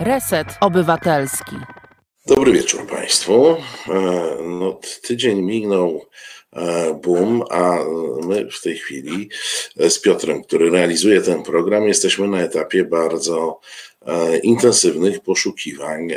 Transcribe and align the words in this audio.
Reset 0.00 0.46
Obywatelski. 0.60 1.56
Dobry 2.26 2.52
wieczór 2.52 2.86
Państwu. 2.86 3.56
E, 3.88 4.36
no, 4.42 4.80
tydzień 5.02 5.42
minął 5.42 6.04
e, 6.52 6.94
boom, 6.94 7.42
a 7.50 7.78
my 8.26 8.50
w 8.50 8.62
tej 8.62 8.78
chwili 8.78 9.30
z 9.76 10.00
Piotrem, 10.00 10.44
który 10.44 10.70
realizuje 10.70 11.20
ten 11.20 11.42
program, 11.42 11.88
jesteśmy 11.88 12.28
na 12.28 12.40
etapie 12.40 12.84
bardzo 12.84 13.60
e, 14.06 14.38
intensywnych 14.38 15.20
poszukiwań 15.20 16.08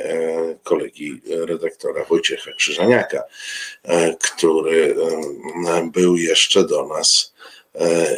kolegi 0.64 1.22
redaktora 1.28 2.06
Wojciecha 2.06 2.52
Krzyżaniaka, 2.54 3.24
który 4.22 4.96
był 5.94 6.18
jeszcze 6.18 6.68
do 6.68 6.88
nas 6.88 7.34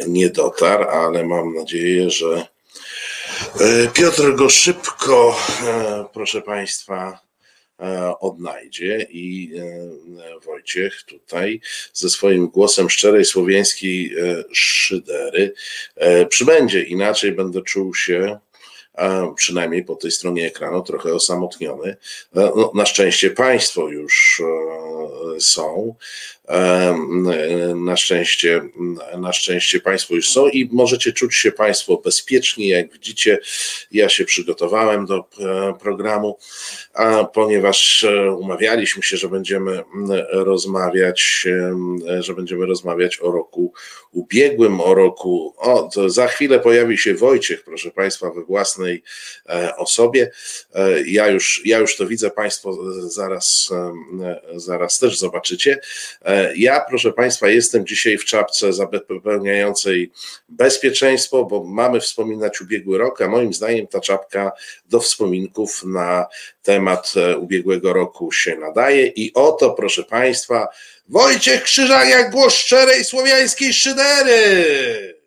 nie 0.06 0.30
dotarł, 0.30 0.84
ale 0.84 1.24
mam 1.24 1.54
nadzieję, 1.54 2.10
że 2.10 2.26
E, 2.36 2.53
Piotr 3.94 4.34
go 4.34 4.50
szybko, 4.50 5.36
e, 5.66 6.04
proszę 6.12 6.42
Państwa, 6.42 7.20
e, 7.80 8.18
odnajdzie 8.18 9.06
i 9.10 9.52
Wojciech 10.44 11.02
tutaj 11.02 11.60
ze 11.92 12.10
swoim 12.10 12.48
głosem 12.48 12.90
szczerej 12.90 13.24
słowiańskiej 13.24 14.14
szydery 14.52 15.54
przybędzie. 16.28 16.82
Inaczej 16.82 17.32
będę 17.32 17.62
czuł 17.62 17.94
się 17.94 18.38
przynajmniej 19.36 19.84
po 19.84 19.96
tej 19.96 20.10
stronie 20.10 20.46
ekranu 20.46 20.82
trochę 20.82 21.14
osamotniony. 21.14 21.96
No, 22.34 22.72
na 22.74 22.86
szczęście 22.86 23.30
Państwo 23.30 23.88
już 23.88 24.42
są. 25.38 25.94
Na 27.74 27.96
szczęście, 27.96 28.62
na 29.18 29.32
szczęście 29.32 29.80
Państwo 29.80 30.14
już 30.14 30.30
są 30.30 30.48
i 30.48 30.68
możecie 30.72 31.12
czuć 31.12 31.34
się 31.34 31.52
Państwo 31.52 31.96
bezpiecznie. 31.96 32.68
Jak 32.68 32.92
widzicie, 32.92 33.38
ja 33.90 34.08
się 34.08 34.24
przygotowałem 34.24 35.06
do 35.06 35.18
e, 35.18 35.74
programu, 35.80 36.38
ponieważ 37.32 38.04
e, 38.04 38.32
umawialiśmy 38.32 39.02
się, 39.02 39.16
że 39.16 39.28
będziemy 39.28 39.82
rozmawiać, 40.30 41.46
że 42.20 42.34
będziemy 42.34 42.66
rozmawiać 42.66 43.20
o 43.20 43.30
roku 43.30 43.72
ubiegłym, 44.12 44.80
o 44.80 44.94
roku. 44.94 45.54
O, 45.56 45.90
za 46.06 46.28
chwilę 46.28 46.60
pojawi 46.60 46.98
się 46.98 47.14
Wojciech, 47.14 47.64
proszę 47.64 47.90
Państwa, 47.90 48.30
we 48.30 48.42
własnej 48.42 49.02
e, 49.48 49.76
osobie. 49.76 50.30
Ja 51.06 51.28
już, 51.28 51.62
ja 51.64 51.78
już 51.78 51.96
to 51.96 52.06
widzę, 52.06 52.30
Państwo 52.30 52.78
zaraz, 53.08 53.70
zaraz 54.56 54.98
też 54.98 55.18
zobaczycie. 55.18 55.80
Ja, 56.56 56.84
proszę 56.88 57.12
Państwa, 57.12 57.48
jestem 57.48 57.86
dzisiaj 57.86 58.18
w 58.18 58.24
czapce 58.24 58.72
zapewniającej 58.72 60.12
bezpieczeństwo, 60.48 61.44
bo 61.44 61.64
mamy 61.64 62.00
wspominać 62.00 62.60
ubiegły 62.60 62.98
rok, 62.98 63.22
a 63.22 63.28
moim 63.28 63.54
zdaniem 63.54 63.86
ta 63.86 64.00
czapka 64.00 64.52
do 64.86 65.00
wspominków 65.00 65.84
na 65.84 66.26
temat 66.62 67.12
e, 67.16 67.38
ubiegłego 67.38 67.92
roku 67.92 68.32
się 68.32 68.56
nadaje. 68.56 69.06
I 69.06 69.34
oto, 69.34 69.70
proszę 69.70 70.02
Państwa, 70.02 70.68
Wojciech 71.08 71.62
Krzyżaniak, 71.62 72.30
głos 72.30 72.54
szczerej 72.54 73.04
słowiańskiej 73.04 73.72
szydery. 73.72 75.24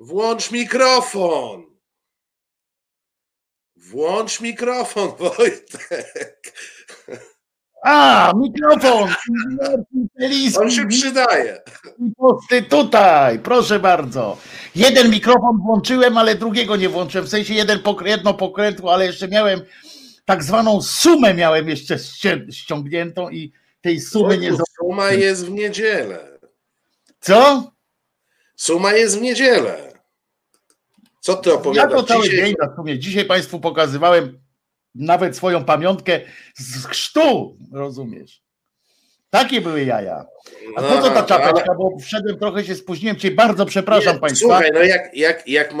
Włącz 0.00 0.50
mikrofon. 0.50 1.68
Włącz 3.76 4.40
mikrofon, 4.40 5.12
Wojtek. 5.18 6.57
A, 7.84 8.32
mikrofon! 8.36 9.10
On 10.60 10.70
się 10.70 10.88
przydaje. 10.88 11.62
Posty 12.16 12.62
tutaj, 12.62 13.38
proszę 13.38 13.78
bardzo. 13.78 14.36
Jeden 14.74 15.10
mikrofon 15.10 15.58
włączyłem, 15.62 16.18
ale 16.18 16.34
drugiego 16.34 16.76
nie 16.76 16.88
włączyłem. 16.88 17.26
W 17.26 17.30
sensie 17.30 17.54
jeden 17.54 17.80
jedno 18.04 18.34
pokrętło, 18.34 18.94
ale 18.94 19.06
jeszcze 19.06 19.28
miałem 19.28 19.60
tak 20.24 20.44
zwaną 20.44 20.82
sumę 20.82 21.34
miałem 21.34 21.68
jeszcze 21.68 21.96
ściągniętą 22.50 23.30
i 23.30 23.52
tej 23.80 24.00
sumy 24.00 24.38
nie 24.38 24.52
Suma 24.78 25.10
jest 25.10 25.46
w 25.46 25.50
niedzielę. 25.50 26.38
Co? 27.20 27.70
Suma 28.56 28.92
jest 28.92 29.18
w 29.18 29.22
niedzielę. 29.22 29.92
Co 31.20 31.34
ty 31.34 31.52
opowiadasz? 31.54 31.90
Ja 31.90 31.96
to 31.96 32.02
cały 32.02 32.24
dzisiaj? 32.24 32.38
dzień 32.38 32.54
na 32.60 32.76
sumie. 32.76 32.98
Dzisiaj 32.98 33.24
Państwu 33.24 33.60
pokazywałem 33.60 34.40
nawet 34.98 35.36
swoją 35.36 35.64
pamiątkę 35.64 36.20
z 36.56 36.86
chrztu, 36.86 37.56
rozumiesz? 37.72 38.42
Takie 39.30 39.60
były 39.60 39.84
jaja. 39.84 40.24
A 40.76 40.82
po 40.82 41.02
co 41.02 41.10
ta 41.10 41.22
czapeczka? 41.22 41.74
Bo 41.74 41.98
wszedłem 42.00 42.38
trochę 42.38 42.64
się 42.64 42.74
spóźniłem 42.74 43.16
Cię 43.16 43.30
bardzo 43.30 43.66
przepraszam 43.66 44.14
nie, 44.14 44.20
Państwa. 44.20 44.46
Słuchaj, 44.46 44.70
no 44.74 44.82
jak, 44.82 45.16
jak, 45.16 45.48
jak 45.48 45.74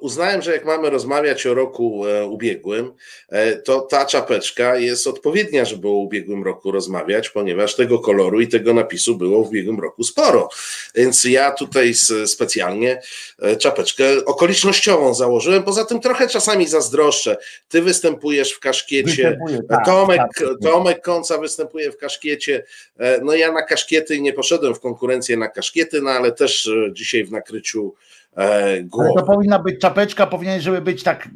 uznałem, 0.00 0.42
że 0.42 0.52
jak 0.52 0.64
mamy 0.64 0.90
rozmawiać 0.90 1.46
o 1.46 1.54
roku 1.54 2.06
e, 2.06 2.26
ubiegłym, 2.26 2.92
e, 3.28 3.56
to 3.56 3.80
ta 3.80 4.06
czapeczka 4.06 4.76
jest 4.76 5.06
odpowiednia, 5.06 5.64
żeby 5.64 5.88
o 5.88 5.92
ubiegłym 5.92 6.44
roku 6.44 6.72
rozmawiać, 6.72 7.30
ponieważ 7.30 7.74
tego 7.74 7.98
koloru 7.98 8.40
i 8.40 8.48
tego 8.48 8.74
napisu 8.74 9.16
było 9.16 9.44
w 9.44 9.48
ubiegłym 9.48 9.80
roku 9.80 10.04
sporo. 10.04 10.48
Więc 10.94 11.24
ja 11.24 11.52
tutaj 11.52 11.94
specjalnie 12.26 13.00
e, 13.42 13.56
czapeczkę 13.56 14.04
okolicznościową 14.24 15.14
założyłem. 15.14 15.62
Poza 15.62 15.84
tym 15.84 16.00
trochę 16.00 16.28
czasami 16.28 16.66
zazdroszczę. 16.66 17.36
Ty 17.68 17.82
występujesz 17.82 18.52
w 18.52 18.60
kaszkiecie, 18.60 19.38
tak, 19.68 19.86
Tomek, 19.86 20.18
tak, 20.18 20.48
Tomek 20.62 21.02
Końca 21.02 21.38
występuje 21.38 21.92
w 21.92 21.96
kaszkiecie. 21.96 22.64
E, 22.98 23.20
no 23.22 23.34
ja 23.34 23.52
na 23.52 23.62
kaszkiety 23.62 24.13
nie 24.20 24.32
poszedłem 24.32 24.74
w 24.74 24.80
konkurencję 24.80 25.36
na 25.36 25.48
kaszkiety, 25.48 26.02
no 26.02 26.10
ale 26.10 26.32
też 26.32 26.66
e, 26.66 26.92
dzisiaj 26.92 27.24
w 27.24 27.32
nakryciu 27.32 27.94
e, 28.36 28.82
głowy. 28.82 29.10
Ale 29.10 29.20
to 29.20 29.26
powinna 29.26 29.58
być 29.58 29.80
czapeczka, 29.80 30.26
powinien, 30.26 30.60
żeby 30.60 30.80
być 30.80 31.02
tak 31.02 31.28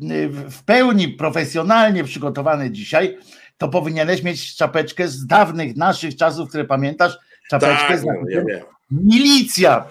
w 0.49 0.65
pełni 0.65 1.09
profesjonalnie 1.09 2.05
przygotowany 2.05 2.71
dzisiaj, 2.71 3.19
to 3.59 3.69
powinieneś 3.69 4.23
mieć 4.23 4.57
czapeczkę 4.57 5.09
z 5.09 5.27
dawnych 5.27 5.77
naszych 5.77 6.17
czasów, 6.17 6.49
które 6.49 6.65
pamiętasz, 6.65 7.19
czapeczkę 7.51 7.89
tak, 7.89 7.99
z 7.99 8.05
no, 8.05 8.13
ja 8.29 8.43
milicja 8.91 9.89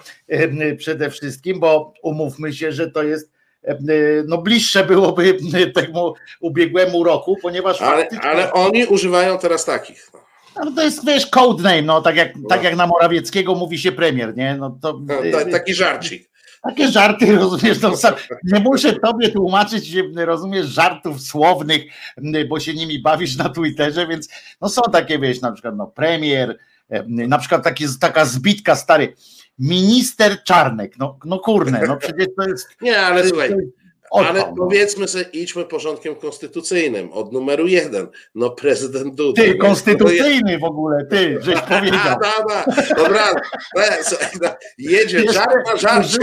przede 0.78 1.10
wszystkim, 1.10 1.60
bo 1.60 1.92
umówmy 2.02 2.52
się, 2.52 2.72
że 2.72 2.90
to 2.90 3.02
jest 3.02 3.30
no 4.26 4.38
bliższe 4.38 4.84
byłoby 4.84 5.38
temu 5.74 6.14
ubiegłemu 6.40 7.04
roku, 7.04 7.36
ponieważ 7.42 7.82
ale, 7.82 8.02
faktycznie... 8.02 8.30
ale 8.30 8.52
oni 8.52 8.86
używają 8.86 9.38
teraz 9.38 9.64
takich. 9.64 10.10
No. 10.14 10.27
No 10.64 10.72
to 10.72 10.82
jest, 10.82 11.06
wiesz, 11.06 11.26
codename, 11.26 11.82
no 11.82 12.00
tak 12.00 12.16
jak, 12.16 12.36
no. 12.36 12.48
tak 12.48 12.62
jak 12.62 12.76
na 12.76 12.86
Morawieckiego 12.86 13.54
mówi 13.54 13.78
się 13.78 13.92
premier, 13.92 14.36
nie? 14.36 14.56
No 14.56 14.78
to, 14.82 15.00
no, 15.06 15.14
taki 15.52 15.74
żarcik. 15.74 16.30
Takie 16.62 16.88
żarty, 16.88 17.32
rozumiesz, 17.36 17.80
no, 17.80 17.96
sam, 17.96 18.14
nie 18.44 18.60
muszę 18.60 18.92
tobie 18.92 19.28
tłumaczyć, 19.28 19.96
rozumiesz, 20.16 20.66
żartów 20.66 21.20
słownych, 21.20 21.82
bo 22.48 22.60
się 22.60 22.74
nimi 22.74 23.02
bawisz 23.02 23.36
na 23.36 23.48
Twitterze, 23.48 24.06
więc 24.06 24.28
no 24.60 24.68
są 24.68 24.82
takie, 24.92 25.18
wiesz, 25.18 25.40
na 25.40 25.52
przykład 25.52 25.76
no 25.76 25.86
premier, 25.86 26.58
na 27.08 27.38
przykład 27.38 27.64
taki, 27.64 27.84
taka 28.00 28.24
zbitka 28.24 28.76
stary, 28.76 29.14
minister 29.58 30.42
Czarnek, 30.44 30.98
no, 30.98 31.18
no 31.24 31.38
kurne, 31.38 31.82
no 31.88 31.96
przecież 31.96 32.26
to 32.36 32.48
jest... 32.48 32.68
Nie, 32.80 33.00
ale 33.00 33.28
słuchaj, 33.28 33.54
ale 34.10 34.40
no. 34.40 34.54
powiedzmy 34.56 35.08
sobie, 35.08 35.24
idźmy 35.32 35.64
porządkiem 35.64 36.14
konstytucyjnym. 36.14 37.12
Od 37.12 37.32
numeru 37.32 37.66
jeden. 37.66 38.08
No 38.34 38.50
prezydent 38.50 39.14
Duda. 39.14 39.42
Ty, 39.42 39.54
konstytucyjny 39.54 40.58
w 40.58 40.64
ogóle, 40.64 41.06
ty, 41.10 41.38
żeś 41.40 41.60
powiedział. 41.78 42.18
dobra, 42.20 42.64
dobra. 42.96 43.34
No, 43.74 44.48
jedzie, 44.78 45.32
żart 45.32 45.66
na 45.66 45.76
żarcie. 45.76 46.18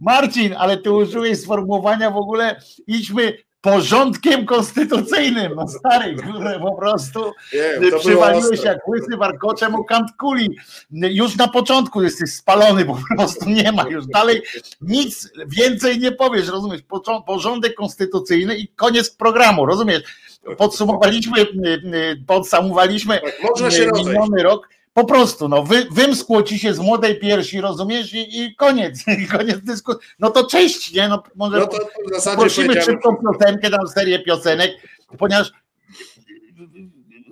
Marcin, 0.00 0.54
ale 0.58 0.76
ty 0.76 0.90
użyłeś 0.92 1.40
sformułowania 1.40 2.10
w 2.10 2.16
ogóle, 2.16 2.60
idźmy 2.86 3.32
porządkiem 3.60 4.46
konstytucyjnym. 4.46 5.52
No 5.56 5.68
stary, 5.68 6.16
kurde, 6.16 6.60
po 6.60 6.76
prostu 6.76 7.32
Nie, 7.80 7.98
przywaliłeś 7.98 8.62
jak 8.64 8.88
łysy 8.88 9.16
warkoczem 9.16 9.74
o 9.74 9.84
kant 9.84 10.10
kuli. 10.18 10.56
Już 10.90 11.36
na 11.36 11.48
początku 11.48 12.02
jesteś 12.02 12.32
spalony, 12.32 12.84
po 12.84 12.98
prostu 13.16 13.50
nie 13.50 13.72
ma 13.72 13.88
już 13.88 14.06
dalej 14.06 14.42
nic 14.80 15.30
więcej 15.46 15.98
nie 15.98 16.12
powiesz, 16.12 16.48
rozumiesz? 16.48 16.80
Porządek 17.26 17.74
konstytucyjny 17.74 18.56
i 18.56 18.68
koniec 18.68 19.10
programu, 19.10 19.66
rozumiesz? 19.66 20.02
Podsumowaliśmy, 20.58 21.46
podsumowaliśmy 22.26 23.20
tak, 23.20 23.94
miniony 23.94 24.42
rok 24.42 24.68
po 24.92 25.04
prostu, 25.04 25.48
no, 25.48 25.62
wy, 25.62 25.86
wymskło 25.90 26.42
ci 26.42 26.58
się 26.58 26.74
z 26.74 26.78
młodej 26.78 27.18
piersi, 27.18 27.60
rozumiesz? 27.60 28.14
I, 28.14 28.42
i 28.42 28.54
koniec, 28.54 29.04
i 29.24 29.26
koniec 29.26 29.60
dyskusji. 29.60 30.00
No 30.18 30.30
to 30.30 30.46
cześć, 30.46 30.92
nie? 30.92 31.08
No, 31.08 31.22
może 31.34 31.58
no 31.58 31.66
to 31.66 32.36
prosimy 32.36 32.82
szybką 32.82 33.16
piosenkę, 33.16 33.70
tam 33.70 33.88
serię 33.88 34.18
piosenek, 34.18 34.70
ponieważ 35.18 35.52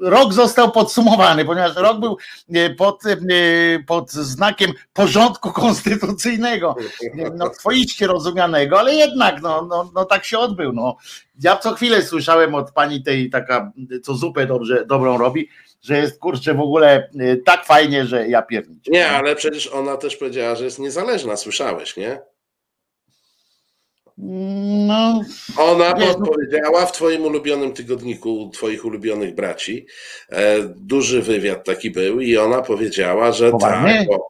rok 0.00 0.32
został 0.32 0.72
podsumowany, 0.72 1.44
ponieważ 1.44 1.76
rok 1.76 2.00
był 2.00 2.16
e, 2.54 2.70
pod, 2.70 3.06
e, 3.06 3.16
pod 3.86 4.10
znakiem 4.10 4.72
porządku 4.92 5.52
konstytucyjnego, 5.52 6.76
no 7.34 7.50
twoiście 7.50 8.06
rozumianego, 8.06 8.78
ale 8.78 8.94
jednak 8.94 9.42
no, 9.42 9.62
no, 9.62 9.90
no 9.94 10.04
tak 10.04 10.24
się 10.24 10.38
odbył. 10.38 10.72
No. 10.72 10.96
Ja 11.40 11.56
co 11.56 11.74
chwilę 11.74 12.02
słyszałem 12.02 12.54
od 12.54 12.72
pani 12.72 13.02
tej 13.02 13.30
taka, 13.30 13.72
co 14.02 14.14
zupę 14.14 14.46
dobrze, 14.46 14.86
dobrą 14.86 15.18
robi, 15.18 15.48
że 15.82 15.98
jest 15.98 16.18
kurczę 16.18 16.54
w 16.54 16.60
ogóle 16.60 17.10
y, 17.20 17.42
tak 17.46 17.66
fajnie, 17.66 18.06
że 18.06 18.28
ja 18.28 18.42
pierniczę. 18.42 18.90
Nie, 18.90 19.08
ale 19.08 19.36
przecież 19.36 19.66
ona 19.66 19.96
też 19.96 20.16
powiedziała, 20.16 20.54
że 20.54 20.64
jest 20.64 20.78
niezależna, 20.78 21.36
słyszałeś, 21.36 21.96
nie? 21.96 22.20
No, 24.86 25.20
Ona 25.56 25.94
no- 25.94 26.26
powiedziała 26.26 26.86
w 26.86 26.92
twoim 26.92 27.24
ulubionym 27.24 27.72
tygodniku, 27.72 28.50
twoich 28.54 28.84
ulubionych 28.84 29.34
braci, 29.34 29.86
e, 30.28 30.62
duży 30.62 31.22
wywiad 31.22 31.64
taki 31.64 31.90
był 31.90 32.20
i 32.20 32.36
ona 32.36 32.62
powiedziała, 32.62 33.32
że 33.32 33.52
tak, 33.60 34.06
bo, 34.06 34.28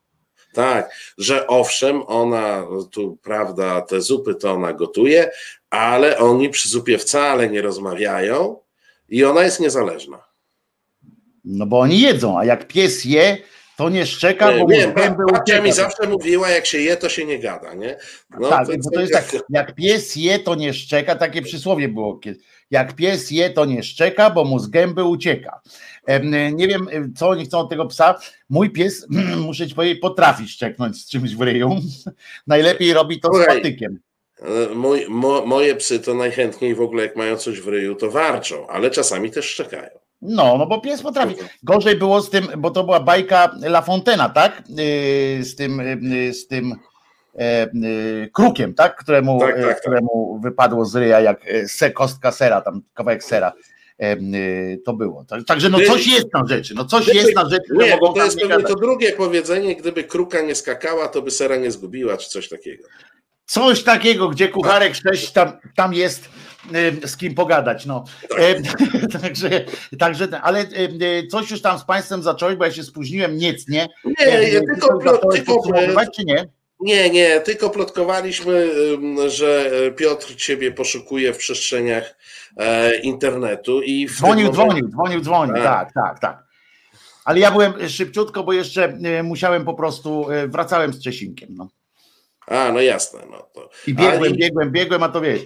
tak, 0.54 0.90
że 1.18 1.46
owszem, 1.46 2.02
ona 2.06 2.66
tu, 2.90 3.18
prawda, 3.22 3.80
te 3.80 4.00
zupy 4.00 4.34
to 4.34 4.52
ona 4.52 4.72
gotuje, 4.72 5.30
ale 5.70 6.18
oni 6.18 6.50
przy 6.50 6.68
zupie 6.68 6.98
wcale 6.98 7.48
nie 7.50 7.62
rozmawiają 7.62 8.60
i 9.08 9.24
ona 9.24 9.42
jest 9.42 9.60
niezależna. 9.60 10.27
No 11.48 11.66
bo 11.66 11.80
oni 11.80 12.00
jedzą, 12.00 12.38
a 12.38 12.44
jak 12.44 12.66
pies 12.66 13.04
je, 13.04 13.38
to 13.76 13.88
nie 13.88 14.06
szczeka, 14.06 14.52
bo 14.58 14.72
nie, 14.72 14.94
babcia 15.32 15.62
mi 15.62 15.72
zawsze 15.72 16.08
mówiła, 16.08 16.50
jak 16.50 16.66
się 16.66 16.78
je, 16.78 16.96
to 16.96 17.08
się 17.08 17.24
nie 17.24 17.38
gada, 17.38 17.74
nie? 17.74 17.96
No, 18.40 18.48
tak, 18.48 18.66
to, 18.66 18.72
bo 18.84 18.90
to 18.90 19.00
jest 19.00 19.12
tak, 19.12 19.36
jak 19.50 19.74
pies 19.74 20.16
je, 20.16 20.38
to 20.38 20.54
nie 20.54 20.74
szczeka, 20.74 21.14
takie 21.14 21.42
przysłowie 21.42 21.88
było 21.88 22.18
kiedyś. 22.18 22.42
Jak 22.70 22.96
pies 22.96 23.30
je, 23.30 23.50
to 23.50 23.64
nie 23.64 23.82
szczeka, 23.82 24.30
bo 24.30 24.44
mu 24.44 24.58
z 24.58 24.68
gęby 24.68 25.04
ucieka. 25.04 25.60
Nie 26.52 26.68
wiem, 26.68 27.12
co 27.16 27.28
oni 27.28 27.44
chcą 27.44 27.58
od 27.58 27.70
tego 27.70 27.86
psa. 27.86 28.18
Mój 28.48 28.70
pies, 28.70 29.06
muszę 29.46 29.68
ci 29.68 29.74
powiedzieć, 29.74 30.00
potrafi 30.00 30.48
szczeknąć 30.48 30.96
z 31.02 31.08
czymś 31.08 31.34
w 31.34 31.42
ryju. 31.42 31.70
Najlepiej 32.46 32.92
robi 32.92 33.20
to 33.20 33.34
z 33.34 33.46
patykiem. 33.46 33.98
E, 34.42 34.74
mój, 34.74 35.06
mo, 35.08 35.46
moje 35.46 35.74
psy 35.76 36.00
to 36.00 36.14
najchętniej 36.14 36.74
w 36.74 36.80
ogóle, 36.80 37.02
jak 37.02 37.16
mają 37.16 37.36
coś 37.36 37.60
w 37.60 37.68
ryju, 37.68 37.94
to 37.94 38.10
warczą, 38.10 38.66
ale 38.66 38.90
czasami 38.90 39.30
też 39.30 39.46
szczekają. 39.46 40.07
No, 40.22 40.58
no 40.58 40.66
bo 40.66 40.80
pies 40.80 41.02
potrafi. 41.02 41.34
Gorzej 41.62 41.96
było 41.96 42.20
z 42.20 42.30
tym, 42.30 42.48
bo 42.58 42.70
to 42.70 42.84
była 42.84 43.00
bajka 43.00 43.50
La 43.62 43.82
Fontena, 43.82 44.28
tak? 44.28 44.62
Y, 44.78 45.44
z 45.44 45.56
tym, 45.56 45.80
y, 45.80 46.34
z 46.34 46.46
tym 46.46 46.74
e, 47.38 47.66
y, 47.66 48.30
krukiem, 48.32 48.74
tak? 48.74 48.96
Któremu, 48.96 49.40
tak, 49.40 49.56
tak, 49.56 49.64
tak. 49.64 49.80
któremu 49.80 50.40
wypadło 50.42 50.84
z 50.84 50.96
ryja 50.96 51.20
jak 51.20 51.48
e, 51.48 51.68
se, 51.68 51.90
kostka 51.90 52.32
sera, 52.32 52.60
tam 52.60 52.82
kawałek 52.94 53.24
sera. 53.24 53.52
E, 53.98 54.16
to 54.84 54.92
było. 54.92 55.24
Także 55.46 55.70
no 55.70 55.78
coś 55.86 56.06
jest 56.06 56.26
na 56.34 56.46
rzeczy, 56.46 56.74
no 56.74 56.84
coś 56.84 57.14
jest 57.14 57.34
na 57.34 57.48
rzeczy. 57.48 57.72
Nie, 57.72 57.96
bo 58.00 58.12
to 58.12 58.24
jest 58.24 58.40
pewnie 58.40 58.64
to 58.64 58.74
drugie 58.74 59.12
powiedzenie, 59.12 59.76
gdyby 59.76 60.04
kruka 60.04 60.40
nie 60.40 60.54
skakała, 60.54 61.08
to 61.08 61.22
by 61.22 61.30
sera 61.30 61.56
nie 61.56 61.70
zgubiła, 61.70 62.16
czy 62.16 62.30
coś 62.30 62.48
takiego. 62.48 62.84
Coś 63.46 63.82
takiego, 63.82 64.28
gdzie 64.28 64.48
kucharek 64.48 64.94
6 64.94 65.32
tam, 65.32 65.52
tam 65.76 65.94
jest 65.94 66.28
z 67.04 67.16
kim 67.16 67.34
pogadać. 67.34 67.86
No. 67.86 68.04
także, 69.22 69.64
także, 69.98 70.40
ale 70.42 70.66
coś 71.30 71.50
już 71.50 71.62
tam 71.62 71.78
z 71.78 71.84
Państwem 71.84 72.22
zacząłeś, 72.22 72.56
bo 72.56 72.64
ja 72.64 72.72
się 72.72 72.82
spóźniłem 72.82 73.36
niecnie. 73.36 73.88
Nie, 74.04 74.52
nie 74.52 74.60
tylko, 74.60 74.98
tylko, 74.98 75.28
tylko 75.28 76.10
czy 76.16 76.24
nie? 76.24 76.48
Nie, 76.80 77.10
nie, 77.10 77.40
tylko 77.40 77.70
plotkowaliśmy, 77.70 78.70
że 79.28 79.70
Piotr 79.96 80.34
ciebie 80.36 80.72
poszukuje 80.72 81.32
w 81.32 81.38
przestrzeniach 81.38 82.16
e, 82.56 82.96
internetu 82.96 83.82
i 83.82 84.06
dzwonił, 84.06 84.46
momencie... 84.46 84.52
dzwonił, 84.52 84.88
dzwonił, 84.88 85.20
dzwonił, 85.20 85.54
tak. 85.54 85.64
tak, 85.64 85.92
tak, 85.94 86.18
tak. 86.18 86.48
Ale 87.24 87.40
ja 87.40 87.50
byłem 87.50 87.88
szybciutko, 87.88 88.44
bo 88.44 88.52
jeszcze 88.52 88.98
musiałem 89.22 89.64
po 89.64 89.74
prostu, 89.74 90.26
wracałem 90.48 90.92
z 90.92 91.02
Czesinkiem. 91.02 91.48
No. 91.50 91.68
A, 92.46 92.72
no 92.72 92.80
jasne. 92.80 93.20
No 93.30 93.48
to... 93.54 93.70
I 93.86 93.94
biegłem, 93.94 94.32
biegłem, 94.32 94.70
biegłem, 94.70 95.02
a 95.02 95.08
to 95.08 95.20
wiesz. 95.20 95.40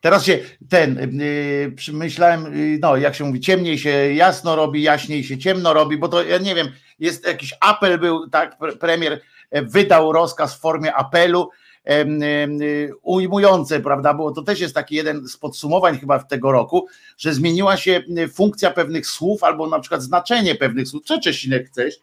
Teraz 0.00 0.24
się 0.24 0.38
ten, 0.68 1.18
yy, 1.18 1.92
myślałem, 1.92 2.56
yy, 2.58 2.78
no 2.82 2.96
jak 2.96 3.14
się 3.14 3.24
mówi, 3.24 3.40
ciemniej 3.40 3.78
się 3.78 3.90
jasno 4.14 4.56
robi, 4.56 4.82
jaśniej 4.82 5.24
się 5.24 5.38
ciemno 5.38 5.72
robi, 5.72 5.96
bo 5.96 6.08
to 6.08 6.22
ja 6.22 6.38
nie 6.38 6.54
wiem, 6.54 6.68
jest 6.98 7.26
jakiś 7.26 7.54
apel 7.60 7.98
był, 7.98 8.28
tak, 8.28 8.56
premier 8.80 9.20
e, 9.50 9.62
wydał 9.62 10.12
rozkaz 10.12 10.56
w 10.56 10.60
formie 10.60 10.94
apelu 10.94 11.50
yy, 11.86 13.80
prawda, 13.82 14.14
było 14.14 14.32
to 14.32 14.42
też 14.42 14.60
jest 14.60 14.74
taki 14.74 14.94
jeden 14.94 15.28
z 15.28 15.36
podsumowań 15.36 15.98
chyba 15.98 16.18
tego 16.24 16.52
roku, 16.52 16.86
że 17.18 17.34
zmieniła 17.34 17.76
się 17.76 18.02
funkcja 18.34 18.70
pewnych 18.70 19.06
słów 19.06 19.44
albo 19.44 19.66
na 19.66 19.80
przykład 19.80 20.02
znaczenie 20.02 20.54
pewnych 20.54 20.88
słów, 20.88 21.04
co 21.04 21.20
Czesinek 21.20 21.66
chcesz, 21.66 21.94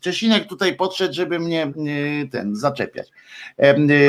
Czesinek 0.00 0.46
tutaj 0.46 0.76
podszedł, 0.76 1.14
żeby 1.14 1.38
mnie 1.38 1.72
ten 2.32 2.56
zaczepiać. 2.56 3.08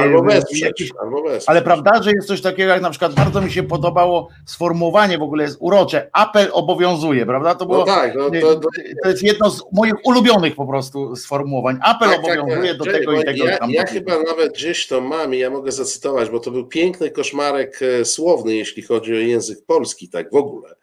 Albo 0.02 0.24
wesprzeć, 0.24 0.92
albo 1.02 1.24
wesprzeć. 1.24 1.50
Ale 1.50 1.62
prawda, 1.62 2.04
że 2.04 2.12
jest 2.12 2.28
coś 2.28 2.42
takiego, 2.42 2.70
jak 2.70 2.82
na 2.82 2.90
przykład 2.90 3.14
bardzo 3.14 3.42
mi 3.42 3.52
się 3.52 3.64
podobało 3.64 4.30
sformułowanie, 4.46 5.18
w 5.18 5.22
ogóle 5.22 5.44
jest 5.44 5.58
urocze, 5.60 6.10
apel 6.14 6.50
obowiązuje, 6.52 7.26
prawda? 7.26 7.56
To, 7.56 7.66
było, 7.66 7.78
no 7.78 7.86
tak, 7.86 8.16
no 8.16 8.30
to, 8.30 8.56
to, 8.56 8.70
to, 9.04 9.10
jest 9.10 9.24
jedno 9.24 9.50
z 9.50 9.64
moich 9.74 9.94
ulubionych 10.04 10.56
po 10.56 10.68
prostu 10.68 11.16
sformułowań. 11.16 11.80
Apel 11.82 12.10
tak, 12.10 12.26
tak 12.26 12.40
obowiązuje 12.40 12.70
tak, 12.70 12.78
do 12.78 12.86
tego 12.86 13.14
i 13.14 13.24
tego. 13.26 13.46
Ja, 13.46 13.58
ja 13.70 13.86
chyba 13.86 14.24
nawet 14.24 14.54
gdzieś 14.54 14.88
to 14.88 15.02
mam 15.02 15.36
i 15.36 15.38
ja 15.38 15.50
mogę 15.50 15.72
zacytować, 15.72 16.30
bo 16.30 16.40
to 16.40 16.52
był 16.52 16.68
piękny 16.68 17.12
koszmarek 17.12 17.80
e, 17.82 18.06
słowny, 18.06 18.56
jeśli 18.56 18.84
chodzi 18.84 19.14
o 19.14 19.18
język 19.18 19.66
polski, 19.66 20.10
tak 20.10 20.32
w 20.32 20.36
ogóle. 20.36 20.76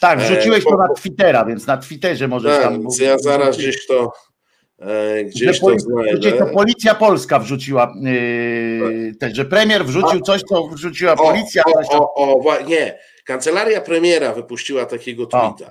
Tak, 0.00 0.18
wrzuciłeś 0.18 0.66
e, 0.66 0.70
to 0.70 0.76
na 0.76 0.88
Twittera, 0.88 1.44
więc 1.44 1.66
na 1.66 1.76
Twitterze 1.76 2.28
możesz 2.28 2.56
tak, 2.56 2.62
tam. 2.62 2.86
Ja 3.00 3.18
zaraz 3.18 3.56
gdzieś 3.56 3.86
to 3.86 3.94
E, 4.04 4.23
gdzieś 5.24 5.60
to 5.60 5.78
znajdę. 5.78 6.32
To 6.32 6.46
policja 6.46 6.94
polska 6.94 7.38
wrzuciła 7.38 7.94
yy, 8.00 9.14
też, 9.20 9.36
że 9.36 9.44
premier 9.44 9.84
wrzucił 9.84 10.20
coś, 10.20 10.42
co 10.42 10.68
wrzuciła 10.68 11.16
policja. 11.16 11.62
O, 11.66 11.98
o, 11.98 12.14
o, 12.14 12.44
o, 12.44 12.60
nie, 12.60 12.98
kancelaria 13.24 13.80
premiera 13.80 14.32
wypuściła 14.32 14.86
takiego 14.86 15.26
tweeta. 15.26 15.70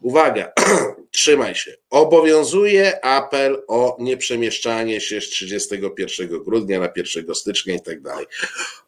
Uwaga, 0.00 0.52
trzymaj 1.10 1.54
się. 1.54 1.72
Obowiązuje 1.90 3.04
apel 3.04 3.62
o 3.68 3.96
nieprzemieszczanie 4.00 5.00
się 5.00 5.20
z 5.20 5.24
31 5.24 6.28
grudnia 6.44 6.80
na 6.80 6.88
1 6.96 7.34
stycznia 7.34 7.74
i 7.74 7.80
tak 7.80 8.02
dalej. 8.02 8.26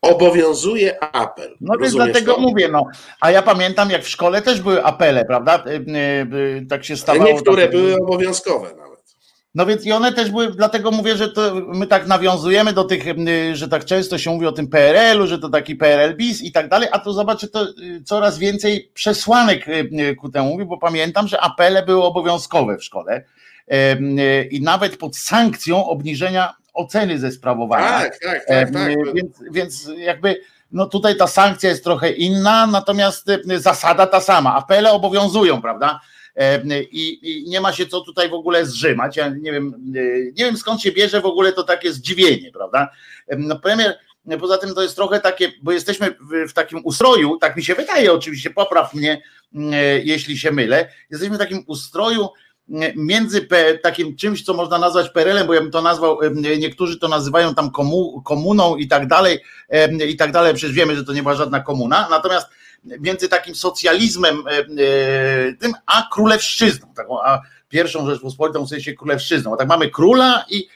Obowiązuje 0.00 1.04
apel. 1.04 1.56
No 1.60 1.78
więc 1.80 1.94
dlatego 1.94 2.34
to? 2.34 2.40
mówię, 2.40 2.68
no. 2.68 2.84
A 3.20 3.30
ja 3.30 3.42
pamiętam, 3.42 3.90
jak 3.90 4.02
w 4.02 4.08
szkole 4.08 4.42
też 4.42 4.60
były 4.60 4.84
apele, 4.84 5.24
prawda? 5.24 5.64
Tak 6.68 6.84
się 6.84 6.96
stało. 6.96 7.24
Niektóre 7.24 7.62
tak, 7.62 7.70
były 7.70 7.96
obowiązkowe. 7.96 8.74
No. 8.76 8.89
No 9.54 9.66
więc 9.66 9.86
i 9.86 9.92
one 9.92 10.12
też 10.12 10.30
były, 10.30 10.50
dlatego 10.50 10.90
mówię, 10.90 11.16
że 11.16 11.28
to 11.28 11.54
my 11.54 11.86
tak 11.86 12.06
nawiązujemy 12.06 12.72
do 12.72 12.84
tych, 12.84 13.04
że 13.52 13.68
tak 13.68 13.84
często 13.84 14.18
się 14.18 14.30
mówi 14.30 14.46
o 14.46 14.52
tym 14.52 14.68
PRL-u, 14.68 15.26
że 15.26 15.38
to 15.38 15.48
taki 15.48 15.76
PRL 15.76 16.16
bis 16.16 16.42
i 16.42 16.52
tak 16.52 16.68
dalej, 16.68 16.88
a 16.92 16.98
tu 16.98 17.12
zobaczę 17.12 17.48
to 17.48 17.62
y, 17.64 18.02
coraz 18.04 18.38
więcej 18.38 18.90
przesłanek 18.94 19.68
y, 19.68 20.16
ku 20.16 20.28
temu 20.28 20.50
mówi, 20.50 20.64
bo 20.64 20.78
pamiętam, 20.78 21.28
że 21.28 21.40
apele 21.40 21.82
były 21.82 22.04
obowiązkowe 22.04 22.78
w 22.78 22.84
szkole 22.84 23.24
y, 23.72 24.48
i 24.50 24.62
nawet 24.62 24.96
pod 24.96 25.16
sankcją 25.16 25.86
obniżenia 25.86 26.54
oceny 26.74 27.18
ze 27.18 27.32
sprawowania. 27.32 27.88
Tak, 27.88 28.18
tak, 28.18 28.46
tak. 28.46 28.70
tak. 28.70 28.92
Więc, 29.14 29.42
więc 29.52 29.90
jakby 29.96 30.40
no 30.72 30.86
tutaj 30.86 31.16
ta 31.16 31.26
sankcja 31.26 31.70
jest 31.70 31.84
trochę 31.84 32.10
inna, 32.10 32.66
natomiast 32.66 33.26
zasada 33.56 34.06
ta 34.06 34.20
sama. 34.20 34.54
Apele 34.54 34.92
obowiązują, 34.92 35.62
prawda? 35.62 36.00
I, 36.90 37.18
I, 37.22 37.48
nie 37.48 37.60
ma 37.60 37.72
się 37.72 37.86
co 37.86 38.00
tutaj 38.00 38.28
w 38.28 38.34
ogóle 38.34 38.66
zrzymać. 38.66 39.16
Ja 39.16 39.28
nie 39.28 39.52
wiem, 39.52 39.74
nie 40.34 40.44
wiem 40.44 40.56
skąd 40.56 40.82
się 40.82 40.92
bierze 40.92 41.20
w 41.20 41.26
ogóle 41.26 41.52
to 41.52 41.62
takie 41.62 41.92
zdziwienie, 41.92 42.52
prawda? 42.52 42.88
No 43.38 43.58
premier, 43.58 43.98
poza 44.40 44.58
tym 44.58 44.74
to 44.74 44.82
jest 44.82 44.96
trochę 44.96 45.20
takie, 45.20 45.52
bo 45.62 45.72
jesteśmy 45.72 46.14
w, 46.48 46.52
takim 46.52 46.80
ustroju, 46.84 47.38
tak 47.38 47.56
mi 47.56 47.64
się 47.64 47.74
wydaje, 47.74 48.12
oczywiście, 48.12 48.50
popraw 48.50 48.94
mnie, 48.94 49.22
jeśli 50.04 50.38
się 50.38 50.52
mylę, 50.52 50.92
jesteśmy 51.10 51.36
w 51.36 51.38
takim 51.38 51.64
ustroju 51.66 52.28
między 52.96 53.48
takim 53.82 54.16
czymś, 54.16 54.44
co 54.44 54.54
można 54.54 54.78
nazwać 54.78 55.10
PRL-em, 55.10 55.46
bo 55.46 55.54
ja 55.54 55.60
bym 55.60 55.70
to 55.70 55.82
nazwał, 55.82 56.18
niektórzy 56.58 56.98
to 56.98 57.08
nazywają 57.08 57.54
tam 57.54 57.70
komu, 57.70 58.22
komuną 58.22 58.76
i 58.76 58.88
tak 58.88 59.06
dalej, 59.06 59.38
i 60.08 60.16
tak 60.16 60.32
dalej, 60.32 60.54
przecież 60.54 60.76
wiemy, 60.76 60.96
że 60.96 61.04
to 61.04 61.12
nie 61.12 61.22
była 61.22 61.34
żadna 61.34 61.60
komuna, 61.60 62.08
natomiast 62.10 62.48
między 62.84 63.28
takim 63.28 63.54
socjalizmem 63.54 64.42
e, 64.46 64.58
e, 64.58 64.64
tym, 65.52 65.72
a 65.86 66.08
królewszczyzną, 66.12 66.94
taką, 66.96 67.22
a 67.22 67.40
pierwszą 67.68 68.06
Rzeczpospolitą 68.06 68.66
w 68.66 68.68
sensie 68.68 68.94
królewszczyzną. 68.94 69.54
A 69.54 69.56
tak 69.56 69.68
mamy 69.68 69.90
króla 69.90 70.44
i 70.50 70.68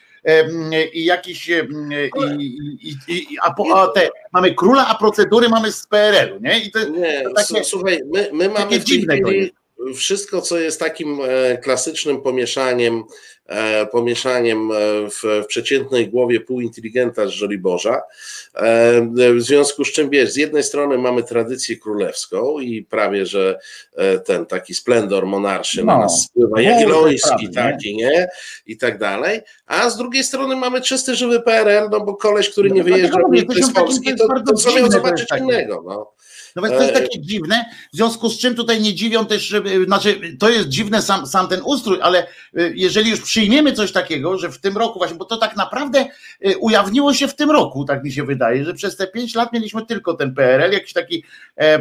i 0.93 1.05
jakiś 1.05 1.49
i, 1.49 2.95
i, 3.07 3.37
a, 3.41 3.53
po, 3.53 3.81
a 3.81 3.87
te, 3.87 4.09
mamy 4.33 4.55
króla, 4.55 4.87
a 4.87 4.95
procedury 4.95 5.49
mamy 5.49 5.71
z 5.71 5.87
PRL-u, 5.87 6.39
nie? 6.39 6.59
I 6.59 6.71
to, 6.71 6.89
nie, 6.89 7.21
to 7.21 7.33
takie, 7.33 7.63
słuchaj, 7.63 8.01
my, 8.13 8.29
my 8.33 8.49
mamy 8.49 8.79
dziwne 8.79 9.17
wszystko, 9.95 10.41
co 10.41 10.59
jest 10.59 10.79
takim 10.79 11.19
e, 11.21 11.57
klasycznym 11.57 12.21
pomieszaniem 12.21 13.03
E, 13.45 13.85
pomieszaniem 13.85 14.71
e, 14.71 14.75
w, 15.09 15.45
przeciętnej 15.47 16.09
głowie 16.09 16.39
półinteligenta 16.39 17.27
z 17.27 17.29
Żoliborza. 17.29 18.01
W 19.35 19.41
związku 19.41 19.85
z 19.85 19.91
czym, 19.91 20.09
wiesz, 20.09 20.31
z 20.31 20.35
jednej 20.35 20.63
strony 20.63 20.97
mamy 20.97 21.23
tradycję 21.23 21.77
królewską 21.77 22.59
i 22.59 22.83
prawie, 22.83 23.25
że 23.25 23.59
ten 24.25 24.45
taki 24.45 24.73
splendor 24.73 25.25
monarszy 25.25 25.83
no, 25.83 25.85
na 25.85 25.99
nas 25.99 26.21
spływa, 26.21 26.61
jagielloński 26.61 27.49
taki, 27.55 27.95
nie? 27.95 28.27
I 28.65 28.77
tak 28.77 28.97
dalej. 28.97 29.41
A 29.65 29.89
z 29.89 29.97
drugiej 29.97 30.23
strony 30.23 30.55
mamy 30.55 30.81
czysty, 30.81 31.15
żywy 31.15 31.39
PRL, 31.39 31.89
no 31.91 31.99
bo 31.99 32.15
koleś, 32.15 32.49
który 32.49 32.69
no, 32.69 32.75
nie 32.75 32.83
wyjeżdżał 32.83 33.21
z 33.61 33.73
Polski, 33.73 34.15
to, 34.15 34.27
to 34.47 34.53
co 34.53 34.75
miał 34.75 34.91
zobaczyć 34.91 35.27
innego, 35.39 35.83
no. 35.85 36.14
No 36.55 36.61
więc 36.61 36.75
to 36.75 36.81
jest 36.81 36.93
takie 36.93 37.19
dziwne, 37.19 37.65
w 37.93 37.95
związku 37.95 38.29
z 38.29 38.39
czym 38.39 38.55
tutaj 38.55 38.81
nie 38.81 38.93
dziwią 38.93 39.25
też, 39.25 39.55
znaczy 39.85 40.37
to 40.39 40.49
jest 40.49 40.67
dziwne 40.67 41.01
sam, 41.01 41.27
sam 41.27 41.47
ten 41.47 41.61
ustrój, 41.63 41.99
ale 42.01 42.27
jeżeli 42.73 43.09
już 43.09 43.21
przyjmiemy 43.21 43.73
coś 43.73 43.91
takiego, 43.91 44.37
że 44.37 44.51
w 44.51 44.59
tym 44.59 44.77
roku 44.77 44.99
właśnie, 44.99 45.17
bo 45.17 45.25
to 45.25 45.37
tak 45.37 45.55
naprawdę 45.55 46.05
ujawniło 46.59 47.13
się 47.13 47.27
w 47.27 47.35
tym 47.35 47.51
roku, 47.51 47.85
tak 47.85 48.03
mi 48.03 48.11
się 48.11 48.23
wydaje, 48.23 48.65
że 48.65 48.73
przez 48.73 48.97
te 48.97 49.07
pięć 49.07 49.35
lat 49.35 49.53
mieliśmy 49.53 49.85
tylko 49.85 50.13
ten 50.13 50.35
PRL, 50.35 50.71
jakiś 50.71 50.93
taki 50.93 51.23
e, 51.57 51.77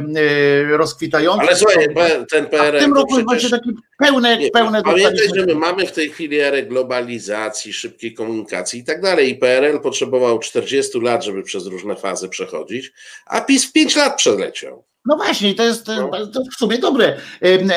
rozkwitający. 0.77 1.41
Ale 1.41 1.57
słuchaj, 1.57 1.89
ten 2.31 2.47
PRL. 2.47 2.77
A 2.77 2.81
w 2.81 2.83
tym 2.83 2.95
roku 2.95 3.15
jest 3.15 3.27
właśnie 3.27 3.51
taki 3.51 3.71
pełne, 3.99 4.39
nie, 4.39 4.51
pełne 4.51 4.83
Pamiętaj, 4.83 5.29
że 5.35 5.47
my 5.47 5.55
mamy 5.55 5.87
w 5.87 5.93
tej 5.93 6.11
chwili 6.11 6.39
erę 6.39 6.63
globalizacji, 6.63 7.73
szybkiej 7.73 8.15
komunikacji 8.15 8.81
i 8.81 8.85
tak 8.85 9.03
dalej. 9.03 9.31
I 9.31 9.35
PRL 9.35 9.81
potrzebował 9.81 10.39
40 10.39 11.01
lat, 11.01 11.25
żeby 11.25 11.43
przez 11.43 11.67
różne 11.67 11.97
fazy 11.97 12.29
przechodzić, 12.29 12.93
a 13.27 13.41
PiS 13.41 13.65
w 13.67 13.73
5 13.73 13.97
lat 13.97 14.17
przeleciał. 14.65 14.85
No 15.07 15.17
właśnie, 15.17 15.55
to 15.55 15.63
jest, 15.63 15.89
no. 15.89 16.27
to 16.27 16.43
w 16.53 16.59
sumie 16.59 16.79
dobre. 16.79 17.17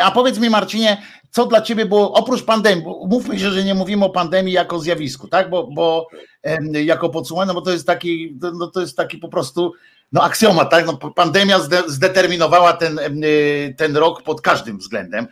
A 0.04 0.12
powiedz 0.12 0.40
mi, 0.40 0.50
Marcinie, 0.50 1.02
co 1.32 1.46
dla 1.46 1.62
ciebie 1.62 1.86
było, 1.86 2.14
oprócz 2.14 2.44
pandemii, 2.44 2.86
mówmy 3.08 3.40
się, 3.40 3.52
że 3.52 3.64
nie 3.64 3.74
mówimy 3.74 4.06
o 4.06 4.10
pandemii 4.10 4.54
jako 4.54 4.80
zjawisku, 4.80 5.28
tak? 5.28 5.50
Bo, 5.50 5.68
bo 5.76 6.08
jako 6.72 7.10
podsumowanie, 7.10 7.48
no 7.48 7.54
bo 7.54 7.62
to 7.62 7.72
jest 7.72 7.88
taki, 7.88 8.38
no 8.60 8.68
to 8.68 8.82
jest 8.82 8.98
taki 8.98 9.18
po 9.18 9.30
prostu 9.30 9.74
no 10.12 10.24
aksjoma, 10.24 10.66
tak? 10.66 10.86
No, 10.86 10.98
pandemia 10.98 11.60
zdeterminowała 11.88 12.74
ten, 12.74 13.00
ten 13.78 13.98
rok 13.98 14.24
pod 14.24 14.42
każdym 14.42 14.78
względem. 14.78 15.28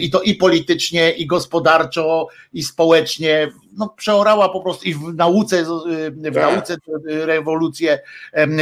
I 0.00 0.10
to 0.10 0.22
i 0.22 0.34
politycznie, 0.34 1.10
i 1.10 1.26
gospodarczo, 1.26 2.26
i 2.52 2.62
społecznie. 2.62 3.48
No, 3.78 3.94
przeorała 3.96 4.48
po 4.48 4.60
prostu 4.60 4.84
i 4.84 4.94
w 4.94 5.14
nauce, 5.14 5.64
w 6.10 6.34
tak. 6.34 6.54
nauce 6.54 6.76
rewolucję 7.04 7.98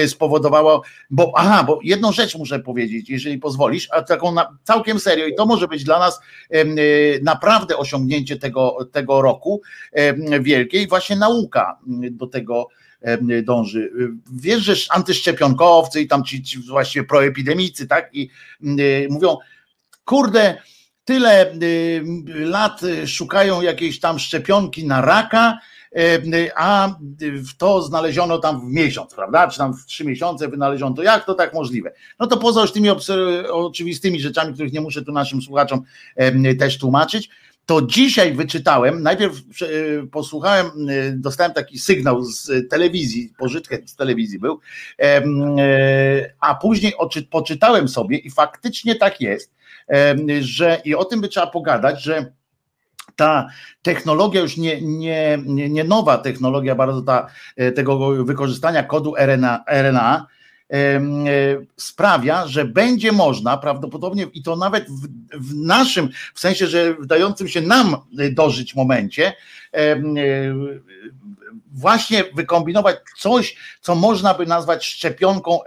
spowodowała. 0.07 0.81
Bo 1.11 1.33
aha, 1.37 1.64
bo 1.67 1.78
jedną 1.83 2.12
rzecz 2.12 2.38
muszę 2.38 2.59
powiedzieć, 2.59 3.11
jeżeli 3.11 3.38
pozwolisz, 3.38 3.88
a 3.90 4.02
taką 4.02 4.33
na, 4.33 4.59
całkiem 4.64 5.00
serio, 5.00 5.26
i 5.26 5.35
to 5.35 5.47
może 5.47 5.69
być 5.69 5.85
dla 5.85 5.99
nas 5.99 6.21
naprawdę 7.23 7.76
osiągnięcie 7.76 8.37
tego, 8.37 8.88
tego 8.93 9.23
roku 9.23 9.62
wielkiej, 10.40 10.88
właśnie 10.88 11.17
nauka 11.17 11.78
do 12.11 12.26
tego 12.26 12.69
dąży. 13.43 13.93
Wiesz, 14.33 14.62
że 14.62 14.75
antyszczepionkowcy 14.90 16.00
i 16.00 16.09
tam 16.09 16.25
ci, 16.25 16.43
ci 16.43 16.59
właściwie 16.59 17.05
proepidemicy, 17.05 17.87
tak? 17.87 18.11
I 18.12 18.31
mówią, 19.11 19.37
kurde, 20.05 20.62
tyle 21.05 21.55
lat 22.26 22.81
szukają 23.07 23.62
jakiejś 23.62 24.00
tam 24.00 24.19
szczepionki 24.19 24.87
na 24.87 25.00
raka, 25.00 25.59
a 26.57 26.95
to 27.59 27.83
znaleziono 27.83 28.38
tam 28.38 28.61
w 28.61 28.73
miesiąc, 28.73 29.14
prawda? 29.14 29.49
Czy 29.49 29.59
tam 29.59 29.75
w 29.75 29.87
trzy 29.87 30.05
miesiące 30.05 30.49
wynaleziono 30.49 30.97
to. 30.97 31.02
Jak 31.02 31.25
to 31.25 31.35
tak 31.35 31.55
możliwe? 31.55 31.93
No 32.21 32.26
to 32.26 32.37
poza 32.37 32.61
już 32.61 32.73
tymi 32.73 32.88
oczywistymi 33.50 34.21
rzeczami, 34.21 34.55
których 34.55 34.73
nie 34.73 34.81
muszę 34.81 35.02
tu 35.02 35.12
naszym 35.12 35.43
słuchaczom 35.43 35.83
też 36.59 36.78
tłumaczyć, 36.78 37.28
to 37.69 37.83
dzisiaj 37.83 38.33
wyczytałem, 38.33 39.03
najpierw 39.03 39.37
e, 39.37 40.07
posłuchałem, 40.07 40.67
e, 40.67 41.13
dostałem 41.13 41.53
taki 41.53 41.79
sygnał 41.79 42.23
z 42.25 42.69
telewizji, 42.71 43.33
pożytek 43.39 43.91
z 43.91 43.97
telewizji 43.97 44.39
był, 44.39 44.61
e, 45.03 45.23
a 46.41 46.55
później 46.55 46.93
poczytałem 47.31 47.89
sobie 47.89 48.19
i 48.19 48.31
faktycznie 48.31 48.95
tak 48.95 49.21
jest, 49.21 49.55
że 50.41 50.81
i 50.85 50.95
o 50.95 51.05
tym 51.05 51.21
by 51.21 51.29
trzeba 51.29 51.47
pogadać, 51.47 52.03
że 52.03 52.33
ta 53.17 53.49
technologia 53.83 54.41
już 54.41 54.57
nie, 54.57 54.81
nie, 54.81 55.39
nie 55.47 55.85
nowa 55.85 56.19
technologia, 56.19 56.75
bardzo 56.75 57.03
ta, 57.03 57.27
tego 57.75 58.25
wykorzystania 58.25 58.83
kodu 58.83 59.15
RNA, 59.17 59.65
RNA 59.67 60.27
sprawia, 61.77 62.47
że 62.47 62.65
będzie 62.65 63.13
można 63.13 63.59
prawdopodobnie 63.59 64.27
i 64.35 64.43
to 64.43 64.57
nawet 64.57 64.87
w, 64.91 65.09
w 65.33 65.55
naszym, 65.55 66.09
w 66.35 66.41
sensie, 66.41 66.67
że 66.67 66.95
wdającym 66.95 67.49
się 67.49 67.61
nam 67.61 67.97
dożyć 68.33 68.75
momencie, 68.75 69.33
e, 69.75 70.03
właśnie 71.73 72.25
wykombinować 72.35 72.97
coś, 73.19 73.57
co 73.81 73.95
można 73.95 74.35
by 74.35 74.47
nazwać 74.47 74.87
szczepionką 74.87 75.59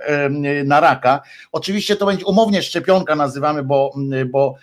na 0.65 0.79
raka. 0.79 1.21
Oczywiście 1.51 1.95
to 1.95 2.05
będzie 2.05 2.25
umownie 2.25 2.61
szczepionka 2.61 3.15
nazywamy, 3.15 3.63
bo, 3.63 3.93
bo 4.31 4.55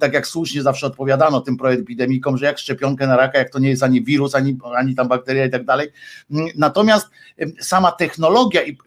tak 0.00 0.12
jak 0.12 0.26
słusznie 0.26 0.62
zawsze 0.62 0.86
odpowiadano 0.86 1.40
tym 1.40 1.56
proepidemikom, 1.56 2.38
że 2.38 2.46
jak 2.46 2.58
szczepionkę 2.58 3.06
na 3.06 3.16
raka, 3.16 3.38
jak 3.38 3.50
to 3.50 3.58
nie 3.58 3.68
jest 3.68 3.82
ani 3.82 4.04
wirus, 4.04 4.34
ani, 4.34 4.58
ani 4.76 4.94
tam 4.94 5.08
bakteria 5.08 5.44
i 5.44 5.50
tak 5.50 5.64
dalej. 5.64 5.88
Natomiast 6.56 7.10
sama 7.60 7.92
technologia 7.92 8.62
i 8.62 8.78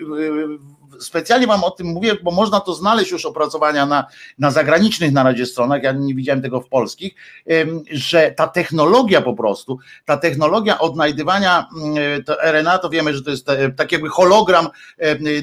specjalnie 1.00 1.48
wam 1.48 1.64
o 1.64 1.72
tym 1.72 1.88
mówię, 1.88 2.16
bo 2.24 2.32
można 2.32 2.60
to 2.60 2.74
znaleźć 2.74 3.12
już 3.12 3.26
opracowania 3.26 3.86
na, 3.86 4.06
na 4.40 4.52
zagranicznych 4.52 5.12
na 5.12 5.24
razie 5.24 5.46
stronach, 5.46 5.84
ja 5.84 5.92
nie 5.92 6.16
widziałem 6.16 6.42
tego 6.42 6.62
w 6.62 6.70
polskich, 6.70 7.16
że 7.92 8.34
ta 8.38 8.48
technologia 8.48 9.22
po 9.22 9.34
prostu, 9.34 9.78
ta 10.06 10.18
technologia 10.18 10.80
odnajdywania 10.80 11.68
mm, 11.84 12.24
to 12.24 12.36
RNA, 12.52 12.78
to 12.78 12.90
wiemy, 12.90 13.14
że 13.14 13.22
to 13.22 13.32
jest 13.32 13.48
tak 13.78 13.92
jakby 13.92 14.10
hologram 14.10 14.68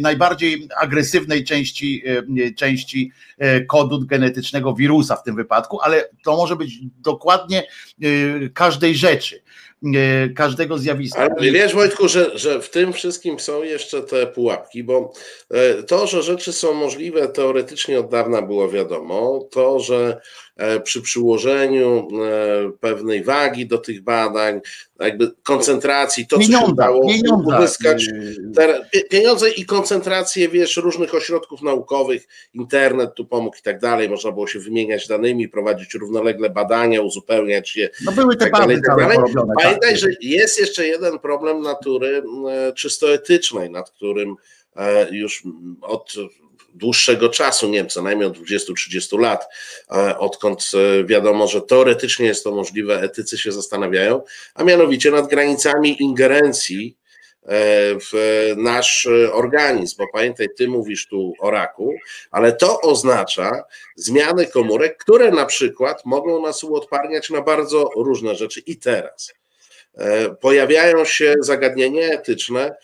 najbardziej 0.01 0.69
agresywnej 0.81 1.45
części, 1.45 2.03
części 2.57 3.13
e, 3.39 3.61
kodu 3.61 4.07
genetycznego 4.07 4.75
wirusa 4.75 5.17
w 5.17 5.23
tym 5.23 5.37
wypadku, 5.37 5.81
ale 5.81 6.09
to 6.25 6.37
może 6.37 6.57
być 6.57 6.79
dokładnie 6.99 7.63
e, 7.63 8.49
każdej 8.49 8.97
rzeczy. 8.97 9.43
E, 9.97 10.29
każdego 10.29 10.79
zjawiska. 10.79 11.29
Ale 11.39 11.53
wiesz 11.53 11.75
Wojtku, 11.75 12.09
że, 12.09 12.39
że 12.39 12.61
w 12.61 12.71
tym 12.71 12.93
wszystkim 12.93 13.41
są 13.41 13.63
jeszcze 13.63 14.03
te 14.03 14.27
pułapki, 14.27 14.85
bo 14.85 15.13
e, 15.51 15.83
to, 15.83 16.07
że 16.07 16.23
rzeczy 16.23 16.53
są 16.53 16.75
możliwe 16.75 17.29
teoretycznie 17.29 18.01
od 18.01 18.09
dawna 18.09 18.43
było 18.43 18.69
wiadomo, 18.69 19.49
to, 19.51 19.81
że 19.81 20.21
przy 20.85 21.03
przyłożeniu 21.03 22.09
e, 22.23 22.73
pewnej 22.81 23.25
wagi 23.25 23.67
do 23.67 23.79
tych 23.79 24.03
badań, 24.03 24.61
jakby 25.01 25.33
koncentracji, 25.43 26.27
to 26.27 26.37
co 26.39 26.43
się 26.43 26.59
udało 26.59 27.07
uzyskać, 27.47 28.07
pieniądze 29.11 29.51
i 29.51 29.65
koncentrację, 29.65 30.49
wiesz, 30.49 30.77
różnych 30.77 31.15
ośrodków 31.15 31.63
naukowych, 31.63 32.27
internet 32.55 33.15
tu 33.15 33.25
pomógł 33.25 33.57
i 33.57 33.63
tak 33.63 33.81
dalej, 33.81 34.09
można 34.09 34.33
było 34.33 34.47
się 34.47 34.59
wymieniać 34.59 35.09
danymi, 35.09 35.49
prowadzić 35.49 35.95
równolegle 35.95 36.51
badania, 36.51 37.03
uzupełniać 37.03 37.77
je. 37.77 37.91
No 38.05 38.13
były 38.13 38.37
te 38.37 38.51
tak 38.51 38.53
tak 38.53 38.97
dalej. 38.97 39.19
Pamiętaj, 39.63 39.91
tak. 39.91 39.99
że 39.99 40.09
jest 40.21 40.61
jeszcze 40.61 40.87
jeden 40.87 41.19
problem 41.19 41.63
natury 41.63 42.23
e, 42.51 42.73
czysto 42.73 43.15
etycznej, 43.15 43.71
nad 43.71 43.91
którym 43.91 44.37
już 45.11 45.43
od 45.83 46.15
dłuższego 46.75 47.29
czasu, 47.29 47.69
nie 47.69 47.79
wiem, 47.79 47.89
co 47.89 48.03
najmniej 48.03 48.29
od 48.29 48.39
20-30 48.39 49.21
lat, 49.21 49.49
e, 49.91 50.19
odkąd 50.19 50.71
e, 50.75 51.05
wiadomo, 51.05 51.47
że 51.47 51.61
teoretycznie 51.61 52.27
jest 52.27 52.45
to 52.45 52.51
możliwe, 52.51 53.03
etycy 53.03 53.39
się 53.39 53.53
zastanawiają, 53.53 54.23
a 54.55 54.65
mianowicie 54.65 55.11
nad 55.11 55.29
granicami 55.29 56.03
ingerencji 56.03 56.97
e, 57.43 57.49
w 57.99 58.13
nasz 58.57 59.09
organizm, 59.33 59.97
bo 59.99 60.05
pamiętaj, 60.13 60.49
ty 60.57 60.69
mówisz 60.69 61.07
tu 61.07 61.33
o 61.39 61.51
raku, 61.51 61.95
ale 62.31 62.53
to 62.53 62.81
oznacza 62.81 63.63
zmiany 63.97 64.47
komórek, 64.47 64.97
które 64.99 65.31
na 65.31 65.47
przykład 65.47 66.05
mogą 66.05 66.43
nas 66.43 66.65
uodparniać 66.65 67.31
na 67.31 67.43
bardzo 67.43 67.91
różne 67.97 68.35
rzeczy 68.35 68.61
i 68.61 68.77
teraz. 68.77 69.35
Pojawiają 70.41 71.05
się 71.05 71.35
zagadnienia 71.41 72.03
etyczne 72.03 72.77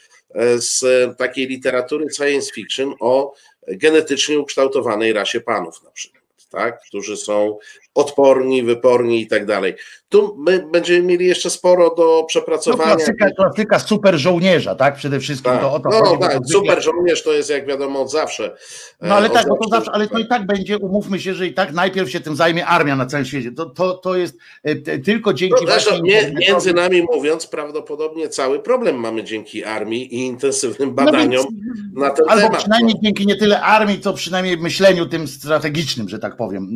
z 0.56 0.82
takiej 1.18 1.47
literatury 1.47 2.06
science 2.16 2.52
fiction 2.52 2.94
o 3.00 3.35
genetycznie 3.69 4.38
ukształtowanej 4.38 5.12
rasie 5.12 5.40
panów 5.40 5.83
na 5.83 5.90
przykład, 5.90 6.25
tak? 6.50 6.83
którzy 6.83 7.17
są 7.17 7.59
odporni, 7.94 8.62
wyporni 8.62 9.23
i 9.23 9.26
tak 9.26 9.47
dalej. 9.47 9.75
Tu 10.09 10.37
my 10.38 10.68
będziemy 10.73 11.02
mieli 11.02 11.26
jeszcze 11.26 11.50
sporo 11.50 11.94
do 11.94 12.25
przepracowania. 12.28 12.90
No, 12.90 12.97
klasyka, 12.97 13.30
klasyka 13.30 13.78
super 13.78 14.18
żołnierza, 14.18 14.75
tak? 14.75 14.97
Przede 14.97 15.20
wszystkim 15.20 15.52
tak. 15.52 15.61
to 15.61 15.73
o 15.73 15.80
to 15.80 15.88
No 15.88 16.04
chodzi, 16.04 16.20
tak, 16.20 16.38
super 16.52 16.82
żołnierz 16.82 17.23
to 17.23 17.32
jest 17.32 17.50
jak 17.50 17.66
wiadomo 17.66 18.00
od 18.00 18.11
zawsze. 18.11 18.56
No 19.00 19.14
ale 19.14 19.30
tak, 19.30 19.49
bo 19.49 19.56
to 19.56 19.68
zawsze, 19.68 19.90
ale 19.90 20.09
to 20.09 20.18
i 20.18 20.28
tak 20.28 20.47
będzie, 20.47 20.78
umówmy 20.78 21.20
się, 21.20 21.35
że 21.35 21.47
i 21.47 21.54
tak 21.54 21.73
najpierw 21.73 22.11
się 22.11 22.20
tym 22.20 22.37
zajmie 22.37 22.66
armia 22.66 22.97
na 22.97 23.06
całym 23.06 23.26
świecie. 23.26 23.52
To, 23.52 23.66
to, 23.66 23.94
to 23.94 24.16
jest 24.16 24.37
e, 24.62 24.99
tylko 24.99 25.35
dzięki 25.35 25.64
no, 25.64 25.73
właśnie... 25.73 26.00
Nie, 26.00 26.32
między 26.49 26.75
nami 26.75 27.02
mówiąc, 27.02 27.47
prawdopodobnie 27.47 28.28
cały 28.28 28.61
problem 28.61 28.97
mamy 28.97 29.25
dzięki 29.25 29.64
armii 29.64 30.14
i 30.14 30.18
intensywnym 30.18 30.88
no 30.88 30.94
badaniom 30.94 31.44
no 31.92 32.00
na 32.00 32.11
ten 32.11 32.25
albo 32.28 32.35
temat. 32.35 32.44
Albo 32.44 32.56
przynajmniej 32.56 32.94
no. 32.94 33.00
dzięki 33.02 33.26
nie 33.26 33.37
tyle 33.37 33.61
armii, 33.61 34.00
co 34.00 34.12
przynajmniej 34.12 34.59
myśleniu 34.59 35.06
tym 35.06 35.28
strategicznym, 35.28 36.09
że 36.09 36.18
tak 36.18 36.37
powiem, 36.37 36.68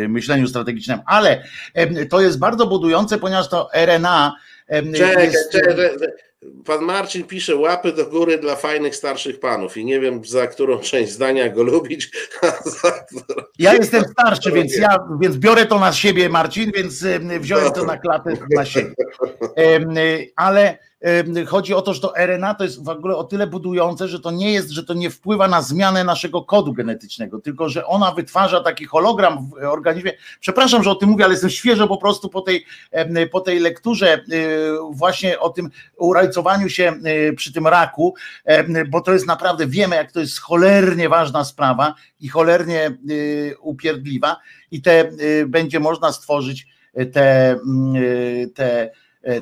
yy, 0.00 0.08
myśleniu 0.08 0.46
strategicznym, 0.46 0.55
ale 1.06 1.42
to 2.10 2.20
jest 2.20 2.38
bardzo 2.38 2.66
budujące, 2.66 3.18
ponieważ 3.18 3.48
to 3.48 3.68
RNA 3.74 4.36
Czekaj, 4.96 5.26
jest... 5.26 5.52
czekaj, 5.52 5.76
Pan 6.64 6.84
Marcin 6.84 7.24
pisze 7.24 7.56
łapy 7.56 7.92
do 7.92 8.06
góry 8.06 8.38
dla 8.38 8.56
fajnych 8.56 8.96
starszych 8.96 9.40
panów 9.40 9.76
i 9.76 9.84
nie 9.84 10.00
wiem 10.00 10.24
za 10.24 10.46
którą 10.46 10.78
część 10.78 11.12
zdania 11.12 11.48
go 11.48 11.62
lubić. 11.62 12.10
Ja 13.58 13.74
jestem 13.74 14.04
starszy, 14.04 14.52
więc 14.52 14.76
ja 14.76 14.98
więc 15.20 15.36
biorę 15.36 15.66
to 15.66 15.78
na 15.78 15.92
siebie, 15.92 16.28
Marcin, 16.28 16.72
więc 16.76 17.04
wziąłem 17.40 17.72
to 17.72 17.84
na 17.84 17.98
klatę 17.98 18.32
na 18.50 18.64
siebie. 18.64 18.94
Ale 20.36 20.78
chodzi 21.46 21.74
o 21.74 21.82
to, 21.82 21.94
że 21.94 22.00
to 22.00 22.12
RNA 22.16 22.54
to 22.54 22.64
jest 22.64 22.84
w 22.84 22.88
ogóle 22.88 23.16
o 23.16 23.24
tyle 23.24 23.46
budujące, 23.46 24.08
że 24.08 24.20
to 24.20 24.30
nie 24.30 24.52
jest, 24.52 24.70
że 24.70 24.84
to 24.84 24.94
nie 24.94 25.10
wpływa 25.10 25.48
na 25.48 25.62
zmianę 25.62 26.04
naszego 26.04 26.42
kodu 26.42 26.72
genetycznego, 26.72 27.40
tylko 27.40 27.68
że 27.68 27.86
ona 27.86 28.12
wytwarza 28.12 28.60
taki 28.60 28.84
hologram 28.84 29.50
w 29.50 29.64
organizmie. 29.64 30.12
Przepraszam, 30.40 30.82
że 30.82 30.90
o 30.90 30.94
tym 30.94 31.08
mówię, 31.08 31.24
ale 31.24 31.34
jestem 31.34 31.50
świeżo 31.50 31.88
po 31.88 31.96
prostu 31.96 32.28
po 32.28 32.40
tej, 32.40 32.66
po 33.32 33.40
tej 33.40 33.58
lekturze 33.58 34.24
właśnie 34.90 35.40
o 35.40 35.50
tym 35.50 35.70
urajcowaniu 35.96 36.68
się 36.68 36.92
przy 37.36 37.52
tym 37.52 37.66
raku, 37.66 38.14
bo 38.88 39.00
to 39.00 39.12
jest 39.12 39.26
naprawdę, 39.26 39.66
wiemy 39.66 39.96
jak 39.96 40.12
to 40.12 40.20
jest 40.20 40.40
cholernie 40.40 41.08
ważna 41.08 41.44
sprawa 41.44 41.94
i 42.20 42.28
cholernie 42.28 42.98
upierdliwa 43.60 44.36
i 44.70 44.82
te 44.82 45.10
będzie 45.46 45.80
można 45.80 46.12
stworzyć 46.12 46.66
te, 47.12 47.58
te 48.54 48.90
E, 48.90 48.90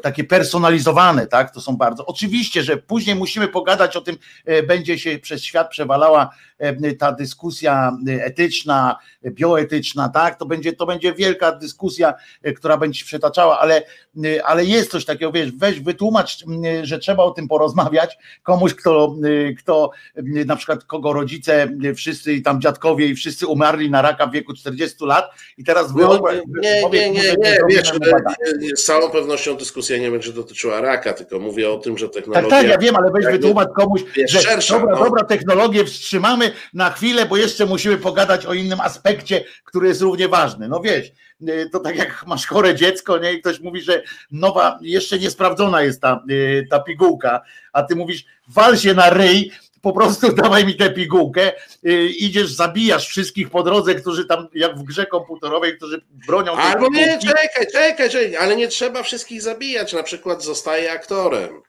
takie 0.02 0.24
personalizowane, 0.24 1.26
tak? 1.26 1.50
To 1.50 1.60
są 1.60 1.76
bardzo. 1.76 2.06
Oczywiście, 2.06 2.62
że 2.62 2.76
później 2.76 3.16
musimy 3.16 3.48
pogadać 3.48 3.96
o 3.96 4.00
tym, 4.00 4.16
e, 4.44 4.62
będzie 4.62 4.98
się 4.98 5.18
przez 5.18 5.44
świat 5.44 5.70
przewalała 5.70 6.30
e, 6.53 6.53
ta 6.98 7.12
dyskusja 7.12 7.96
etyczna, 8.20 8.98
bioetyczna, 9.26 10.08
tak? 10.08 10.38
To 10.38 10.46
będzie, 10.46 10.72
to 10.72 10.86
będzie 10.86 11.14
wielka 11.14 11.52
dyskusja, 11.52 12.14
która 12.56 12.76
będzie 12.76 13.00
się 13.00 13.06
przetaczała, 13.06 13.58
ale, 13.58 13.82
ale 14.44 14.64
jest 14.64 14.90
coś 14.90 15.04
takiego, 15.04 15.32
wiesz, 15.32 15.52
weź 15.52 15.80
wytłumacz, 15.80 16.44
że 16.82 16.98
trzeba 16.98 17.22
o 17.22 17.30
tym 17.30 17.48
porozmawiać 17.48 18.18
komuś, 18.42 18.74
kto, 18.74 19.16
kto 19.58 19.90
na 20.46 20.56
przykład 20.56 20.84
kogo 20.84 21.12
rodzice 21.12 21.68
wszyscy 21.96 22.40
tam 22.40 22.60
dziadkowie 22.60 23.06
i 23.06 23.14
wszyscy 23.14 23.46
umarli 23.46 23.90
na 23.90 24.02
raka 24.02 24.26
w 24.26 24.32
wieku 24.32 24.54
40 24.54 25.04
lat 25.04 25.30
i 25.58 25.64
teraz 25.64 25.94
no, 25.94 26.20
nie, 26.62 26.82
nie, 26.92 27.10
nie, 27.10 27.34
nie, 27.38 27.58
wiesz, 27.68 27.92
z 28.76 28.84
całą 28.84 29.10
pewnością 29.10 29.56
dyskusja 29.56 29.74
dyskusja 29.74 29.98
nie 29.98 30.10
będzie 30.10 30.32
dotyczyła 30.32 30.80
raka, 30.80 31.12
tylko 31.12 31.38
mówię 31.38 31.70
o 31.70 31.78
tym, 31.78 31.98
że 31.98 32.08
technologia... 32.08 32.50
Tak, 32.50 32.60
tak, 32.60 32.70
ja 32.70 32.78
wiem, 32.78 32.96
ale 32.96 33.10
weź 33.10 33.26
wytłumacz 33.26 33.68
komuś, 33.76 34.00
że 34.28 34.40
szersza, 34.40 34.78
dobra, 34.78 34.96
no. 34.96 35.04
dobra, 35.04 35.24
technologię 35.24 35.84
wstrzymamy 35.84 36.43
na 36.74 36.90
chwilę, 36.90 37.26
bo 37.26 37.36
jeszcze 37.36 37.66
musimy 37.66 37.96
pogadać 37.96 38.46
o 38.46 38.54
innym 38.54 38.80
aspekcie, 38.80 39.44
który 39.64 39.88
jest 39.88 40.00
równie 40.00 40.28
ważny. 40.28 40.68
No 40.68 40.80
wiesz, 40.80 41.12
y, 41.48 41.68
to 41.72 41.80
tak 41.80 41.96
jak 41.96 42.24
masz 42.26 42.46
chore 42.46 42.74
dziecko, 42.74 43.18
nie? 43.18 43.32
I 43.32 43.40
ktoś 43.40 43.60
mówi, 43.60 43.80
że 43.80 44.02
nowa, 44.30 44.78
jeszcze 44.82 45.18
niesprawdzona 45.18 45.82
jest 45.82 46.00
ta, 46.00 46.24
y, 46.30 46.66
ta 46.70 46.80
pigułka, 46.80 47.40
a 47.72 47.82
ty 47.82 47.96
mówisz, 47.96 48.24
wal 48.48 48.78
się 48.78 48.94
na 48.94 49.10
ryj, 49.10 49.52
po 49.84 49.92
prostu 49.92 50.32
dawaj 50.42 50.66
mi 50.66 50.74
tę 50.74 50.90
pigułkę, 50.90 51.52
yy, 51.82 52.08
idziesz, 52.08 52.52
zabijasz 52.52 53.08
wszystkich 53.08 53.50
po 53.50 53.62
drodze, 53.62 53.94
którzy 53.94 54.24
tam, 54.24 54.48
jak 54.54 54.78
w 54.78 54.82
grze 54.82 55.06
komputerowej, 55.06 55.76
którzy 55.76 56.00
bronią. 56.26 56.52
Albo 56.52 56.88
nie, 56.88 57.18
czekaj, 57.18 57.66
czekaj, 57.72 58.10
czekaj, 58.10 58.36
ale 58.36 58.56
nie 58.56 58.68
trzeba 58.68 59.02
wszystkich 59.02 59.42
zabijać, 59.42 59.92
na 59.92 60.02
przykład 60.02 60.44
zostaje 60.44 60.92
aktorem. 60.92 61.62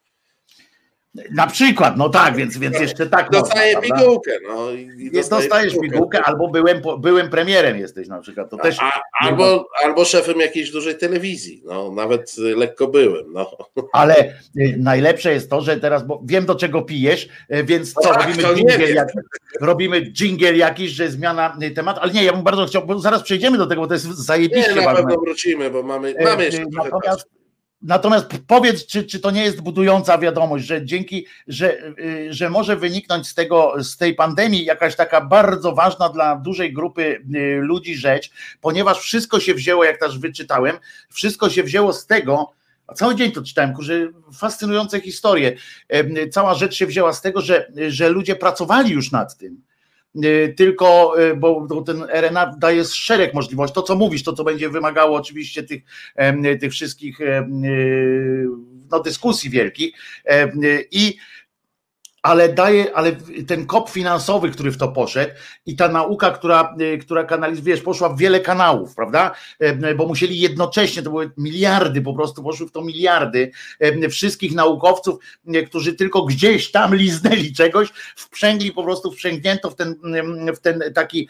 Na 1.31 1.48
przykład, 1.48 1.98
no 1.98 2.10
tak, 2.10 2.36
więc, 2.36 2.57
więc 2.57 2.79
jeszcze 2.79 3.07
tak. 3.07 3.29
Dostaję 3.29 3.75
można, 3.75 3.95
pigułkę. 3.95 4.31
No, 4.48 4.72
i 4.72 5.12
dostajesz 5.29 5.74
pigułkę, 5.74 5.91
pigułkę, 5.91 6.22
albo 6.24 6.48
byłem, 6.48 6.81
byłem 7.00 7.29
premierem 7.29 7.77
jesteś 7.77 8.07
na 8.07 8.19
przykład. 8.19 8.50
To 8.50 8.57
też, 8.57 8.77
A, 8.79 9.01
albo, 9.19 9.67
albo 9.84 10.05
szefem 10.05 10.39
jakiejś 10.39 10.72
dużej 10.72 10.98
telewizji. 10.98 11.62
No, 11.65 11.91
nawet 11.91 12.38
lekko 12.38 12.88
byłem. 12.88 13.34
No. 13.34 13.57
Ale 13.93 14.34
y, 14.60 14.75
najlepsze 14.77 15.34
jest 15.34 15.50
to, 15.50 15.62
że 15.62 15.77
teraz, 15.77 16.07
bo 16.07 16.22
wiem 16.25 16.45
do 16.45 16.55
czego 16.55 16.81
pijesz, 16.81 17.29
y, 17.53 17.63
więc 17.63 17.93
co, 17.93 18.10
no, 18.10 18.17
robimy 18.17 18.43
dżingiel 18.43 18.95
jakiś, 18.95 19.15
robimy 19.62 20.12
dżingiel 20.12 20.57
jakiś, 20.57 20.91
że 20.91 21.10
zmiana 21.10 21.57
y, 21.63 21.72
temat, 21.72 21.98
ale 22.01 22.13
nie, 22.13 22.24
ja 22.24 22.34
bym 22.34 22.43
bardzo 22.43 22.65
chciał, 22.65 22.86
bo 22.86 23.00
zaraz 23.00 23.24
przejdziemy 23.24 23.57
do 23.57 23.67
tego, 23.67 23.81
bo 23.81 23.88
to 23.88 23.93
jest 23.93 24.05
zajebiście 24.05 24.75
Nie, 24.75 24.81
na 24.81 24.95
pewno 24.95 25.15
wrócimy, 25.15 25.69
bo 25.69 25.84
mamy, 25.84 26.15
mamy 26.24 26.45
jeszcze 26.45 26.63
Natomiast 26.72 27.35
Natomiast 27.82 28.27
powiedz, 28.48 28.86
czy, 28.86 29.03
czy 29.03 29.20
to 29.20 29.32
nie 29.32 29.44
jest 29.44 29.62
budująca 29.62 30.17
wiadomość, 30.17 30.65
że 30.65 30.86
dzięki, 30.86 31.25
że, 31.48 31.88
y, 32.00 32.34
że 32.34 32.50
może 32.50 32.75
wyniknąć 32.75 33.27
z 33.27 33.34
tego, 33.34 33.74
z 33.84 33.98
tej 33.98 34.15
pandemii 34.15 34.65
jakaś 34.65 34.96
taka 34.96 35.22
bardzo 35.22 35.72
ważna 35.72 36.10
dla 36.10 36.36
dużej 36.36 36.74
grupy 36.74 37.03
y, 37.36 37.60
ludzi 37.62 37.96
rzecz, 37.96 38.32
ponieważ 38.62 39.00
wszystko 39.00 39.39
się 39.39 39.53
wzięło, 39.53 39.84
jak 39.84 40.00
też 40.00 40.20
wyczytałem, 40.20 40.77
wszystko 41.10 41.50
się 41.50 41.63
wzięło 41.63 41.94
z 41.94 42.05
tego, 42.05 42.51
a 42.88 42.94
cały 42.94 43.15
dzień 43.15 43.32
to 43.32 43.44
czytałem, 43.44 43.74
kurze, 43.74 44.08
fascynujące 44.34 45.01
historie. 45.01 45.55
Cała 46.32 46.55
rzecz 46.55 46.75
się 46.75 46.86
wzięła 46.86 47.13
z 47.13 47.22
tego, 47.22 47.41
że, 47.41 47.72
że 47.88 48.10
ludzie 48.10 48.36
pracowali 48.36 48.91
już 48.91 49.12
nad 49.12 49.38
tym 49.38 49.62
tylko, 50.57 51.15
y, 51.22 51.36
bo 51.36 51.84
ten 51.86 52.03
RNA 52.03 52.56
daje 52.60 52.86
szereg 52.86 53.34
możliwości. 53.34 53.75
To, 53.75 53.82
co 53.82 53.95
mówisz, 53.95 54.23
to, 54.23 54.34
co 54.34 54.43
będzie 54.43 54.69
wymagało 54.69 55.17
oczywiście 55.17 55.63
tych, 55.63 55.84
tych 56.60 56.71
wszystkich 56.71 57.21
y, 57.21 57.45
no, 58.91 58.99
dyskusji 58.99 59.49
wielkich. 59.49 59.93
I 60.91 61.17
ale 62.25 62.53
daje, 62.53 62.95
ale 62.95 63.11
ten 63.47 63.65
kop 63.65 63.89
finansowy, 63.89 64.49
który 64.49 64.71
w 64.71 64.77
to 64.77 64.88
poszedł 64.88 65.31
i 65.65 65.75
ta 65.75 65.88
nauka, 65.88 66.31
która, 66.31 66.75
y, 66.81 66.97
która 66.97 67.23
kanalizuje, 67.23 67.75
wiesz, 67.75 67.83
poszła 67.83 68.09
w 68.09 68.17
wiele 68.17 68.39
kanałów, 68.39 68.95
prawda? 68.95 69.31
E, 69.59 69.95
bo 69.95 70.07
musieli 70.07 70.39
jednocześnie, 70.39 71.03
to 71.03 71.09
były 71.09 71.31
miliardy, 71.38 72.01
po 72.01 72.13
prostu 72.13 72.43
poszły 72.43 72.67
w 72.67 72.71
to 72.71 72.81
miliardy 72.81 73.51
e, 73.79 74.09
wszystkich 74.09 74.55
naukowców, 74.55 75.19
e, 75.47 75.63
którzy 75.63 75.93
tylko 75.93 76.25
gdzieś 76.25 76.71
tam 76.71 76.95
liznęli 77.05 77.53
czegoś, 77.53 77.89
wprzęgli 78.15 78.71
po 78.71 78.83
prostu, 78.83 79.11
wprzęgnięto 79.11 79.69
w 79.69 79.75
ten, 79.75 79.95
w 80.55 80.59
ten 80.59 80.83
taki, 80.93 81.29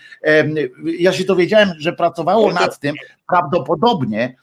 ja 0.99 1.13
się 1.13 1.23
dowiedziałem, 1.23 1.69
że 1.77 1.93
pracowało 1.93 2.53
nad 2.53 2.79
tym 2.79 2.95
prawdopodobnie, 3.27 4.35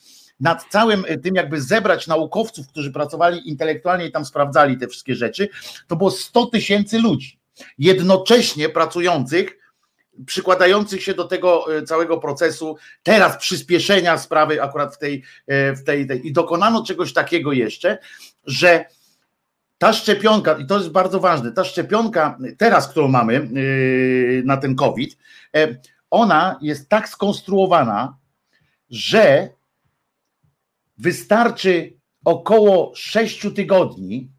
nad 0.42 0.64
całym 0.70 1.04
e, 1.08 1.18
tym, 1.18 1.34
jakby 1.34 1.60
zebrać 1.60 2.06
naukowców, 2.06 2.68
którzy 2.68 2.92
pracowali 2.92 3.48
intelektualnie 3.48 4.06
i 4.06 4.12
tam 4.12 4.24
sprawdzali 4.24 4.78
te 4.78 4.88
wszystkie 4.88 5.14
rzeczy, 5.14 5.48
to 5.86 5.96
było 5.96 6.10
100 6.10 6.46
tysięcy 6.46 6.98
ludzi 6.98 7.38
jednocześnie 7.78 8.68
pracujących, 8.68 9.58
przykładających 10.26 11.02
się 11.02 11.14
do 11.14 11.24
tego 11.24 11.76
e, 11.76 11.82
całego 11.82 12.18
procesu, 12.18 12.76
teraz 13.02 13.36
przyspieszenia 13.36 14.18
sprawy 14.18 14.62
akurat 14.62 14.94
w 14.94 14.98
tej, 14.98 15.22
e, 15.46 15.72
w 15.72 15.84
tej, 15.84 16.06
tej. 16.06 16.26
i 16.26 16.32
dokonano 16.32 16.84
czegoś 16.84 17.12
takiego 17.12 17.52
jeszcze, 17.52 17.98
że 18.46 18.84
ta 19.78 19.92
szczepionka, 19.92 20.52
i 20.52 20.66
to 20.66 20.78
jest 20.78 20.90
bardzo 20.90 21.20
ważne, 21.20 21.52
ta 21.52 21.64
szczepionka 21.64 22.38
teraz, 22.58 22.88
którą 22.88 23.08
mamy 23.08 23.48
na 24.44 24.56
ten 24.56 24.74
COVID, 24.76 25.18
ona 26.10 26.58
jest 26.62 26.88
tak 26.88 27.08
skonstruowana, 27.08 28.16
że 28.90 29.48
wystarczy 30.98 31.96
około 32.24 32.92
6 32.94 33.46
tygodni, 33.54 34.30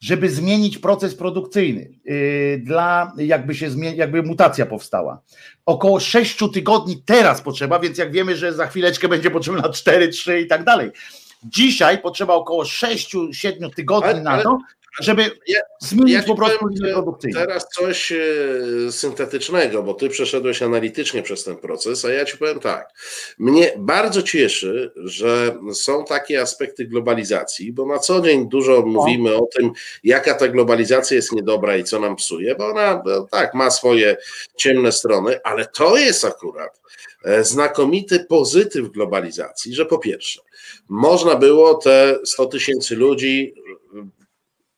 żeby 0.00 0.30
zmienić 0.30 0.78
proces 0.78 1.14
produkcyjny, 1.14 1.90
yy, 2.04 2.60
dla 2.64 3.12
jakby 3.16 3.54
się 3.54 3.70
jakby 3.94 4.22
mutacja 4.22 4.66
powstała. 4.66 5.22
Około 5.66 6.00
6 6.00 6.38
tygodni 6.52 7.02
teraz 7.06 7.42
potrzeba, 7.42 7.78
więc 7.78 7.98
jak 7.98 8.12
wiemy, 8.12 8.36
że 8.36 8.52
za 8.52 8.66
chwileczkę 8.66 9.08
będzie 9.08 9.30
potrzebna 9.30 9.68
4, 9.68 10.08
3 10.08 10.40
i 10.40 10.46
tak 10.46 10.64
dalej. 10.64 10.90
Dzisiaj 11.44 11.98
potrzeba 11.98 12.34
około 12.34 12.62
6-7 12.62 13.74
tygodni 13.74 14.10
ale, 14.10 14.22
na 14.22 14.42
to, 14.42 14.58
żeby 15.00 15.22
ja, 15.46 15.60
zmienić 15.80 16.14
ja 16.14 16.22
po 16.22 16.34
prostu. 16.34 16.66
Teraz 17.34 17.68
coś 17.68 18.12
e, 18.12 18.18
syntetycznego, 18.90 19.82
bo 19.82 19.94
ty 19.94 20.08
przeszedłeś 20.08 20.62
analitycznie 20.62 21.22
przez 21.22 21.44
ten 21.44 21.56
proces, 21.56 22.04
a 22.04 22.12
ja 22.12 22.24
ci 22.24 22.38
powiem 22.38 22.60
tak. 22.60 22.88
Mnie 23.38 23.72
bardzo 23.78 24.22
cieszy, 24.22 24.92
że 24.96 25.56
są 25.72 26.04
takie 26.04 26.40
aspekty 26.40 26.84
globalizacji, 26.84 27.72
bo 27.72 27.86
na 27.86 27.98
co 27.98 28.20
dzień 28.20 28.48
dużo 28.48 28.82
mówimy 28.82 29.36
o 29.36 29.46
tym, 29.46 29.72
jaka 30.04 30.34
ta 30.34 30.48
globalizacja 30.48 31.16
jest 31.16 31.32
niedobra 31.32 31.76
i 31.76 31.84
co 31.84 32.00
nam 32.00 32.16
psuje, 32.16 32.54
bo 32.54 32.66
ona 32.66 33.02
no, 33.06 33.26
tak 33.30 33.54
ma 33.54 33.70
swoje 33.70 34.16
ciemne 34.56 34.92
strony, 34.92 35.42
ale 35.44 35.66
to 35.66 35.96
jest 35.96 36.24
akurat 36.24 36.80
e, 37.24 37.44
znakomity 37.44 38.24
pozytyw 38.28 38.88
globalizacji, 38.88 39.74
że 39.74 39.86
po 39.86 39.98
pierwsze, 39.98 40.40
można 40.88 41.34
było 41.34 41.74
te 41.74 42.18
100 42.24 42.46
tysięcy 42.46 42.96
ludzi 42.96 43.54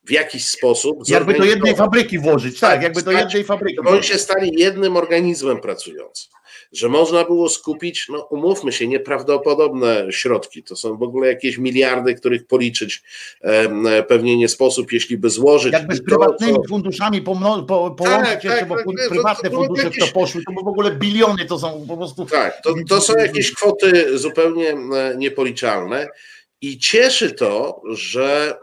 w 0.07 0.11
jakiś 0.11 0.49
sposób. 0.49 1.09
Jakby 1.09 1.35
do 1.35 1.45
jednej 1.45 1.77
fabryki 1.77 2.19
włożyć, 2.19 2.61
tak, 2.61 2.71
tak 2.71 2.83
jakby 2.83 3.03
do 3.03 3.13
jednej 3.13 3.45
fabryki. 3.45 3.79
Oni 3.87 4.03
się 4.03 4.19
stali 4.19 4.51
jednym 4.57 4.97
organizmem 4.97 5.61
pracującym. 5.61 6.37
Że 6.73 6.89
można 6.89 7.25
było 7.25 7.49
skupić, 7.49 8.07
no 8.09 8.23
umówmy 8.31 8.73
się, 8.73 8.89
nieprawdopodobne 8.89 10.07
środki. 10.11 10.63
To 10.63 10.77
są 10.77 10.97
w 10.97 11.03
ogóle 11.03 11.29
jakieś 11.29 11.59
miliardy, 11.59 12.15
których 12.15 12.47
policzyć 12.47 13.03
e, 13.41 14.03
pewnie 14.03 14.37
nie 14.37 14.49
sposób, 14.49 14.93
jeśli 14.93 15.19
by 15.19 15.31
złożyć. 15.31 15.73
Jakby 15.73 15.97
z 15.97 16.03
prywatnymi 16.03 16.55
to, 16.55 16.63
co... 16.63 16.69
funduszami 16.69 17.23
po, 17.23 17.65
po, 17.69 17.91
połączyć 17.91 18.33
tak, 18.33 18.45
jeszcze, 18.45 18.59
tak, 18.59 18.69
bo 18.69 18.77
tak, 18.77 19.09
prywatne 19.09 19.51
to, 19.51 19.57
to, 19.57 19.63
fundusze 19.63 19.85
jakieś... 19.85 20.05
w 20.05 20.07
to 20.07 20.21
poszły, 20.21 20.43
to 20.45 20.65
w 20.65 20.69
ogóle 20.69 20.91
biliony 20.91 21.45
to 21.45 21.59
są 21.59 21.87
po 21.89 21.97
prostu. 21.97 22.27
Tak, 22.27 22.63
to, 22.63 22.75
to 22.89 23.01
są 23.01 23.17
jakieś 23.17 23.53
kwoty 23.53 24.19
zupełnie 24.19 24.75
niepoliczalne 25.17 26.09
i 26.61 26.79
cieszy 26.79 27.33
to, 27.33 27.83
że 27.91 28.59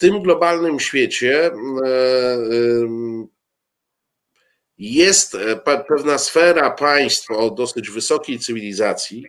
tym 0.00 0.22
globalnym 0.22 0.80
świecie 0.80 1.50
jest 4.78 5.36
pewna 5.88 6.18
sfera 6.18 6.70
państw 6.70 7.30
o 7.30 7.50
dosyć 7.50 7.90
wysokiej 7.90 8.38
cywilizacji, 8.38 9.26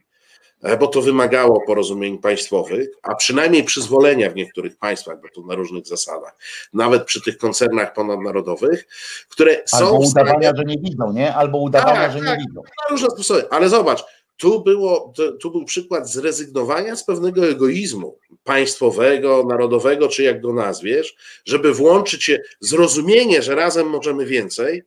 E, 0.64 0.78
bo 0.78 0.88
to 0.88 1.02
wymagało 1.02 1.62
porozumień 1.68 2.18
państwowych, 2.18 2.90
a 3.04 3.16
przynajmniej 3.16 3.64
przyzwolenia 3.64 4.30
w 4.30 4.36
niektórych 4.36 4.78
państwach, 4.78 5.22
bo 5.22 5.28
to 5.36 5.48
na 5.48 5.56
różnych 5.56 5.88
zasadach, 5.88 6.38
nawet 6.74 7.06
przy 7.06 7.22
tych 7.22 7.38
koncernach 7.38 7.94
ponadnarodowych, 7.94 8.88
które 9.30 9.52
Albo 9.52 9.68
są. 9.68 9.86
Albo 9.86 9.98
udawania, 9.98 10.50
stanie... 10.50 10.54
że 10.58 10.64
nie 10.64 10.78
widzą, 10.78 11.14
nie? 11.14 11.36
Albo 11.36 11.58
udawania, 11.58 12.02
tak, 12.02 12.12
że 12.12 12.20
tak, 12.20 12.28
nie 12.28 12.46
widzą. 12.46 12.62
Na 12.62 12.92
różne 12.92 13.10
sposoby, 13.10 13.50
ale 13.50 13.70
zobacz, 13.70 14.04
tu, 14.38 14.64
było, 14.64 15.14
tu 15.42 15.52
był 15.52 15.66
przykład 15.66 16.10
zrezygnowania 16.10 16.96
z 16.96 17.06
pewnego 17.06 17.48
egoizmu 17.48 18.18
państwowego, 18.44 19.46
narodowego, 19.50 20.08
czy 20.08 20.24
jak 20.24 20.42
go 20.42 20.54
nazwiesz, 20.54 21.16
żeby 21.46 21.74
włączyć 21.74 22.24
się 22.24 22.42
zrozumienie, 22.60 23.42
że 23.42 23.56
razem 23.56 23.90
możemy 23.90 24.26
więcej. 24.26 24.84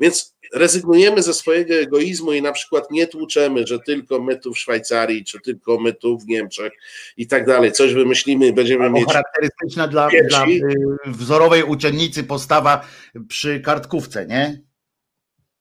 Więc 0.00 0.36
rezygnujemy 0.54 1.22
ze 1.22 1.34
swojego 1.34 1.74
egoizmu 1.74 2.32
i 2.32 2.42
na 2.42 2.52
przykład 2.52 2.90
nie 2.90 3.06
tłuczemy, 3.06 3.66
że 3.66 3.78
tylko 3.78 4.22
my 4.22 4.36
tu 4.36 4.54
w 4.54 4.58
Szwajcarii, 4.58 5.24
czy 5.24 5.40
tylko 5.40 5.80
my 5.80 5.92
tu 5.92 6.18
w 6.18 6.26
Niemczech 6.26 6.72
i 7.16 7.26
tak 7.26 7.46
dalej. 7.46 7.72
Coś 7.72 7.94
wymyślimy 7.94 8.46
i 8.46 8.52
będziemy 8.52 8.84
Albo 8.84 8.98
mieć. 8.98 9.06
Charakterystyczna 9.06 9.88
dla, 9.88 10.08
dla 10.28 10.46
y, 10.46 10.62
wzorowej 11.06 11.62
uczennicy 11.62 12.24
postawa 12.24 12.86
przy 13.28 13.60
kartkówce, 13.60 14.26
nie? 14.26 14.69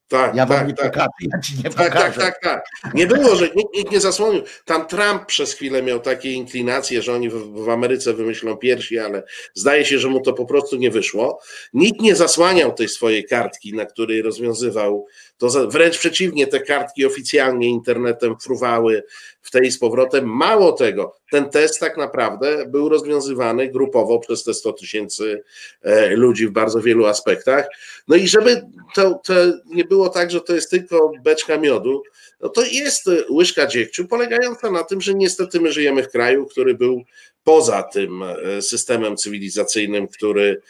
Tak, 0.09 0.35
ja 0.35 0.45
tak, 0.45 0.67
nie 0.67 0.73
tak. 0.73 0.91
Pokażę, 0.91 1.09
ja 1.33 1.39
ci 1.41 1.53
nie 1.63 1.69
tak, 1.69 1.93
tak, 1.93 2.17
tak, 2.17 2.39
tak. 2.41 2.65
Nie 2.93 3.07
było, 3.07 3.35
że 3.35 3.49
nikt, 3.55 3.73
nikt, 3.73 3.91
nie 3.91 3.99
zasłonił. 3.99 4.41
Tam 4.65 4.87
Trump 4.87 5.25
przez 5.25 5.53
chwilę 5.53 5.83
miał 5.83 5.99
takie 5.99 6.31
inklinacje, 6.31 7.01
że 7.01 7.13
oni 7.13 7.29
w, 7.29 7.33
w, 7.33 7.69
Ameryce 7.69 8.13
wymyślą 8.13 8.57
piersi, 8.57 8.99
ale 8.99 9.23
zdaje 9.53 9.85
się, 9.85 9.99
że 9.99 10.07
mu 10.07 10.21
to 10.21 10.33
po 10.33 10.45
prostu 10.45 10.75
nie 10.75 10.91
wyszło. 10.91 11.39
Nikt 11.73 12.01
nie 12.01 12.15
zasłaniał 12.15 12.73
tej 12.73 12.89
swojej 12.89 13.25
kartki, 13.25 13.73
na 13.73 13.85
której 13.85 14.21
rozwiązywał 14.21 15.07
to. 15.39 15.67
Wręcz 15.67 15.97
przeciwnie, 15.97 16.47
te 16.47 16.59
kartki 16.59 17.05
oficjalnie 17.05 17.69
internetem 17.69 18.39
fruwały 18.39 19.03
w 19.41 19.51
tej 19.51 19.71
z 19.71 19.79
powrotem. 19.79 20.25
Mało 20.25 20.71
tego, 20.71 21.15
ten 21.31 21.49
test 21.49 21.79
tak 21.79 21.97
naprawdę 21.97 22.65
był 22.65 22.89
rozwiązywany 22.89 23.67
grupowo 23.67 24.19
przez 24.19 24.43
te 24.43 24.53
100 24.53 24.73
tysięcy 24.73 25.43
e, 25.81 26.15
ludzi 26.15 26.47
w 26.47 26.51
bardzo 26.51 26.81
wielu 26.81 27.05
aspektach. 27.05 27.67
No 28.07 28.15
i 28.15 28.27
żeby 28.27 28.61
to, 28.95 29.19
to 29.23 29.33
nie 29.65 29.85
było 29.85 30.09
tak, 30.09 30.31
że 30.31 30.41
to 30.41 30.55
jest 30.55 30.69
tylko 30.69 31.11
beczka 31.23 31.57
miodu, 31.57 32.03
no 32.41 32.49
to 32.49 32.61
jest 32.71 33.09
łyżka 33.29 33.67
dziegciu 33.67 34.07
polegająca 34.07 34.71
na 34.71 34.83
tym, 34.83 35.01
że 35.01 35.13
niestety 35.13 35.61
my 35.61 35.73
żyjemy 35.73 36.03
w 36.03 36.09
kraju, 36.09 36.45
który 36.45 36.75
był 36.75 37.03
poza 37.43 37.83
tym 37.83 38.23
e, 38.23 38.61
systemem 38.61 39.17
cywilizacyjnym, 39.17 40.07
który, 40.07 40.61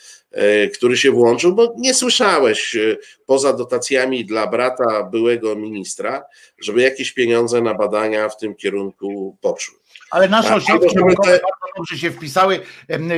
który 0.73 0.97
się 0.97 1.11
włączył, 1.11 1.55
bo 1.55 1.73
nie 1.77 1.93
słyszałeś 1.93 2.77
poza 3.25 3.53
dotacjami 3.53 4.25
dla 4.25 4.47
brata 4.47 5.03
byłego 5.03 5.55
ministra, 5.55 6.23
żeby 6.61 6.81
jakieś 6.81 7.11
pieniądze 7.11 7.61
na 7.61 7.73
badania 7.73 8.29
w 8.29 8.37
tym 8.37 8.55
kierunku 8.55 9.37
poszły. 9.41 9.79
Ale 10.11 10.29
nasze 10.29 10.55
ośrodki 10.55 10.95
naukowe 10.95 11.31
bardzo 11.31 11.73
dobrze 11.77 11.97
się 11.97 12.11
wpisały. 12.11 12.59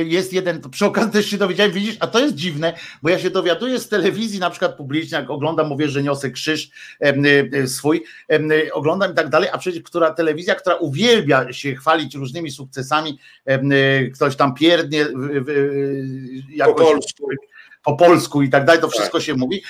Jest 0.04 0.32
jeden, 0.32 0.60
przy 0.70 0.86
okazji 0.86 1.12
też 1.12 1.26
się 1.26 1.38
dowiedziałem, 1.38 1.72
widzisz, 1.72 1.96
a 2.00 2.06
to 2.06 2.20
jest 2.20 2.34
dziwne, 2.34 2.78
bo 3.02 3.08
ja 3.08 3.18
się 3.18 3.30
dowiaduję 3.30 3.78
z 3.78 3.88
telewizji, 3.88 4.40
na 4.40 4.50
przykład 4.50 4.76
publicznie, 4.76 5.18
jak 5.18 5.30
oglądam, 5.30 5.68
mówię, 5.68 5.88
że 5.88 6.02
niosę 6.02 6.30
krzyż 6.30 6.70
y, 7.54 7.68
swój, 7.68 8.04
oglądam 8.72 9.12
i 9.12 9.14
tak 9.14 9.28
dalej, 9.28 9.48
a 9.52 9.58
przecież 9.58 9.82
która 9.82 10.10
telewizja, 10.10 10.54
która 10.54 10.76
uwielbia 10.76 11.52
się 11.52 11.74
chwalić 11.74 12.14
różnymi 12.14 12.50
sukcesami, 12.50 13.18
y, 13.50 14.10
ktoś 14.14 14.36
tam 14.36 14.54
pierdnie 14.54 15.06
jakoś, 16.54 16.74
po 16.74 16.90
polsku 16.90 17.28
po 17.84 17.96
polsku 17.96 18.42
i 18.42 18.50
tak 18.50 18.64
dalej, 18.64 18.80
to 18.80 18.86
tak. 18.86 18.96
wszystko 18.96 19.18
tak. 19.18 19.26
się 19.26 19.34
mówi. 19.34 19.62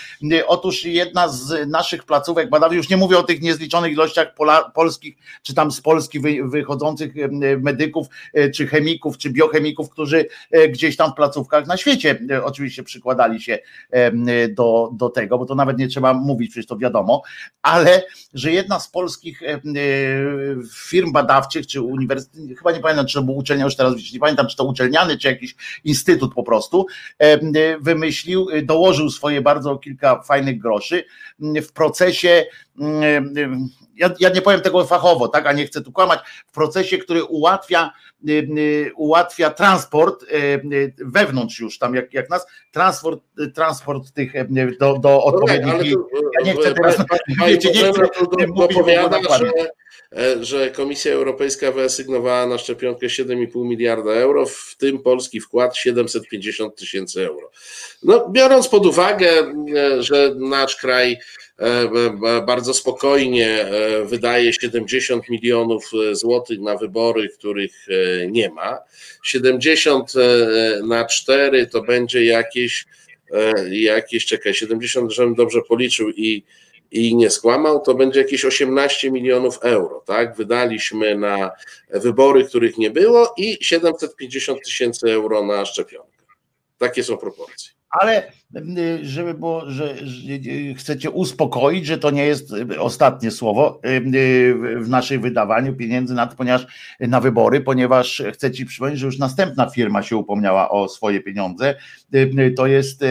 Otóż 0.46 0.84
jedna 0.84 1.28
z 1.28 1.68
naszych 1.68 2.04
placówek 2.04 2.50
badawczych, 2.50 2.76
już 2.76 2.88
nie 2.88 2.96
mówię 2.96 3.18
o 3.18 3.22
tych 3.22 3.42
niezliczonych 3.42 3.92
ilościach 3.92 4.34
pola, 4.34 4.70
polskich, 4.70 5.16
czy 5.42 5.54
tam 5.54 5.70
z 5.70 5.80
Polski 5.80 6.20
wy, 6.20 6.36
wychodzących 6.44 7.12
medyków, 7.60 8.06
e, 8.34 8.50
czy 8.50 8.66
chemików, 8.66 9.18
czy 9.18 9.30
biochemików, 9.30 9.90
którzy 9.90 10.26
gdzieś 10.68 10.96
tam 10.96 11.10
w 11.10 11.14
placówkach 11.14 11.66
na 11.66 11.76
świecie 11.76 12.18
oczywiście 12.44 12.82
przykładali 12.82 13.40
się 13.40 13.58
do, 14.50 14.90
do 14.92 15.08
tego, 15.08 15.38
bo 15.38 15.46
to 15.46 15.54
nawet 15.54 15.78
nie 15.78 15.88
trzeba 15.88 16.14
mówić, 16.14 16.50
przecież 16.50 16.66
to 16.66 16.78
wiadomo, 16.78 17.22
ale 17.62 18.02
że 18.34 18.52
jedna 18.52 18.80
z 18.80 18.88
polskich 18.88 19.42
firm 20.74 21.12
badawczych, 21.12 21.66
czy 21.66 21.80
uniwersytet, 21.80 22.58
chyba 22.58 22.72
nie 22.72 22.80
pamiętam, 22.80 23.06
czy 23.06 23.14
to 23.14 23.22
był 23.22 23.36
uczelnia, 23.36 23.64
już 23.64 23.76
teraz 23.76 23.94
nie 24.12 24.20
pamiętam, 24.20 24.46
czy 24.46 24.56
to 24.56 24.64
uczelniany, 24.64 25.18
czy 25.18 25.28
jakiś 25.28 25.54
instytut 25.84 26.34
po 26.34 26.42
prostu, 26.42 26.86
wymyślił 27.80 28.01
wymyślił, 28.02 28.50
y, 28.50 28.62
dołożył 28.62 29.10
swoje 29.10 29.40
bardzo 29.40 29.78
kilka 29.78 30.22
fajnych 30.22 30.58
groszy 30.58 31.04
mm, 31.42 31.62
w 31.62 31.72
procesie, 31.72 32.44
ja, 33.96 34.10
ja 34.20 34.28
nie 34.28 34.42
powiem 34.42 34.60
tego 34.60 34.84
fachowo, 34.84 35.28
tak, 35.28 35.46
a 35.46 35.52
nie 35.52 35.66
chcę 35.66 35.80
tu 35.80 35.92
kłamać, 35.92 36.20
w 36.46 36.52
procesie, 36.52 36.98
który 36.98 37.24
ułatwia, 37.24 37.92
y, 38.28 38.90
ułatwia 38.96 39.50
transport 39.50 40.24
wewnątrz 40.98 41.60
już 41.60 41.78
tam, 41.78 41.94
jak, 41.94 42.14
jak 42.14 42.30
nas, 42.30 42.46
transport, 42.72 43.20
transport 43.54 44.12
tych 44.12 44.32
do, 44.78 44.98
do 44.98 45.24
odpowiednich. 45.24 45.74
Okay, 45.74 45.92
ja 46.38 46.44
nie 46.44 46.60
chcę 46.60 46.74
teraz. 46.74 46.96
Wiecie, 47.46 47.68
nie 47.68 47.92
chcę, 47.92 48.02
że 49.38 49.50
E, 50.16 50.44
że 50.44 50.70
Komisja 50.70 51.12
Europejska 51.12 51.72
wyasygnowała 51.72 52.46
na 52.46 52.58
szczepionkę 52.58 53.06
7,5 53.06 53.64
miliarda 53.64 54.10
euro, 54.10 54.46
w 54.46 54.74
tym 54.78 54.98
polski 54.98 55.40
wkład 55.40 55.76
750 55.76 56.76
tysięcy 56.76 57.26
euro. 57.26 57.50
No, 58.02 58.28
biorąc 58.30 58.68
pod 58.68 58.86
uwagę, 58.86 59.30
e, 59.76 60.02
że 60.02 60.34
nasz 60.36 60.76
kraj 60.76 61.18
bardzo 62.46 62.74
spokojnie 62.74 63.66
wydaje 64.04 64.52
70 64.52 65.28
milionów 65.28 65.90
złotych 66.12 66.60
na 66.60 66.76
wybory, 66.76 67.28
których 67.28 67.86
nie 68.28 68.50
ma. 68.50 68.78
70 69.24 70.12
na 70.84 71.04
4 71.04 71.66
to 71.66 71.82
będzie 71.82 72.24
jakieś, 72.24 72.86
jakieś 73.70 74.26
czekaj, 74.26 74.54
70, 74.54 75.12
żebym 75.12 75.34
dobrze 75.34 75.60
policzył 75.68 76.10
i 76.10 76.44
i 76.92 77.16
nie 77.16 77.30
skłamał, 77.30 77.80
to 77.80 77.94
będzie 77.94 78.20
jakieś 78.20 78.44
18 78.44 79.10
milionów 79.10 79.58
euro. 79.62 80.02
Tak? 80.06 80.36
Wydaliśmy 80.36 81.16
na 81.16 81.50
wybory, 81.90 82.44
których 82.44 82.78
nie 82.78 82.90
było 82.90 83.34
i 83.36 83.58
750 83.60 84.64
tysięcy 84.64 85.12
euro 85.12 85.46
na 85.46 85.64
szczepionkę. 85.64 86.24
Takie 86.78 87.04
są 87.04 87.16
proporcje 87.16 87.72
ale 88.00 88.32
żeby 89.02 89.34
było, 89.34 89.70
że, 89.70 89.94
y, 89.94 90.74
chcecie 90.78 91.10
uspokoić, 91.10 91.86
że 91.86 91.98
to 91.98 92.10
nie 92.10 92.26
jest 92.26 92.52
y, 92.52 92.80
ostatnie 92.80 93.30
słowo 93.30 93.80
w 94.76 94.88
naszej 94.88 95.18
wydawaniu 95.18 95.76
pieniędzy 95.76 96.14
na 96.14 96.26
to, 96.26 96.36
ponieważ 96.36 96.66
na 97.00 97.20
wybory, 97.20 97.60
ponieważ 97.60 98.22
chcę 98.32 98.50
ci 98.50 98.66
przypomnieć, 98.66 98.98
że 98.98 99.06
już 99.06 99.18
następna 99.18 99.70
firma 99.70 100.02
się 100.02 100.16
upomniała 100.16 100.70
o 100.70 100.88
swoje 100.88 101.20
pieniądze. 101.20 101.74
To 102.56 102.66
jest 102.66 103.04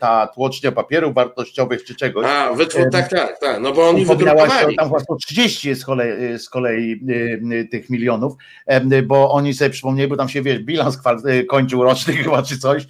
ta 0.00 0.26
tłocznia 0.26 0.72
papierów 0.72 1.14
wartościowych 1.14 1.84
czy 1.84 1.94
czegoś. 1.94 2.26
A, 2.26 2.52
wytwór, 2.52 2.90
tak, 2.92 3.10
tak, 3.10 3.40
tak, 3.40 3.60
no 3.60 3.72
bo 3.72 3.88
oni 3.88 4.04
wydrukowali. 4.04 4.76
Tam 4.76 4.88
chyba 4.88 5.16
30 5.20 5.68
jest 5.68 5.80
z 5.80 5.84
kolei, 5.84 6.38
z 6.38 6.48
kolei 6.48 7.00
tych 7.70 7.90
milionów, 7.90 8.34
bo 9.06 9.32
oni 9.32 9.54
sobie 9.54 9.70
przypomnieli, 9.70 10.08
bo 10.08 10.16
tam 10.16 10.28
się 10.28 10.42
wiesz, 10.42 10.58
bilans 10.58 10.98
kończył 11.48 11.82
roczny 11.82 12.12
chyba 12.22 12.42
czy 12.42 12.58
coś 12.58 12.86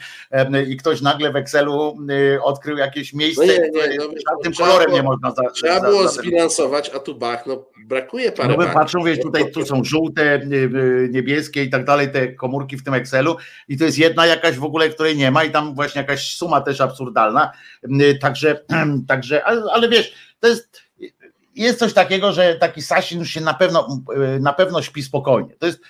i 0.69 0.77
ktoś 0.77 1.01
na 1.01 1.17
nagle 1.17 1.33
w 1.33 1.37
Excelu 1.37 1.76
y, 2.11 2.43
odkrył 2.43 2.77
jakieś 2.77 3.13
miejsce, 3.13 3.47
no 3.47 3.53
nie, 3.53 3.89
nie, 3.89 3.97
no, 3.97 4.05
żadnym 4.31 4.53
kolorem 4.53 4.87
było, 4.87 4.97
nie 4.97 5.03
można 5.03 5.31
za, 5.31 5.51
Trzeba 5.51 5.81
za, 5.81 5.87
było 5.87 6.09
za, 6.09 6.09
zbilansować, 6.09 6.91
a 6.95 6.99
tu 6.99 7.15
bach, 7.15 7.47
no 7.47 7.65
brakuje 7.87 8.33
parę. 8.33 8.57
No 8.59 8.67
patrzą, 8.75 9.05
wiesz, 9.05 9.21
tutaj 9.21 9.53
tu 9.53 9.67
są 9.67 9.85
żółte, 9.85 10.35
y, 10.35 10.55
y, 10.55 11.09
niebieskie 11.13 11.65
i 11.65 11.71
tak 11.71 11.85
dalej, 11.85 12.13
te 12.13 12.29
komórki 12.29 12.77
w 12.77 12.85
tym 12.85 12.95
Excelu 12.95 13.37
i 13.69 13.79
to 13.79 13.85
jest 13.85 13.99
jedna 13.99 14.27
jakaś 14.27 14.57
w 14.57 14.65
ogóle, 14.65 14.89
której 14.89 15.17
nie 15.17 15.31
ma 15.31 15.45
i 15.45 15.51
tam 15.51 15.75
właśnie 15.75 16.01
jakaś 16.01 16.37
suma 16.37 16.61
też 16.61 16.81
absurdalna, 16.81 17.53
także, 18.21 18.61
także 19.09 19.45
ale, 19.45 19.63
ale 19.73 19.89
wiesz, 19.89 20.15
to 20.41 20.49
jest 20.49 20.87
jest 21.55 21.79
coś 21.79 21.93
takiego, 21.93 22.33
że 22.33 22.55
taki 22.55 22.83
Sasin 22.83 23.19
już 23.19 23.31
się 23.31 23.41
na 23.41 23.55
pewno, 23.55 24.03
na 24.41 24.53
pewno 24.53 24.83
śpi 24.83 25.03
spokojnie. 25.03 25.55
To 25.59 25.67
jest, 25.67 25.81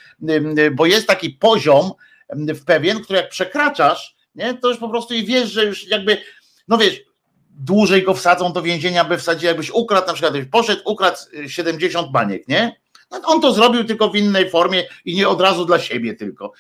bo 0.73 0.87
jest 0.87 1.07
taki 1.07 1.31
poziom 1.31 1.93
w 2.31 2.65
pewien, 2.65 3.01
który 3.01 3.19
jak 3.19 3.29
przekraczasz, 3.29 4.16
nie? 4.37 4.55
to 4.55 4.69
już 4.69 4.79
po 4.79 4.89
prostu 4.89 5.15
i 5.15 5.25
wiesz, 5.25 5.51
że 5.51 5.65
już 5.65 5.89
jakby, 5.89 6.19
no 6.69 6.79
wiesz, 6.79 7.01
dłużej 7.51 8.03
go 8.03 8.15
wsadzą 8.15 8.53
do 8.53 8.63
więzienia, 8.63 9.05
by 9.05 9.19
wsadzić, 9.19 9.45
jakbyś 9.45 9.71
ukradł, 9.71 10.07
na 10.07 10.13
przykład 10.13 10.35
poszedł, 10.51 10.83
ukradł 10.85 11.17
70 11.47 12.13
baniek, 12.13 12.49
nie? 12.49 12.77
No, 13.11 13.21
on 13.25 13.41
to 13.41 13.53
zrobił 13.53 13.85
tylko 13.85 14.11
w 14.11 14.17
innej 14.17 14.51
formie 14.51 14.85
i 15.05 15.15
nie 15.15 15.29
od 15.29 15.41
razu 15.41 15.65
dla 15.65 15.79
siebie 15.79 16.15
tylko. 16.15 16.53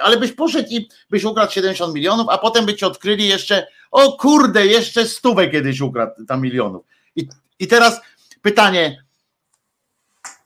Ale 0.00 0.16
byś 0.16 0.32
poszedł 0.32 0.68
i 0.70 0.88
byś 1.10 1.24
ukradł 1.24 1.52
70 1.52 1.94
milionów, 1.94 2.26
a 2.30 2.38
potem 2.38 2.66
by 2.66 2.74
ci 2.74 2.84
odkryli 2.84 3.28
jeszcze, 3.28 3.66
o 3.90 4.12
kurde, 4.12 4.66
jeszcze 4.66 5.06
stówę 5.06 5.48
kiedyś 5.48 5.80
ukradł 5.80 6.24
tam 6.24 6.42
milionów. 6.42 6.86
I, 7.16 7.28
i 7.58 7.66
teraz 7.66 8.00
pytanie, 8.42 9.02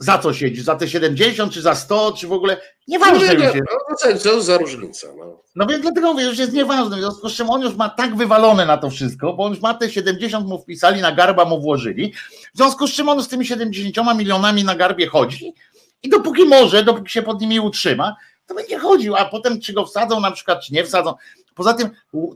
za 0.02 0.18
co 0.18 0.34
siedzisz? 0.34 0.64
Za 0.64 0.76
te 0.76 0.88
70, 0.88 1.52
czy 1.52 1.62
za 1.62 1.74
100, 1.74 2.12
czy 2.12 2.26
w 2.26 2.32
ogóle? 2.32 2.56
Nieważne 2.88 3.26
no, 3.26 3.32
już 3.32 3.42
jest. 3.42 3.56
No, 4.02 4.18
co 4.18 4.42
za 4.42 4.58
różnica? 4.58 5.06
No. 5.18 5.42
no 5.56 5.66
więc 5.66 5.82
dlatego 5.82 6.12
mówię, 6.12 6.34
że 6.34 6.42
jest 6.42 6.54
nieważne. 6.54 6.96
W 6.96 7.00
związku 7.00 7.28
z 7.28 7.32
czym 7.32 7.50
on 7.50 7.62
już 7.62 7.74
ma 7.74 7.88
tak 7.88 8.16
wywalone 8.16 8.66
na 8.66 8.78
to 8.78 8.90
wszystko, 8.90 9.32
bo 9.32 9.44
on 9.44 9.52
już 9.52 9.60
ma 9.60 9.74
te 9.74 9.90
70 9.90 10.46
mu 10.46 10.58
wpisali, 10.58 11.00
na 11.00 11.12
garba 11.12 11.44
mu 11.44 11.60
włożyli. 11.60 12.12
W 12.54 12.56
związku 12.56 12.86
z 12.86 12.92
czym 12.92 13.08
on 13.08 13.22
z 13.22 13.28
tymi 13.28 13.46
70 13.46 14.18
milionami 14.18 14.64
na 14.64 14.74
garbie 14.74 15.06
chodzi 15.06 15.54
i 16.02 16.08
dopóki 16.08 16.44
może, 16.44 16.84
dopóki 16.84 17.12
się 17.12 17.22
pod 17.22 17.40
nimi 17.40 17.60
utrzyma, 17.60 18.16
to 18.46 18.54
będzie 18.54 18.78
chodził, 18.78 19.16
a 19.16 19.24
potem 19.24 19.60
czy 19.60 19.72
go 19.72 19.86
wsadzą 19.86 20.20
na 20.20 20.30
przykład, 20.30 20.64
czy 20.64 20.74
nie 20.74 20.84
wsadzą. 20.84 21.14
Poza 21.54 21.74
tym 21.74 21.90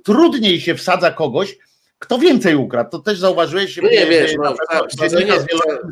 trudniej 0.05 0.61
się 0.61 0.75
wsadza 0.75 1.11
kogoś, 1.11 1.59
kto 1.99 2.19
więcej 2.19 2.55
ukradł, 2.55 2.91
to 2.91 2.99
też 2.99 3.19
zauważyłeś, 3.19 3.77
no 3.77 3.89
nie 3.89 4.07
wiesz, 4.07 4.35
no, 4.43 4.55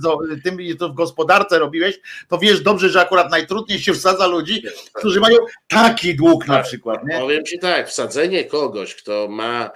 no, 0.03 0.19
tym 0.45 0.59
to 0.79 0.89
w 0.89 0.95
gospodarce 0.95 1.59
robiłeś, 1.59 2.01
to 2.29 2.39
wiesz 2.39 2.61
dobrze, 2.61 2.89
że 2.89 3.01
akurat 3.01 3.31
najtrudniej 3.31 3.81
się 3.81 3.95
wsadza 3.95 4.27
ludzi, 4.27 4.63
którzy 4.93 5.21
mają 5.21 5.39
taki 5.69 6.17
dług 6.17 6.49
na 6.49 6.55
tak, 6.55 6.65
przykład. 6.67 7.05
Nie? 7.05 7.19
Powiem 7.19 7.45
ci 7.45 7.59
tak, 7.59 7.89
wsadzenie 7.89 8.45
kogoś, 8.45 8.95
kto 8.95 9.29
ma 9.29 9.71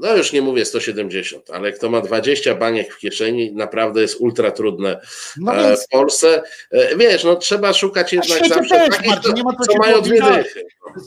no 0.00 0.16
już 0.16 0.32
nie 0.32 0.42
mówię 0.42 0.64
170, 0.64 1.50
ale 1.50 1.72
kto 1.72 1.90
ma 1.90 2.00
20 2.00 2.54
baniek 2.54 2.94
w 2.94 2.98
kieszeni, 2.98 3.52
naprawdę 3.52 4.00
jest 4.00 4.20
ultra 4.20 4.50
trudne 4.50 5.00
no 5.36 5.56
e, 5.56 5.68
więc... 5.68 5.84
w 5.84 5.88
Polsce. 5.88 6.42
E, 6.70 6.96
wiesz, 6.96 7.24
no 7.24 7.36
trzeba 7.36 7.72
szukać 7.72 8.12
jednak 8.12 8.48
zawsze 8.48 8.74
też, 8.74 8.88
takich, 8.88 9.10
Marcin, 9.10 9.34
nie 9.34 9.42
ma 9.42 9.52
co, 9.52 9.72
co 9.72 9.78
mają 9.78 10.00
dwie 10.00 10.22
dychy. 10.22 10.64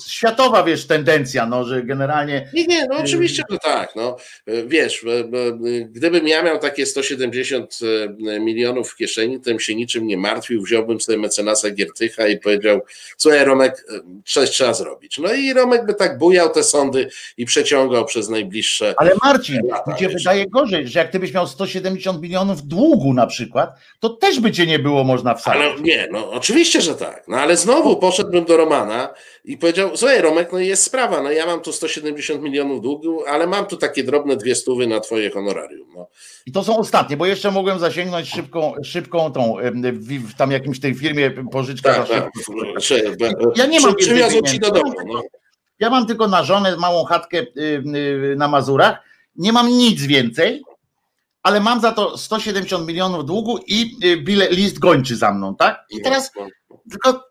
Światowa, 0.08 0.64
wiesz, 0.64 0.88
tendencja, 0.88 1.46
no, 1.46 1.64
że 1.64 1.84
generalnie... 1.84 2.50
Nie, 2.54 2.66
nie, 2.66 2.86
no 2.90 2.98
oczywiście, 2.98 3.44
że 3.50 3.58
tak, 3.58 3.96
no. 3.96 4.18
E, 4.48 4.64
wiesz, 4.64 5.06
gdybym 5.84 6.28
ja 6.28 6.44
miał 6.44 6.60
takie 6.60 6.86
170 6.86 7.80
milionów 8.40 8.92
w 8.92 8.96
kieszeni, 8.96 9.42
to 9.42 9.50
bym 9.50 9.60
się 9.60 9.76
niczym 9.76 10.08
nie 10.08 10.18
martwił, 10.18 10.62
wziąłbym 10.62 11.02
sobie 11.02 11.18
mecenasa 11.18 11.70
Giertycha 11.70 12.28
i 12.28 12.38
powiedział, 12.38 12.82
słuchaj 13.18 13.46
Romek, 13.46 13.86
coś 14.26 14.50
trzeba 14.50 14.74
zrobić. 14.74 15.18
No 15.18 15.34
i 15.34 15.54
Romek 15.54 15.86
by 15.86 15.94
tak 15.94 16.18
bujał 16.18 16.50
te 16.50 16.64
sądy 16.64 17.08
i 17.38 17.46
przeciągał 17.46 18.06
przez 18.06 18.31
najbliższe. 18.32 18.94
Ale 18.98 19.12
Marcin, 19.24 19.62
mi 19.88 20.00
się 20.00 20.10
wydaje 20.10 20.48
gorzej, 20.48 20.88
że 20.88 21.00
jak 21.00 21.12
ty 21.12 21.20
byś 21.20 21.34
miał 21.34 21.48
170 21.48 22.22
milionów 22.22 22.68
długu 22.68 23.14
na 23.14 23.28
przykład, 23.28 23.80
to 24.00 24.10
też 24.10 24.40
by 24.40 24.52
cię 24.52 24.68
nie 24.68 24.80
było 24.80 25.04
można 25.04 25.36
wsadzić. 25.36 25.62
Ale 25.62 25.82
nie, 25.82 26.08
no 26.12 26.32
oczywiście, 26.32 26.82
że 26.82 26.96
tak. 26.96 27.24
No 27.28 27.38
ale 27.38 27.58
znowu 27.58 27.98
poszedłbym 27.98 28.46
do 28.46 28.58
Romana 28.58 29.14
i 29.46 29.58
powiedział, 29.58 29.90
słuchaj 29.98 30.22
Romek, 30.22 30.50
no 30.52 30.60
jest 30.60 30.84
sprawa, 30.84 31.22
no 31.22 31.32
ja 31.32 31.46
mam 31.46 31.62
tu 31.62 31.72
170 31.72 32.42
milionów 32.42 32.82
długu, 32.82 33.26
ale 33.28 33.48
mam 33.48 33.66
tu 33.66 33.78
takie 33.78 34.04
drobne 34.04 34.36
dwie 34.36 34.56
stówy 34.56 34.88
na 34.88 35.00
twoje 35.00 35.30
honorarium. 35.30 35.88
No. 35.96 36.08
I 36.46 36.52
to 36.52 36.64
są 36.64 36.78
ostatnie, 36.78 37.18
bo 37.18 37.26
jeszcze 37.26 37.52
mogłem 37.52 37.80
zasięgnąć 37.80 38.30
szybką, 38.30 38.74
szybką 38.84 39.32
tą, 39.32 39.56
w 40.06 40.34
tam 40.34 40.52
jakimś 40.52 40.80
tej 40.80 40.96
firmie 40.96 41.32
pożyczkę 41.52 41.94
tak, 41.94 42.10
tak. 42.10 42.30
Ja 43.56 43.66
nie 43.66 43.80
mam 43.80 43.96
Przywiozą 43.96 44.42
ci 44.42 44.60
do 44.60 44.72
domu. 44.72 44.94
No. 45.06 45.22
Ja 45.82 45.90
mam 45.90 46.06
tylko 46.06 46.28
na 46.28 46.44
żonę 46.44 46.78
małą 46.78 47.06
chatkę 47.06 47.38
y, 47.40 47.48
y, 47.58 48.36
na 48.38 48.48
Mazurach. 48.48 49.00
Nie 49.36 49.54
mam 49.54 49.68
nic 49.68 50.02
więcej, 50.02 50.64
ale 51.44 51.60
mam 51.60 51.82
za 51.82 51.92
to 51.92 52.18
170 52.18 52.88
milionów 52.88 53.26
długu 53.26 53.60
i 53.68 53.98
y, 54.04 54.18
bile, 54.18 54.50
list 54.50 54.80
gończy 54.80 55.16
za 55.16 55.34
mną, 55.34 55.56
tak? 55.56 55.86
I 55.90 56.02
teraz 56.02 56.32
tylko 56.92 57.24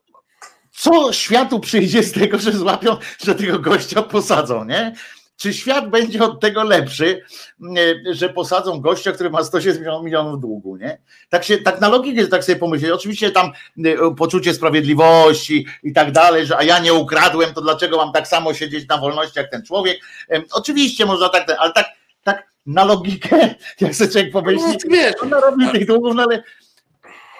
co 0.70 1.12
światu 1.12 1.60
przyjdzie 1.60 2.02
z 2.02 2.12
tego, 2.12 2.38
że 2.38 2.52
złapią, 2.52 2.96
że 3.24 3.34
tego 3.34 3.58
gościa 3.58 4.02
posadzą, 4.02 4.64
nie? 4.64 4.94
Czy 5.40 5.54
świat 5.54 5.90
będzie 5.90 6.22
od 6.22 6.40
tego 6.40 6.62
lepszy, 6.62 7.22
e, 7.76 8.14
że 8.14 8.28
posadzą 8.28 8.80
gościa, 8.80 9.12
który 9.12 9.30
ma 9.30 9.44
170 9.44 10.04
milionów 10.04 10.40
długu, 10.40 10.76
nie? 10.76 10.98
Tak 11.28 11.44
się, 11.44 11.58
tak 11.58 11.80
na 11.80 11.88
logikę 11.88 12.26
tak 12.26 12.44
sobie 12.44 12.58
pomyśleć. 12.58 12.90
Oczywiście 12.90 13.30
tam 13.30 13.52
e, 13.84 14.14
poczucie 14.16 14.54
sprawiedliwości 14.54 15.66
i 15.82 15.92
tak 15.92 16.12
dalej, 16.12 16.46
że 16.46 16.56
a 16.56 16.62
ja 16.62 16.78
nie 16.78 16.94
ukradłem, 16.94 17.54
to 17.54 17.60
dlaczego 17.60 17.96
mam 17.96 18.12
tak 18.12 18.28
samo 18.28 18.54
siedzieć 18.54 18.88
na 18.88 18.98
wolności 18.98 19.38
jak 19.38 19.50
ten 19.50 19.62
człowiek? 19.62 20.00
Oczywiście 20.52 21.06
można 21.06 21.28
tak, 21.28 21.50
ale 21.58 21.72
tak, 21.72 21.86
tak 22.24 22.50
na 22.66 22.84
logikę, 22.84 23.54
jak 23.80 23.94
sobie 23.94 24.10
człowiek 24.10 24.32
pomyśli, 24.32 24.66
no, 24.66 24.76
wiesz, 24.90 25.14
on 25.22 25.28
narobił 25.28 25.70
tych 25.70 25.86
długów, 25.86 26.14
no 26.14 26.22
ale 26.22 26.42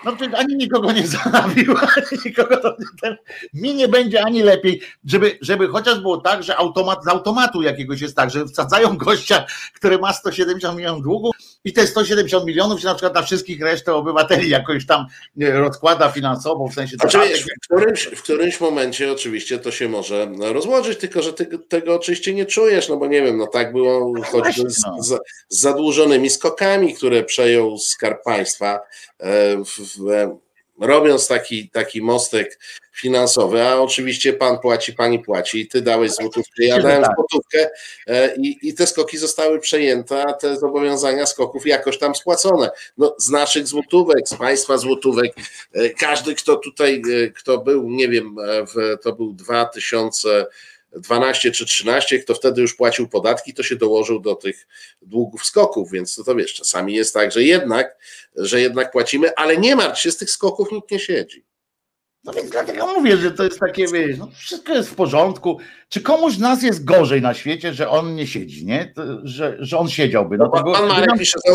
no 0.04 0.16
to 0.16 0.24
ani 0.38 0.56
nikogo 0.56 0.92
nie 0.92 1.06
zabił, 1.06 1.74
ani 1.96 2.18
nikogo 2.24 2.56
to, 2.56 2.76
ten, 3.02 3.16
mi 3.54 3.74
nie 3.74 3.88
będzie 3.88 4.24
ani 4.24 4.42
lepiej, 4.42 4.80
żeby, 5.04 5.38
żeby 5.40 5.68
chociaż 5.68 6.00
było 6.00 6.20
tak, 6.20 6.42
że 6.42 6.56
automat 6.56 7.04
z 7.04 7.08
automatu 7.08 7.62
jakiegoś 7.62 8.00
jest 8.00 8.16
tak, 8.16 8.30
że 8.30 8.46
wsadzają 8.46 8.96
gościa, 8.96 9.46
który 9.74 9.98
ma 9.98 10.12
170 10.12 10.76
milionów 10.76 11.02
długu 11.02 11.30
i 11.64 11.72
te 11.72 11.86
170 11.86 12.44
milionów 12.46 12.80
się 12.80 12.86
na 12.86 12.94
przykład 12.94 13.14
na 13.14 13.22
wszystkich 13.22 13.62
resztę 13.62 13.94
obywateli 13.94 14.48
jakoś 14.48 14.86
tam 14.86 15.06
rozkłada 15.36 16.10
finansowo, 16.10 16.68
w 16.68 16.74
sensie... 16.74 16.96
Znaczy, 16.96 17.18
w, 17.18 17.66
którymś, 17.66 18.02
w 18.02 18.22
którymś 18.22 18.60
momencie 18.60 19.12
oczywiście 19.12 19.58
to 19.58 19.70
się 19.70 19.88
może 19.88 20.32
rozłożyć, 20.38 20.98
tylko 20.98 21.22
że 21.22 21.32
ty 21.32 21.58
tego 21.68 21.94
oczywiście 21.94 22.34
nie 22.34 22.46
czujesz, 22.46 22.88
no 22.88 22.96
bo 22.96 23.06
nie 23.06 23.22
wiem, 23.22 23.36
no 23.36 23.46
tak 23.46 23.72
było 23.72 24.12
no 24.16 24.22
choćby 24.22 24.70
z, 24.70 24.82
no. 24.86 25.02
z, 25.02 25.18
z 25.48 25.60
zadłużonymi 25.60 26.30
skokami, 26.30 26.94
które 26.94 27.24
przejął 27.24 27.78
Skarb 27.78 28.24
Państwa 28.24 28.80
e, 29.18 29.56
w, 29.64 29.98
w, 29.98 30.28
robiąc 30.80 31.28
taki, 31.28 31.70
taki 31.70 32.02
mostek 32.02 32.58
finansowy, 33.00 33.62
a 33.62 33.80
oczywiście 33.80 34.32
pan 34.32 34.58
płaci, 34.58 34.92
pani 34.92 35.18
płaci, 35.18 35.68
ty 35.68 35.82
dałeś 35.82 36.12
złotówkę, 36.12 36.64
ja 36.64 36.78
dałem 36.78 37.02
tak. 37.02 37.14
złotówkę 37.14 37.70
e, 38.06 38.36
i, 38.36 38.68
i 38.68 38.74
te 38.74 38.86
skoki 38.86 39.18
zostały 39.18 39.60
przejęte, 39.60 40.24
a 40.26 40.32
te 40.32 40.56
zobowiązania 40.56 41.26
skoków 41.26 41.66
jakoś 41.66 41.98
tam 41.98 42.14
spłacone. 42.14 42.70
No, 42.98 43.14
z 43.18 43.30
naszych 43.30 43.66
złotówek, 43.66 44.28
z 44.28 44.34
państwa 44.34 44.78
złotówek, 44.78 45.32
e, 45.72 45.90
każdy, 45.90 46.34
kto 46.34 46.56
tutaj, 46.56 47.02
e, 47.24 47.30
kto 47.30 47.58
był, 47.58 47.90
nie 47.90 48.08
wiem, 48.08 48.36
w, 48.74 49.02
to 49.02 49.12
był 49.12 49.32
2000 49.32 50.46
12 50.92 51.50
czy 51.50 51.66
13, 51.66 52.18
kto 52.18 52.34
wtedy 52.34 52.60
już 52.60 52.74
płacił 52.74 53.08
podatki, 53.08 53.54
to 53.54 53.62
się 53.62 53.76
dołożył 53.76 54.20
do 54.20 54.34
tych 54.34 54.66
długów 55.02 55.44
skoków, 55.44 55.90
więc 55.90 56.14
to, 56.14 56.24
to 56.24 56.34
wiesz, 56.34 56.54
czasami 56.54 56.94
jest 56.94 57.14
tak, 57.14 57.32
że 57.32 57.42
jednak, 57.42 57.96
że 58.36 58.60
jednak 58.60 58.90
płacimy, 58.90 59.34
ale 59.36 59.56
nie 59.56 59.76
martw 59.76 60.00
się, 60.00 60.10
z 60.10 60.16
tych 60.16 60.30
skoków 60.30 60.72
nikt 60.72 60.90
nie 60.90 60.98
siedzi. 60.98 61.44
No 62.24 62.32
więc 62.32 62.50
dlatego 62.50 62.86
mówię, 62.86 63.16
że 63.16 63.30
to 63.30 63.44
jest 63.44 63.60
takie, 63.60 63.86
wiesz, 63.86 64.18
no 64.18 64.28
wszystko 64.34 64.74
jest 64.74 64.90
w 64.90 64.94
porządku. 64.94 65.58
Czy 65.88 66.00
komuś 66.00 66.34
z 66.34 66.38
nas 66.38 66.62
jest 66.62 66.84
gorzej 66.84 67.22
na 67.22 67.34
świecie, 67.34 67.74
że 67.74 67.88
on 67.88 68.14
nie 68.14 68.26
siedzi, 68.26 68.66
nie? 68.66 68.92
To, 68.96 69.02
że, 69.22 69.56
że 69.58 69.78
on 69.78 69.88
siedziałby. 69.88 70.38
No, 70.38 70.50
no, 70.54 70.72
pan 70.72 70.88
Marek 70.88 71.18
pisze, 71.18 71.38
że 71.46 71.52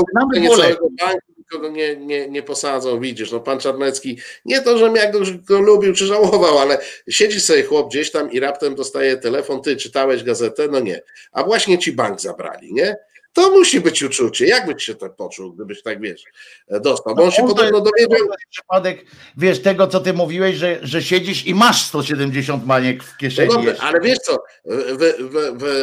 całego 0.54 0.88
banku 1.02 1.36
nikogo 1.38 1.70
nie, 1.70 1.96
nie, 1.96 2.30
nie 2.30 2.44
posadzą, 2.44 3.00
widzisz, 3.00 3.32
no 3.32 3.40
pan 3.40 3.60
Czarnecki, 3.60 4.18
nie 4.46 4.62
to, 4.62 4.78
że 4.78 4.94
ja 4.96 5.12
go, 5.12 5.20
go 5.44 5.60
lubił 5.60 5.94
czy 5.94 6.06
żałował, 6.06 6.58
ale 6.58 6.78
siedzi 7.10 7.42
sobie 7.42 7.64
chłop 7.64 7.90
gdzieś 7.90 8.12
tam 8.12 8.32
i 8.32 8.40
raptem 8.40 8.76
dostaje 8.76 9.18
telefon, 9.18 9.62
ty 9.62 9.76
czytałeś 9.76 10.24
gazetę? 10.24 10.68
No 10.72 10.80
nie. 10.80 11.02
A 11.32 11.44
właśnie 11.44 11.78
ci 11.78 11.92
bank 11.92 12.22
zabrali, 12.22 12.74
nie? 12.74 12.98
To 13.36 13.52
musi 13.52 13.82
być 13.82 14.04
uczucie. 14.04 14.46
Jak 14.46 14.66
byś 14.66 14.84
się 14.84 14.96
tak 14.96 15.16
poczuł, 15.16 15.54
gdybyś 15.54 15.82
tak 15.84 16.02
wiesz, 16.02 16.24
dostał? 16.68 17.16
Bo 17.16 17.22
on 17.22 17.28
no, 17.28 17.32
się 17.32 17.42
on 17.42 17.48
podobno 17.48 17.82
dowiedział. 17.82 18.28
Przypadek, 18.50 19.06
wiesz, 19.38 19.62
tego 19.62 19.88
co 19.88 20.00
ty 20.00 20.14
mówiłeś, 20.14 20.56
że, 20.56 20.80
że 20.82 21.04
siedzisz 21.04 21.48
i 21.48 21.56
masz 21.56 21.88
170 21.88 22.66
maniek 22.66 23.04
w 23.04 23.18
kieszeni. 23.18 23.50
No 23.50 23.56
dobrze, 23.56 23.78
ale 23.82 24.02
wiesz 24.02 24.18
co, 24.18 24.44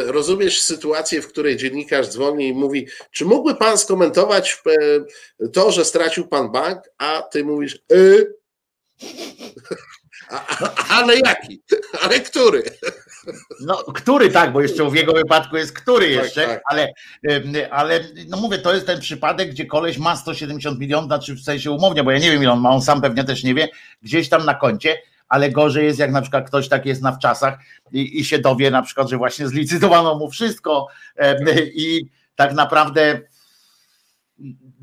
rozumiesz 0.05 0.61
sytuację, 0.61 1.21
w 1.21 1.27
której 1.27 1.57
dziennikarz 1.57 2.07
dzwoni 2.07 2.47
i 2.47 2.53
mówi, 2.53 2.87
czy 3.11 3.25
mógłby 3.25 3.55
pan 3.55 3.77
skomentować 3.77 4.61
e, 4.67 5.49
to, 5.49 5.71
że 5.71 5.85
stracił 5.85 6.27
pan 6.27 6.51
bank, 6.51 6.79
a 6.97 7.21
ty 7.21 7.43
mówisz, 7.43 7.79
y? 7.91 8.33
ale 10.97 11.19
jaki? 11.19 11.61
Ale 12.01 12.19
który? 12.19 12.63
No, 13.61 13.75
który 13.75 14.29
tak, 14.29 14.53
bo 14.53 14.61
jeszcze 14.61 14.89
w 14.89 14.95
jego 14.95 15.13
wypadku 15.13 15.57
jest 15.57 15.73
który 15.73 16.15
tak, 16.15 16.23
jeszcze, 16.23 16.41
tak, 16.41 16.49
tak. 16.49 16.61
ale, 16.65 16.93
ale 17.71 17.99
no 18.27 18.37
mówię, 18.37 18.57
to 18.57 18.73
jest 18.73 18.87
ten 18.87 18.99
przypadek, 18.99 19.49
gdzie 19.49 19.65
koleś 19.65 19.97
ma 19.97 20.15
170 20.15 20.79
milionów, 20.79 21.05
znaczy 21.05 21.35
w 21.35 21.41
sensie 21.41 21.71
umownie, 21.71 22.03
bo 22.03 22.11
ja 22.11 22.19
nie 22.19 22.31
wiem 22.31 22.43
ile 22.43 22.51
on 22.51 22.59
ma, 22.59 22.69
on 22.69 22.81
sam 22.81 23.01
pewnie 23.01 23.23
też 23.23 23.43
nie 23.43 23.53
wie, 23.53 23.67
gdzieś 24.01 24.29
tam 24.29 24.45
na 24.45 24.53
koncie, 24.53 24.97
ale 25.29 25.49
gorzej 25.49 25.85
jest, 25.85 25.99
jak 25.99 26.11
na 26.11 26.21
przykład 26.21 26.47
ktoś 26.47 26.69
tak 26.69 26.85
jest 26.85 27.01
na 27.01 27.11
wczasach 27.11 27.59
i, 27.91 28.19
i 28.19 28.25
się 28.25 28.39
dowie 28.39 28.71
na 28.71 28.81
przykład, 28.81 29.09
że 29.09 29.17
właśnie 29.17 29.47
zlicytowano 29.47 30.15
mu 30.15 30.29
wszystko 30.29 30.87
i 31.73 32.05
tak 32.35 32.53
naprawdę 32.53 33.21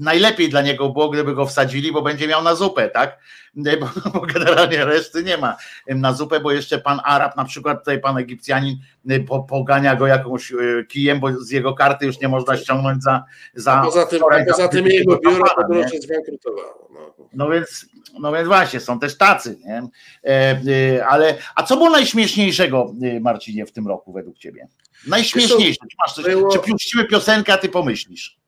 najlepiej 0.01 0.49
dla 0.49 0.63
niego 0.63 0.89
było, 0.89 1.11
gdyby 1.11 1.35
go 1.35 1.47
wsadzili, 1.47 1.93
bo 1.93 2.03
będzie 2.03 2.29
miał 2.29 2.43
na 2.43 2.55
zupę, 2.55 2.89
tak? 2.89 3.19
Bo, 3.55 3.91
bo, 4.15 4.21
generalnie 4.21 4.85
reszty 4.85 5.23
nie 5.25 5.37
ma 5.37 5.57
na 5.87 6.13
zupę, 6.13 6.41
bo 6.41 6.53
jeszcze 6.53 6.79
pan 6.79 7.01
Arab, 7.05 7.37
na 7.37 7.45
przykład 7.45 7.79
tutaj 7.79 8.01
pan 8.01 8.19
Egipcjanin 8.19 8.77
y, 9.11 9.21
po, 9.21 9.43
pogania 9.43 9.97
go 9.97 10.07
jakąś 10.07 10.51
y, 10.51 10.87
kijem, 10.89 11.21
bo 11.21 11.33
z 11.33 11.51
jego 11.51 11.75
karty 11.75 12.07
już 12.07 12.21
nie 12.21 12.29
można 12.29 12.57
ściągnąć 12.57 13.03
za. 13.03 13.25
za 13.55 13.83
poza 13.85 14.07
tym, 14.07 14.23
poza 14.49 14.69
tym 14.69 14.87
jego 14.87 15.19
biuro 15.19 15.45
podróży 15.57 16.01
zbankrutowało. 16.01 16.89
No. 16.95 17.15
no. 17.33 17.51
więc, 17.51 17.87
no 18.21 18.33
więc 18.33 18.49
właśnie, 18.49 18.81
są 18.81 18.99
też 18.99 19.19
tacy, 19.19 19.59
nie? 19.65 19.83
E, 20.25 20.61
e, 20.97 21.07
ale 21.07 21.39
a 21.55 21.63
co 21.63 21.77
było 21.77 21.91
najśmieszniejszego, 21.91 22.93
y, 23.03 23.21
Marcinie, 23.21 23.67
w 23.67 23.73
tym 23.73 23.89
roku 23.89 24.13
według 24.13 24.39
ciebie? 24.39 24.69
Najśmieszniejsze. 25.07 25.81
Czy, 25.91 25.97
masz 26.07 26.15
coś, 26.15 26.25
czy 26.53 26.71
puścimy 26.71 27.05
piosenkę, 27.05 27.53
a 27.53 27.59
ty 27.59 27.69
pomyślisz? 27.69 28.39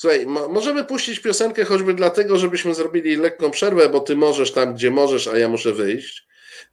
Słuchaj, 0.00 0.26
możemy 0.26 0.84
puścić 0.84 1.20
piosenkę 1.20 1.64
choćby 1.64 1.94
dlatego, 1.94 2.38
żebyśmy 2.38 2.74
zrobili 2.74 3.16
lekką 3.16 3.50
przerwę, 3.50 3.88
bo 3.88 4.00
ty 4.00 4.16
możesz 4.16 4.52
tam, 4.52 4.74
gdzie 4.74 4.90
możesz, 4.90 5.28
a 5.28 5.38
ja 5.38 5.48
muszę 5.48 5.72
wyjść. 5.72 6.28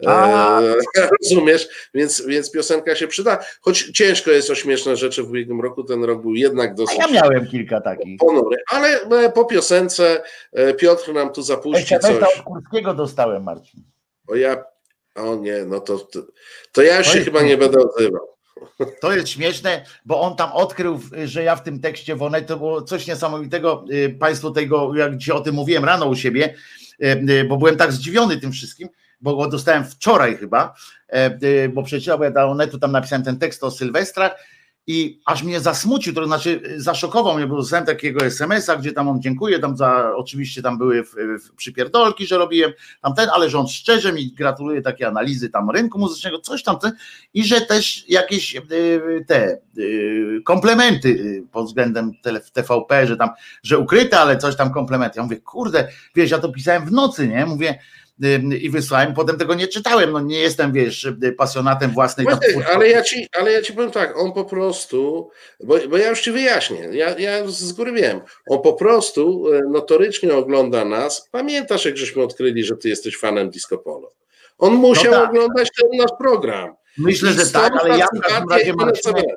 E, 0.07 0.75
rozumiesz? 1.21 1.89
Więc, 1.93 2.25
więc 2.25 2.51
piosenka 2.51 2.95
się 2.95 3.07
przyda. 3.07 3.45
Choć 3.61 3.91
ciężko 3.91 4.31
jest 4.31 4.49
o 4.49 4.55
śmieszne 4.55 4.95
rzeczy 4.95 5.23
w 5.23 5.29
ubiegłym 5.29 5.61
roku, 5.61 5.83
ten 5.83 6.03
rok 6.03 6.21
był 6.21 6.35
jednak 6.35 6.75
dosyć. 6.75 6.99
A 6.99 7.03
ja 7.03 7.11
miałem 7.11 7.47
kilka 7.47 7.81
takich. 7.81 8.19
Ponury, 8.19 8.57
ale 8.71 9.01
e, 9.01 9.31
po 9.31 9.45
piosence 9.45 10.23
e, 10.53 10.73
Piotr 10.73 11.13
nam 11.13 11.33
tu 11.33 11.41
zapuści 11.41 11.93
ja 11.93 11.99
coś. 11.99 12.15
od 12.15 12.43
Kurskiego 12.43 12.93
dostałem, 12.93 13.43
Marcin. 13.43 13.83
O 14.27 14.35
ja, 14.35 14.63
o 15.15 15.35
nie, 15.35 15.65
no 15.65 15.79
to, 15.79 15.99
to, 15.99 16.19
to 16.71 16.81
ja 16.81 16.97
już 16.97 17.07
się 17.07 17.21
chyba 17.21 17.41
nie 17.41 17.57
będę 17.57 17.79
odzywał. 17.79 18.36
To 19.01 19.15
jest 19.15 19.29
śmieszne, 19.29 19.85
bo 20.05 20.21
on 20.21 20.35
tam 20.35 20.51
odkrył, 20.51 20.99
że 21.25 21.43
ja 21.43 21.55
w 21.55 21.63
tym 21.63 21.79
tekście 21.79 22.15
Wonet 22.15 22.47
to 22.47 22.57
było 22.57 22.81
coś 22.81 23.07
niesamowitego. 23.07 23.85
Y, 23.91 24.17
państwo 24.19 24.51
tego, 24.51 24.95
jak 24.95 25.17
dzisiaj 25.17 25.35
o 25.35 25.41
tym 25.41 25.55
mówiłem 25.55 25.85
rano 25.85 26.05
u 26.05 26.15
siebie, 26.15 26.53
y, 27.03 27.07
y, 27.29 27.45
bo 27.45 27.57
byłem 27.57 27.77
tak 27.77 27.91
zdziwiony 27.91 28.37
tym 28.37 28.51
wszystkim, 28.51 28.89
bo 29.21 29.35
go 29.35 29.47
dostałem 29.47 29.85
wczoraj 29.85 30.37
chyba, 30.37 30.73
bo 31.73 31.83
przeczytałem, 31.83 32.23
ja 32.23 32.31
do 32.31 32.49
Onetu 32.49 32.79
tam 32.79 32.91
napisałem 32.91 33.23
ten 33.23 33.39
tekst 33.39 33.63
o 33.63 33.71
Sylwestrach 33.71 34.35
i 34.87 35.19
aż 35.25 35.43
mnie 35.43 35.59
zasmucił, 35.59 36.13
to 36.13 36.25
znaczy 36.25 36.61
zaszokował 36.77 37.37
mnie, 37.37 37.47
bo 37.47 37.55
dostałem 37.55 37.85
takiego 37.85 38.25
SMS-a, 38.25 38.75
gdzie 38.75 38.91
tam 38.91 39.09
on 39.09 39.21
dziękuję, 39.21 39.59
tam 39.59 39.77
za, 39.77 40.15
oczywiście 40.15 40.61
tam 40.61 40.77
były 40.77 41.03
w, 41.03 41.15
w 41.45 41.55
przypierdolki, 41.55 42.27
że 42.27 42.37
robiłem 42.37 42.71
tam 43.01 43.15
ten, 43.15 43.29
ale 43.33 43.49
że 43.49 43.59
on 43.59 43.67
szczerze 43.67 44.13
mi 44.13 44.33
gratuluje 44.33 44.81
takie 44.81 45.07
analizy 45.07 45.49
tam 45.49 45.69
rynku 45.69 45.99
muzycznego, 45.99 46.39
coś 46.39 46.63
tam 46.63 46.77
i 47.33 47.43
że 47.43 47.61
też 47.61 48.09
jakieś 48.09 48.55
y, 48.55 49.25
te 49.27 49.57
komplementy 50.45 51.43
pod 51.51 51.65
względem 51.65 52.11
TVP, 52.53 53.07
że 53.07 53.17
tam, 53.17 53.29
że 53.63 53.77
ukryte, 53.77 54.19
ale 54.19 54.37
coś 54.37 54.55
tam 54.55 54.73
komplementy. 54.73 55.13
Ja 55.17 55.23
mówię, 55.23 55.37
kurde, 55.37 55.87
wiesz, 56.15 56.31
ja 56.31 56.39
to 56.39 56.49
pisałem 56.49 56.85
w 56.85 56.91
nocy, 56.91 57.27
nie? 57.27 57.45
Mówię, 57.45 57.79
i 58.59 58.69
wysłałem, 58.69 59.13
potem 59.13 59.37
tego 59.37 59.53
nie 59.53 59.67
czytałem, 59.67 60.11
no 60.11 60.19
nie 60.19 60.39
jestem, 60.39 60.73
wiesz, 60.73 61.07
pasjonatem 61.37 61.91
własnej 61.91 62.25
Właśnie, 62.25 62.67
ale 62.67 62.89
ja 62.89 63.01
ci, 63.01 63.27
ale 63.39 63.51
ja 63.51 63.61
ci 63.61 63.73
powiem 63.73 63.91
tak, 63.91 64.17
on 64.17 64.33
po 64.33 64.45
prostu, 64.45 65.29
bo, 65.63 65.75
bo 65.89 65.97
ja 65.97 66.09
już 66.09 66.21
ci 66.21 66.31
wyjaśnię, 66.31 66.89
ja, 66.91 67.19
ja 67.19 67.47
z 67.47 67.71
góry 67.71 67.91
wiem, 67.91 68.21
on 68.49 68.61
po 68.61 68.73
prostu 68.73 69.53
e, 69.53 69.61
notorycznie 69.71 70.33
ogląda 70.33 70.85
nas, 70.85 71.29
pamiętasz 71.31 71.85
jak 71.85 71.97
żeśmy 71.97 72.23
odkryli, 72.23 72.63
że 72.63 72.77
ty 72.77 72.89
jesteś 72.89 73.17
fanem 73.17 73.49
Disco 73.49 73.77
Polo. 73.77 74.13
On 74.57 74.73
musiał 74.73 75.11
no 75.11 75.19
tak. 75.19 75.29
oglądać 75.29 75.69
ten 75.81 75.89
nasz 75.97 76.11
program. 76.19 76.75
Myślę, 76.97 77.31
że 77.31 77.45
tak, 77.45 77.73
ale 77.81 77.97
ja 77.97 78.07
w 78.07 78.19
każdym 78.21 78.49
razie 78.49 78.73
Marcinie, 78.73 79.35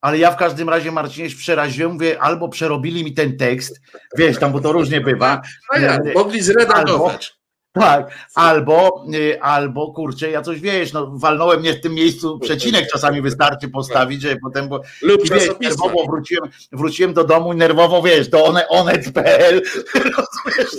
ale 0.00 0.18
ja 0.18 0.30
w 0.30 0.36
każdym 0.36 0.68
razie 0.68 0.92
Marcinie 0.92 1.28
przeraziłem, 1.28 1.92
mówię, 1.92 2.22
albo 2.22 2.48
przerobili 2.48 3.04
mi 3.04 3.14
ten 3.14 3.36
tekst, 3.36 3.80
wiesz, 4.16 4.38
tam, 4.38 4.52
bo 4.52 4.60
to 4.60 4.72
różnie 4.72 5.00
bywa. 5.00 5.42
No 5.74 5.80
ja, 5.80 5.98
mogli 6.14 6.42
zredagować. 6.42 7.39
Tak, 7.72 8.28
albo, 8.34 9.04
y, 9.14 9.42
albo 9.42 9.92
kurczę, 9.92 10.30
ja 10.30 10.42
coś 10.42 10.60
wiesz, 10.60 10.92
no 10.92 11.10
walnąłem 11.14 11.60
mnie 11.60 11.72
w 11.72 11.80
tym 11.80 11.94
miejscu 11.94 12.38
przecinek 12.38 12.88
czasami 12.92 13.22
wystarczy 13.22 13.68
postawić, 13.68 14.22
że 14.22 14.36
potem, 14.36 14.68
bo 14.68 14.80
Lub 15.02 15.30
wiesz, 15.30 15.48
nerwowo 15.60 16.04
wróciłem, 16.06 16.50
wróciłem 16.72 17.14
do 17.14 17.24
domu 17.24 17.52
i 17.52 17.56
nerwowo 17.56 18.02
wiesz, 18.02 18.28
do 18.28 18.44
one, 18.44 18.68
onet.pl 18.68 19.62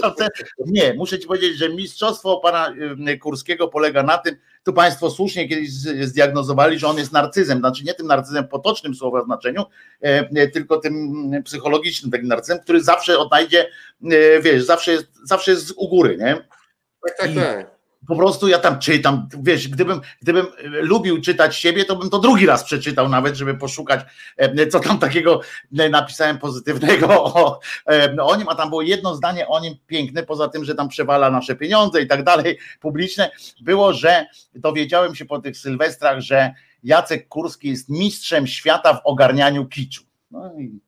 no 0.02 0.16
nie, 0.66 0.94
muszę 0.94 1.20
ci 1.20 1.28
powiedzieć, 1.28 1.58
że 1.58 1.70
mistrzostwo 1.70 2.38
pana 2.38 2.74
y, 3.10 3.18
Kurskiego 3.18 3.68
polega 3.68 4.04
na 4.04 4.18
tym, 4.18 4.36
tu 4.64 4.74
państwo 4.74 5.10
słusznie 5.12 5.48
kiedyś 5.48 5.70
zdiagnozowali, 6.02 6.80
że 6.80 6.88
on 6.88 6.98
jest 6.98 7.12
narcyzem, 7.12 7.60
znaczy 7.60 7.84
nie 7.84 7.94
tym 7.94 8.08
narcyzem 8.08 8.48
potocznym 8.48 8.96
słowa 8.96 9.24
znaczeniu, 9.24 9.64
e, 10.02 10.48
tylko 10.48 10.78
tym 10.78 11.32
psychologicznym 11.46 12.12
takim 12.12 12.28
narcyzem, 12.28 12.60
który 12.60 12.84
zawsze 12.84 13.20
odnajdzie, 13.20 13.70
e, 14.04 14.42
wiesz, 14.42 14.64
zawsze 14.64 14.92
jest, 14.92 15.08
zawsze 15.24 15.52
jest 15.52 15.74
u 15.76 15.88
góry, 15.90 16.18
nie? 16.18 16.61
Tak, 17.04 17.18
tak, 17.18 17.36
tak. 17.36 17.82
Po 18.08 18.16
prostu 18.16 18.48
ja 18.48 18.60
tam 18.60 18.80
czytam, 18.80 19.30
wiesz, 19.42 19.68
gdybym, 19.68 20.02
gdybym 20.22 20.46
lubił 20.64 21.22
czytać 21.22 21.56
siebie, 21.56 21.86
to 21.86 21.96
bym 21.96 22.10
to 22.10 22.20
drugi 22.20 22.46
raz 22.46 22.64
przeczytał 22.64 23.10
nawet, 23.10 23.36
żeby 23.36 23.58
poszukać, 23.58 24.02
e, 24.38 24.68
co 24.68 24.80
tam 24.80 25.00
takiego 25.00 25.42
e, 25.80 25.90
napisałem 25.90 26.38
pozytywnego 26.38 27.24
o, 27.36 27.60
e, 27.90 28.16
o 28.24 28.36
nim, 28.36 28.50
a 28.50 28.56
tam 28.56 28.70
było 28.70 28.82
jedno 28.82 29.16
zdanie 29.16 29.48
o 29.48 29.60
nim 29.60 29.76
piękne, 29.88 30.24
poza 30.24 30.48
tym, 30.48 30.66
że 30.66 30.76
tam 30.76 30.88
przewala 30.88 31.32
nasze 31.32 31.56
pieniądze 31.56 32.02
i 32.02 32.08
tak 32.08 32.24
dalej, 32.24 32.58
publiczne, 32.80 33.32
było, 33.62 33.94
że 33.94 34.26
dowiedziałem 34.56 35.16
się 35.16 35.26
po 35.26 35.40
tych 35.40 35.58
sylwestrach, 35.58 36.20
że 36.20 36.54
Jacek 36.84 37.28
Kurski 37.28 37.70
jest 37.70 37.90
mistrzem 37.90 38.48
świata 38.48 38.94
w 38.94 39.02
ogarnianiu 39.04 39.66
kiczu. 39.66 40.04
No 40.32 40.54
i 40.60 40.80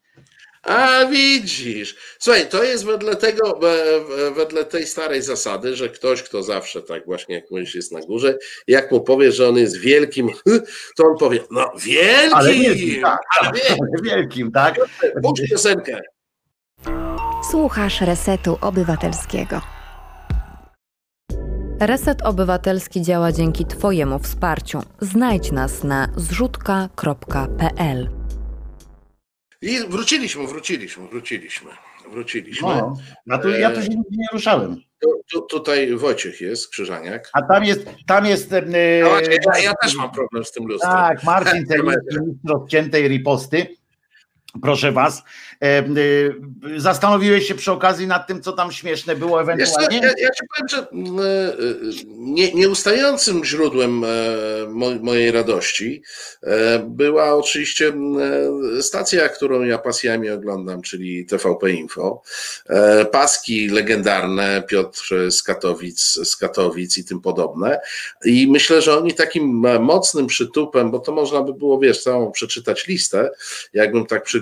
a 0.64 1.06
widzisz. 1.06 1.96
Słuchaj, 2.20 2.50
to 2.50 2.64
jest 2.64 2.86
wedle 2.86 3.16
tego, 3.16 3.60
wedle 4.36 4.66
tej 4.66 4.88
starej 4.88 5.22
zasady, 5.22 5.76
że 5.76 5.90
ktoś, 5.90 6.24
kto 6.24 6.44
zawsze 6.44 6.82
tak 6.82 7.06
właśnie 7.06 7.36
jak 7.36 7.52
mówisz 7.52 7.76
jest 7.76 7.92
na 7.92 8.00
górze, 8.00 8.38
jak 8.68 8.92
mu 8.92 9.02
powie, 9.02 9.32
że 9.32 9.50
on 9.50 9.58
jest 9.58 9.78
wielkim, 9.78 10.30
to 10.98 11.04
on 11.04 11.18
powie, 11.18 11.40
no 11.52 11.72
wielkim! 11.78 12.34
Ale 12.34 12.54
wielkim, 12.54 13.02
tak, 13.02 13.20
ale 13.42 13.52
wielkim, 14.04 14.52
tak? 14.52 14.76
Puść 15.24 15.50
piosenkę. 15.50 16.02
Słuchasz 17.52 18.02
Resetu 18.02 18.58
Obywatelskiego. 18.62 19.62
Reset 21.80 22.22
Obywatelski 22.22 23.02
działa 23.02 23.32
dzięki 23.32 23.66
Twojemu 23.66 24.20
wsparciu. 24.20 24.82
Znajdź 25.02 25.52
nas 25.52 25.84
na 25.84 26.08
zrzutka.pl. 26.16 28.23
I 29.64 29.80
wróciliśmy, 29.90 30.48
wróciliśmy, 30.48 31.08
wróciliśmy, 31.08 31.72
wróciliśmy. 32.12 32.68
No, 32.68 32.96
a 33.30 33.38
tu, 33.38 33.50
ja 33.50 33.72
tu 33.72 33.82
się 33.82 33.90
nigdzie 33.90 34.18
nie 34.18 34.28
ruszałem. 34.34 34.76
Tu, 35.02 35.24
tu, 35.32 35.42
tutaj 35.42 35.96
Wojciech 35.96 36.42
jest, 36.42 36.70
Krzyżaniak. 36.70 37.30
A 37.34 37.42
tam 37.42 37.64
jest, 37.64 37.90
tam 38.08 38.26
jest... 38.26 38.52
Yy, 38.52 38.62
no, 39.04 39.20
ja, 39.20 39.60
ja, 39.64 39.74
też 39.82 39.96
mam 39.96 40.12
problem 40.12 40.46
z 40.46 40.52
tym 40.52 40.68
lustrem. 40.68 40.94
Tak, 40.94 41.24
Marcin 41.24 41.66
Celicki, 41.70 42.18
odciętej 42.54 43.08
riposty 43.08 43.68
proszę 44.62 44.92
was. 44.92 45.24
E, 45.62 45.66
e, 45.66 45.84
zastanowiłeś 46.78 47.48
się 47.48 47.56
przy 47.56 47.72
okazji 47.72 48.08
nad 48.08 48.28
tym, 48.28 48.42
co 48.42 48.52
tam 48.52 48.72
śmieszne 48.72 49.16
było 49.16 49.42
ewentualnie? 49.42 49.98
ja, 49.98 50.08
ja 50.18 50.30
ci 50.30 50.44
powiem, 50.56 50.68
że 50.70 50.80
e, 50.80 50.86
nie, 52.08 52.54
nieustającym 52.54 53.46
źródłem 53.46 54.06
mojej 55.02 55.32
radości 55.32 56.04
była 56.88 57.36
oczywiście 57.36 57.94
stacja, 58.82 59.30
którą 59.30 59.64
ja 59.64 59.78
pasjami 59.78 60.30
oglądam, 60.30 60.82
czyli 60.82 61.26
TVP 61.26 61.72
Info. 61.72 62.22
Paski 63.12 63.70
legendarne, 63.70 64.64
Piotr 64.68 65.32
z 65.32 65.44
Katowic, 65.44 66.00
z 66.24 66.38
Katowic 66.38 66.98
i 66.98 67.06
tym 67.06 67.22
podobne. 67.22 67.80
I 68.26 68.48
myślę, 68.52 68.82
że 68.82 68.98
oni 68.98 69.14
takim 69.14 69.44
mocnym 69.80 70.28
przytupem, 70.28 70.92
bo 70.92 71.00
to 71.00 71.12
można 71.12 71.42
by 71.42 71.54
było, 71.54 71.80
wiesz, 71.80 72.04
całą 72.04 72.32
przeczytać 72.32 72.88
listę, 72.88 73.30
jakbym 73.74 74.06
tak 74.06 74.24
przy 74.24 74.42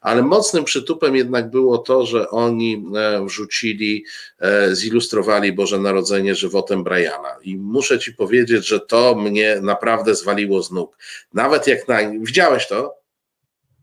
ale 0.00 0.22
mocnym 0.22 0.64
przytupem 0.64 1.16
jednak 1.16 1.50
było 1.50 1.78
to, 1.78 2.06
że 2.06 2.30
oni 2.30 2.84
e, 2.96 3.24
wrzucili, 3.24 4.04
e, 4.40 4.74
zilustrowali 4.74 5.52
Boże 5.52 5.78
Narodzenie 5.78 6.34
żywotem 6.34 6.84
Briana. 6.84 7.36
I 7.42 7.56
muszę 7.56 7.98
ci 7.98 8.12
powiedzieć, 8.12 8.68
że 8.68 8.80
to 8.80 9.14
mnie 9.14 9.58
naprawdę 9.62 10.14
zwaliło 10.14 10.62
z 10.62 10.72
nóg. 10.72 10.98
Nawet 11.34 11.66
jak 11.66 11.88
na. 11.88 11.98
Widziałeś 12.20 12.68
to? 12.68 12.94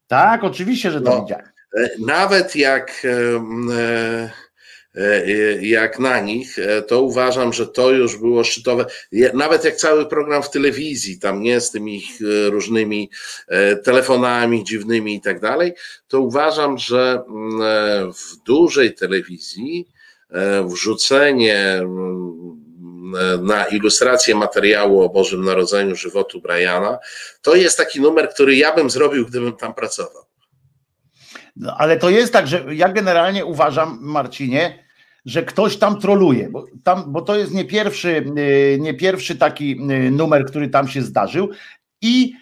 Tak, 0.08 0.44
oczywiście, 0.44 0.92
że 0.92 1.02
to 1.02 1.10
no, 1.10 1.22
widziałem. 1.22 1.46
E, 1.78 1.90
nawet 2.00 2.56
jak 2.56 3.08
jak 5.62 6.00
na 6.00 6.20
nich, 6.20 6.60
e, 6.60 6.82
to 6.82 7.02
uważam, 7.02 7.54
że 7.54 7.68
to 7.68 7.92
już 7.92 8.18
było 8.18 8.44
szczytowe. 8.44 8.86
Nawet 9.34 9.64
jak 9.66 9.76
cały 9.76 10.06
program 10.06 10.44
w 10.44 10.50
telewizji, 10.50 11.20
tam 11.20 11.42
nie 11.42 11.62
z 11.62 11.72
tymi 11.72 11.98
ich 11.98 12.20
różnymi 12.50 13.10
telefonami 13.84 14.64
dziwnymi 14.64 15.16
i 15.16 15.22
tak 15.22 15.40
dalej, 15.40 15.74
to 16.08 16.20
uważam, 16.20 16.78
że 16.78 17.24
mm, 17.30 18.14
w 18.14 18.44
dużej 18.46 18.96
telewizji 18.96 19.88
wrzucenie 20.66 21.58
mm, 21.58 22.64
na 23.42 23.66
ilustrację 23.66 24.36
materiału 24.36 25.02
o 25.02 25.10
Bożym 25.10 25.46
Narodzeniu 25.46 25.96
żywotu 25.96 26.42
Briana, 26.42 27.00
to 27.42 27.56
jest 27.56 27.78
taki 27.78 28.02
numer, 28.02 28.30
który 28.30 28.56
ja 28.56 28.76
bym 28.76 28.90
zrobił, 28.90 29.26
gdybym 29.26 29.54
tam 29.54 29.74
pracował. 29.74 30.24
No, 31.56 31.76
ale 31.78 31.98
to 31.98 32.10
jest 32.10 32.34
tak, 32.34 32.48
że 32.48 32.66
ja 32.72 32.90
generalnie 32.90 33.46
uważam, 33.46 33.98
Marcinie, 34.02 34.83
że 35.26 35.44
ktoś 35.44 35.78
tam 35.78 36.00
troluje, 36.00 36.50
bo, 36.50 36.66
tam, 36.84 37.04
bo 37.08 37.22
to 37.22 37.36
jest 37.36 37.54
nie 37.54 37.66
pierwszy, 37.66 38.26
y, 38.38 38.78
nie 38.80 38.94
pierwszy 38.94 39.36
taki 39.36 39.72
y, 39.72 40.12
numer, 40.12 40.46
który 40.46 40.70
tam 40.70 40.88
się 40.88 41.02
zdarzył. 41.02 41.50
I 42.02 42.34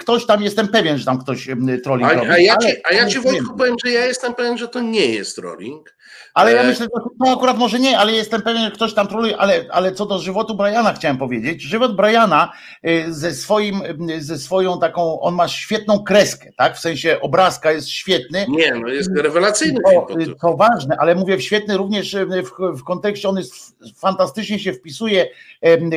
Ktoś 0.00 0.26
tam, 0.26 0.42
jestem 0.42 0.68
pewien, 0.68 0.98
że 0.98 1.04
tam 1.04 1.18
ktoś 1.18 1.48
trolling 1.84 2.10
a, 2.10 2.14
robi. 2.14 2.30
A 2.30 2.38
ja 2.38 2.56
ci, 2.56 2.68
a 2.84 2.92
ja 2.92 3.06
ci 3.06 3.20
Wojtku 3.20 3.56
powiem, 3.56 3.74
że 3.84 3.90
ja 3.90 4.06
jestem 4.06 4.34
pewien, 4.34 4.58
że 4.58 4.68
to 4.68 4.80
nie 4.80 5.06
jest 5.06 5.36
trolling. 5.36 5.96
Ale 6.38 6.52
ja 6.52 6.62
e, 6.62 6.66
myślę, 6.66 6.86
że 6.94 7.02
no 7.18 7.32
akurat 7.32 7.58
może 7.58 7.78
nie, 7.78 7.98
ale 7.98 8.12
jestem 8.12 8.42
pewien, 8.42 8.64
że 8.64 8.70
ktoś 8.70 8.94
tam 8.94 9.06
troluje, 9.06 9.36
ale, 9.36 9.64
ale 9.70 9.92
co 9.92 10.06
do 10.06 10.18
żywotu 10.18 10.54
Briana 10.54 10.92
chciałem 10.92 11.18
powiedzieć. 11.18 11.62
Żywot 11.62 11.96
Briana 11.96 12.52
y, 12.86 13.04
ze 13.08 13.34
swoim, 13.34 13.82
y, 14.10 14.22
ze 14.22 14.38
swoją 14.38 14.80
taką, 14.80 15.20
on 15.20 15.34
ma 15.34 15.48
świetną 15.48 16.02
kreskę, 16.02 16.52
tak? 16.56 16.76
W 16.76 16.80
sensie 16.80 17.20
obrazka 17.20 17.72
jest 17.72 17.88
świetny. 17.88 18.46
Nie, 18.48 18.74
no 18.74 18.88
jest 18.88 19.10
rewelacyjny. 19.16 19.80
To, 19.84 20.06
to 20.40 20.56
ważne, 20.56 20.96
ale 20.98 21.14
mówię 21.14 21.40
świetny 21.40 21.76
również 21.76 22.16
w, 22.16 22.78
w 22.78 22.84
kontekście, 22.84 23.28
on 23.28 23.36
jest 23.36 23.76
fantastycznie 23.96 24.58
się 24.58 24.72
wpisuje 24.72 25.28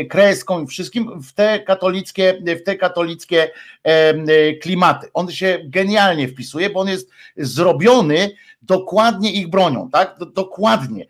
kreską 0.09 0.63
i 0.63 0.67
wszystkim 0.67 1.21
w 1.21 1.33
te 1.33 1.59
katolickie, 1.59 2.41
w 2.61 2.63
te 2.63 2.75
katolickie 2.75 3.51
klimaty. 4.61 5.07
On 5.13 5.31
się 5.31 5.59
genialnie 5.63 6.27
wpisuje, 6.27 6.69
bo 6.69 6.79
on 6.79 6.87
jest 6.87 7.09
zrobiony 7.37 8.29
dokładnie 8.61 9.31
ich 9.31 9.49
bronią, 9.49 9.89
tak? 9.91 10.15
Dokładnie. 10.33 11.07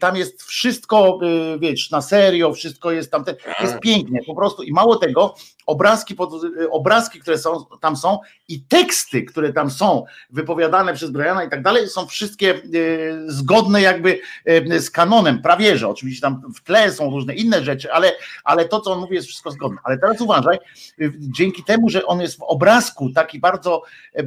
Tam 0.00 0.16
jest 0.16 0.42
wszystko, 0.42 1.18
y, 1.54 1.58
wiesz, 1.58 1.90
na 1.90 2.02
serio, 2.02 2.52
wszystko 2.52 2.90
jest 2.90 3.10
tam, 3.10 3.24
jest 3.60 3.72
tak. 3.72 3.82
pięknie 3.82 4.20
po 4.26 4.34
prostu 4.34 4.62
i 4.62 4.72
mało 4.72 4.96
tego, 4.96 5.34
obrazki, 5.66 6.14
pod, 6.14 6.30
obrazki, 6.70 7.20
które 7.20 7.38
są, 7.38 7.64
tam 7.80 7.96
są 7.96 8.18
i 8.48 8.60
teksty, 8.60 9.22
które 9.22 9.52
tam 9.52 9.70
są 9.70 10.04
wypowiadane 10.30 10.94
przez 10.94 11.10
Briana 11.10 11.44
i 11.44 11.50
tak 11.50 11.62
dalej, 11.62 11.88
są 11.88 12.06
wszystkie 12.06 12.54
e, 12.54 12.60
zgodne 13.26 13.80
jakby 13.80 14.20
e, 14.44 14.80
z 14.80 14.90
kanonem, 14.90 15.42
prawie 15.42 15.78
że 15.78 15.88
oczywiście 15.88 16.22
tam 16.22 16.42
w 16.56 16.62
tle 16.62 16.92
są 16.92 17.10
różne 17.10 17.34
inne 17.34 17.64
rzeczy, 17.64 17.92
ale, 17.92 18.12
ale 18.44 18.68
to, 18.68 18.80
co 18.80 18.92
on 18.92 19.00
mówi, 19.00 19.14
jest 19.14 19.28
wszystko 19.28 19.50
zgodne. 19.50 19.78
Ale 19.84 19.98
teraz 19.98 20.20
uważaj, 20.20 20.58
dzięki 21.18 21.64
temu, 21.64 21.88
że 21.88 22.06
on 22.06 22.20
jest 22.20 22.38
w 22.38 22.42
obrazku 22.42 23.10
taki 23.10 23.40
bardzo 23.40 23.82
e, 24.14 24.22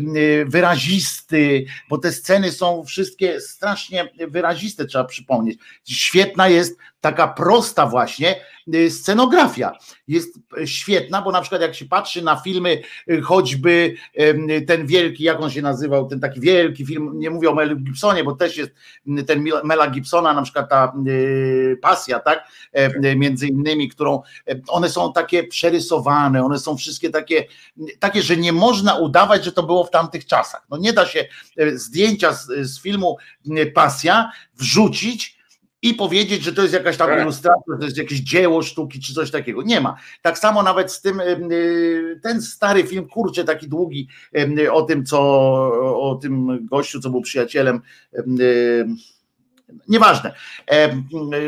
wyrazisty, 0.45 1.65
bo 1.89 1.97
te 1.97 2.11
sceny 2.11 2.51
są 2.51 2.83
wszystkie 2.83 3.41
strasznie 3.41 4.09
wyraziste, 4.27 4.85
trzeba 4.85 5.03
przypomnieć. 5.03 5.59
Świetna 5.83 6.47
jest 6.47 6.77
taka 7.01 7.27
prosta 7.27 7.85
właśnie 7.85 8.35
y, 8.73 8.91
scenografia. 8.91 9.71
Jest 10.07 10.39
świetna, 10.65 11.21
bo 11.21 11.31
na 11.31 11.41
przykład 11.41 11.61
jak 11.61 11.75
się 11.75 11.85
patrzy 11.85 12.21
na 12.21 12.35
filmy, 12.35 12.81
y, 13.11 13.21
choćby 13.21 13.95
ten 14.67 14.87
wielki, 14.87 15.23
jak 15.23 15.41
on 15.41 15.51
się 15.51 15.61
nazywał, 15.61 16.07
ten 16.07 16.19
taki 16.19 16.39
wielki 16.39 16.85
film, 16.85 17.11
nie 17.15 17.29
mówię 17.29 17.49
o 17.49 17.55
Mel 17.55 17.77
Gibsonie, 17.77 18.23
bo 18.23 18.35
też 18.35 18.57
jest 18.57 18.71
ten 19.27 19.45
Mela 19.63 19.89
Gibsona, 19.89 20.33
na 20.33 20.41
przykład 20.41 20.69
ta 20.69 20.93
y, 21.07 21.77
pasja, 21.81 22.19
tak, 22.19 22.47
e, 22.73 23.15
między 23.15 23.47
innymi, 23.47 23.89
którą 23.89 24.21
e, 24.47 24.55
one 24.67 24.89
są 24.89 25.13
takie 25.13 25.43
przerysowane, 25.43 26.45
one 26.45 26.59
są 26.59 26.77
wszystkie 26.77 27.09
takie, 27.09 27.45
takie, 27.99 28.21
że 28.21 28.37
nie 28.37 28.53
można 28.53 28.95
udawać, 28.95 29.45
że 29.45 29.51
to 29.51 29.63
było 29.63 29.83
w 29.83 29.91
tamtych 29.91 30.25
czasach. 30.25 30.65
No 30.69 30.77
nie 30.77 30.93
da 30.93 31.05
się 31.05 31.25
e, 31.57 31.77
zdjęcia 31.77 32.33
z, 32.33 32.47
z 32.47 32.81
filmu 32.81 33.17
Pasja 33.73 34.31
wrzucić 34.55 35.38
i 35.81 35.93
powiedzieć, 35.93 36.43
że 36.43 36.53
to 36.53 36.61
jest 36.61 36.73
jakaś 36.73 36.97
tam 36.97 37.09
tak. 37.09 37.21
ilustracja, 37.21 37.77
to 37.79 37.85
jest 37.85 37.97
jakieś 37.97 38.19
dzieło 38.19 38.61
sztuki 38.61 38.99
czy 38.99 39.13
coś 39.13 39.31
takiego. 39.31 39.61
Nie 39.61 39.81
ma. 39.81 39.95
Tak 40.21 40.39
samo 40.39 40.63
nawet 40.63 40.91
z 40.91 41.01
tym, 41.01 41.19
y, 41.19 42.19
ten 42.23 42.41
stary 42.41 42.83
film, 42.83 43.07
kurczę, 43.07 43.43
taki 43.43 43.67
długi, 43.67 44.07
o 44.71 44.81
tym, 44.81 45.05
co, 45.05 45.19
o 46.01 46.19
tym 46.21 46.65
gościu, 46.65 46.99
co 46.99 47.09
był 47.09 47.21
przyjacielem. 47.21 47.81
Y, 48.39 48.87
nieważne. 49.87 50.33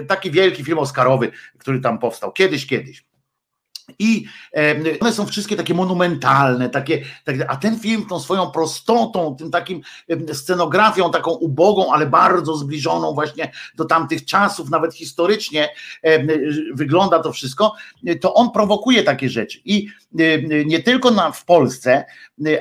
Taki 0.07 0.31
wielki 0.31 0.63
film 0.63 0.79
Oscarowy, 0.79 1.31
który 1.57 1.79
tam 1.79 1.99
powstał 1.99 2.31
kiedyś, 2.31 2.67
kiedyś. 2.67 3.10
I 3.99 4.25
one 4.99 5.13
są 5.13 5.25
wszystkie 5.25 5.55
takie 5.55 5.73
monumentalne, 5.73 6.69
takie, 6.69 7.05
a 7.47 7.55
ten 7.55 7.79
film 7.79 8.05
tą 8.09 8.19
swoją 8.19 8.51
prostotą, 8.51 9.35
tym 9.39 9.51
takim 9.51 9.81
scenografią, 10.33 11.11
taką 11.11 11.31
ubogą, 11.31 11.93
ale 11.93 12.05
bardzo 12.05 12.57
zbliżoną 12.57 13.13
właśnie 13.13 13.51
do 13.75 13.85
tamtych 13.85 14.25
czasów, 14.25 14.69
nawet 14.69 14.93
historycznie 14.93 15.69
wygląda 16.73 17.19
to 17.19 17.31
wszystko, 17.31 17.73
to 18.21 18.33
on 18.33 18.51
prowokuje 18.51 19.03
takie 19.03 19.29
rzeczy. 19.29 19.59
I 19.65 19.87
nie 20.65 20.83
tylko 20.83 21.11
na, 21.11 21.31
w 21.31 21.45
Polsce, 21.45 22.05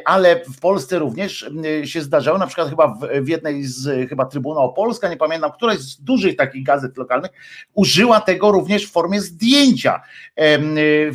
ale 0.05 0.45
w 0.45 0.61
Polsce 0.61 0.99
również 0.99 1.51
się 1.85 2.03
zdarzało, 2.03 2.39
na 2.39 2.47
przykład 2.47 2.71
chyba 2.71 2.89
w, 2.89 3.25
w 3.25 3.29
jednej 3.29 3.64
z 3.64 4.09
chyba 4.09 4.25
Trybunał 4.25 4.73
Polska, 4.73 5.09
nie 5.09 5.16
pamiętam, 5.16 5.53
któraś 5.53 5.79
z 5.79 6.01
dużych 6.03 6.37
takich 6.37 6.64
gazet 6.64 6.97
lokalnych, 6.97 7.31
użyła 7.75 8.21
tego 8.21 8.53
również 8.53 8.87
w 8.87 8.93
formie 8.93 9.21
zdjęcia 9.21 10.01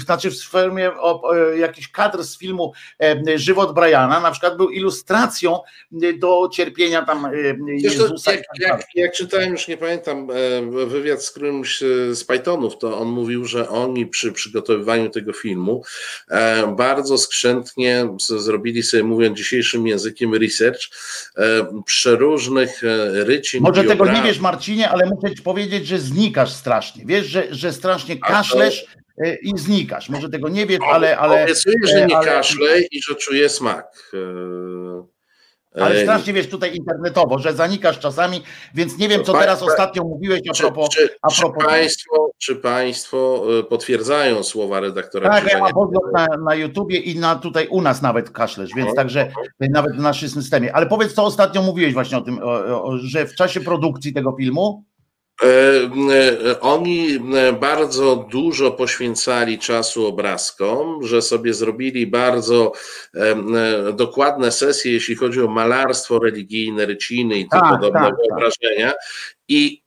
znaczy 0.05 0.31
w 0.31 0.41
formie 0.41 0.91
jakiś 1.57 1.87
kadr 1.87 2.23
z 2.23 2.37
filmu 2.37 2.73
Żywot 3.35 3.73
Briana, 3.73 4.19
na 4.19 4.31
przykład 4.31 4.57
był 4.57 4.69
ilustracją 4.69 5.59
do 6.19 6.49
cierpienia 6.53 7.05
tam 7.05 7.27
Jezusa. 7.67 8.31
Jak, 8.31 8.41
tak 8.41 8.59
jak, 8.59 8.85
jak, 8.95 9.13
czytałem, 9.13 9.51
już 9.51 9.67
nie 9.67 9.77
pamiętam, 9.77 10.27
e, 10.31 10.85
wywiad 10.85 11.23
z 11.23 11.31
którymś 11.31 11.79
z 12.11 12.23
Pythonów, 12.23 12.77
to 12.77 12.97
on 12.97 13.07
mówił, 13.07 13.45
że 13.45 13.69
oni 13.69 14.05
przy 14.05 14.31
przygotowywaniu 14.31 15.09
tego 15.09 15.33
filmu 15.33 15.83
e, 16.29 16.75
bardzo 16.77 17.17
skrzętnie 17.17 18.07
zrobili 18.19 18.83
sobie, 18.83 19.03
mówiąc 19.03 19.37
dzisiejszym 19.37 19.87
językiem, 19.87 20.33
research 20.33 20.81
e, 21.37 21.81
przeróżnych 21.85 22.81
rycin. 23.13 23.63
Może 23.63 23.83
tego 23.83 24.11
nie 24.11 24.21
wiesz, 24.21 24.39
Marcinie, 24.39 24.89
ale 24.89 25.05
muszę 25.05 25.35
ci 25.35 25.41
powiedzieć, 25.41 25.87
że 25.87 25.99
znikasz 25.99 26.53
strasznie. 26.53 27.03
Wiesz, 27.05 27.25
że, 27.25 27.47
że 27.51 27.73
strasznie 27.73 28.19
kaszlesz 28.19 28.85
E, 28.85 29.04
i 29.41 29.57
znikasz. 29.57 30.09
Może 30.09 30.29
tego 30.29 30.49
nie 30.49 30.65
wiesz, 30.65 30.79
ale. 30.91 31.17
ale 31.17 31.43
Obiecuję, 31.43 31.75
że 31.83 32.05
nie 32.05 32.17
ale, 32.17 32.25
kaszlę 32.25 32.81
i 32.91 33.01
że 33.01 33.15
czuję 33.15 33.49
smak. 33.49 34.11
E, 34.13 35.81
ale 35.83 36.01
strasznie 36.03 36.33
wiesz 36.33 36.47
tutaj 36.47 36.75
internetowo, 36.75 37.39
że 37.39 37.53
zanikasz 37.53 37.99
czasami, 37.99 38.41
więc 38.75 38.97
nie 38.97 39.07
wiem, 39.09 39.23
co 39.23 39.33
teraz 39.33 39.63
ostatnio 39.63 40.03
mówiłeś 40.03 40.41
a 40.49 40.53
propos. 40.53 40.89
Czy, 40.89 41.07
czy, 41.07 41.15
a 41.21 41.27
propos 41.41 41.63
czy, 41.63 41.67
państwo, 41.67 42.31
czy 42.37 42.55
państwo 42.55 43.45
e, 43.59 43.63
potwierdzają 43.63 44.43
słowa 44.43 44.79
redaktora? 44.79 45.29
Tak, 45.29 45.51
ja 45.51 45.59
mam 45.59 45.71
na, 46.13 46.27
na 46.45 46.55
YouTubie 46.55 46.97
i 46.97 47.19
na 47.19 47.35
tutaj 47.35 47.67
u 47.67 47.81
nas 47.81 48.01
nawet 48.01 48.29
kaszlesz, 48.29 48.69
więc 48.75 48.89
no, 48.89 48.95
także 48.95 49.31
nawet 49.59 49.95
w 49.95 49.99
naszym 49.99 50.29
systemie. 50.29 50.75
Ale 50.75 50.85
powiedz, 50.85 51.13
co 51.13 51.23
ostatnio 51.23 51.61
mówiłeś 51.61 51.93
właśnie 51.93 52.17
o 52.17 52.21
tym, 52.21 52.39
o, 52.43 52.83
o, 52.83 52.97
że 52.97 53.25
w 53.25 53.35
czasie 53.35 53.61
produkcji 53.61 54.13
tego 54.13 54.35
filmu. 54.39 54.83
E, 55.43 55.47
e, 56.47 56.59
oni 56.59 57.19
e, 57.35 57.53
bardzo 57.53 58.15
dużo 58.15 58.71
poświęcali 58.71 59.59
czasu 59.59 60.07
obrazkom, 60.07 61.07
że 61.07 61.21
sobie 61.21 61.53
zrobili 61.53 62.07
bardzo 62.07 62.71
dokładne 63.93 64.51
sesje, 64.51 64.91
jeśli 64.91 65.15
chodzi 65.15 65.41
o 65.41 65.47
malarstwo 65.47 66.19
religijne, 66.19 66.85
ryciny 66.85 67.35
i 67.39 67.49
tym 67.49 67.59
tak, 67.59 67.69
podobne 67.69 67.99
tak, 67.99 68.09
tak. 68.09 68.17
wyobrażenia. 68.17 68.87
Tak. 68.87 68.97
I 69.47 69.83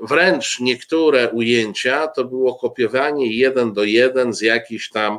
wręcz 0.00 0.60
niektóre 0.60 1.30
ujęcia 1.30 2.08
to 2.08 2.24
było 2.24 2.54
kopiowanie 2.54 3.36
jeden 3.36 3.72
do 3.72 3.84
jeden 3.84 4.32
z 4.32 4.40
jakichś 4.40 4.90
tam 4.90 5.18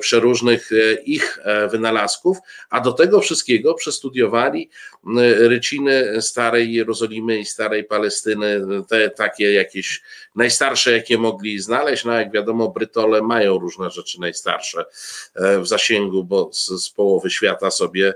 przeróżnych 0.00 0.72
e, 0.72 0.94
ich 0.94 1.38
e, 1.42 1.68
wynalazków, 1.68 2.38
a 2.70 2.80
do 2.80 2.92
tego 2.92 3.20
wszystkiego 3.20 3.74
przestudiowali 3.74 4.70
ryciny 5.38 6.22
starej 6.22 6.72
Jerozolimy 6.72 7.38
i 7.38 7.44
starej 7.44 7.84
Palestyny, 7.84 8.60
te 8.88 9.10
takie 9.10 9.52
jakieś 9.52 10.02
najstarsze, 10.34 10.92
jakie 10.92 11.18
mogli 11.18 11.60
znaleźć. 11.60 12.04
No 12.04 12.12
jak 12.12 12.32
wiadomo, 12.32 12.68
Brytole 12.68 13.22
mają 13.22 13.58
różne 13.58 13.90
rzeczy 13.90 14.20
najstarsze 14.20 14.84
w 15.34 15.66
zasięgu, 15.66 16.24
bo 16.24 16.50
z, 16.52 16.66
z 16.66 16.90
połowy 16.90 17.30
świata 17.30 17.70
sobie 17.70 18.14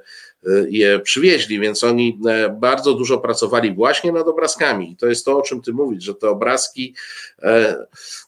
je 0.69 1.01
przywieźli, 1.01 1.61
więc 1.61 1.85
oni 1.85 2.19
e, 2.29 2.49
bardzo 2.49 2.95
dużo 2.95 3.19
pracowali 3.19 3.75
właśnie 3.75 4.13
nad 4.13 4.29
obrazkami. 4.29 4.93
I 4.93 4.97
to 4.97 5.07
jest 5.07 5.25
to, 5.25 5.39
o 5.39 5.43
czym 5.43 5.63
ty 5.63 5.73
mówisz, 5.73 6.05
że 6.05 6.15
te 6.15 6.29
obrazki, 6.29 6.95
e, 7.43 7.77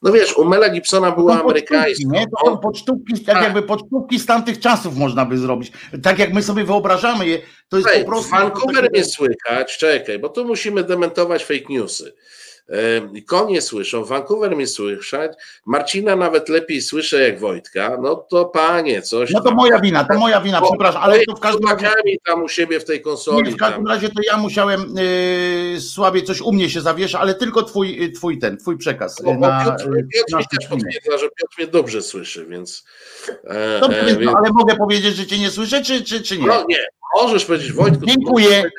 no 0.02 0.12
wiesz, 0.12 0.36
u 0.36 0.44
Mela 0.44 0.68
Gibsona 0.68 1.12
była 1.12 1.40
amerykańska. 1.40 2.08
Nie, 2.10 2.26
to 2.26 2.46
są 2.46 2.58
pocztówki, 2.58 3.14
tak, 3.24 3.34
tak 3.34 3.44
jakby 3.44 3.62
pocztówki 3.62 4.18
z 4.18 4.26
tamtych 4.26 4.60
czasów 4.60 4.96
można 4.96 5.24
by 5.24 5.38
zrobić. 5.38 5.72
Tak 6.02 6.18
jak 6.18 6.32
my 6.32 6.42
sobie 6.42 6.64
wyobrażamy 6.64 7.28
je, 7.28 7.38
to 7.68 7.76
jest 7.76 7.88
Hej, 7.88 8.04
po 8.04 8.10
prostu... 8.10 8.30
Vancouver 8.30 8.92
nie 8.92 9.04
słychać, 9.04 9.78
czekaj, 9.78 10.18
bo 10.18 10.28
tu 10.28 10.44
musimy 10.44 10.84
dementować 10.84 11.44
fake 11.44 11.66
newsy. 11.68 12.12
Konie 13.26 13.62
słyszą, 13.62 14.04
Vancouver 14.04 14.56
mnie 14.56 14.66
słyszeć, 14.66 15.32
Marcina 15.66 16.16
nawet 16.16 16.48
lepiej 16.48 16.82
słyszę 16.82 17.20
jak 17.20 17.40
Wojtka, 17.40 17.98
no 18.02 18.16
to 18.16 18.44
panie, 18.44 19.02
coś. 19.02 19.30
No 19.30 19.40
to 19.40 19.48
tam. 19.48 19.54
moja 19.54 19.80
wina, 19.80 20.04
to 20.04 20.18
moja 20.18 20.40
wina, 20.40 20.62
przepraszam, 20.62 21.02
ale 21.02 21.24
to 21.24 21.36
w 21.36 21.40
każdym 21.40 21.68
razie. 21.70 21.88
tam 22.24 22.42
u 22.42 22.48
siebie 22.48 22.80
w 22.80 22.84
tej 22.84 23.02
konsoli. 23.02 23.48
Nie, 23.48 23.50
w 23.50 23.56
każdym 23.56 23.86
razie 23.86 24.08
to 24.08 24.22
ja 24.26 24.36
musiałem 24.36 24.94
yy, 25.74 25.80
słabiej 25.80 26.24
coś 26.24 26.40
u 26.40 26.52
mnie 26.52 26.70
się 26.70 26.80
zawiesza, 26.80 27.20
ale 27.20 27.34
tylko 27.34 27.62
twój, 27.62 28.04
y, 28.04 28.12
twój 28.12 28.38
ten, 28.38 28.56
twój 28.56 28.78
przekaz. 28.78 29.22
No, 29.22 29.34
na, 29.34 29.64
Piotr, 29.64 29.96
y, 29.96 30.06
Piotr 30.14 30.36
mi 30.36 30.58
też 30.58 30.68
potwierdza, 30.68 31.18
że 31.18 31.28
Piotr 31.28 31.54
mnie 31.58 31.66
dobrze 31.66 32.02
słyszy, 32.02 32.46
więc. 32.46 32.84
E, 33.44 33.80
Dobrze, 33.80 34.00
e, 34.00 34.16
więc... 34.16 34.34
ale 34.36 34.50
mogę 34.52 34.76
powiedzieć, 34.76 35.16
że 35.16 35.26
cię 35.26 35.38
nie 35.38 35.50
słyszę, 35.50 35.82
czy, 35.82 36.04
czy, 36.04 36.22
czy 36.22 36.38
nie? 36.38 36.46
No 36.46 36.64
nie, 36.68 36.86
możesz 37.22 37.44
powiedzieć 37.44 37.72
Wojtku. 37.72 38.06
Dziękuję. 38.06 38.70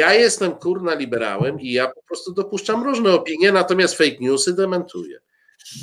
Ja 0.00 0.14
jestem 0.14 0.52
kurna 0.52 0.94
liberałem 0.94 1.60
i 1.60 1.72
ja 1.72 1.88
po 1.88 2.02
prostu 2.02 2.32
dopuszczam 2.32 2.84
różne 2.84 3.12
opinie, 3.12 3.52
natomiast 3.52 3.94
fake 3.94 4.16
newsy 4.20 4.54
dementuję. 4.54 5.18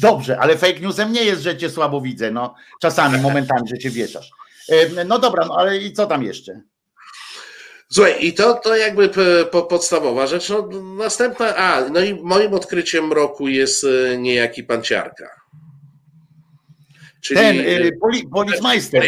Dobrze, 0.01 0.39
ale 0.39 0.57
fake 0.57 0.79
newsem 0.79 1.11
nie 1.11 1.23
jest, 1.23 1.41
że 1.41 1.57
cię 1.57 1.69
słabo 1.69 2.01
widzę, 2.01 2.31
no 2.31 2.55
czasami, 2.81 3.21
momentami, 3.21 3.67
że 3.69 3.77
cię 3.77 3.89
wieszasz. 3.89 4.31
No 5.05 5.19
dobra, 5.19 5.45
no 5.45 5.55
ale 5.57 5.77
i 5.77 5.93
co 5.93 6.05
tam 6.05 6.23
jeszcze? 6.23 6.61
Słuchaj, 7.89 8.25
i 8.25 8.33
to, 8.33 8.53
to 8.53 8.75
jakby 8.75 9.09
po, 9.51 9.63
podstawowa 9.63 10.27
rzecz. 10.27 10.49
No, 10.49 10.69
następna, 10.97 11.55
a, 11.55 11.89
no 11.89 11.99
i 11.99 12.13
moim 12.23 12.53
odkryciem 12.53 13.13
roku 13.13 13.47
jest 13.47 13.83
e, 13.83 14.17
niejaki 14.17 14.63
panciarka. 14.63 15.29
Czyli, 17.21 17.39
Ten, 17.39 17.59
y, 17.59 17.97
poli, 18.01 18.27
policmeister. 18.27 19.03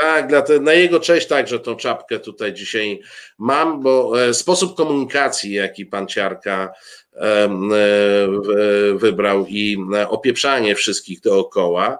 Tak, 0.00 0.28
na 0.60 0.72
jego 0.72 1.00
cześć 1.00 1.26
także 1.26 1.60
tą 1.60 1.76
czapkę 1.76 2.18
tutaj 2.18 2.52
dzisiaj 2.52 3.00
mam, 3.38 3.82
bo 3.82 4.22
e, 4.24 4.34
sposób 4.34 4.76
komunikacji, 4.76 5.52
jaki 5.52 5.86
pan 5.86 6.06
Ciarka 6.06 6.72
wybrał 8.94 9.46
i 9.48 9.78
opieprzanie 10.08 10.74
wszystkich 10.74 11.20
dookoła, 11.20 11.98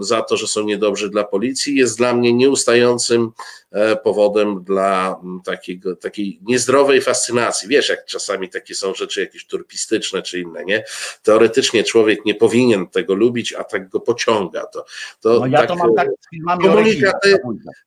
za 0.00 0.22
to, 0.22 0.36
że 0.36 0.46
są 0.46 0.64
niedobrzy 0.64 1.10
dla 1.10 1.24
policji, 1.24 1.76
jest 1.76 1.98
dla 1.98 2.14
mnie 2.14 2.32
nieustającym 2.32 3.30
e, 3.72 3.96
powodem 3.96 4.64
dla 4.64 5.20
takiego, 5.44 5.96
takiej 5.96 6.40
niezdrowej 6.42 7.00
fascynacji. 7.00 7.68
Wiesz, 7.68 7.88
jak 7.88 8.04
czasami 8.04 8.48
takie 8.48 8.74
są 8.74 8.94
rzeczy 8.94 9.20
jakieś 9.20 9.46
turpistyczne 9.46 10.22
czy 10.22 10.40
inne, 10.40 10.64
nie? 10.64 10.84
Teoretycznie 11.22 11.84
człowiek 11.84 12.24
nie 12.24 12.34
powinien 12.34 12.86
tego 12.86 13.14
lubić, 13.14 13.52
a 13.52 13.64
tak 13.64 13.88
go 13.88 14.00
pociąga. 14.00 14.66
To, 14.66 14.84
to 15.20 15.40
no 15.40 15.46
ja 15.46 15.58
tak, 15.58 15.68
to 15.68 15.76
mam 15.76 15.94
tak 15.94 16.08
z 16.08 16.30
filmami 16.30 16.64
komunikaty, 16.64 17.38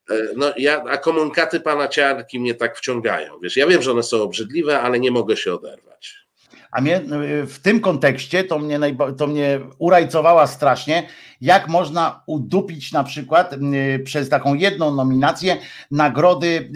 e, 0.09 0.15
no 0.35 0.53
ja, 0.57 0.83
a 0.83 0.97
komunikaty 0.97 1.59
pana 1.59 1.87
Ciarki 1.87 2.39
mnie 2.39 2.55
tak 2.55 2.77
wciągają. 2.77 3.39
Wiesz, 3.39 3.57
ja 3.57 3.67
wiem, 3.67 3.81
że 3.81 3.91
one 3.91 4.03
są 4.03 4.21
obrzydliwe, 4.21 4.81
ale 4.81 4.99
nie 4.99 5.11
mogę 5.11 5.37
się 5.37 5.53
oderwać. 5.53 6.28
A 6.71 6.81
mnie 6.81 7.01
w 7.47 7.59
tym 7.61 7.79
kontekście 7.79 8.43
to 8.43 8.59
mnie, 8.59 8.79
to 9.17 9.27
mnie 9.27 9.59
urajcowała 9.77 10.47
strasznie, 10.47 11.07
jak 11.41 11.67
można 11.67 12.23
udupić 12.25 12.91
na 12.91 13.03
przykład 13.03 13.55
przez 14.03 14.29
taką 14.29 14.53
jedną 14.53 14.95
nominację 14.95 15.57
nagrody 15.91 16.71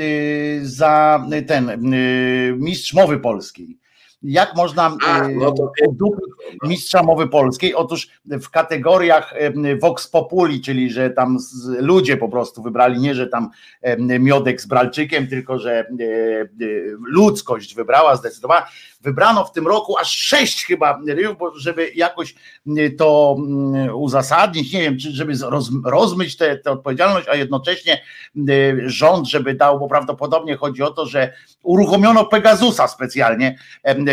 za 0.62 1.26
ten 1.48 1.72
mistrz 2.58 2.94
mowy 2.94 3.20
polskiej 3.20 3.83
jak 4.24 4.56
można 4.56 4.98
A, 5.08 5.28
no 5.28 5.52
to... 5.52 5.72
mistrza 6.64 7.04
mowy 7.04 7.28
polskiej? 7.28 7.76
Otóż 7.76 8.08
w 8.26 8.50
kategoriach 8.50 9.34
Vox 9.82 10.08
Populi, 10.08 10.62
czyli 10.62 10.92
że 10.92 11.10
tam 11.10 11.38
ludzie 11.66 12.18
po 12.18 12.30
prostu 12.30 12.64
wybrali, 12.64 13.00
nie 13.00 13.16
że 13.16 13.28
tam 13.28 13.50
miodek 14.20 14.62
z 14.62 14.66
Bralczykiem, 14.66 15.28
tylko 15.28 15.60
że 15.60 15.72
e, 15.72 15.84
e, 15.84 16.46
ludzkość 17.08 17.76
wybrała, 17.76 18.16
zdecydowała. 18.16 18.68
Wybrano 19.02 19.46
w 19.46 19.52
tym 19.52 19.68
roku 19.68 19.98
aż 19.98 20.18
sześć 20.18 20.66
chyba 20.66 21.00
ryjów, 21.08 21.38
żeby 21.56 21.92
jakoś 21.96 22.36
to 22.98 23.38
uzasadnić, 23.96 24.74
nie 24.74 24.82
wiem, 24.82 25.00
czy 25.00 25.12
żeby 25.12 25.34
rozmyć 25.86 26.38
tę 26.38 26.62
odpowiedzialność, 26.66 27.28
a 27.28 27.36
jednocześnie 27.36 28.02
rząd, 28.86 29.28
żeby 29.28 29.54
dał, 29.54 29.80
bo 29.80 29.88
prawdopodobnie 29.88 30.56
chodzi 30.56 30.84
o 30.84 30.92
to, 30.92 31.06
że 31.06 31.34
uruchomiono 31.64 32.26
Pegasusa 32.26 32.88
specjalnie 32.88 33.58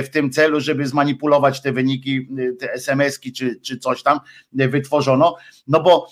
w 0.02 0.10
tym 0.10 0.30
celu, 0.30 0.60
żeby 0.60 0.86
zmanipulować 0.86 1.62
te 1.62 1.72
wyniki, 1.72 2.28
te 2.58 2.72
SMS-ki 2.72 3.32
czy, 3.32 3.60
czy 3.62 3.78
coś 3.78 4.02
tam 4.02 4.20
wytworzono. 4.52 5.36
No 5.68 5.82
bo 5.82 6.10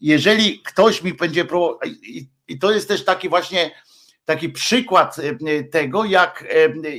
jeżeli 0.00 0.62
ktoś 0.62 1.02
mi 1.02 1.14
będzie 1.14 1.44
próbował, 1.44 1.78
i 2.48 2.58
to 2.58 2.72
jest 2.72 2.88
też 2.88 3.04
taki 3.04 3.28
właśnie 3.28 3.70
taki 4.24 4.48
przykład 4.48 5.16
tego, 5.70 6.04
jak, 6.04 6.44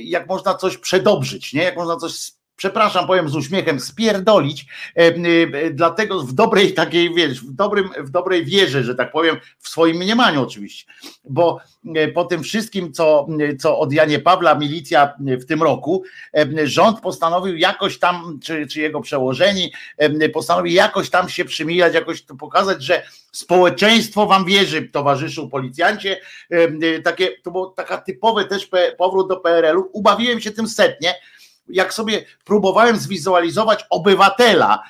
jak 0.04 0.28
można 0.28 0.54
coś 0.54 0.78
przedobrzyć, 0.78 1.52
nie? 1.52 1.62
jak 1.62 1.76
można 1.76 1.96
coś 1.96 2.32
przepraszam, 2.56 3.06
powiem 3.06 3.28
z 3.28 3.36
uśmiechem, 3.36 3.80
spierdolić, 3.80 4.66
e, 4.96 5.00
e, 5.00 5.70
dlatego 5.70 6.20
w 6.20 6.32
dobrej 6.32 6.74
takiej, 6.74 7.14
wiesz, 7.14 7.40
w, 7.40 7.52
dobrym, 7.52 7.90
w 7.98 8.10
dobrej 8.10 8.44
wierze, 8.44 8.84
że 8.84 8.94
tak 8.94 9.12
powiem, 9.12 9.36
w 9.58 9.68
swoim 9.68 9.96
mniemaniu 9.96 10.42
oczywiście, 10.42 10.92
bo 11.24 11.60
e, 11.94 12.08
po 12.08 12.24
tym 12.24 12.42
wszystkim, 12.42 12.92
co, 12.92 13.26
co 13.60 13.78
od 13.78 13.92
Janie 13.92 14.18
Pawła 14.18 14.54
milicja 14.54 15.14
w 15.20 15.44
tym 15.44 15.62
roku, 15.62 16.04
rząd 16.64 17.00
postanowił 17.00 17.56
jakoś 17.56 17.98
tam, 17.98 18.38
czy, 18.42 18.66
czy 18.66 18.80
jego 18.80 19.00
przełożeni, 19.00 19.72
postanowił 20.32 20.72
jakoś 20.72 21.10
tam 21.10 21.28
się 21.28 21.44
przymijać, 21.44 21.94
jakoś 21.94 22.22
to 22.24 22.34
pokazać, 22.34 22.82
że 22.82 23.02
społeczeństwo 23.32 24.26
wam 24.26 24.44
wierzy, 24.44 24.88
towarzyszu 24.88 25.48
policjancie, 25.48 26.20
takie, 27.04 27.28
to 27.42 27.50
było 27.50 27.66
taka 27.66 27.98
typowe 27.98 28.44
też 28.44 28.70
powrót 28.98 29.28
do 29.28 29.36
PRL-u, 29.36 29.88
ubawiłem 29.92 30.40
się 30.40 30.50
tym 30.50 30.68
setnie, 30.68 31.14
jak 31.68 31.94
sobie 31.94 32.24
próbowałem 32.44 32.96
zwizualizować 32.96 33.86
obywatela, 33.90 34.82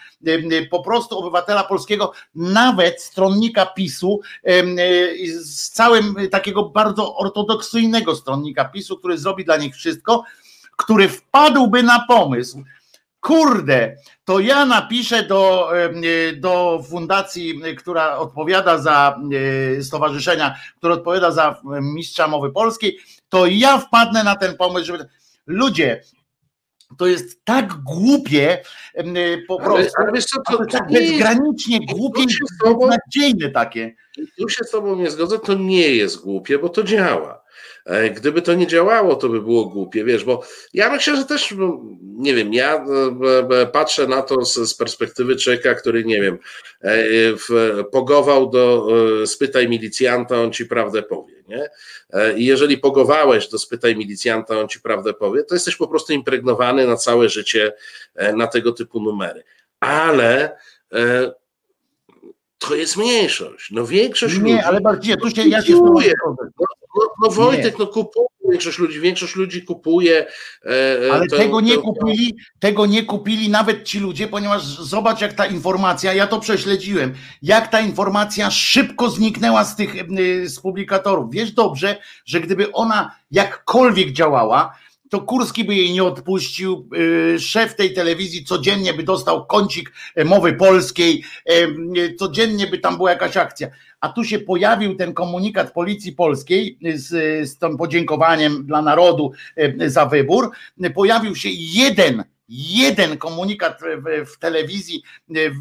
po 0.70 0.83
prostu 0.83 1.18
obywatela 1.18 1.64
polskiego, 1.64 2.12
nawet 2.35 3.03
stronnika 3.03 3.66
PiSu, 3.66 4.20
z 5.43 5.70
całym 5.70 6.16
takiego 6.31 6.62
bardzo 6.68 7.16
ortodoksyjnego 7.16 8.16
stronnika 8.16 8.64
PiSu, 8.64 8.99
który 8.99 9.18
zrobi 9.18 9.45
dla 9.45 9.57
nich 9.57 9.74
wszystko, 9.74 10.24
który 10.77 11.09
wpadłby 11.09 11.83
na 11.83 12.05
pomysł, 12.09 12.62
kurde, 13.20 13.97
to 14.24 14.41
ja 14.41 14.66
napiszę 14.66 15.22
do, 15.22 15.70
do 16.37 16.83
fundacji, 16.91 17.61
która 17.79 18.18
odpowiada 18.18 18.79
za 18.79 19.20
stowarzyszenia, 19.83 20.57
które 20.79 20.95
odpowiada 20.95 21.31
za 21.31 21.61
mistrza 21.81 22.29
mowy 22.29 22.53
polskiej, 22.53 22.99
to 23.29 23.47
ja 23.47 23.79
wpadnę 23.79 24.24
na 24.24 24.37
ten 24.37 24.57
pomysł, 24.57 24.87
żeby 24.87 25.09
ludzie, 25.47 26.03
to 26.99 27.07
jest 27.07 27.45
tak 27.45 27.72
głupie 27.72 28.62
po 29.49 29.61
prostu, 29.61 29.93
ale, 29.99 30.09
ale 30.09 30.22
co, 30.22 30.41
to, 30.51 30.59
to 30.59 30.64
tak 30.66 30.93
bezgranicznie 30.93 31.87
głupie 31.87 32.22
i 32.22 32.26
beznadziejne 32.64 33.51
takie. 33.51 33.95
Tu 34.39 34.49
się 34.49 34.64
z 34.64 34.70
tobą 34.70 34.97
nie 34.97 35.11
zgodzę, 35.11 35.39
to 35.39 35.55
nie 35.55 35.89
jest 35.95 36.22
głupie, 36.22 36.59
bo 36.59 36.68
to 36.68 36.82
działa. 36.82 37.45
E, 37.87 38.11
gdyby 38.11 38.43
to 38.43 38.55
nie 38.55 38.66
działało, 38.66 39.16
to 39.16 39.28
by 39.28 39.43
było 39.43 39.64
głupie, 39.64 40.05
wiesz, 40.05 40.24
bo 40.24 40.43
ja 40.74 40.91
myślę, 40.91 41.16
że 41.16 41.24
też, 41.24 41.55
no, 41.59 41.80
nie 42.03 42.34
wiem, 42.34 42.55
ja 42.55 42.74
e, 42.74 43.61
e, 43.61 43.66
patrzę 43.66 44.07
na 44.07 44.22
to 44.22 44.45
z, 44.45 44.74
perspektywy 44.74 45.37
człowieka, 45.37 45.74
który, 45.74 46.05
nie 46.05 46.20
wiem, 46.20 46.39
pogował 47.93 48.51
do 48.51 48.89
spytaj 49.26 49.68
milicjanta, 49.68 50.41
on 50.43 50.53
ci 50.53 50.66
prawdę 50.66 51.03
powie, 51.03 51.34
nie? 51.49 51.68
I 52.37 52.47
jeżeli 52.47 52.78
pogowałeś 52.78 53.49
do 53.49 53.59
spytaj 53.59 53.97
milicjanta, 53.97 54.61
on 54.61 54.68
ci 54.68 54.80
prawdę 54.80 55.14
powie, 55.14 55.45
to 55.45 55.55
jesteś 55.55 55.76
po 55.76 55.89
prostu 55.89 56.12
impregnowany 56.12 56.87
na 56.87 56.97
całe 56.97 57.28
życie 57.28 57.72
na 58.34 58.47
tego 58.47 58.72
typu 58.72 59.01
numery. 59.01 59.45
Ale 59.80 60.57
to 62.59 62.74
jest 62.74 62.97
mniejszość. 62.97 63.70
No 63.70 63.87
większość 63.87 64.39
nie, 64.39 64.53
ludzi. 64.53 64.64
ale 64.64 64.80
bardziej, 64.80 65.16
tu 65.16 65.30
się 65.30 65.49
ja 65.49 65.62
się 65.62 65.72
no, 65.72 66.01
no, 66.97 67.09
no 67.22 67.30
Wojtek, 67.30 67.78
nie. 67.78 67.84
no 67.84 67.86
kupuje 67.86 68.26
większość 68.51 68.78
ludzi, 68.78 69.01
większość 69.01 69.36
ludzi 69.36 69.62
kupuje. 69.62 70.26
E, 70.64 71.09
e 71.09 71.12
Ale 71.12 71.26
tego 71.26 71.61
nie 71.61 71.78
kupili, 71.78 72.36
tego 72.59 72.86
nie 72.86 73.03
kupili 73.03 73.49
nawet 73.49 73.84
ci 73.84 74.01
ludzie, 74.01 74.28
ponieważ 74.28 74.62
zobacz 74.64 75.20
jak 75.20 75.32
ta 75.32 75.47
informacja, 75.47 76.14
ja 76.14 76.26
to 76.26 76.40
prześledziłem, 76.40 77.14
jak 77.42 77.68
ta 77.68 77.80
informacja 77.80 78.51
szybko 78.51 79.11
zniknęła 79.11 79.64
z 79.64 79.76
tych 79.76 79.94
z 80.44 80.61
publikatorów. 80.61 81.30
Wiesz 81.30 81.53
dobrze, 81.53 81.99
że 82.24 82.40
gdyby 82.40 82.72
ona 82.72 83.16
jakkolwiek 83.30 84.12
działała, 84.12 84.72
to 85.11 85.21
Kurski 85.21 85.65
by 85.65 85.75
jej 85.75 85.93
nie 85.93 86.05
odpuścił. 86.05 86.89
Y, 87.35 87.41
szef 87.41 87.75
tej 87.75 87.95
telewizji 87.95 88.45
codziennie 88.45 88.95
by 88.95 89.03
dostał 89.03 89.47
kącik 89.47 89.93
e, 90.15 90.25
mowy 90.25 90.53
polskiej, 90.53 91.25
e, 91.47 92.15
codziennie 92.15 92.67
by 92.67 92.79
tam 92.79 92.97
była 92.97 93.11
jakaś 93.11 93.37
akcja. 93.37 93.69
A 94.01 94.09
tu 94.09 94.25
się 94.25 94.39
pojawił 94.39 94.97
ten 94.97 95.15
komunikat 95.15 95.73
Policji 95.73 96.13
Polskiej 96.13 96.79
z, 96.95 97.09
z 97.49 97.59
tym 97.59 97.77
podziękowaniem 97.77 98.67
dla 98.67 98.83
narodu 98.83 99.33
za 99.87 100.07
wybór. 100.07 100.51
Pojawił 100.95 101.37
się 101.37 101.49
jeden 101.53 102.25
jeden 102.49 103.19
komunikat 103.19 103.81
w, 103.81 104.31
w, 104.33 104.39
telewizji, 104.39 105.03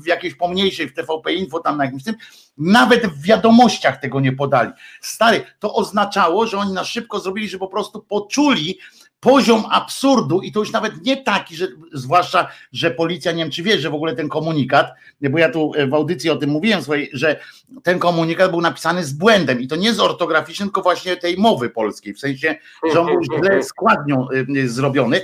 w 0.03 0.07
jakiejś 0.07 0.35
pomniejszej, 0.35 0.89
w 0.89 0.93
TVP 0.93 1.33
Info, 1.33 1.59
tam 1.59 1.77
na 1.77 1.85
jakimś 1.85 2.03
tym, 2.03 2.15
nawet 2.57 3.07
w 3.07 3.21
wiadomościach 3.21 3.99
tego 3.99 4.19
nie 4.19 4.31
podali. 4.31 4.71
Stary, 5.01 5.45
to 5.59 5.73
oznaczało, 5.73 6.47
że 6.47 6.57
oni 6.57 6.73
na 6.73 6.83
szybko 6.83 7.19
zrobili, 7.19 7.49
że 7.49 7.57
po 7.57 7.67
prostu 7.67 8.01
poczuli, 8.01 8.79
poziom 9.25 9.63
absurdu 9.71 10.41
i 10.41 10.51
to 10.51 10.59
już 10.59 10.71
nawet 10.71 11.05
nie 11.05 11.17
taki, 11.17 11.55
że 11.55 11.67
zwłaszcza, 11.93 12.47
że 12.73 12.91
policja, 12.91 13.31
nie 13.31 13.43
wiem 13.43 13.51
czy 13.51 13.63
wie, 13.63 13.79
że 13.79 13.89
w 13.89 13.93
ogóle 13.93 14.15
ten 14.15 14.29
komunikat, 14.29 14.93
bo 15.21 15.37
ja 15.37 15.51
tu 15.51 15.71
w 15.89 15.93
audycji 15.93 16.29
o 16.29 16.35
tym 16.35 16.49
mówiłem 16.49 16.81
swojej, 16.81 17.09
że 17.13 17.39
ten 17.83 17.99
komunikat 17.99 18.51
był 18.51 18.61
napisany 18.61 19.03
z 19.03 19.13
błędem 19.13 19.61
i 19.61 19.67
to 19.67 19.75
nie 19.75 19.93
z 19.93 19.99
ortograficznym, 19.99 20.69
tylko 20.69 20.81
właśnie 20.81 21.17
tej 21.17 21.37
mowy 21.37 21.69
polskiej, 21.69 22.13
w 22.13 22.19
sensie, 22.19 22.55
że 22.93 22.99
on 22.99 23.07
był 23.07 23.23
źle 23.23 23.63
składnią 23.63 24.27
y, 24.55 24.69
zrobiony. 24.69 25.21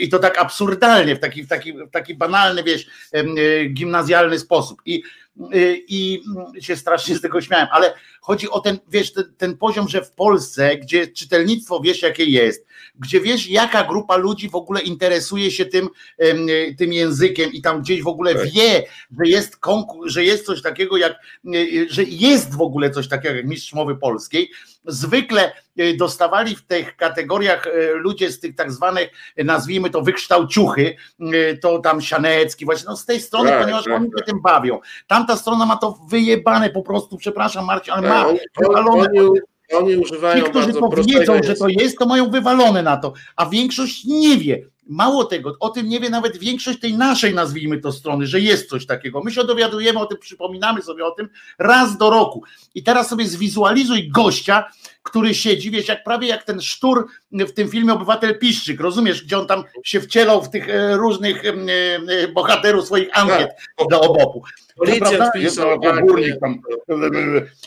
I 0.00 0.08
to 0.08 0.18
tak 0.18 0.38
absurdalnie, 0.38 1.16
w 1.16 1.20
taki, 1.20 1.42
w 1.42 1.48
taki, 1.48 1.72
w 1.72 1.90
taki 1.90 2.14
banalny, 2.14 2.62
wiesz, 2.62 2.86
gimnazjalny 3.72 4.38
sposób. 4.38 4.82
I 4.84 5.02
i 5.88 6.22
się 6.60 6.76
strasznie 6.76 7.16
z 7.16 7.20
tego 7.20 7.40
śmiałem, 7.40 7.68
ale 7.72 7.94
chodzi 8.20 8.50
o 8.50 8.60
ten, 8.60 8.78
wiesz, 8.88 9.12
ten, 9.12 9.24
ten 9.38 9.56
poziom, 9.56 9.88
że 9.88 10.04
w 10.04 10.10
Polsce, 10.10 10.76
gdzie 10.76 11.06
czytelnictwo 11.06 11.80
wiesz 11.80 12.02
jakie 12.02 12.24
jest, 12.24 12.66
gdzie 12.98 13.20
wiesz 13.20 13.48
jaka 13.48 13.84
grupa 13.84 14.16
ludzi 14.16 14.48
w 14.48 14.54
ogóle 14.54 14.80
interesuje 14.80 15.50
się 15.50 15.66
tym, 15.66 15.88
tym 16.78 16.92
językiem 16.92 17.52
i 17.52 17.62
tam 17.62 17.82
gdzieś 17.82 18.02
w 18.02 18.08
ogóle 18.08 18.34
tak. 18.34 18.50
wie, 18.50 18.84
że 19.20 19.30
jest 19.30 19.56
konkurs, 19.56 20.12
że 20.12 20.24
jest 20.24 20.46
coś 20.46 20.62
takiego 20.62 20.96
jak, 20.96 21.14
że 21.88 22.02
jest 22.04 22.54
w 22.54 22.60
ogóle 22.60 22.90
coś 22.90 23.08
takiego 23.08 23.34
jak 23.34 23.46
mistrz 23.46 23.72
mowy 23.72 23.96
polskiej, 23.96 24.50
zwykle 24.84 25.52
e, 25.76 25.96
dostawali 25.96 26.56
w 26.56 26.66
tych 26.66 26.96
kategoriach 26.96 27.66
e, 27.66 27.92
ludzie 27.94 28.30
z 28.30 28.40
tych 28.40 28.54
tak 28.54 28.72
zwanych, 28.72 29.10
e, 29.36 29.44
nazwijmy 29.44 29.90
to 29.90 30.02
wykształciuchy, 30.02 30.96
to 31.62 31.78
tam 31.78 32.00
Sianecki, 32.00 32.64
właśnie 32.64 32.86
no 32.88 32.96
z 32.96 33.04
tej 33.04 33.20
strony, 33.20 33.50
tak, 33.50 33.60
ponieważ 33.60 33.84
tak, 33.84 33.94
oni 33.94 34.06
się 34.06 34.16
tak. 34.16 34.26
tym 34.26 34.42
bawią. 34.42 34.78
Tamta 35.06 35.36
strona 35.36 35.66
ma 35.66 35.76
to 35.76 35.98
wyjebane 36.08 36.70
po 36.70 36.82
prostu, 36.82 37.16
przepraszam 37.16 37.64
Marcin, 37.64 37.92
ale 37.92 38.08
ma 38.08 38.26
wywalone. 38.60 39.08
Oni 39.72 39.96
używają 39.96 40.44
Ci, 40.44 40.50
którzy 40.50 40.72
to 40.72 40.88
wiedzą, 40.88 41.42
że 41.42 41.54
to 41.54 41.68
jest, 41.68 41.98
to 41.98 42.06
mają 42.06 42.30
wywalone 42.30 42.82
na 42.82 42.96
to, 42.96 43.12
a 43.36 43.46
większość 43.46 44.04
nie 44.04 44.38
wie. 44.38 44.66
Mało 44.86 45.24
tego, 45.24 45.56
o 45.60 45.68
tym 45.68 45.88
nie 45.88 46.00
wie 46.00 46.10
nawet 46.10 46.38
większość 46.38 46.80
tej 46.80 46.94
naszej, 46.94 47.34
nazwijmy 47.34 47.80
to 47.80 47.92
strony, 47.92 48.26
że 48.26 48.40
jest 48.40 48.70
coś 48.70 48.86
takiego. 48.86 49.22
My 49.24 49.30
się 49.30 49.44
dowiadujemy 49.44 49.98
o 49.98 50.06
tym, 50.06 50.18
przypominamy 50.18 50.82
sobie 50.82 51.06
o 51.06 51.10
tym 51.10 51.28
raz 51.58 51.96
do 51.96 52.10
roku. 52.10 52.42
I 52.74 52.82
teraz 52.82 53.08
sobie 53.08 53.28
zwizualizuj 53.28 54.08
gościa, 54.08 54.64
który 55.02 55.34
siedzi, 55.34 55.70
wiesz, 55.70 55.88
jak 55.88 56.04
prawie 56.04 56.28
jak 56.28 56.44
ten 56.44 56.60
sztur 56.60 57.06
w 57.32 57.52
tym 57.52 57.68
filmie 57.68 57.92
Obywatel 57.92 58.38
Piszczyk, 58.38 58.80
rozumiesz, 58.80 59.24
gdzie 59.24 59.38
on 59.38 59.46
tam 59.46 59.64
się 59.84 60.00
wcielał 60.00 60.42
w 60.42 60.50
tych 60.50 60.68
e, 60.68 60.96
różnych 60.96 61.44
e, 61.44 61.48
e, 61.48 62.28
bohaterów 62.28 62.86
swoich 62.86 63.18
ankiet 63.18 63.50
tak. 63.76 63.88
do 63.90 64.00
obopu. 64.00 64.42
Policja 64.76 65.18
tam. 65.18 65.30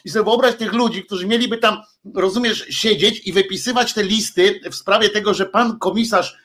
I 0.05 0.09
sobie 0.09 0.23
wyobraź 0.23 0.55
tych 0.55 0.73
ludzi, 0.73 1.03
którzy 1.03 1.27
mieliby 1.27 1.57
tam, 1.57 1.77
rozumiesz, 2.15 2.65
siedzieć 2.69 3.27
i 3.27 3.33
wypisywać 3.33 3.93
te 3.93 4.03
listy 4.03 4.59
w 4.71 4.75
sprawie 4.75 5.09
tego, 5.09 5.33
że 5.33 5.45
pan 5.45 5.79
komisarz 5.79 6.37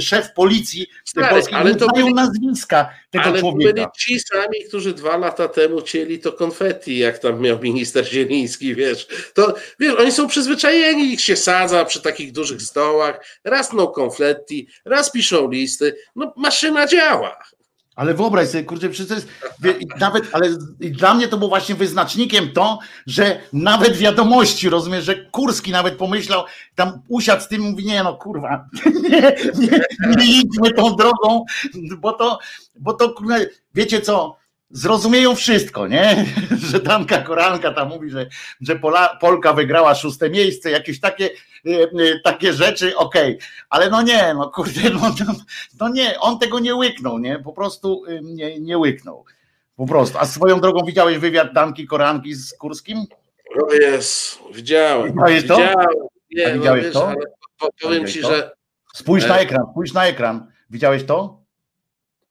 szef 0.00 0.32
policji 0.32 0.86
Stary, 1.04 1.28
polskiej 1.28 1.58
ale 1.58 1.74
to 1.74 1.86
byli, 1.86 2.14
nazwiska 2.14 2.90
tego 3.10 3.24
ale 3.24 3.40
człowieka. 3.40 3.72
byli 3.72 3.86
ci 3.98 4.20
sami, 4.20 4.64
którzy 4.68 4.94
dwa 4.94 5.16
lata 5.16 5.48
temu 5.48 5.82
cieli 5.82 6.18
to 6.18 6.32
konfetti, 6.32 6.98
jak 6.98 7.18
tam 7.18 7.40
miał 7.40 7.58
minister 7.62 8.08
Zieliński, 8.08 8.74
wiesz. 8.74 9.08
To 9.34 9.54
wiesz, 9.80 9.94
oni 9.94 10.12
są 10.12 10.28
przyzwyczajeni, 10.28 11.12
ich 11.12 11.20
się 11.20 11.36
sadza 11.36 11.84
przy 11.84 12.00
takich 12.00 12.32
dużych 12.32 12.62
stołach, 12.62 13.40
raz 13.44 13.72
no 13.72 13.88
konfetti, 13.88 14.68
raz 14.84 15.12
piszą 15.12 15.50
listy. 15.50 15.96
No 16.16 16.32
maszyna 16.36 16.86
działa. 16.86 17.38
Ale 18.00 18.14
wyobraź 18.14 18.48
sobie, 18.48 18.64
kurczę, 18.64 18.88
przecież 18.88 19.16
jest, 19.16 19.28
nawet, 19.98 20.24
ale 20.32 20.48
dla 20.80 21.14
mnie 21.14 21.28
to 21.28 21.36
było 21.36 21.48
właśnie 21.48 21.74
wyznacznikiem 21.74 22.52
to, 22.52 22.78
że 23.06 23.40
nawet 23.52 23.96
wiadomości, 23.96 24.68
rozumiesz, 24.68 25.04
że 25.04 25.24
Kurski 25.24 25.70
nawet 25.70 25.94
pomyślał, 25.94 26.44
tam 26.74 27.02
usiadł 27.08 27.42
z 27.42 27.48
tym 27.48 27.62
mówi, 27.62 27.86
nie 27.86 28.02
no 28.02 28.14
kurwa, 28.16 28.68
nie, 29.10 29.20
nie, 29.54 29.80
nie 30.16 30.40
idźmy 30.40 30.70
tą 30.76 30.96
drogą, 30.96 31.44
bo 31.98 32.12
to, 32.12 32.38
bo 32.74 32.92
to, 32.92 33.14
wiecie 33.74 34.00
co, 34.00 34.36
zrozumieją 34.70 35.34
wszystko, 35.34 35.88
nie? 35.88 36.26
Że 36.70 36.80
Danka 36.80 37.18
Koranka 37.18 37.72
tam 37.72 37.88
mówi, 37.88 38.10
że, 38.10 38.26
że 38.60 38.80
Polka 39.20 39.52
wygrała 39.52 39.94
szóste 39.94 40.30
miejsce, 40.30 40.70
jakieś 40.70 41.00
takie, 41.00 41.30
takie 42.24 42.52
rzeczy, 42.52 42.96
okej, 42.96 43.36
okay. 43.36 43.48
ale 43.70 43.90
no 43.90 44.02
nie, 44.02 44.34
no 44.34 44.50
kurde, 44.50 44.90
no, 44.90 45.00
no, 45.00 45.34
no, 45.80 45.88
nie, 45.88 46.20
on 46.20 46.38
tego 46.38 46.58
nie 46.58 46.74
łyknął, 46.74 47.18
nie? 47.18 47.38
Po 47.38 47.52
prostu 47.52 48.04
y, 48.04 48.20
nie, 48.22 48.60
nie 48.60 48.78
łyknął. 48.78 49.24
Po 49.76 49.86
prostu. 49.86 50.18
A 50.18 50.26
swoją 50.26 50.60
drogą 50.60 50.84
widziałeś 50.86 51.18
wywiad 51.18 51.52
Danki 51.52 51.86
Koranki 51.86 52.34
z 52.34 52.52
Kurskim? 52.52 53.06
O 53.68 53.74
jest, 53.74 54.38
widziałem. 54.54 55.12
Widziałeś 55.12 55.46
to? 55.46 55.56
Widziałem. 55.56 55.86
Nie, 56.30 56.46
A 56.46 56.54
widziałeś 56.54 56.82
no, 56.82 56.86
wiesz, 56.86 56.94
to? 56.94 57.08
Ale 57.08 57.70
powiem 57.82 58.06
ci, 58.06 58.20
to? 58.20 58.30
że... 58.30 58.52
Spójrz 58.94 59.26
na 59.26 59.38
e- 59.38 59.40
ekran, 59.40 59.66
spójrz 59.70 59.92
na 59.92 60.06
ekran. 60.06 60.52
Widziałeś 60.70 61.04
to? 61.04 61.40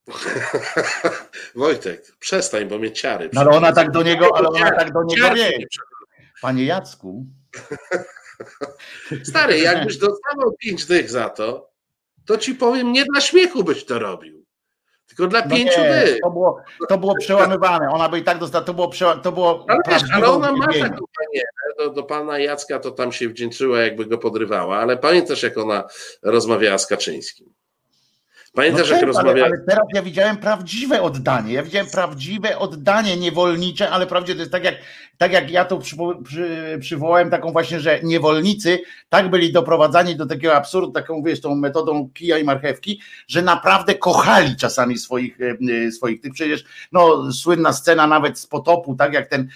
Wojtek, 1.56 2.16
przestań, 2.20 2.66
bo 2.66 2.80
mnie 2.80 2.92
ciary. 2.92 3.30
No 3.34 3.42
ale 3.42 3.50
ona 3.50 3.72
tak 3.72 3.92
do 3.92 4.04
niego, 4.04 4.38
ale 4.38 4.50
ona 4.50 4.72
tak 4.72 4.94
do 4.94 5.04
niego 5.04 5.36
wie. 5.36 5.52
Panie 6.42 6.66
Jacku. 6.66 7.26
Stary, 9.24 9.60
jakbyś 9.60 9.98
dostawał 9.98 10.56
pięć 10.60 10.86
dych 10.86 11.10
za 11.10 11.30
to, 11.30 11.70
to 12.26 12.38
ci 12.38 12.56
powiem, 12.56 12.92
nie 12.92 13.06
dla 13.06 13.22
śmiechu 13.22 13.64
byś 13.64 13.86
to 13.86 14.00
robił. 14.00 14.46
Tylko 15.08 15.28
dla 15.28 15.42
no 15.42 15.56
pięciu 15.56 15.82
nie, 15.82 15.90
dych. 15.90 16.20
To 16.24 16.32
było, 16.32 16.64
to 16.90 16.98
było 16.98 17.16
przełamywane. 17.20 17.90
Ona 17.90 18.10
by 18.10 18.20
i 18.20 18.24
tak 18.24 18.40
dostała, 18.40 18.66
to 18.66 18.74
było, 18.74 18.92
to 19.24 19.32
było 19.32 19.66
ale, 19.70 19.80
wiesz, 19.90 20.04
ale 20.14 20.28
ona 20.28 20.52
ma 20.52 20.68
taką. 20.68 21.06
Do, 21.78 21.90
do 21.90 22.04
pana 22.04 22.40
Jacka 22.40 22.80
to 22.80 22.92
tam 22.92 23.12
się 23.12 23.30
wdzięczyła, 23.30 23.82
jakby 23.82 24.06
go 24.06 24.18
podrywała, 24.18 24.78
ale 24.78 24.98
pamiętasz, 24.98 25.44
jak 25.44 25.58
ona 25.58 25.84
rozmawiała 26.24 26.78
z 26.78 26.88
Kaczyńskim. 26.88 27.54
Pamiętasz, 28.54 28.90
no 28.90 28.96
jak 28.96 29.06
rozmawiałem? 29.06 29.44
Ale, 29.44 29.46
ale 29.46 29.66
teraz 29.68 29.88
ja 29.94 30.02
widziałem 30.02 30.38
prawdziwe 30.38 31.02
oddanie. 31.02 31.54
Ja 31.54 31.64
widziałem 31.64 31.88
prawdziwe 31.88 32.58
oddanie 32.58 33.18
niewolnicze, 33.18 33.90
ale 33.90 34.08
prawdziwe 34.08 34.36
to 34.36 34.42
jest 34.42 34.52
tak 34.52 34.64
jak, 34.64 34.76
tak 35.20 35.34
jak 35.34 35.52
ja 35.52 35.66
tu 35.66 35.80
przy, 35.80 35.98
przy, 36.24 36.78
przywołałem 36.82 37.30
taką 37.30 37.52
właśnie, 37.52 37.80
że 37.80 38.00
niewolnicy 38.04 38.82
tak 39.10 39.30
byli 39.30 39.52
doprowadzani 39.52 40.16
do 40.16 40.26
takiego 40.26 40.56
absurdu, 40.56 40.92
taką 40.92 41.24
wiesz, 41.24 41.42
tą 41.42 41.56
metodą 41.56 42.10
kija 42.14 42.38
i 42.38 42.44
marchewki, 42.44 43.02
że 43.28 43.42
naprawdę 43.42 43.96
kochali 43.96 44.56
czasami 44.56 44.98
swoich, 44.98 45.38
e, 45.88 45.92
swoich 45.92 46.22
tych 46.22 46.34
przecież, 46.34 46.64
no 46.92 47.32
słynna 47.32 47.74
scena 47.74 48.08
nawet 48.08 48.40
z 48.40 48.48
potopu, 48.48 48.96
tak 48.96 49.14
jak 49.14 49.28
ten 49.28 49.50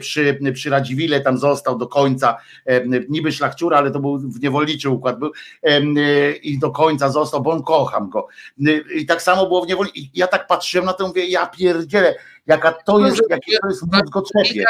przy, 0.00 0.38
przy 0.54 0.70
Radziwile 0.70 1.20
tam 1.20 1.38
został 1.38 1.78
do 1.78 1.86
końca, 1.86 2.36
e, 2.66 2.82
niby 3.08 3.32
szlachciura, 3.32 3.78
ale 3.78 3.90
to 3.90 4.00
był 4.00 4.18
w 4.18 4.40
niewolniczy 4.40 4.90
układ 4.90 5.18
był 5.18 5.32
e, 5.62 6.32
i 6.32 6.58
do 6.58 6.70
końca 6.70 7.10
został, 7.10 7.42
bo 7.42 7.50
on 7.50 7.62
kocham 7.62 8.10
go. 8.10 8.28
I 8.94 9.06
tak 9.06 9.22
samo 9.22 9.46
było 9.46 9.64
w 9.64 9.68
niewoli. 9.68 9.90
I 9.94 10.10
ja 10.14 10.26
tak 10.26 10.46
patrzyłem 10.46 10.86
na 10.86 10.92
to, 10.92 11.08
mówię, 11.08 11.26
ja 11.26 11.46
pierdzielę, 11.46 12.14
jaka 12.46 12.72
to 12.72 12.98
jest, 13.06 13.22
jakie 13.30 13.58
to 13.58 13.68
jest 13.68 13.82
mózgotrzepie 13.92 14.64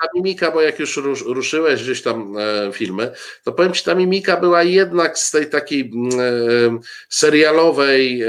ta 0.00 0.08
mimika, 0.14 0.50
bo 0.50 0.62
jak 0.62 0.78
już 0.78 0.96
ruszyłeś 1.26 1.82
gdzieś 1.82 2.02
tam 2.02 2.34
e, 2.38 2.72
filmy, 2.72 3.12
to 3.44 3.52
powiem 3.52 3.72
ci, 3.72 3.84
ta 3.84 3.94
mimika 3.94 4.36
była 4.36 4.62
jednak 4.62 5.18
z 5.18 5.30
tej 5.30 5.50
takiej 5.50 5.90
mm, 5.94 6.20
e, 6.20 6.78
serialowej, 7.08 8.22
e, 8.22 8.28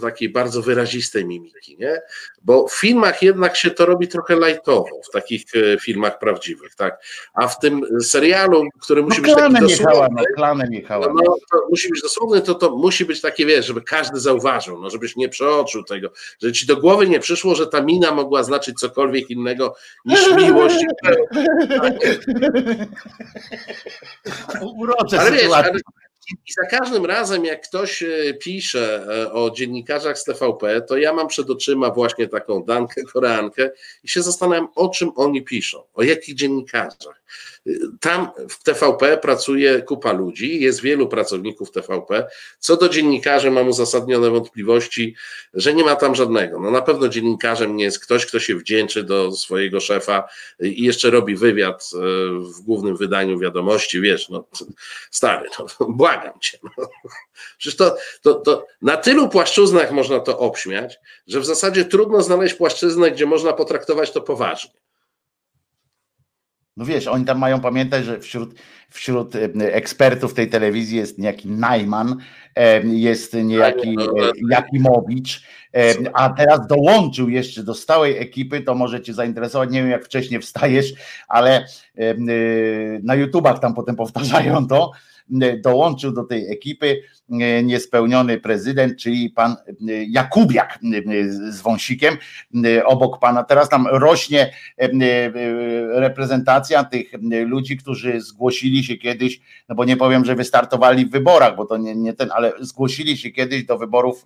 takiej 0.00 0.28
bardzo 0.28 0.62
wyrazistej 0.62 1.24
mimiki, 1.24 1.76
nie? 1.78 2.00
Bo 2.42 2.68
w 2.68 2.74
filmach 2.74 3.22
jednak 3.22 3.56
się 3.56 3.70
to 3.70 3.86
robi 3.86 4.08
trochę 4.08 4.36
lajtowo, 4.36 5.00
w 5.08 5.12
takich 5.12 5.44
filmach 5.82 6.18
prawdziwych, 6.18 6.74
tak? 6.74 7.04
A 7.34 7.48
w 7.48 7.58
tym 7.58 7.86
serialu, 8.02 8.64
który 8.82 9.02
musi 9.02 9.20
no, 9.20 9.26
być 9.28 9.36
taki 9.36 9.60
dosłowny, 9.60 10.22
no, 10.88 10.98
no, 11.14 11.36
to 11.52 11.58
musi 11.70 11.88
być 11.90 12.02
dosłowny, 12.02 12.40
to, 12.40 12.54
to 12.54 12.76
musi 12.76 13.04
być 13.04 13.20
takie, 13.20 13.46
wiesz, 13.46 13.66
żeby 13.66 13.82
każdy 13.82 14.20
zauważył, 14.20 14.82
no, 14.82 14.90
żebyś 14.90 15.16
nie 15.16 15.28
przeoczył 15.28 15.84
tego, 15.84 16.10
że 16.42 16.52
ci 16.52 16.66
do 16.66 16.76
głowy 16.76 17.08
nie 17.08 17.20
przyszło, 17.20 17.54
że 17.54 17.66
ta 17.66 17.82
mina 17.82 18.12
mogła 18.12 18.42
znaczyć 18.42 18.78
cokolwiek 18.78 19.30
innego 19.30 19.76
niż 20.04 20.32
miłość. 20.36 20.84
Urocze 24.76 25.20
ale 25.20 25.32
wiesz, 25.32 25.52
ale 25.52 25.70
i 26.30 26.52
za 26.52 26.78
każdym 26.78 27.06
razem, 27.06 27.44
jak 27.44 27.68
ktoś 27.68 28.02
e, 28.02 28.34
pisze 28.34 29.06
e, 29.08 29.32
o 29.32 29.50
dziennikarzach 29.50 30.18
z 30.18 30.24
TVP, 30.24 30.82
to 30.82 30.96
ja 30.96 31.12
mam 31.12 31.28
przed 31.28 31.50
oczyma 31.50 31.90
właśnie 31.90 32.28
taką 32.28 32.64
Dankę 32.64 33.02
Koreankę 33.02 33.70
i 34.04 34.08
się 34.08 34.22
zastanawiam, 34.22 34.68
o 34.74 34.88
czym 34.88 35.10
oni 35.16 35.42
piszą, 35.42 35.82
o 35.94 36.02
jakich 36.02 36.34
dziennikarzach. 36.34 37.22
Tam 38.00 38.28
w 38.48 38.62
TVP 38.62 39.18
pracuje 39.18 39.82
kupa 39.82 40.12
ludzi, 40.12 40.60
jest 40.60 40.80
wielu 40.80 41.08
pracowników 41.08 41.70
TVP. 41.70 42.26
Co 42.58 42.76
do 42.76 42.88
dziennikarzy, 42.88 43.50
mam 43.50 43.68
uzasadnione 43.68 44.30
wątpliwości, 44.30 45.14
że 45.54 45.74
nie 45.74 45.84
ma 45.84 45.96
tam 45.96 46.14
żadnego. 46.14 46.60
No 46.60 46.70
na 46.70 46.82
pewno 46.82 47.08
dziennikarzem 47.08 47.76
nie 47.76 47.84
jest 47.84 48.00
ktoś, 48.00 48.26
kto 48.26 48.40
się 48.40 48.54
wdzięczy 48.54 49.04
do 49.04 49.32
swojego 49.32 49.80
szefa 49.80 50.28
i 50.60 50.84
jeszcze 50.84 51.10
robi 51.10 51.36
wywiad 51.36 51.90
e, 51.94 51.98
w 52.40 52.60
głównym 52.60 52.96
wydaniu 52.96 53.38
wiadomości. 53.38 54.00
Wiesz, 54.00 54.28
no 54.28 54.44
stary, 55.10 55.48
no, 55.58 55.86
błagam 55.88 56.40
cię. 56.40 56.58
No. 56.78 56.88
Przecież 57.58 57.76
to, 57.76 57.96
to, 58.22 58.34
to 58.34 58.66
na 58.82 58.96
tylu 58.96 59.28
płaszczyznach 59.28 59.92
można 59.92 60.20
to 60.20 60.38
obśmiać, 60.38 60.98
że 61.26 61.40
w 61.40 61.46
zasadzie 61.46 61.84
trudno 61.84 62.22
znaleźć 62.22 62.54
płaszczyznę, 62.54 63.10
gdzie 63.10 63.26
można 63.26 63.52
potraktować 63.52 64.10
to 64.10 64.20
poważnie. 64.20 64.85
No 66.76 66.84
wiesz, 66.84 67.06
oni 67.06 67.24
tam 67.24 67.38
mają 67.38 67.60
pamiętać, 67.60 68.04
że 68.04 68.20
wśród, 68.20 68.54
wśród 68.90 69.36
e, 69.36 69.74
ekspertów 69.74 70.34
tej 70.34 70.48
telewizji 70.48 70.98
jest 70.98 71.18
niejaki 71.18 71.48
Najman, 71.48 72.16
e, 72.54 72.86
jest 72.86 73.34
niejaki 73.34 73.94
no, 73.96 74.04
e, 74.04 74.30
Jakimowicz, 74.50 75.42
a 76.12 76.30
teraz 76.30 76.66
dołączył 76.66 77.28
jeszcze 77.28 77.62
do 77.62 77.74
stałej 77.74 78.18
ekipy, 78.18 78.60
to 78.60 78.74
może 78.74 79.02
cię 79.02 79.14
zainteresować, 79.14 79.70
nie 79.70 79.82
wiem 79.82 79.90
jak 79.90 80.04
wcześniej 80.04 80.40
wstajesz, 80.40 80.92
ale 81.28 81.66
na 83.02 83.14
YouTubach 83.14 83.58
tam 83.58 83.74
potem 83.74 83.96
powtarzają 83.96 84.66
to, 84.68 84.90
dołączył 85.62 86.12
do 86.12 86.24
tej 86.24 86.52
ekipy 86.52 87.02
niespełniony 87.62 88.40
prezydent, 88.40 88.98
czyli 88.98 89.30
pan 89.30 89.56
Jakubiak 90.08 90.78
z 91.28 91.60
wąsikiem 91.60 92.16
obok 92.84 93.20
pana. 93.20 93.44
Teraz 93.44 93.68
tam 93.68 93.86
rośnie 93.86 94.52
reprezentacja 95.88 96.84
tych 96.84 97.10
ludzi, 97.46 97.76
którzy 97.76 98.20
zgłosili 98.20 98.84
się 98.84 98.96
kiedyś, 98.96 99.40
no 99.68 99.74
bo 99.74 99.84
nie 99.84 99.96
powiem, 99.96 100.24
że 100.24 100.34
wystartowali 100.34 101.06
w 101.06 101.10
wyborach, 101.10 101.56
bo 101.56 101.66
to 101.66 101.76
nie, 101.76 101.96
nie 101.96 102.12
ten, 102.12 102.28
ale 102.32 102.52
zgłosili 102.60 103.16
się 103.16 103.30
kiedyś 103.30 103.64
do 103.64 103.78
wyborów 103.78 104.24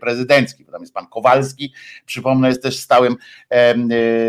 prezydenckich. 0.00 0.70
Tam 0.70 0.80
jest 0.80 0.94
pan 0.94 1.06
Kowalski, 1.06 1.72
przypomnę, 2.06 2.48
jest 2.48 2.62
też 2.62 2.78
stałym, 2.78 3.16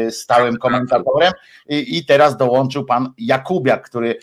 stałym 0.10 0.58
komentatorem 0.58 1.32
i, 1.70 1.98
i 1.98 2.06
teraz 2.06 2.38
dołączył 2.38 2.86
pan 2.86 3.14
Jakubiak, 3.18 3.86
który, 3.86 4.16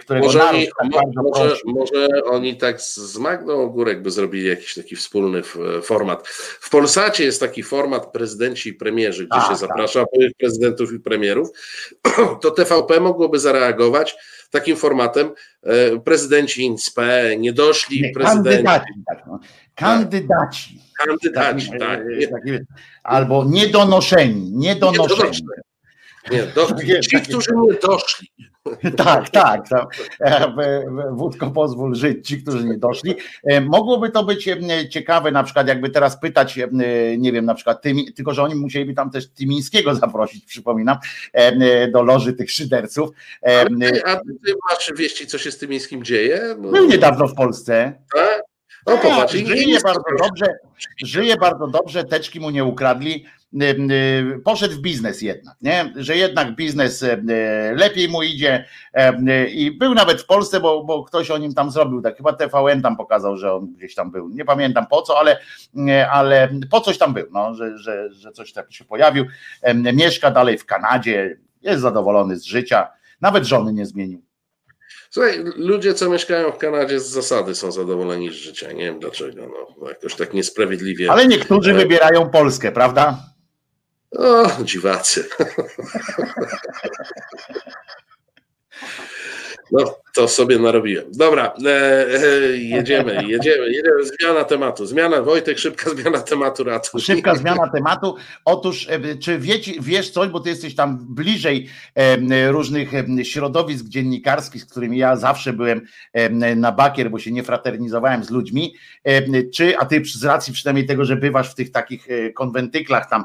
którego 0.00 0.26
może 0.26 0.44
oni, 0.44 0.66
tak 0.66 0.88
może, 1.14 1.56
może 1.66 2.08
oni 2.24 2.56
tak 2.56 2.80
z 2.80 3.16
Magdą 3.34 3.62
Ogórek 3.62 4.02
by 4.02 4.10
zrobili 4.10 4.48
jakiś 4.48 4.74
taki 4.74 4.96
wspólny 4.96 5.42
format. 5.82 6.28
W 6.60 6.70
Polsacie 6.70 7.24
jest 7.24 7.40
taki 7.40 7.62
format 7.62 8.12
prezydenci 8.12 8.68
i 8.68 8.74
premierzy, 8.74 9.26
gdzie 9.26 9.38
A, 9.38 9.42
się 9.42 9.48
tak. 9.48 9.58
zaprasza 9.58 10.04
byłych 10.12 10.32
prezydentów 10.38 10.92
i 10.92 11.00
premierów. 11.00 11.48
To 12.42 12.50
TVP 12.50 13.00
mogłoby 13.00 13.38
zareagować 13.38 14.16
takim 14.50 14.76
formatem 14.76 15.30
e, 15.62 16.00
prezydenci 16.00 16.62
INSPE, 16.62 17.36
niedoszli 17.38 18.02
nie, 18.02 18.12
prezydenci. 18.12 18.64
Kandydaci, 18.64 18.92
tak, 19.06 19.26
no. 19.26 19.40
kandydaci. 19.74 20.80
Kandydaci, 20.98 21.70
tak. 21.70 22.00
tak. 22.30 22.42
Albo 23.02 23.44
niedonoszeni, 23.44 24.50
niedonoszeni. 24.52 25.40
Nie, 26.30 26.42
do, 26.42 26.66
ci, 27.10 27.20
którzy 27.20 27.50
nie 27.56 27.74
doszli. 27.74 28.28
Tak, 28.96 29.30
tak. 29.30 29.64
Wódko 31.12 31.50
pozwól 31.50 31.94
żyć, 31.94 32.28
ci, 32.28 32.42
którzy 32.42 32.64
nie 32.64 32.78
doszli. 32.78 33.14
E, 33.44 33.60
mogłoby 33.60 34.10
to 34.10 34.24
być 34.24 34.48
ciekawe, 34.90 35.30
na 35.30 35.44
przykład 35.44 35.68
jakby 35.68 35.90
teraz 35.90 36.20
pytać, 36.20 36.58
nie 37.18 37.32
wiem, 37.32 37.44
na 37.44 37.54
przykład 37.54 37.82
Tymi, 37.82 38.12
tylko 38.12 38.34
że 38.34 38.42
oni 38.42 38.54
musieliby 38.54 38.94
tam 38.94 39.10
też 39.10 39.30
Tymińskiego 39.30 39.94
zaprosić, 40.04 40.44
przypominam, 40.44 40.96
do 41.92 42.02
loży 42.02 42.32
tych 42.32 42.50
szyderców. 42.50 43.10
A 43.42 43.64
ty, 43.64 44.04
a 44.04 44.16
ty 44.16 44.54
masz 44.70 44.92
wieści, 44.96 45.26
co 45.26 45.38
się 45.38 45.50
z 45.50 45.58
Tymińskim 45.58 46.04
dzieje? 46.04 46.56
Bo... 46.58 46.70
Był 46.70 46.88
niedawno 46.88 47.26
w 47.28 47.34
Polsce. 47.34 47.92
Tak? 48.14 48.42
No 48.86 48.98
popatrz, 48.98 49.34
żyje 49.34 49.80
bardzo 49.80 50.04
dobrze, 50.18 50.46
żyje 51.04 51.36
bardzo 51.36 51.66
dobrze, 51.66 52.04
teczki 52.04 52.40
mu 52.40 52.50
nie 52.50 52.64
ukradli, 52.64 53.24
poszedł 54.44 54.74
w 54.74 54.78
biznes 54.78 55.22
jednak, 55.22 55.56
nie? 55.62 55.92
że 55.96 56.16
jednak 56.16 56.56
biznes 56.56 57.04
lepiej 57.74 58.08
mu 58.08 58.22
idzie 58.22 58.64
i 59.52 59.70
był 59.70 59.94
nawet 59.94 60.22
w 60.22 60.26
Polsce, 60.26 60.60
bo, 60.60 60.84
bo 60.84 61.04
ktoś 61.04 61.30
o 61.30 61.38
nim 61.38 61.54
tam 61.54 61.70
zrobił, 61.70 62.02
tak 62.02 62.16
chyba 62.16 62.32
TVN 62.32 62.82
tam 62.82 62.96
pokazał, 62.96 63.36
że 63.36 63.54
on 63.54 63.72
gdzieś 63.72 63.94
tam 63.94 64.10
był, 64.10 64.28
nie 64.28 64.44
pamiętam 64.44 64.86
po 64.86 65.02
co, 65.02 65.18
ale, 65.18 65.38
ale 66.12 66.48
po 66.70 66.80
coś 66.80 66.98
tam 66.98 67.14
był, 67.14 67.26
no, 67.32 67.54
że, 67.54 67.78
że, 67.78 68.12
że 68.12 68.32
coś 68.32 68.52
tak 68.52 68.72
się 68.72 68.84
pojawił, 68.84 69.24
mieszka 69.74 70.30
dalej 70.30 70.58
w 70.58 70.66
Kanadzie, 70.66 71.36
jest 71.62 71.82
zadowolony 71.82 72.36
z 72.36 72.44
życia, 72.44 72.88
nawet 73.20 73.44
żony 73.44 73.72
nie 73.72 73.86
zmienił. 73.86 74.22
Słuchaj, 75.10 75.44
ludzie, 75.56 75.94
co 75.94 76.10
mieszkają 76.10 76.52
w 76.52 76.58
Kanadzie 76.58 77.00
z 77.00 77.08
zasady 77.08 77.54
są 77.54 77.72
zadowoleni 77.72 78.30
z 78.30 78.34
życia. 78.34 78.72
Nie 78.72 78.84
wiem 78.84 78.98
dlaczego. 78.98 79.42
No, 79.78 79.88
jakoś 79.88 80.14
tak 80.14 80.34
niesprawiedliwie. 80.34 81.10
Ale 81.12 81.26
niektórzy 81.26 81.70
e... 81.70 81.74
wybierają 81.74 82.30
Polskę, 82.30 82.72
prawda? 82.72 83.33
O, 84.18 84.46
dziwacy. 84.64 85.24
No, 89.72 90.03
to 90.14 90.28
sobie 90.28 90.58
narobiłem. 90.58 91.04
Dobra, 91.12 91.54
e, 91.66 91.70
e, 91.70 92.56
jedziemy, 92.56 93.14
jedziemy, 93.28 93.72
jedziemy. 93.72 94.04
Zmiana 94.04 94.44
tematu. 94.44 94.86
Zmiana, 94.86 95.22
Wojtek, 95.22 95.58
szybka 95.58 95.90
zmiana 95.90 96.20
tematu. 96.20 96.64
Ratusz. 96.64 97.04
Szybka 97.04 97.34
zmiana 97.44 97.70
tematu. 97.74 98.16
Otóż, 98.44 98.88
e, 98.90 99.16
czy 99.16 99.38
wiecie, 99.38 99.72
wiesz 99.80 100.10
coś, 100.10 100.28
bo 100.28 100.40
ty 100.40 100.48
jesteś 100.48 100.74
tam 100.74 100.98
bliżej 101.14 101.68
e, 101.94 102.50
różnych 102.52 102.90
środowisk 103.22 103.86
dziennikarskich, 103.86 104.62
z 104.62 104.66
którymi 104.66 104.98
ja 104.98 105.16
zawsze 105.16 105.52
byłem 105.52 105.80
na 106.56 106.72
bakier, 106.72 107.10
bo 107.10 107.18
się 107.18 107.32
nie 107.32 107.42
fraternizowałem 107.42 108.24
z 108.24 108.30
ludźmi. 108.30 108.74
Czy, 109.54 109.78
a 109.78 109.86
ty 109.86 110.02
z 110.04 110.24
racji 110.24 110.52
przynajmniej 110.52 110.86
tego, 110.86 111.04
że 111.04 111.16
bywasz 111.16 111.50
w 111.50 111.54
tych 111.54 111.72
takich 111.72 112.06
konwentyklach, 112.34 113.10
tam 113.10 113.24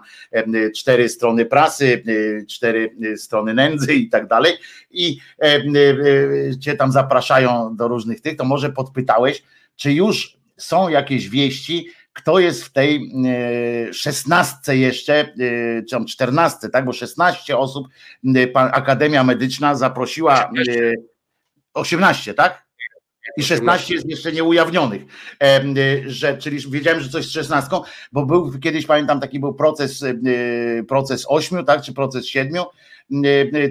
cztery 0.76 1.10
strony 1.10 1.46
prasy, 1.46 2.04
cztery 2.50 2.96
strony 3.18 3.54
nędzy 3.54 3.94
i 3.94 4.10
tak 4.10 4.28
dalej, 4.28 4.54
i 4.92 5.18
cię 6.60 6.76
tam 6.80 6.92
zapraszają 6.92 7.76
do 7.76 7.88
różnych 7.88 8.22
tych, 8.22 8.38
to 8.38 8.44
może 8.44 8.70
podpytałeś, 8.70 9.44
czy 9.76 9.94
już 9.94 10.38
są 10.58 10.90
jakieś 10.90 11.30
wieści, 11.30 11.88
kto 12.14 12.40
jest 12.40 12.64
w 12.64 12.72
tej 12.72 13.12
e, 13.90 13.94
szesnastce 13.94 14.78
jeszcze, 14.78 15.14
e, 15.14 15.34
czy 15.84 15.92
tam 15.92 16.06
czternastce, 16.06 16.70
tak, 16.70 16.86
bo 16.86 16.94
16 16.94 17.58
osób 17.58 17.88
e, 18.36 18.58
Akademia 18.58 19.24
Medyczna 19.24 19.76
zaprosiła, 19.76 20.52
18, 21.74 22.34
tak? 22.34 22.70
I 23.38 23.44
16 23.44 23.94
jest 23.94 24.10
jeszcze 24.10 24.32
nieujawnionych, 24.32 25.02
że, 26.06 26.38
czyli 26.38 26.72
wiedziałem, 26.72 27.00
że 27.00 27.10
coś 27.10 27.26
z 27.26 27.32
16, 27.32 27.70
bo 28.12 28.26
był 28.26 28.60
kiedyś, 28.60 28.86
pamiętam, 28.86 29.20
taki 29.20 29.40
był 29.40 29.54
proces, 29.54 30.04
proces 30.88 31.26
8, 31.28 31.66
tak, 31.66 31.82
czy 31.82 31.94
proces 31.94 32.26
7, 32.26 32.64
Y, 32.64 32.64
y, 32.64 32.99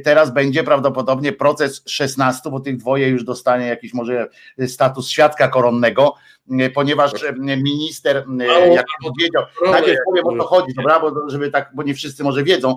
teraz 0.05 0.35
będzie 0.35 0.65
prawdopodobnie 0.65 1.33
proces 1.33 1.83
16, 1.87 2.51
bo 2.51 2.61
tych 2.61 2.77
dwoje 2.77 3.09
już 3.09 3.25
dostanie 3.25 3.67
jakiś 3.67 3.95
może 3.95 4.29
status 4.67 5.09
świadka 5.09 5.49
koronnego, 5.49 6.15
y, 6.15 6.38
ponieważ 6.75 7.13
minister, 7.41 8.25
jak 8.73 8.87
powiedział, 9.03 9.43
najpierw 9.71 9.99
powiem 10.05 10.27
o 10.27 10.37
co 10.37 10.49
chodzi, 10.49 10.75
dobra, 10.75 11.01
bo 11.01 11.31
żeby 11.31 11.51
tak, 11.51 11.71
bo 11.75 11.83
nie 11.83 11.95
wszyscy 11.95 12.25
może 12.25 12.45
wiedzą, 12.45 12.77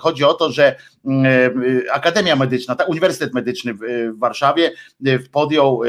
chodzi 0.00 0.24
o 0.24 0.34
to, 0.34 0.52
że 0.52 0.76
Akademia 1.92 2.36
Medyczna, 2.36 2.76
Uniwersytet 2.88 3.34
Medyczny 3.34 3.74
w 3.74 3.80
Warszawie 4.18 4.72
podjął, 5.32 5.80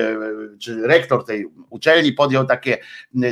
czy 0.59 0.87
rektor 0.87 1.25
tej 1.25 1.45
uczelni 1.69 2.11
podjął 2.13 2.45
takie, 2.45 2.77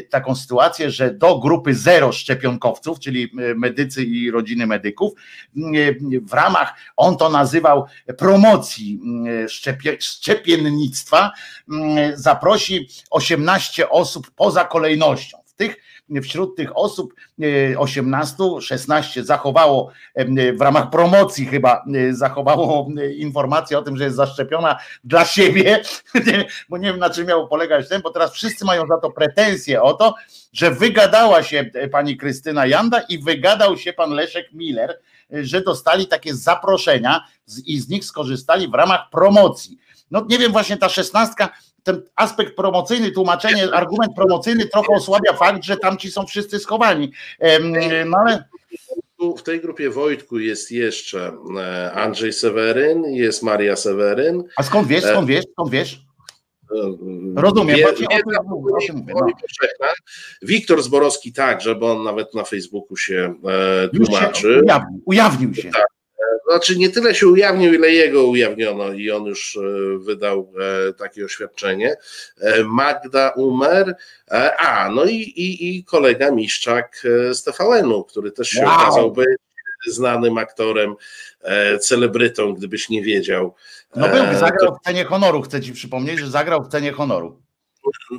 taką 0.09 0.35
sytuację, 0.35 0.91
że 0.91 1.13
do 1.13 1.39
grupy 1.39 1.73
zero 1.73 2.11
szczepionkowców, 2.11 2.99
czyli 2.99 3.31
medycy 3.55 4.03
i 4.03 4.31
rodziny 4.31 4.67
medyków, 4.67 5.13
w 6.21 6.33
ramach, 6.33 6.73
on 6.97 7.17
to 7.17 7.29
nazywał 7.29 7.85
promocji 8.17 8.99
szczepie, 9.47 9.97
szczepiennictwa, 9.99 11.31
zaprosi 12.13 12.89
18 13.09 13.44
osób 13.89 14.31
poza 14.35 14.65
kolejnością. 14.65 15.37
W 15.45 15.53
tych 15.53 15.77
wśród 16.21 16.55
tych 16.55 16.77
osób 16.77 17.13
18, 17.77 18.43
e, 18.57 18.61
16 18.61 19.23
zachowało 19.23 19.91
w 20.57 20.61
ramach 20.61 20.89
promocji 20.89 21.45
chyba 21.45 21.83
e, 21.95 22.13
zachowało 22.13 22.87
informację 23.17 23.77
o 23.77 23.81
tym, 23.81 23.97
że 23.97 24.03
jest 24.03 24.15
zaszczepiona 24.15 24.79
dla 25.03 25.25
siebie, 25.25 25.81
bo 26.69 26.77
nie 26.77 26.87
wiem 26.87 26.99
na 26.99 27.09
czym 27.09 27.27
miał 27.27 27.47
polegać 27.47 27.89
ten, 27.89 28.01
bo 28.01 28.09
teraz 28.09 28.33
wszyscy 28.33 28.65
mają 28.65 28.87
za 28.87 28.97
to 28.97 29.11
pretensje 29.11 29.81
o 29.81 29.93
to, 29.93 30.15
że 30.53 30.71
wygadała 30.71 31.43
się 31.43 31.65
e, 31.73 31.87
pani 31.87 32.17
Krystyna 32.17 32.65
Janda 32.65 33.01
i 33.09 33.19
wygadał 33.19 33.77
się 33.77 33.93
pan 33.93 34.11
Leszek 34.11 34.53
Miller, 34.53 34.99
że 35.31 35.61
dostali 35.61 36.07
takie 36.07 36.35
zaproszenia 36.35 37.25
i 37.65 37.79
z 37.79 37.89
nich 37.89 38.05
skorzystali 38.05 38.67
w 38.67 38.73
ramach 38.73 39.09
promocji. 39.09 39.77
No 40.11 40.25
nie 40.29 40.37
wiem, 40.37 40.51
właśnie 40.51 40.77
ta 40.77 40.89
szesnastka, 40.89 41.49
ten 41.85 42.01
aspekt 42.15 42.55
promocyjny, 42.55 43.11
tłumaczenie, 43.11 43.73
argument 43.73 44.15
promocyjny 44.15 44.65
trochę 44.65 44.93
osłabia 44.93 45.33
fakt, 45.33 45.63
że 45.63 45.77
tam 45.77 45.97
ci 45.97 46.11
są 46.11 46.25
wszyscy 46.25 46.59
schowani. 46.59 47.11
No 48.05 48.17
ale 48.17 48.43
w 49.37 49.41
tej 49.41 49.61
grupie 49.61 49.89
Wojtku 49.89 50.39
jest 50.39 50.71
jeszcze 50.71 51.31
e, 51.57 51.91
Andrzej 51.91 52.33
Seweryn, 52.33 53.03
jest 53.03 53.43
Maria 53.43 53.75
Seweryn. 53.75 54.43
A 54.57 54.63
skąd 54.63 54.87
wiesz, 54.87 55.03
skąd 55.03 55.27
wiesz, 55.27 55.45
skąd 55.51 55.71
wiesz? 55.71 56.05
Rozumiem. 57.35 57.77
Wie, 57.77 57.85
wie, 57.99 58.19
no. 59.07 59.27
Wiktor 60.41 60.83
Zborowski 60.83 61.33
także, 61.33 61.75
bo 61.75 61.91
on 61.91 62.03
nawet 62.03 62.33
na 62.33 62.43
Facebooku 62.43 62.97
się 62.97 63.35
e, 63.45 63.87
tłumaczy. 63.87 64.41
Się 64.41 64.61
ujawnił, 64.63 65.01
ujawnił 65.05 65.53
się. 65.53 65.71
Tak. 65.71 65.94
E, 66.25 66.51
znaczy 66.51 66.77
nie 66.77 66.89
tyle 66.89 67.15
się 67.15 67.27
ujawnił, 67.27 67.73
ile 67.73 67.91
jego 67.91 68.27
ujawniono 68.27 68.93
i 68.93 69.11
on 69.11 69.25
już 69.25 69.57
e, 69.57 69.61
wydał 69.97 70.53
e, 70.89 70.93
takie 70.93 71.25
oświadczenie. 71.25 71.95
Magda 72.65 73.29
Umer, 73.29 73.95
a 74.57 74.89
no 74.89 75.05
i, 75.05 75.15
i, 75.15 75.77
i 75.77 75.83
kolega 75.83 76.31
Miszczak 76.31 77.01
z 77.31 77.43
TVN-u, 77.43 78.03
który 78.03 78.31
też 78.31 78.49
się 78.49 78.65
wow. 78.65 78.81
okazał 78.81 79.11
być 79.11 79.27
znanym 79.87 80.37
aktorem, 80.37 80.95
celebrytą, 81.79 82.53
gdybyś 82.53 82.89
nie 82.89 83.01
wiedział. 83.01 83.55
No 83.95 84.09
był, 84.09 84.39
zagrał 84.39 84.75
w 84.75 84.85
cenie 84.85 85.05
honoru, 85.05 85.41
chcę 85.41 85.61
ci 85.61 85.73
przypomnieć, 85.73 86.19
że 86.19 86.27
zagrał 86.27 86.63
w 86.63 86.67
cenie 86.67 86.91
honoru. 86.91 87.44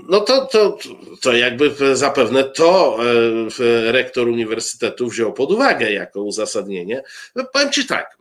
No 0.09 0.21
to, 0.21 0.47
to, 0.47 0.79
to 1.21 1.33
jakby 1.33 1.97
zapewne 1.97 2.45
to 2.45 2.99
e, 3.61 3.93
rektor 3.93 4.29
uniwersytetu 4.29 5.09
wziął 5.09 5.33
pod 5.33 5.53
uwagę 5.53 5.93
jako 5.93 6.23
uzasadnienie. 6.23 7.03
No 7.35 7.45
powiem 7.53 7.73
Ci 7.73 7.87
tak, 7.87 8.19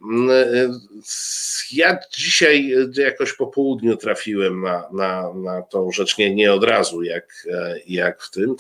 ja 1.72 2.00
dzisiaj 2.18 2.74
jakoś 2.98 3.34
po 3.34 3.48
południu 3.48 3.98
trafiłem 3.98 4.62
na, 4.62 4.90
na, 4.94 5.34
na 5.34 5.62
tą 5.62 5.92
rzecz, 5.92 6.18
nie, 6.18 6.36
nie 6.36 6.54
od 6.54 6.64
razu 6.64 7.04
jak, 7.04 7.48
jak 7.88 8.22
w 8.22 8.32
tym 8.32 8.56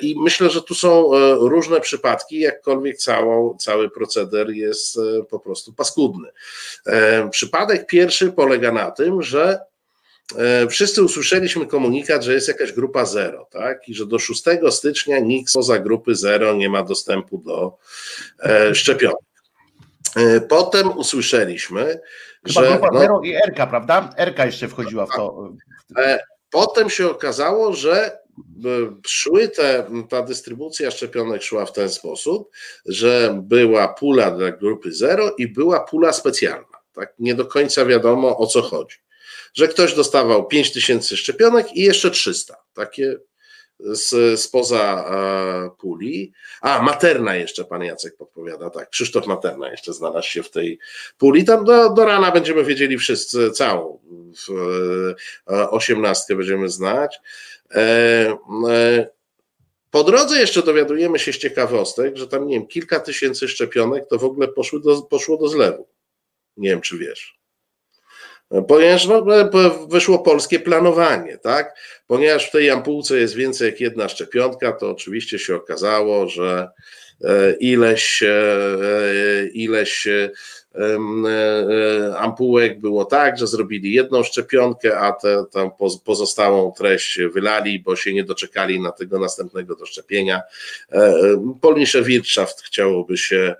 i 0.00 0.14
myślę, 0.18 0.50
że 0.50 0.62
tu 0.62 0.74
są 0.74 1.10
różne 1.48 1.80
przypadki, 1.80 2.40
jakkolwiek 2.40 2.96
całą, 2.96 3.56
cały 3.58 3.90
proceder 3.90 4.50
jest 4.50 4.98
po 5.30 5.40
prostu 5.40 5.72
paskudny. 5.72 6.28
Przypadek 7.30 7.86
pierwszy 7.86 8.32
polega 8.32 8.72
na 8.72 8.90
tym, 8.90 9.22
że 9.22 9.58
E, 9.58 9.67
wszyscy 10.70 11.02
usłyszeliśmy 11.02 11.66
komunikat, 11.66 12.24
że 12.24 12.34
jest 12.34 12.48
jakaś 12.48 12.72
grupa 12.72 13.04
zero, 13.04 13.48
tak? 13.50 13.88
I 13.88 13.94
że 13.94 14.06
do 14.06 14.18
6 14.18 14.42
stycznia 14.70 15.18
nikt 15.18 15.52
poza 15.54 15.78
grupy 15.78 16.14
zero 16.14 16.54
nie 16.54 16.68
ma 16.68 16.82
dostępu 16.82 17.38
do 17.38 17.78
e, 18.42 18.74
szczepionek. 18.74 19.18
E, 20.16 20.40
potem 20.40 20.98
usłyszeliśmy, 20.98 22.00
Chyba 22.46 22.62
że. 22.62 22.70
Grupa 22.70 22.88
no, 22.92 23.00
zero 23.00 23.20
i 23.24 23.34
RK, 23.34 23.66
prawda? 23.66 24.10
RK 24.18 24.46
jeszcze 24.46 24.68
wchodziła 24.68 25.06
w 25.06 25.16
to. 25.16 25.52
Potem 26.50 26.90
się 26.90 27.10
okazało, 27.10 27.72
że 27.72 28.18
szły 29.06 29.48
te, 29.48 29.84
ta 30.08 30.22
dystrybucja 30.22 30.90
szczepionek 30.90 31.42
szła 31.42 31.66
w 31.66 31.72
ten 31.72 31.88
sposób, 31.88 32.50
że 32.86 33.40
była 33.42 33.88
pula 33.88 34.30
dla 34.30 34.50
grupy 34.50 34.92
zero 34.92 35.34
i 35.38 35.48
była 35.48 35.80
pula 35.80 36.12
specjalna. 36.12 36.78
Tak? 36.92 37.14
Nie 37.18 37.34
do 37.34 37.46
końca 37.46 37.84
wiadomo 37.84 38.38
o 38.38 38.46
co 38.46 38.62
chodzi 38.62 38.96
że 39.54 39.68
ktoś 39.68 39.94
dostawał 39.94 40.46
5 40.46 40.72
tysięcy 40.72 41.16
szczepionek 41.16 41.76
i 41.76 41.82
jeszcze 41.82 42.10
300, 42.10 42.56
takie 42.74 43.18
z, 43.80 44.40
spoza 44.40 45.04
e, 45.10 45.70
puli. 45.78 46.32
A, 46.60 46.82
Materna 46.82 47.36
jeszcze 47.36 47.64
pan 47.64 47.82
Jacek 47.82 48.16
podpowiada, 48.16 48.70
tak, 48.70 48.90
Krzysztof 48.90 49.26
Materna 49.26 49.70
jeszcze 49.70 49.92
znalazł 49.92 50.28
się 50.28 50.42
w 50.42 50.50
tej 50.50 50.78
puli. 51.18 51.44
Tam 51.44 51.64
do, 51.64 51.90
do 51.90 52.04
rana 52.04 52.30
będziemy 52.30 52.64
wiedzieli 52.64 52.98
wszyscy, 52.98 53.50
całą 53.50 54.00
e, 55.50 55.70
osiemnastkę 55.70 56.36
będziemy 56.36 56.68
znać. 56.68 57.20
E, 57.74 58.36
po 59.90 60.04
drodze 60.04 60.40
jeszcze 60.40 60.62
dowiadujemy 60.62 61.18
się 61.18 61.32
z 61.32 61.38
ciekawostek, 61.38 62.16
że 62.16 62.28
tam, 62.28 62.46
nie 62.46 62.54
wiem, 62.58 62.66
kilka 62.66 63.00
tysięcy 63.00 63.48
szczepionek 63.48 64.04
to 64.10 64.18
w 64.18 64.24
ogóle 64.24 64.48
poszły 64.48 64.80
do, 64.80 65.02
poszło 65.02 65.36
do 65.36 65.48
zlewu. 65.48 65.88
Nie 66.56 66.68
wiem, 66.68 66.80
czy 66.80 66.98
wiesz 66.98 67.37
ponieważ 68.68 69.06
no, 69.06 69.24
wyszło 69.90 70.18
polskie 70.18 70.60
planowanie, 70.60 71.38
tak? 71.38 71.76
Ponieważ 72.06 72.48
w 72.48 72.50
tej 72.50 72.70
ampułce 72.70 73.18
jest 73.18 73.34
więcej 73.34 73.70
jak 73.70 73.80
jedna 73.80 74.08
szczepionka, 74.08 74.72
to 74.72 74.90
oczywiście 74.90 75.38
się 75.38 75.56
okazało, 75.56 76.28
że 76.28 76.68
e, 77.24 77.52
ileś, 77.52 78.22
e, 78.22 78.28
e, 78.28 79.46
ileś 79.46 80.08
ampułek 82.16 82.80
było 82.80 83.04
tak, 83.04 83.38
że 83.38 83.46
zrobili 83.46 83.92
jedną 83.92 84.22
szczepionkę, 84.22 84.98
a 84.98 85.12
tę 85.12 85.70
pozostałą 86.04 86.72
treść 86.72 87.20
wylali, 87.34 87.80
bo 87.80 87.96
się 87.96 88.14
nie 88.14 88.24
doczekali 88.24 88.80
na 88.80 88.92
tego 88.92 89.18
następnego 89.18 89.76
do 89.76 89.86
szczepienia. 89.86 90.42
Polnische 91.60 92.02
Wirtschaft 92.02 92.62
chciałoby 92.62 93.16
się 93.16 93.54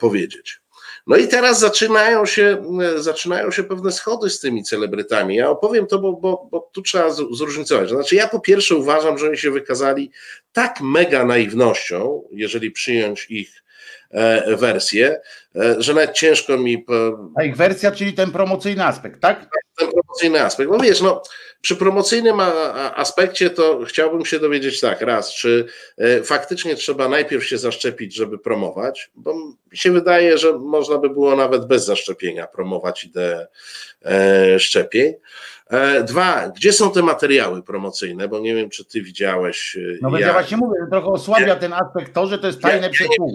powiedzieć. 0.00 0.61
No 1.06 1.16
i 1.16 1.28
teraz 1.28 1.60
zaczynają 1.60 2.26
się, 2.26 2.64
zaczynają 2.96 3.50
się 3.50 3.64
pewne 3.64 3.92
schody 3.92 4.30
z 4.30 4.40
tymi 4.40 4.64
celebrytami. 4.64 5.36
Ja 5.36 5.50
opowiem 5.50 5.86
to, 5.86 5.98
bo, 5.98 6.12
bo, 6.12 6.48
bo 6.50 6.70
tu 6.72 6.82
trzeba 6.82 7.10
zróżnicować. 7.10 7.88
Znaczy, 7.88 8.16
ja 8.16 8.28
po 8.28 8.40
pierwsze 8.40 8.76
uważam, 8.76 9.18
że 9.18 9.26
oni 9.26 9.38
się 9.38 9.50
wykazali 9.50 10.10
tak 10.52 10.80
mega 10.80 11.24
naiwnością, 11.24 12.22
jeżeli 12.32 12.70
przyjąć 12.70 13.26
ich 13.30 13.50
e, 13.58 13.61
wersję, 14.58 15.20
e, 15.56 15.82
że 15.82 15.94
nawet 15.94 16.12
ciężko 16.12 16.58
mi. 16.58 16.86
A 17.36 17.42
ich 17.42 17.56
wersja, 17.56 17.92
czyli 17.92 18.12
ten 18.12 18.30
promocyjny 18.30 18.84
aspekt, 18.84 19.20
tak? 19.20 19.46
Ten 19.76 19.88
promocyjny 19.90 20.42
aspekt. 20.42 20.70
No 20.70 20.78
wiesz, 20.78 21.00
no 21.00 21.22
przy 21.62 21.76
promocyjnym 21.76 22.40
aspekcie 22.94 23.50
to 23.50 23.80
chciałbym 23.84 24.24
się 24.24 24.38
dowiedzieć 24.38 24.80
tak, 24.80 25.00
raz, 25.00 25.34
czy 25.34 25.66
e, 25.98 26.22
faktycznie 26.22 26.74
trzeba 26.74 27.08
najpierw 27.08 27.46
się 27.46 27.58
zaszczepić, 27.58 28.14
żeby 28.14 28.38
promować, 28.38 29.10
bo 29.14 29.34
mi 29.34 29.56
się 29.72 29.92
wydaje, 29.92 30.38
że 30.38 30.52
można 30.58 30.98
by 30.98 31.10
było 31.10 31.36
nawet 31.36 31.66
bez 31.66 31.84
zaszczepienia 31.84 32.46
promować 32.46 33.04
ideę 33.04 33.46
e, 34.04 34.58
szczepień. 34.58 35.14
E, 35.70 36.04
dwa, 36.04 36.48
gdzie 36.56 36.72
są 36.72 36.92
te 36.92 37.02
materiały 37.02 37.62
promocyjne, 37.62 38.28
bo 38.28 38.38
nie 38.38 38.54
wiem, 38.54 38.70
czy 38.70 38.84
ty 38.84 39.02
widziałeś. 39.02 39.78
No 40.02 40.10
więc 40.10 40.20
ja 40.20 40.32
właśnie 40.32 40.56
mówię, 40.56 40.78
trochę 40.90 41.06
osłabia 41.06 41.56
ten 41.56 41.72
aspekt 41.72 42.14
to, 42.14 42.26
że 42.26 42.38
to 42.38 42.46
jest 42.46 42.60
tajne 42.60 42.90
przed 42.90 43.08
no. 43.18 43.26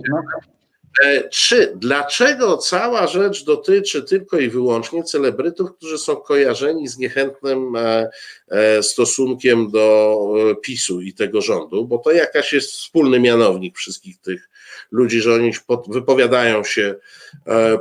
E, 1.03 1.29
trzy, 1.29 1.73
dlaczego 1.75 2.57
cała 2.57 3.07
rzecz 3.07 3.43
dotyczy 3.43 4.03
tylko 4.03 4.39
i 4.39 4.49
wyłącznie 4.49 5.03
celebrytów, 5.03 5.69
którzy 5.77 5.97
są 5.97 6.15
kojarzeni 6.15 6.87
z 6.87 6.97
niechętnym 6.97 7.75
e, 7.75 8.09
e, 8.47 8.83
stosunkiem 8.83 9.71
do 9.71 10.17
PiSu 10.63 11.01
i 11.01 11.13
tego 11.13 11.41
rządu, 11.41 11.85
bo 11.85 11.97
to 11.97 12.11
jakaś 12.11 12.53
jest 12.53 12.71
wspólny 12.71 13.19
mianownik 13.19 13.77
wszystkich 13.77 14.21
tych 14.21 14.49
ludzi, 14.91 15.21
że 15.21 15.33
oni 15.33 15.51
wypowiadają 15.87 16.63
się 16.63 16.95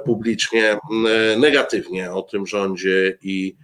publicznie 0.04 0.78
negatywnie 1.38 2.12
o 2.12 2.22
tym 2.22 2.46
rządzie 2.46 3.18
i, 3.22 3.56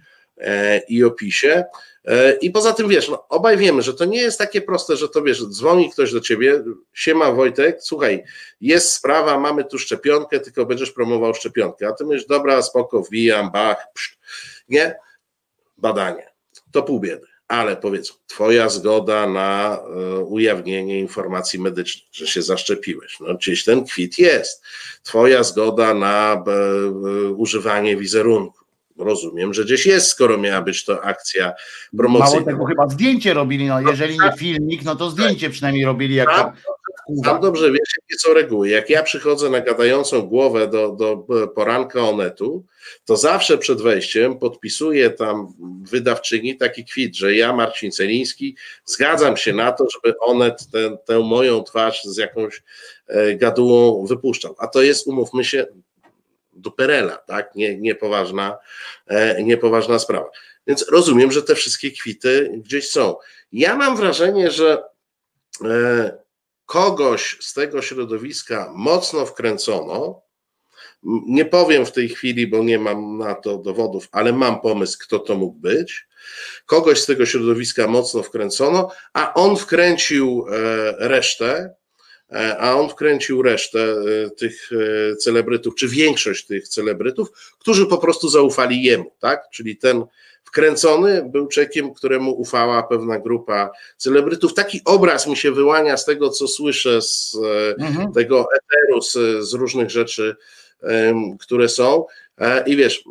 i 0.87 1.03
opisie. 1.03 1.63
E, 2.05 2.33
I 2.33 2.51
poza 2.51 2.73
tym 2.73 2.87
wiesz, 2.87 3.09
no, 3.09 3.27
obaj 3.29 3.57
wiemy, 3.57 3.81
że 3.81 3.93
to 3.93 4.05
nie 4.05 4.21
jest 4.21 4.37
takie 4.37 4.61
proste, 4.61 4.97
że 4.97 5.09
to 5.09 5.21
wiesz, 5.21 5.45
dzwoni 5.45 5.91
ktoś 5.91 6.13
do 6.13 6.19
ciebie, 6.19 6.63
siema 6.93 7.31
Wojtek, 7.31 7.77
słuchaj, 7.81 8.23
jest 8.61 8.91
sprawa, 8.91 9.39
mamy 9.39 9.65
tu 9.65 9.79
szczepionkę, 9.79 10.39
tylko 10.39 10.65
będziesz 10.65 10.91
promował 10.91 11.33
szczepionkę, 11.33 11.87
a 11.87 11.91
ty 11.91 12.05
myślisz, 12.05 12.27
dobra, 12.27 12.61
spoko, 12.61 13.01
wbijam, 13.01 13.51
bach, 13.51 13.87
pszt. 13.93 14.19
nie, 14.69 14.95
badanie, 15.77 16.31
to 16.71 16.83
pół 16.83 16.99
biedy, 16.99 17.27
ale 17.47 17.77
powiedz, 17.77 18.13
twoja 18.27 18.69
zgoda 18.69 19.27
na 19.27 19.77
e, 19.77 20.19
ujawnienie 20.19 20.99
informacji 20.99 21.59
medycznych, 21.59 22.05
że 22.11 22.27
się 22.27 22.41
zaszczepiłeś, 22.41 23.19
no 23.19 23.35
gdzieś 23.35 23.63
ten 23.63 23.85
kwit 23.85 24.19
jest, 24.19 24.63
twoja 25.03 25.43
zgoda 25.43 25.93
na 25.93 26.43
e, 26.47 27.29
używanie 27.29 27.97
wizerunku, 27.97 28.62
rozumiem, 28.97 29.53
że 29.53 29.65
gdzieś 29.65 29.85
jest, 29.85 30.07
skoro 30.07 30.37
miała 30.37 30.61
być 30.61 30.85
to 30.85 31.03
akcja 31.03 31.53
promocyjna. 31.97 32.39
Mało 32.39 32.51
tego 32.51 32.65
chyba 32.65 32.87
zdjęcie 32.89 33.33
robili, 33.33 33.67
no 33.67 33.81
jeżeli 33.81 34.19
nie 34.19 34.31
filmik, 34.37 34.83
no 34.83 34.95
to 34.95 35.09
zdjęcie 35.09 35.49
przynajmniej 35.49 35.85
robili 35.85 36.15
jak 36.15 36.29
tam, 37.23 37.41
dobrze 37.41 37.71
wiesz, 37.71 37.89
jakie 38.01 38.19
są 38.19 38.33
reguły. 38.33 38.69
Jak 38.69 38.89
ja 38.89 39.03
przychodzę 39.03 39.49
na 39.49 39.61
gadającą 39.61 40.21
głowę 40.21 40.67
do, 40.67 40.91
do 40.91 41.25
poranka 41.47 42.01
Onetu, 42.01 42.65
to 43.05 43.17
zawsze 43.17 43.57
przed 43.57 43.81
wejściem 43.81 44.39
podpisuję 44.39 45.09
tam 45.09 45.53
wydawczyni 45.89 46.57
taki 46.57 46.85
kwit, 46.85 47.17
że 47.17 47.35
ja, 47.35 47.53
Marcin 47.53 47.91
Celiński, 47.91 48.55
zgadzam 48.85 49.37
się 49.37 49.53
na 49.53 49.71
to, 49.71 49.85
żeby 49.93 50.19
Onet 50.19 50.67
tę, 50.71 50.97
tę 51.05 51.19
moją 51.19 51.63
twarz 51.63 52.03
z 52.03 52.17
jakąś 52.17 52.63
e, 53.07 53.35
gadułą 53.35 54.05
wypuszczał. 54.05 54.55
A 54.57 54.67
to 54.67 54.81
jest, 54.81 55.07
umówmy 55.07 55.45
się, 55.45 55.65
do 56.55 56.71
Perela, 56.71 57.17
tak? 57.17 57.55
Nie, 57.55 57.77
niepoważna, 57.77 58.57
e, 59.07 59.43
niepoważna 59.43 59.99
sprawa. 59.99 60.29
Więc 60.67 60.89
rozumiem, 60.89 61.31
że 61.31 61.43
te 61.43 61.55
wszystkie 61.55 61.91
kwity 61.91 62.51
gdzieś 62.57 62.89
są. 62.89 63.15
Ja 63.51 63.75
mam 63.75 63.97
wrażenie, 63.97 64.51
że 64.51 64.83
e, 65.65 66.17
kogoś 66.65 67.37
z 67.41 67.53
tego 67.53 67.81
środowiska 67.81 68.71
mocno 68.75 69.25
wkręcono. 69.25 70.21
Nie 71.27 71.45
powiem 71.45 71.85
w 71.85 71.91
tej 71.91 72.09
chwili, 72.09 72.47
bo 72.47 72.63
nie 72.63 72.79
mam 72.79 73.17
na 73.17 73.35
to 73.35 73.57
dowodów, 73.57 74.07
ale 74.11 74.33
mam 74.33 74.61
pomysł, 74.61 74.97
kto 75.01 75.19
to 75.19 75.35
mógł 75.35 75.59
być. 75.59 76.07
Kogoś 76.65 77.01
z 77.01 77.05
tego 77.05 77.25
środowiska 77.25 77.87
mocno 77.87 78.23
wkręcono, 78.23 78.91
a 79.13 79.33
on 79.33 79.57
wkręcił 79.57 80.45
e, 80.47 80.53
resztę, 81.07 81.75
a 82.59 82.75
on 82.75 82.89
wkręcił 82.89 83.41
resztę 83.41 83.79
e, 83.79 84.29
tych 84.29 84.69
e, 84.71 85.15
celebrytów, 85.15 85.75
czy 85.75 85.87
większość 85.87 86.45
tych 86.45 86.67
celebrytów, 86.67 87.31
którzy 87.59 87.85
po 87.85 87.97
prostu 87.97 88.29
zaufali 88.29 88.83
jemu, 88.83 89.11
tak? 89.19 89.49
Czyli 89.49 89.77
ten 89.77 90.05
wkręcony 90.43 91.29
był 91.31 91.47
czekiem, 91.47 91.93
któremu 91.93 92.31
ufała 92.31 92.83
pewna 92.83 93.19
grupa 93.19 93.69
celebrytów. 93.97 94.53
Taki 94.53 94.81
obraz 94.85 95.27
mi 95.27 95.37
się 95.37 95.51
wyłania 95.51 95.97
z 95.97 96.05
tego, 96.05 96.29
co 96.29 96.47
słyszę 96.47 97.01
z 97.01 97.37
mhm. 97.79 98.11
tego 98.11 98.47
eteru, 98.55 99.01
z, 99.01 99.17
z 99.49 99.53
różnych 99.53 99.89
rzeczy, 99.89 100.35
które 101.39 101.69
są. 101.69 102.05
I 102.65 102.75
wiesz, 102.75 103.03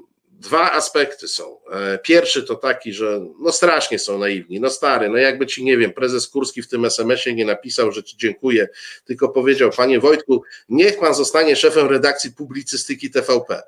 dwa 0.43 0.72
aspekty 0.72 1.28
są. 1.28 1.59
E, 1.72 1.99
pierwszy 1.99 2.43
to 2.43 2.55
taki, 2.55 2.93
że 2.93 3.20
no 3.40 3.53
strasznie 3.53 3.99
są 3.99 4.18
naiwni. 4.18 4.61
No 4.61 4.70
stary, 4.70 5.09
no 5.09 5.16
jakby 5.16 5.47
ci, 5.47 5.64
nie 5.64 5.76
wiem, 5.76 5.93
prezes 5.93 6.28
Kurski 6.28 6.62
w 6.62 6.68
tym 6.68 6.84
SMS-ie 6.84 7.36
nie 7.36 7.45
napisał, 7.45 7.93
że 7.93 8.03
ci 8.03 8.16
dziękuję, 8.16 8.68
tylko 9.05 9.28
powiedział, 9.28 9.70
panie 9.76 10.01
Wojtku, 10.01 10.43
niech 10.68 10.99
pan 10.99 11.14
zostanie 11.14 11.57
szefem 11.57 11.86
redakcji 11.86 12.32
publicystyki 12.32 13.11
TVP. 13.11 13.62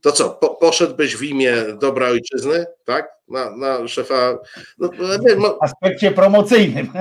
To 0.00 0.12
co, 0.12 0.30
po, 0.30 0.48
poszedłbyś 0.48 1.16
w 1.16 1.22
imię 1.22 1.56
dobra 1.80 2.08
ojczyzny, 2.08 2.66
tak? 2.84 3.12
Na, 3.28 3.56
na 3.56 3.88
szefa. 3.88 4.38
No, 4.78 4.90
no, 5.38 5.58
w 5.58 5.62
aspekcie 5.62 6.10
promocyjnym. 6.10 6.92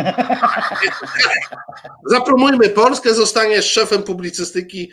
Zapromujmy 2.11 2.69
Polskę, 2.69 3.13
zostaniesz 3.13 3.65
szefem 3.65 4.03
publicystyki 4.03 4.91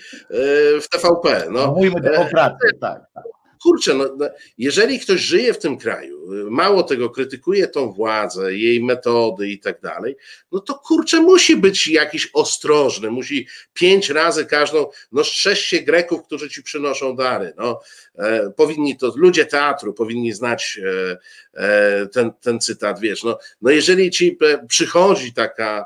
w 0.82 0.88
TVP. 0.90 1.46
No. 1.50 1.62
Promujmy 1.62 2.00
demokrację, 2.00 2.70
tak. 2.80 3.02
tak 3.14 3.37
kurczę, 3.62 3.94
no, 3.94 4.04
no, 4.18 4.28
jeżeli 4.58 5.00
ktoś 5.00 5.20
żyje 5.20 5.54
w 5.54 5.58
tym 5.58 5.78
kraju, 5.78 6.18
mało 6.50 6.82
tego, 6.82 7.10
krytykuje 7.10 7.68
tą 7.68 7.92
władzę, 7.92 8.56
jej 8.56 8.84
metody 8.84 9.48
i 9.48 9.58
tak 9.58 9.80
dalej, 9.80 10.16
no 10.52 10.60
to 10.60 10.74
kurczę, 10.74 11.20
musi 11.20 11.56
być 11.56 11.88
jakiś 11.88 12.30
ostrożny, 12.32 13.10
musi 13.10 13.46
pięć 13.74 14.10
razy 14.10 14.46
każdą, 14.46 14.86
no 15.12 15.24
strzeż 15.24 15.60
się 15.60 15.80
Greków, 15.80 16.22
którzy 16.22 16.50
ci 16.50 16.62
przynoszą 16.62 17.16
dary, 17.16 17.52
no, 17.56 17.80
e, 18.18 18.50
powinni 18.56 18.96
to, 18.96 19.12
ludzie 19.16 19.46
teatru 19.46 19.94
powinni 19.94 20.32
znać 20.32 20.80
e, 20.84 21.18
e, 21.62 22.06
ten, 22.06 22.32
ten 22.40 22.60
cytat, 22.60 23.00
wiesz, 23.00 23.24
no, 23.24 23.38
no 23.62 23.70
jeżeli 23.70 24.10
ci 24.10 24.38
e, 24.42 24.66
przychodzi 24.66 25.32
taka 25.32 25.84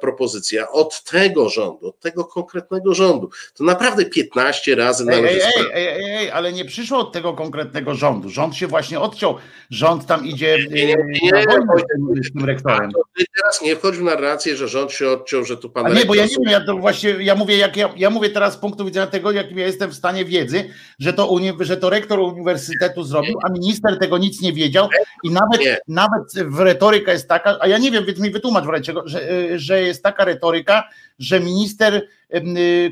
propozycja 0.00 0.70
od 0.70 1.02
tego 1.02 1.48
rządu, 1.48 1.88
od 1.88 2.00
tego 2.00 2.24
konkretnego 2.24 2.94
rządu. 2.94 3.30
To 3.54 3.64
naprawdę 3.64 4.04
15 4.04 4.74
razy 4.74 5.04
należy. 5.04 5.46
Ej, 5.46 5.52
ej, 5.56 5.66
ej, 5.74 6.04
ej, 6.04 6.16
ej, 6.16 6.30
ale 6.30 6.52
nie 6.52 6.64
przyszło 6.64 6.98
od 6.98 7.12
tego 7.12 7.32
konkretnego 7.32 7.94
rządu. 7.94 8.28
Rząd 8.28 8.56
się 8.56 8.66
właśnie 8.66 9.00
odciął. 9.00 9.36
Rząd 9.70 10.06
tam 10.06 10.26
idzie 10.26 10.58
nie, 10.70 10.86
nie, 10.86 10.96
nie, 11.22 11.30
na 11.32 11.40
wojnę 11.42 12.22
z 12.24 12.32
tym 12.32 12.44
rektorem. 12.44 12.90
Teraz 13.36 13.62
nie 13.62 13.76
wchodź 13.76 13.96
w 13.96 14.02
narrację, 14.02 14.56
że 14.56 14.68
rząd 14.68 14.92
się 14.92 15.08
odciął, 15.08 15.44
że 15.44 15.56
tu 15.56 15.70
pan. 15.70 15.86
A 15.86 15.88
nie, 15.88 16.04
bo 16.04 16.14
ja 16.14 16.24
nie 16.24 16.36
wiem, 16.44 16.52
ja 16.52 16.66
to 16.66 16.76
właśnie 16.76 17.10
ja 17.10 17.34
mówię, 17.34 17.56
jak 17.56 17.76
ja, 17.76 17.92
ja 17.96 18.10
mówię 18.10 18.30
teraz 18.30 18.54
z 18.54 18.56
punktu 18.56 18.84
widzenia 18.84 19.06
tego, 19.06 19.30
jakim 19.32 19.58
ja 19.58 19.66
jestem 19.66 19.90
w 19.90 19.94
stanie 19.94 20.24
wiedzy, 20.24 20.70
że 20.98 21.12
to, 21.12 21.26
uni, 21.26 21.52
że 21.60 21.76
to 21.76 21.90
rektor 21.90 22.20
uniwersytetu 22.20 23.04
zrobił, 23.04 23.38
a 23.42 23.52
minister 23.52 23.98
tego 23.98 24.18
nic 24.18 24.40
nie 24.40 24.52
wiedział 24.52 24.88
i 25.22 25.30
nawet, 25.30 25.60
nawet 25.88 26.22
w 26.46 26.60
retoryka 26.60 27.12
jest 27.12 27.28
taka, 27.28 27.56
a 27.60 27.68
ja 27.68 27.78
nie 27.78 27.90
wiem, 27.90 28.04
więc 28.04 28.18
mi 28.18 28.30
wytłumacz 28.30 28.64
wreszcie, 28.64 28.94
że, 29.04 29.56
że 29.66 29.82
jest 29.82 30.02
taka 30.02 30.24
retoryka, 30.24 30.88
że 31.18 31.40
minister 31.40 32.06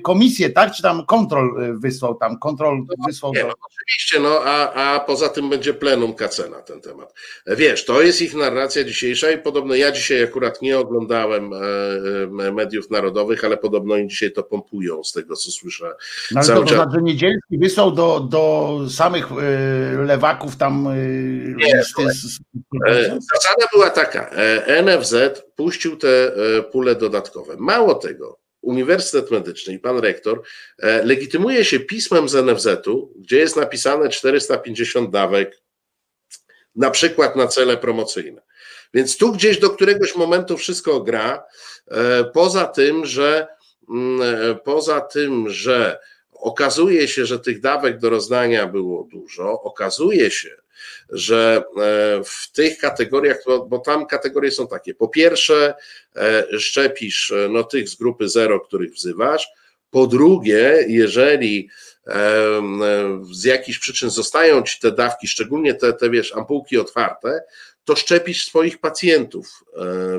komisję, 0.02 0.50
tak, 0.50 0.72
czy 0.72 0.82
tam 0.82 1.06
kontrol 1.06 1.62
y, 1.62 1.78
wysłał, 1.78 2.14
tam 2.14 2.38
kontrol 2.38 2.78
no, 2.78 3.04
wysłał. 3.06 3.32
Nie, 3.32 3.42
no, 3.42 3.52
oczywiście, 3.66 4.20
no 4.20 4.40
a, 4.44 4.72
a 4.72 5.00
poza 5.00 5.28
tym 5.28 5.50
będzie 5.50 5.74
plenum 5.74 6.14
KC 6.14 6.50
na 6.50 6.62
ten 6.62 6.80
temat. 6.80 7.14
Wiesz, 7.46 7.84
to 7.84 8.02
jest 8.02 8.22
ich 8.22 8.34
narracja 8.34 8.84
dzisiejsza 8.84 9.30
i 9.30 9.38
podobno 9.38 9.74
ja 9.74 9.92
dzisiaj 9.92 10.22
akurat 10.22 10.62
nie 10.62 10.78
oglądałem 10.78 11.52
e, 11.52 11.56
e, 12.46 12.52
mediów 12.52 12.90
narodowych, 12.90 13.44
ale 13.44 13.56
podobno 13.56 13.94
oni 13.94 14.08
dzisiaj 14.08 14.32
to 14.32 14.42
pompują 14.42 15.04
z 15.04 15.12
tego, 15.12 15.36
co 15.36 15.50
słyszę. 15.50 15.94
No, 16.30 16.40
ale 16.40 16.54
to, 16.54 16.62
to 16.62 16.74
znaczy 16.74 17.02
Niedzielski 17.02 17.58
wysłał 17.58 17.92
do, 17.92 18.20
do 18.20 18.78
samych 18.90 19.26
e, 19.32 20.04
lewaków 20.04 20.56
tam 20.56 20.88
nie, 21.56 21.76
listy. 21.76 22.10
Z... 22.12 22.40
Zasada 23.34 23.66
była 23.72 23.90
taka, 23.90 24.30
NFZ 24.82 25.14
puścił 25.56 25.96
te 25.96 26.32
pule 26.72 26.94
dodatkowe. 26.94 27.56
Mało 27.58 27.94
tego, 27.94 28.43
Uniwersytet 28.64 29.30
Medyczny 29.30 29.74
i 29.74 29.78
pan 29.78 29.98
rektor 29.98 30.42
e, 30.78 31.04
legitymuje 31.04 31.64
się 31.64 31.80
pismem 31.80 32.28
z 32.28 32.34
NFZ-u, 32.34 33.12
gdzie 33.16 33.38
jest 33.38 33.56
napisane 33.56 34.08
450 34.08 35.10
dawek, 35.10 35.62
na 36.76 36.90
przykład 36.90 37.36
na 37.36 37.46
cele 37.46 37.76
promocyjne. 37.76 38.42
Więc 38.94 39.16
tu 39.16 39.32
gdzieś 39.32 39.58
do 39.58 39.70
któregoś 39.70 40.16
momentu 40.16 40.56
wszystko 40.56 41.00
gra, 41.00 41.44
e, 41.88 42.24
poza 42.24 42.64
tym, 42.64 43.06
że 43.06 43.46
mm, 43.88 44.22
e, 44.22 44.54
poza 44.54 45.00
tym, 45.00 45.48
że 45.48 45.98
okazuje 46.32 47.08
się, 47.08 47.26
że 47.26 47.40
tych 47.40 47.60
dawek 47.60 47.98
do 47.98 48.10
rozdania 48.10 48.66
było 48.66 49.08
dużo, 49.12 49.62
okazuje 49.62 50.30
się, 50.30 50.56
że 51.10 51.64
e, 51.76 52.24
w 52.24 52.52
tych 52.52 52.78
kategoriach, 52.78 53.38
bo 53.68 53.78
tam 53.78 54.06
kategorie 54.06 54.50
są 54.50 54.66
takie, 54.66 54.94
po 54.94 55.08
pierwsze 55.08 55.74
e, 56.16 56.58
szczepisz 56.58 57.30
e, 57.30 57.48
no, 57.48 57.64
tych 57.64 57.88
z 57.88 57.94
grupy 57.94 58.28
zero, 58.28 58.60
których 58.60 58.92
wzywasz, 58.92 59.48
po 59.90 60.06
drugie, 60.06 60.84
jeżeli 60.88 61.68
z 63.32 63.44
jakichś 63.44 63.78
przyczyn 63.78 64.10
zostają 64.10 64.62
ci 64.62 64.80
te 64.80 64.92
dawki, 64.92 65.28
szczególnie 65.28 65.74
te, 65.74 65.92
te 65.92 66.10
wiesz, 66.10 66.36
ampułki 66.36 66.78
otwarte, 66.78 67.42
to 67.84 67.96
szczepisz 67.96 68.46
swoich 68.46 68.78
pacjentów 68.78 69.64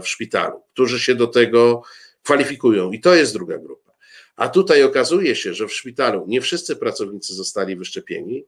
w 0.01 0.07
szpitalu, 0.07 0.61
którzy 0.73 0.99
się 0.99 1.15
do 1.15 1.27
tego 1.27 1.83
kwalifikują. 2.23 2.91
I 2.91 2.99
to 2.99 3.15
jest 3.15 3.33
druga 3.33 3.57
grupa. 3.57 3.91
A 4.35 4.49
tutaj 4.49 4.83
okazuje 4.83 5.35
się, 5.35 5.53
że 5.53 5.67
w 5.67 5.73
szpitalu 5.73 6.25
nie 6.27 6.41
wszyscy 6.41 6.75
pracownicy 6.75 7.33
zostali 7.33 7.75
wyszczepieni, 7.75 8.45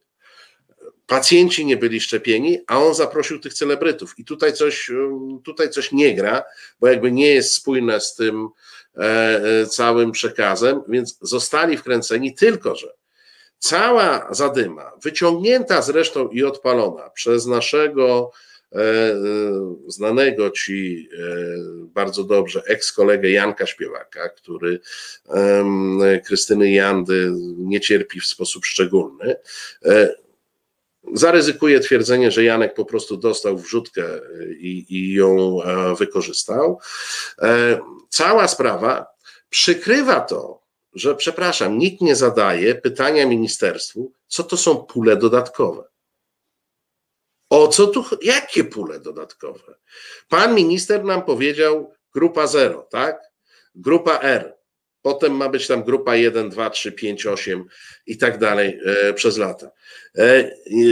pacjenci 1.08 1.66
nie 1.66 1.78
byli 1.78 2.02
szczepieni, 2.02 2.60
a 2.68 2.84
on 2.84 2.94
zaprosił 2.94 3.40
tych 3.40 3.54
celebrytów. 3.54 4.20
I 4.20 4.26
tutaj 4.26 4.54
coś, 4.54 4.92
tutaj 5.44 5.70
coś 5.70 5.92
nie 5.92 6.16
gra, 6.16 6.44
bo 6.80 6.88
jakby 6.88 7.12
nie 7.12 7.34
jest 7.34 7.54
spójne 7.54 8.00
z 8.00 8.16
tym 8.16 8.48
e, 8.98 9.02
e, 9.62 9.66
całym 9.66 10.12
przekazem, 10.12 10.82
więc 10.88 11.18
zostali 11.22 11.78
wkręceni, 11.78 12.36
tylko 12.36 12.76
że 12.76 12.94
cała 13.60 14.28
zadyma, 14.32 14.92
wyciągnięta 15.04 15.82
zresztą 15.82 16.30
i 16.30 16.44
odpalona 16.44 17.10
przez 17.10 17.46
naszego 17.46 18.32
e, 18.72 18.80
znanego 19.88 20.50
ci 20.50 21.10
bardzo 21.94 22.24
dobrze 22.24 22.62
eks-kolegę 22.66 23.30
Janka 23.30 23.66
Śpiewaka, 23.66 24.30
który 24.30 24.80
Krystyny 26.26 26.72
Jandy 26.72 27.32
nie 27.58 27.80
cierpi 27.80 28.20
w 28.20 28.26
sposób 28.26 28.66
szczególny, 28.66 29.36
zaryzykuję 31.14 31.80
twierdzenie, 31.80 32.32
że 32.32 32.44
Janek 32.44 32.74
po 32.74 32.86
prostu 32.86 33.18
dostał 33.18 33.58
wrzutkę 33.58 34.04
i, 34.60 34.86
i 34.90 35.14
ją 35.14 35.64
e, 35.64 35.96
wykorzystał. 35.96 36.80
E, 37.42 37.80
cała 38.10 38.48
sprawa 38.48 39.06
przykrywa 39.50 40.22
to, 40.22 40.64
że 40.94 41.16
przepraszam, 41.16 41.78
nikt 41.78 42.02
nie 42.02 42.16
zadaje 42.16 42.76
pytania 42.76 43.26
ministerstwu, 43.26 44.12
co 44.28 44.44
to 44.44 44.58
są 44.58 44.76
pule 44.78 45.18
dodatkowe. 45.18 45.84
O 47.50 47.68
co 47.68 47.88
tu, 47.88 48.06
jakie 48.22 48.64
pule 48.64 49.00
dodatkowe? 49.00 49.76
Pan 50.30 50.56
minister 50.56 51.04
nam 51.04 51.22
powiedział 51.22 51.94
grupa 52.14 52.48
0, 52.48 52.88
tak? 52.92 53.22
Grupa 53.76 54.20
R. 54.20 54.57
Potem 55.08 55.36
ma 55.36 55.50
być 55.50 55.68
tam 55.68 55.84
grupa 55.84 56.16
1, 56.16 56.50
2, 56.50 56.70
3, 56.70 56.92
5, 56.92 57.26
8 57.26 57.66
i 58.08 58.18
tak 58.18 58.38
dalej 58.38 58.80
e, 58.86 59.14
przez 59.14 59.38
lata. 59.38 59.72
E, 60.18 60.52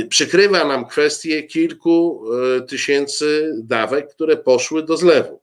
przykrywa 0.10 0.66
nam 0.66 0.86
kwestię 0.86 1.44
kilku 1.44 2.26
e, 2.58 2.62
tysięcy 2.62 3.54
dawek, 3.64 4.10
które 4.10 4.38
poszły 4.38 4.84
do 4.84 4.98
zlewu, 4.98 5.42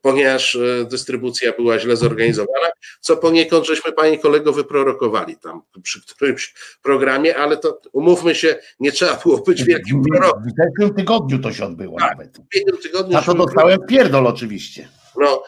ponieważ 0.00 0.58
dystrybucja 0.90 1.52
była 1.52 1.78
źle 1.78 1.96
zorganizowana, 1.96 2.70
co 3.00 3.16
poniekąd 3.16 3.66
żeśmy, 3.66 3.92
panie 3.92 4.18
kolego, 4.18 4.52
wyprorokowali 4.52 5.36
tam 5.36 5.62
przy 5.82 6.00
którymś 6.06 6.54
programie, 6.82 7.36
ale 7.36 7.56
to 7.56 7.80
umówmy 7.92 8.34
się, 8.34 8.58
nie 8.80 8.92
trzeba 8.92 9.16
było 9.16 9.38
być 9.38 9.64
wielkim 9.64 10.02
prorokiem. 10.02 10.42
W 10.42 10.52
ubiegłym 10.52 10.94
tygodniu 10.94 11.38
to 11.38 11.52
się 11.52 11.64
odbyło 11.64 11.98
tak, 11.98 12.10
nawet. 12.10 12.38
W 12.78 12.82
tygodniu. 12.82 13.18
A 13.18 13.22
to 13.22 13.34
dostałem 13.34 13.78
pierdol 13.88 14.26
oczywiście. 14.26 14.88
No, 15.16 15.42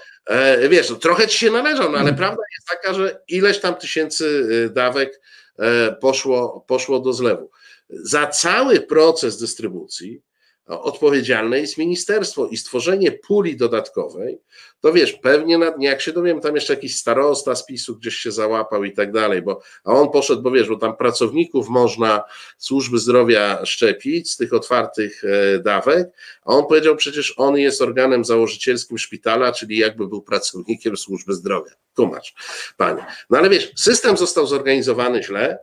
wiesz, 0.68 0.90
no, 0.90 0.96
trochę 0.96 1.28
ci 1.28 1.38
się 1.38 1.50
należą, 1.50 1.82
no 1.82 1.98
ale 1.98 2.00
mm. 2.00 2.16
prawda 2.16 2.42
jest 2.56 2.68
taka, 2.68 2.94
że 2.94 3.20
ileś 3.28 3.60
tam 3.60 3.74
tysięcy 3.74 4.24
y, 4.26 4.70
dawek 4.70 5.20
e, 5.58 5.92
poszło, 5.92 6.64
poszło 6.68 7.00
do 7.00 7.12
zlewu. 7.12 7.50
Za 7.88 8.26
cały 8.26 8.80
proces 8.80 9.38
dystrybucji 9.38 10.22
odpowiedzialne 10.66 11.60
jest 11.60 11.78
ministerstwo 11.78 12.46
i 12.46 12.56
stworzenie 12.56 13.12
puli 13.12 13.56
dodatkowej, 13.56 14.38
to 14.80 14.92
wiesz, 14.92 15.12
pewnie 15.12 15.58
na, 15.58 15.74
jak 15.78 16.00
się 16.00 16.12
dowiem, 16.12 16.40
tam 16.40 16.54
jeszcze 16.54 16.74
jakiś 16.74 16.96
starosta 16.96 17.54
z 17.54 17.66
PiSu 17.66 17.96
gdzieś 17.96 18.14
się 18.14 18.32
załapał 18.32 18.84
i 18.84 18.92
tak 18.92 19.12
dalej, 19.12 19.42
bo, 19.42 19.60
a 19.84 19.92
on 19.92 20.10
poszedł, 20.10 20.42
bo 20.42 20.50
wiesz, 20.50 20.68
bo 20.68 20.76
tam 20.76 20.96
pracowników 20.96 21.68
można 21.68 22.22
służby 22.58 22.98
zdrowia 22.98 23.66
szczepić 23.66 24.30
z 24.30 24.36
tych 24.36 24.52
otwartych 24.52 25.22
e, 25.24 25.58
dawek, 25.58 26.08
a 26.44 26.52
on 26.52 26.66
powiedział 26.66 26.96
przecież 26.96 27.34
on 27.36 27.56
jest 27.56 27.82
organem 27.82 28.24
założycielskim 28.24 28.98
szpitala, 28.98 29.52
czyli 29.52 29.78
jakby 29.78 30.08
był 30.08 30.22
pracownikiem 30.22 30.96
służby 30.96 31.34
zdrowia. 31.34 31.72
Tłumacz, 31.94 32.34
panie. 32.76 33.06
No 33.30 33.38
ale 33.38 33.50
wiesz, 33.50 33.72
system 33.76 34.16
został 34.16 34.46
zorganizowany 34.46 35.22
źle, 35.22 35.58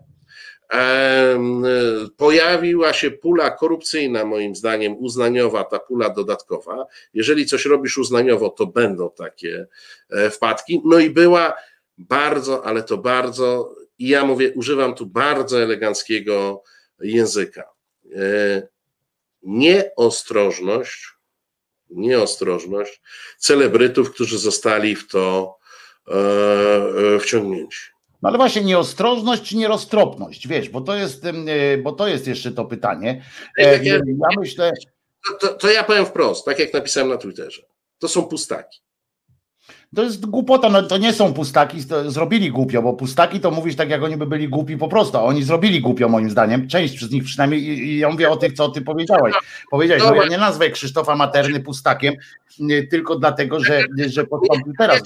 pojawiła 2.18 2.94
się 2.94 3.12
pula 3.12 3.52
korupcyjna, 3.52 4.26
moim 4.26 4.56
zdaniem, 4.56 4.98
uznaniowa, 4.98 5.64
ta 5.64 5.80
pula 5.80 6.10
dodatkowa. 6.10 6.86
Jeżeli 7.14 7.46
coś 7.46 7.66
robisz 7.66 7.98
uznaniowo, 7.98 8.50
to 8.50 8.66
będą 8.66 9.12
takie 9.12 9.68
e, 10.10 10.30
wpadki. 10.30 10.82
No 10.86 11.00
i 11.00 11.10
była 11.10 11.56
bardzo, 11.98 12.66
ale 12.66 12.84
to 12.84 12.98
bardzo, 12.98 13.76
i 14.00 14.08
ja 14.08 14.26
mówię, 14.26 14.52
używam 14.56 14.96
tu 14.96 15.06
bardzo 15.06 15.62
eleganckiego 15.62 16.64
języka. 17.00 17.64
E, 18.16 18.68
nieostrożność, 19.44 21.08
nieostrożność 21.90 23.02
celebrytów, 23.38 24.12
którzy 24.12 24.40
zostali 24.40 24.96
w 24.96 25.08
to 25.08 25.58
e, 26.08 27.20
wciągnięci. 27.20 27.99
No 28.22 28.30
ale 28.30 28.38
właśnie 28.38 28.62
nieostrożność 28.62 29.44
czy 29.44 29.58
nieroztropność, 29.58 30.48
wiesz, 30.48 30.70
bo 30.70 30.82
to 30.82 30.96
jest, 30.96 31.24
bo 31.84 31.92
to 31.92 32.08
jest 32.08 32.28
jeszcze 32.28 32.52
to 32.52 32.66
pytanie. 32.66 33.24
Ja, 33.58 33.74
ja 33.84 34.00
myślę. 34.38 34.72
To, 35.28 35.48
to, 35.48 35.54
to 35.54 35.72
ja 35.72 35.84
powiem 35.84 36.06
wprost, 36.06 36.46
tak 36.46 36.60
jak 36.60 36.74
napisałem 36.74 37.10
na 37.10 37.18
Twitterze. 37.18 37.62
To 38.00 38.08
są 38.08 38.24
pustaki. 38.24 38.80
To 39.96 40.04
jest 40.04 40.26
głupota, 40.26 40.70
no 40.70 40.84
to 40.84 40.98
nie 40.98 41.14
są 41.14 41.34
pustaki, 41.34 41.78
zrobili 42.08 42.52
głupio, 42.52 42.82
bo 42.82 42.94
pustaki 42.94 43.40
to 43.40 43.52
mówisz 43.52 43.76
tak, 43.76 43.90
jak 43.90 44.04
oni 44.04 44.18
by 44.18 44.26
byli 44.26 44.50
głupi 44.50 44.78
po 44.78 44.88
prostu, 44.88 45.18
a 45.18 45.22
oni 45.22 45.44
zrobili 45.44 45.82
głupio 45.82 46.10
moim 46.10 46.30
zdaniem, 46.30 46.68
część 46.68 47.00
z 47.00 47.12
nich 47.12 47.24
przynajmniej, 47.24 47.64
i 47.64 48.00
ja 48.00 48.10
mówię 48.10 48.30
o 48.30 48.38
tych, 48.38 48.54
co 48.54 48.70
ty 48.70 48.82
powiedziałeś. 48.82 49.36
Powiedziałeś, 49.72 50.04
no 50.04 50.16
ja 50.16 50.28
nie 50.28 50.38
nazwę 50.38 50.70
Krzysztofa 50.70 51.16
Materny 51.16 51.60
pustakiem, 51.60 52.14
tylko 52.90 53.20
dlatego, 53.20 53.60
że, 53.60 53.84
że 54.08 54.26
postąpił 54.26 54.74
teraz. 54.78 55.02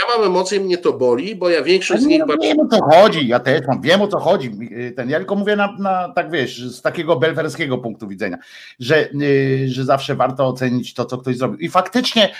Ja 0.00 0.16
mam 0.16 0.26
emocje, 0.26 0.60
mnie 0.60 0.78
to 0.78 0.92
boli, 0.92 1.36
bo 1.36 1.50
ja 1.50 1.62
większość 1.62 2.02
z 2.02 2.06
nich... 2.06 2.22
No, 2.28 2.34
wiem 2.42 2.60
o 2.60 2.68
co 2.68 2.84
chodzi, 2.84 3.28
ja 3.28 3.40
też 3.40 3.60
mam, 3.66 3.80
wiem 3.80 4.02
o 4.02 4.08
co 4.08 4.18
chodzi, 4.18 4.50
ten, 4.96 5.10
ja 5.10 5.18
tylko 5.18 5.34
mówię 5.34 5.56
na, 5.56 5.76
na 5.78 6.12
tak 6.14 6.30
wiesz, 6.30 6.62
z 6.62 6.82
takiego 6.82 7.16
belferskiego 7.16 7.78
punktu 7.78 8.08
widzenia, 8.08 8.36
że, 8.80 9.08
że 9.66 9.84
zawsze 9.84 10.14
warto 10.14 10.46
ocenić 10.46 10.94
to, 10.94 11.04
co 11.04 11.18
ktoś 11.18 11.36
zrobił. 11.36 11.58
I 11.58 11.68
faktycznie 11.68 12.34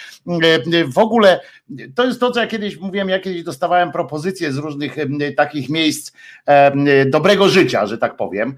w 0.88 0.98
ogóle 0.98 1.40
to 1.94 2.06
jest 2.06 2.20
to, 2.20 2.30
co 2.30 2.40
ja 2.40 2.46
kiedyś 2.46 2.76
mówiłem, 2.76 3.08
ja 3.08 3.18
kiedyś 3.18 3.42
dostawałem 3.42 3.92
propozycje 3.92 4.52
z 4.52 4.56
różnych 4.56 4.96
takich 5.36 5.68
miejsc 5.68 6.12
dobrego 7.06 7.48
życia, 7.48 7.86
że 7.86 7.98
tak 7.98 8.16
powiem. 8.16 8.56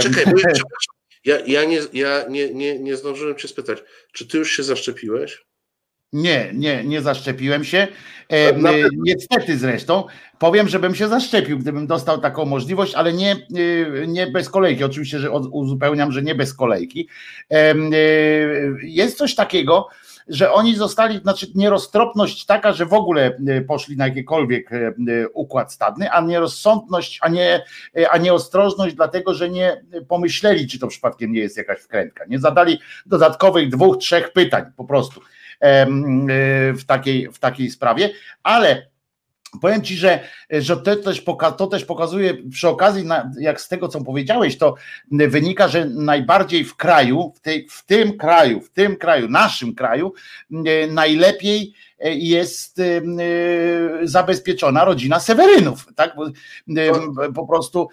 Czekaj, 0.00 0.24
ja, 1.24 1.38
ja, 1.46 1.64
nie, 1.64 1.80
ja 1.92 2.24
nie, 2.28 2.54
nie, 2.54 2.78
nie 2.78 2.96
zdążyłem 2.96 3.36
cię 3.36 3.48
spytać, 3.48 3.78
czy 4.12 4.28
ty 4.28 4.38
już 4.38 4.56
się 4.56 4.62
zaszczepiłeś? 4.62 5.46
Nie, 6.12 6.50
nie, 6.54 6.84
nie 6.84 7.02
zaszczepiłem 7.02 7.64
się. 7.64 7.88
E, 8.32 8.52
niestety 8.92 9.58
zresztą 9.58 10.04
powiem, 10.38 10.68
żebym 10.68 10.94
się 10.94 11.08
zaszczepił, 11.08 11.58
gdybym 11.58 11.86
dostał 11.86 12.20
taką 12.20 12.44
możliwość, 12.44 12.94
ale 12.94 13.12
nie, 13.12 13.36
nie 14.06 14.26
bez 14.26 14.50
kolejki. 14.50 14.84
Oczywiście, 14.84 15.18
że 15.18 15.30
uzupełniam, 15.30 16.12
że 16.12 16.22
nie 16.22 16.34
bez 16.34 16.54
kolejki. 16.54 17.08
E, 17.50 17.74
jest 18.82 19.18
coś 19.18 19.34
takiego, 19.34 19.88
że 20.28 20.52
oni 20.52 20.76
zostali, 20.76 21.18
znaczy 21.18 21.46
nieroztropność 21.54 22.46
taka, 22.46 22.72
że 22.72 22.86
w 22.86 22.92
ogóle 22.92 23.38
e, 23.48 23.60
poszli 23.60 23.96
na 23.96 24.06
jakikolwiek 24.06 24.72
e, 24.72 24.76
e, 24.76 24.92
układ 25.28 25.72
stadny, 25.72 26.10
a 26.10 26.20
nierozsądność, 26.20 27.18
a 27.22 27.28
nie, 27.28 27.64
a 28.10 28.18
nie 28.18 28.32
ostrożność, 28.34 28.94
dlatego 28.94 29.34
że 29.34 29.50
nie 29.50 29.82
pomyśleli, 30.08 30.68
czy 30.68 30.78
to 30.78 30.88
przypadkiem 30.88 31.32
nie 31.32 31.40
jest 31.40 31.56
jakaś 31.56 31.80
wkrętka. 31.80 32.24
Nie 32.28 32.38
zadali 32.38 32.78
dodatkowych 33.06 33.70
dwóch, 33.70 33.98
trzech 33.98 34.32
pytań 34.32 34.64
po 34.76 34.84
prostu 34.84 35.20
w 36.74 36.84
takiej, 36.86 37.32
w 37.32 37.38
takiej 37.38 37.70
sprawie, 37.70 38.10
ale 38.42 38.86
Powiem 39.60 39.82
ci, 39.82 39.96
że, 39.96 40.20
że 40.50 40.76
to, 40.76 40.96
też 40.96 41.22
poka- 41.22 41.52
to 41.52 41.66
też 41.66 41.84
pokazuje 41.84 42.34
przy 42.50 42.68
okazji, 42.68 43.04
na, 43.04 43.30
jak 43.40 43.60
z 43.60 43.68
tego 43.68 43.88
co 43.88 44.04
powiedziałeś, 44.04 44.58
to 44.58 44.74
wynika, 45.10 45.68
że 45.68 45.84
najbardziej 45.84 46.64
w 46.64 46.76
kraju, 46.76 47.32
w, 47.36 47.40
tej, 47.40 47.68
w 47.70 47.84
tym 47.84 48.16
kraju, 48.18 48.60
w 48.60 48.70
tym 48.70 48.96
kraju, 48.96 49.28
naszym 49.28 49.74
kraju, 49.74 50.12
najlepiej 50.90 51.74
jest 52.04 52.80
zabezpieczona 54.02 54.84
rodzina 54.84 55.20
Sewerynów. 55.20 55.86
Tak? 55.96 56.16
Po 57.34 57.46
prostu 57.46 57.88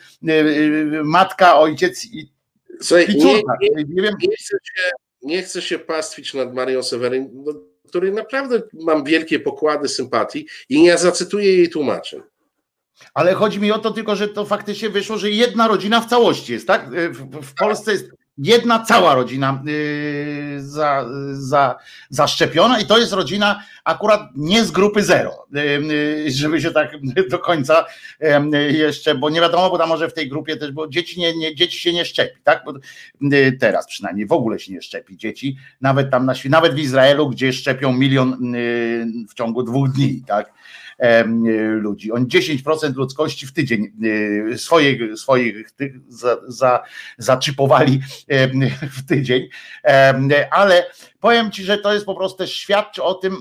matka, 1.03 1.59
ojciec 1.59 2.05
i, 2.05 2.33
Słuchaj, 2.81 3.05
i 3.09 3.21
córka. 3.21 3.57
Nie, 3.61 3.69
nie, 3.69 3.83
nie, 3.83 4.01
nie, 4.01 4.35
chcę 4.37 4.57
się, 4.63 4.89
nie 5.21 5.41
chcę 5.41 5.61
się 5.61 5.79
pastwić 5.79 6.33
nad 6.33 6.53
Marią 6.53 6.83
Seweryn. 6.83 7.29
No 7.33 7.53
której 7.93 8.11
naprawdę 8.11 8.61
mam 8.73 9.03
wielkie 9.03 9.39
pokłady 9.39 9.89
sympatii 9.89 10.47
i 10.69 10.83
ja 10.83 10.97
zacytuję 10.97 11.57
jej 11.57 11.69
tłumaczeń. 11.69 12.21
Ale 13.13 13.33
chodzi 13.33 13.59
mi 13.59 13.71
o 13.71 13.79
to 13.79 13.91
tylko, 13.91 14.15
że 14.15 14.27
to 14.27 14.45
faktycznie 14.45 14.89
wyszło, 14.89 15.17
że 15.17 15.29
jedna 15.29 15.67
rodzina 15.67 16.01
w 16.01 16.09
całości 16.09 16.53
jest, 16.53 16.67
tak? 16.67 16.89
W, 16.89 17.47
w 17.47 17.53
Polsce 17.53 17.91
jest 17.91 18.11
jedna 18.37 18.79
cała 18.79 19.15
rodzina 19.15 19.63
yy, 19.65 20.61
za, 20.61 21.05
za, 21.33 21.75
zaszczepiona 22.09 22.79
i 22.79 22.85
to 22.85 22.97
jest 22.97 23.13
rodzina 23.13 23.63
akurat 23.83 24.21
nie 24.35 24.65
z 24.65 24.71
grupy 24.71 25.03
zero, 25.03 25.45
yy, 25.51 26.31
żeby 26.31 26.61
się 26.61 26.71
tak 26.71 26.91
do 27.31 27.39
końca 27.39 27.85
yy, 28.19 28.71
jeszcze, 28.71 29.15
bo 29.15 29.29
nie 29.29 29.41
wiadomo, 29.41 29.69
bo 29.69 29.77
tam 29.77 29.89
może 29.89 30.09
w 30.09 30.13
tej 30.13 30.29
grupie 30.29 30.57
też, 30.57 30.71
bo 30.71 30.87
dzieci, 30.87 31.19
nie, 31.19 31.37
nie, 31.37 31.55
dzieci 31.55 31.79
się 31.79 31.93
nie 31.93 32.05
szczepi, 32.05 32.41
tak? 32.43 32.63
Bo 32.65 32.73
teraz 33.59 33.87
przynajmniej 33.87 34.27
w 34.27 34.31
ogóle 34.31 34.59
się 34.59 34.73
nie 34.73 34.81
szczepi 34.81 35.17
dzieci, 35.17 35.57
nawet 35.81 36.11
tam 36.11 36.25
na 36.25 36.33
nawet 36.49 36.73
w 36.73 36.79
Izraelu, 36.79 37.29
gdzie 37.29 37.53
szczepią 37.53 37.93
milion 37.93 38.53
w 39.29 39.33
ciągu 39.33 39.63
dwóch 39.63 39.91
dni, 39.91 40.23
tak? 40.27 40.53
Ludzi. 41.75 42.11
Oni 42.11 42.25
10% 42.25 42.95
ludzkości 42.95 43.47
w 43.47 43.53
tydzień 43.53 43.91
swoich, 44.57 45.17
swoich 45.19 45.69
za, 46.07 46.37
za, 46.47 46.83
zaczypowali 47.17 48.01
w 48.97 49.05
tydzień, 49.07 49.49
ale 50.51 50.85
powiem 51.19 51.51
Ci, 51.51 51.63
że 51.63 51.77
to 51.77 51.93
jest 51.93 52.05
po 52.05 52.15
prostu 52.15 52.37
też 52.37 52.53
świadczy 52.53 53.03
o 53.03 53.13
tym, 53.13 53.37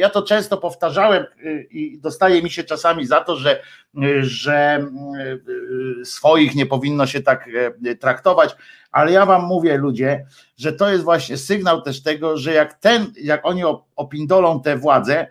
ja 0.00 0.10
to 0.10 0.22
często 0.22 0.56
powtarzałem 0.56 1.24
y, 1.44 1.68
i 1.70 1.98
dostaje 1.98 2.42
mi 2.42 2.50
się 2.50 2.64
czasami 2.64 3.06
za 3.06 3.20
to, 3.20 3.36
że, 3.36 3.62
że 4.20 4.86
swoich 6.04 6.54
nie 6.54 6.66
powinno 6.66 7.06
się 7.06 7.20
tak 7.20 7.48
traktować, 8.00 8.56
ale 8.92 9.12
ja 9.12 9.26
wam 9.26 9.44
mówię 9.44 9.76
ludzie, 9.76 10.26
że 10.56 10.72
to 10.72 10.90
jest 10.90 11.04
właśnie 11.04 11.36
sygnał 11.36 11.82
też 11.82 12.02
tego, 12.02 12.36
że 12.36 12.52
jak 12.52 12.74
ten, 12.74 13.12
jak 13.22 13.46
oni 13.46 13.62
opindolą 13.96 14.62
tę 14.62 14.76
władzę, 14.76 15.26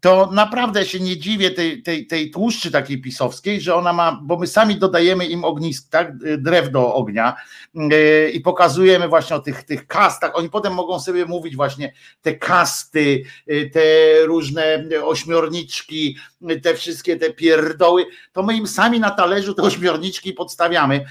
to 0.00 0.30
naprawdę 0.32 0.86
się 0.86 1.00
nie 1.00 1.16
dziwię 1.16 1.50
tej, 1.50 1.82
tej, 1.82 2.06
tej 2.06 2.30
tłuszczy 2.30 2.70
takiej 2.70 3.00
pisowskiej, 3.00 3.60
że 3.60 3.74
ona 3.74 3.92
ma, 3.92 4.20
bo 4.22 4.38
my 4.38 4.46
sami 4.46 4.76
dodajemy 4.76 5.26
im 5.26 5.44
ognisk, 5.44 5.90
tak, 5.90 6.12
drew 6.38 6.70
do 6.70 6.94
ognia 6.94 7.36
yy, 7.74 8.30
i 8.30 8.40
pokazujemy 8.40 9.08
właśnie 9.08 9.36
o 9.36 9.40
tych, 9.40 9.62
tych 9.62 9.86
kastach. 9.86 10.32
Oni 10.34 10.50
potem 10.50 10.74
mogą 10.74 11.00
sobie 11.00 11.26
mówić 11.26 11.56
właśnie 11.56 11.92
te 12.22 12.34
kasty, 12.34 13.22
yy, 13.46 13.70
te 13.70 13.80
różne 14.24 14.84
ośmiorniczki, 15.04 16.16
te 16.62 16.74
wszystkie 16.74 17.16
te 17.16 17.32
pierdoły, 17.32 18.06
to 18.32 18.42
my 18.42 18.54
im 18.54 18.66
sami 18.66 19.00
na 19.00 19.10
talerzu 19.10 19.54
te 19.54 19.62
ośmiorniczki 19.62 20.32
podstawiamy 20.32 21.04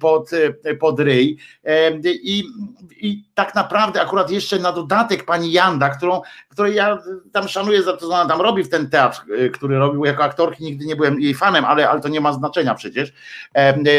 pod, 0.00 0.30
pod 0.80 1.00
ryj 1.00 1.38
i, 2.04 2.44
i 3.00 3.24
tak 3.34 3.54
naprawdę 3.54 4.00
akurat 4.00 4.30
jeszcze 4.30 4.58
na 4.58 4.72
dodatek 4.72 5.24
pani 5.24 5.52
Janda, 5.52 5.90
którą, 5.90 6.22
której 6.48 6.74
ja 6.74 6.98
tam 7.32 7.48
szanuję 7.48 7.82
za 7.82 7.96
to, 7.96 8.06
ona 8.06 8.26
tam 8.26 8.40
robi 8.40 8.64
w 8.64 8.68
ten 8.68 8.90
teatr, 8.90 9.24
który 9.52 9.78
robił 9.78 10.04
jako 10.04 10.24
aktorki, 10.24 10.64
nigdy 10.64 10.84
nie 10.86 10.96
byłem 10.96 11.20
jej 11.20 11.34
fanem, 11.34 11.64
ale, 11.64 11.90
ale 11.90 12.00
to 12.00 12.08
nie 12.08 12.20
ma 12.20 12.32
znaczenia 12.32 12.74
przecież. 12.74 13.12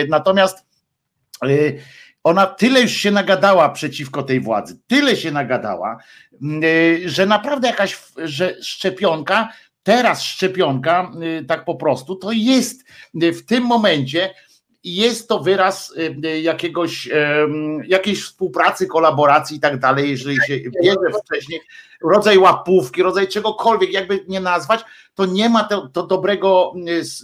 Natomiast 0.09 0.65
ona 2.23 2.45
tyle 2.45 2.81
już 2.81 2.91
się 2.91 3.11
nagadała 3.11 3.69
przeciwko 3.69 4.23
tej 4.23 4.39
władzy, 4.39 4.79
tyle 4.87 5.15
się 5.15 5.31
nagadała, 5.31 5.97
że 7.05 7.25
naprawdę 7.25 7.67
jakaś 7.67 8.03
że 8.17 8.55
szczepionka, 8.61 9.49
teraz 9.85 10.23
szczepionka, 10.23 11.11
tak 11.47 11.65
po 11.65 11.75
prostu, 11.75 12.15
to 12.15 12.31
jest 12.31 12.85
w 13.13 13.45
tym 13.45 13.63
momencie 13.63 14.33
jest 14.83 15.27
to 15.29 15.39
wyraz 15.39 15.93
jakiegoś, 16.41 17.09
jakiejś 17.87 18.23
współpracy, 18.23 18.87
kolaboracji 18.87 19.57
i 19.57 19.59
tak 19.59 19.79
dalej, 19.79 20.09
jeżeli 20.09 20.37
się 20.47 20.59
bierze 20.83 21.19
wcześniej 21.25 21.61
rodzaj 22.09 22.37
łapówki, 22.37 23.03
rodzaj 23.03 23.27
czegokolwiek, 23.27 23.93
jakby 23.93 24.25
nie 24.27 24.39
nazwać, 24.39 24.85
to 25.15 25.25
nie 25.25 25.49
ma 25.49 25.63
to, 25.63 25.87
to 25.87 26.07
dobrego, 26.07 26.73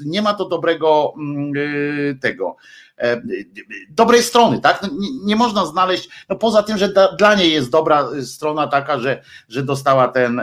nie 0.05 0.21
ma 0.21 0.33
to 0.33 0.45
dobrego 0.45 1.13
mm, 1.17 1.53
y, 1.55 2.17
tego 2.21 2.55
e, 2.97 3.21
dobrej 3.89 4.23
strony, 4.23 4.61
tak? 4.61 4.81
No, 4.81 4.89
nie, 4.99 5.09
nie, 5.25 5.35
można 5.35 5.65
znaleźć, 5.65 6.09
no 6.29 6.35
poza 6.35 6.63
tym, 6.63 6.77
że 6.77 6.93
da, 6.93 7.15
dla 7.15 7.35
niej 7.35 7.53
jest 7.53 7.69
dobra 7.69 8.09
strona 8.25 8.67
taka, 8.67 8.99
że, 8.99 9.21
że 9.49 9.63
dostała 9.63 10.07
ten, 10.07 10.41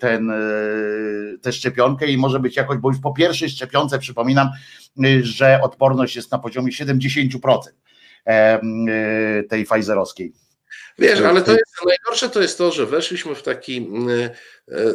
ten, 0.00 0.32
tę 1.42 1.52
szczepionkę 1.52 2.06
i 2.06 2.18
może 2.18 2.40
być 2.40 2.56
jakoś, 2.56 2.78
bo 2.78 2.88
już 2.88 2.98
po 2.98 3.12
pierwszej 3.12 3.50
szczepionce 3.50 3.98
przypominam, 3.98 4.48
y, 5.04 5.24
że 5.24 5.60
odporność 5.62 6.16
jest 6.16 6.32
na 6.32 6.38
poziomie 6.38 6.72
70% 6.72 7.58
e, 8.26 8.60
tej 9.48 9.64
Pfizerowskiej. 9.64 10.47
Wiesz, 10.98 11.20
ale 11.20 11.42
to 11.42 11.52
jest 11.52 11.74
najgorsze 11.86 12.28
to 12.28 12.42
jest 12.42 12.58
to, 12.58 12.72
że 12.72 12.86
weszliśmy 12.86 13.34
w 13.34 13.42
taki 13.42 13.76
mm, 13.76 14.30
e, 14.68 14.94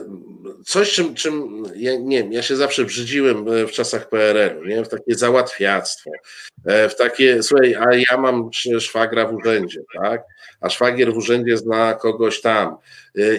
coś, 0.66 0.94
czym, 0.94 1.16
czym 1.16 1.64
ja, 1.76 1.98
nie 2.00 2.28
ja 2.32 2.42
się 2.42 2.56
zawsze 2.56 2.86
brzydziłem 2.86 3.48
e, 3.48 3.68
w 3.68 3.72
czasach 3.72 4.10
PRL-u, 4.10 4.66
nie? 4.66 4.86
w 4.86 4.90
takie 4.90 5.16
załatwiactwo, 5.16 6.12
e, 6.66 6.90
w 6.90 6.96
takie, 6.96 7.44
słuchaj, 7.44 7.76
a 7.76 7.86
ja 7.96 8.18
mam 8.18 8.50
szwagra 8.80 9.28
w 9.28 9.34
urzędzie, 9.34 9.80
tak? 10.02 10.22
A 10.62 10.70
szwagier 10.70 11.14
w 11.14 11.18
urzędzie 11.18 11.58
zna 11.58 11.94
kogoś 11.94 12.42
tam. 12.42 12.78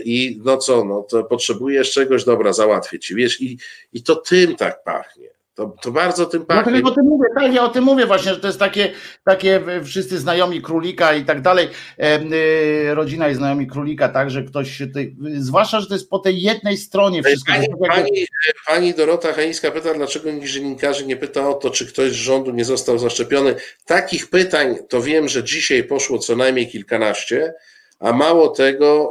I 0.04 0.40
no 0.44 0.56
co, 0.56 0.84
no 0.84 1.02
to 1.02 1.24
potrzebujesz 1.24 1.92
czegoś, 1.92 2.24
dobra, 2.24 2.52
załatwię 2.52 2.98
ci, 2.98 3.14
wiesz, 3.14 3.40
i, 3.40 3.58
i 3.92 4.02
to 4.02 4.16
tym 4.16 4.56
tak 4.56 4.84
pachnie 4.84 5.33
To, 5.54 5.76
to 5.82 5.90
bardzo 5.90 6.26
tym 6.26 6.46
pachnie. 6.46 6.72
Dlatego 6.72 6.88
o 6.88 6.94
tym 6.94 7.04
mówię, 7.04 7.28
tak, 7.34 7.54
ja 7.54 7.64
o 7.64 7.68
tym 7.68 7.84
mówię 7.84 8.06
właśnie, 8.06 8.34
że 8.34 8.40
to 8.40 8.46
jest 8.46 8.58
takie, 8.58 8.92
takie 9.24 9.60
wszyscy 9.84 10.18
znajomi 10.18 10.62
królika 10.62 11.14
i 11.14 11.24
tak 11.24 11.42
dalej. 11.42 11.68
E, 11.98 12.94
rodzina 12.94 13.28
i 13.28 13.34
znajomi 13.34 13.66
królika, 13.66 14.08
tak, 14.08 14.30
że 14.30 14.42
ktoś 14.42 14.76
się 14.76 14.86
tutaj, 14.86 15.16
zwłaszcza, 15.36 15.80
że 15.80 15.86
to 15.86 15.94
jest 15.94 16.10
po 16.10 16.18
tej 16.18 16.42
jednej 16.42 16.76
stronie 16.76 17.22
wszystko. 17.22 17.52
Pani, 17.52 17.68
pani, 17.88 18.26
pani 18.66 18.94
Dorota 18.94 19.32
Hańska 19.32 19.70
pyta, 19.70 19.94
dlaczego 19.94 20.30
dziennikarze 20.40 21.06
nie 21.06 21.16
pyta 21.16 21.48
o 21.48 21.54
to, 21.54 21.70
czy 21.70 21.86
ktoś 21.86 22.10
z 22.10 22.14
rządu 22.14 22.50
nie 22.50 22.64
został 22.64 22.98
zaszczepiony. 22.98 23.54
Takich 23.86 24.30
pytań 24.30 24.76
to 24.88 25.02
wiem, 25.02 25.28
że 25.28 25.44
dzisiaj 25.44 25.84
poszło 25.84 26.18
co 26.18 26.36
najmniej 26.36 26.68
kilkanaście. 26.68 27.54
A 28.00 28.12
mało 28.12 28.48
tego, 28.48 29.10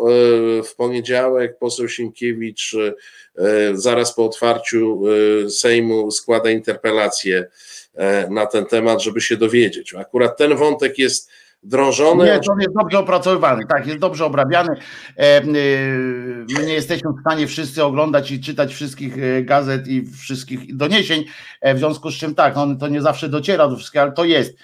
e, 0.59 0.63
w 0.63 0.75
poniedziałek 0.75 1.57
poseł 1.57 1.89
Sienkiewicz 1.89 2.75
e, 2.75 2.93
zaraz 3.73 4.15
po 4.15 4.25
otwarciu 4.25 5.03
e, 5.45 5.49
Sejmu 5.49 6.11
składa 6.11 6.49
interpelację 6.49 7.47
na 8.29 8.45
ten 8.45 8.65
temat, 8.65 9.03
żeby 9.03 9.21
się 9.21 9.37
dowiedzieć. 9.37 9.93
Akurat 9.93 10.37
ten 10.37 10.55
wątek 10.55 10.97
jest 10.97 11.29
drążony. 11.63 12.25
Nie, 12.25 12.39
to 12.39 12.55
jest 12.59 12.75
dobrze 12.75 12.99
opracowywany, 12.99 13.65
tak, 13.69 13.87
jest 13.87 13.99
dobrze 13.99 14.25
obrabiany. 14.25 14.75
E, 15.17 15.21
e, 15.21 15.43
my 16.57 16.65
nie 16.65 16.73
jesteśmy 16.73 17.11
w 17.11 17.21
stanie 17.21 17.47
wszyscy 17.47 17.83
oglądać 17.83 18.31
i 18.31 18.41
czytać 18.41 18.73
wszystkich 18.73 19.17
e, 19.17 19.43
gazet 19.43 19.87
i 19.87 20.05
wszystkich 20.05 20.75
doniesień, 20.75 21.25
w 21.75 21.77
związku 21.77 22.11
z 22.11 22.15
czym 22.15 22.35
tak, 22.35 22.57
on 22.57 22.77
to 22.77 22.87
nie 22.87 23.01
zawsze 23.01 23.29
dociera 23.29 23.67
do 23.67 23.75
wszystkiego, 23.75 24.03
ale 24.03 24.11
to 24.11 24.25
jest. 24.25 24.57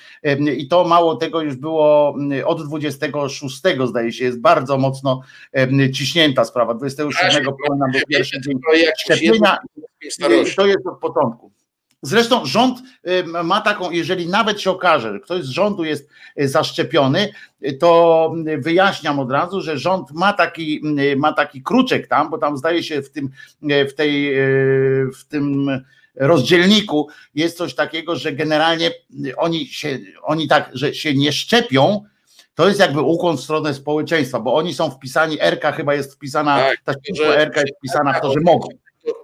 I 0.57 0.67
to 0.67 0.83
mało 0.83 1.15
tego 1.15 1.41
już 1.41 1.55
było 1.55 2.15
od 2.45 2.67
26, 2.67 3.61
zdaje 3.85 4.11
się, 4.11 4.25
jest 4.25 4.41
bardzo 4.41 4.77
mocno 4.77 5.21
ciśnięta 5.93 6.45
sprawa. 6.45 6.73
27 6.73 7.43
nam 7.79 7.91
był 7.91 8.01
pierwszy 8.09 8.41
dzień 8.41 8.59
szczepienia. 8.99 9.57
To 10.55 10.65
jest 10.65 10.87
od 10.87 10.99
początku. 10.99 11.51
Zresztą 12.01 12.45
rząd 12.45 12.79
ma 13.43 13.61
taką, 13.61 13.91
jeżeli 13.91 14.27
nawet 14.27 14.61
się 14.61 14.71
okaże, 14.71 15.13
że 15.13 15.19
ktoś 15.19 15.43
z 15.43 15.49
rządu 15.49 15.83
jest 15.83 16.09
y, 16.41 16.47
zaszczepiony, 16.47 17.33
to 17.79 18.33
wyjaśniam 18.57 19.19
od 19.19 19.31
razu, 19.31 19.61
że 19.61 19.77
rząd 19.77 20.11
ma 20.11 20.33
taki, 20.33 20.81
ma 21.17 21.33
taki 21.33 21.63
kruczek 21.63 22.07
tam, 22.07 22.29
bo 22.29 22.37
tam 22.37 22.57
zdaje 22.57 22.83
się 22.83 23.01
w 23.01 23.11
tym, 23.11 23.29
y, 23.71 23.85
w 23.85 23.95
tej, 23.95 24.39
y, 24.39 25.11
w 25.15 25.25
tym 25.25 25.69
rozdzielniku 26.15 27.07
jest 27.35 27.57
coś 27.57 27.75
takiego, 27.75 28.15
że 28.15 28.33
generalnie 28.33 28.91
oni 29.37 29.67
się, 29.67 29.99
oni 30.21 30.47
tak, 30.47 30.69
że 30.73 30.93
się 30.93 31.13
nie 31.13 31.31
szczepią, 31.31 32.03
to 32.55 32.67
jest 32.67 32.79
jakby 32.79 33.01
ukłon 33.01 33.37
w 33.37 33.41
stronę 33.41 33.73
społeczeństwa, 33.73 34.39
bo 34.39 34.55
oni 34.55 34.73
są 34.73 34.91
wpisani, 34.91 35.37
RK 35.41 35.71
chyba 35.71 35.93
jest 35.93 36.13
wpisana, 36.13 36.57
tak, 36.57 36.77
ta 36.85 36.93
RK 37.35 37.61
jest 37.61 37.77
wpisana 37.77 38.13
w 38.13 38.21
to, 38.21 38.31
że 38.31 38.39
mogą 38.39 38.67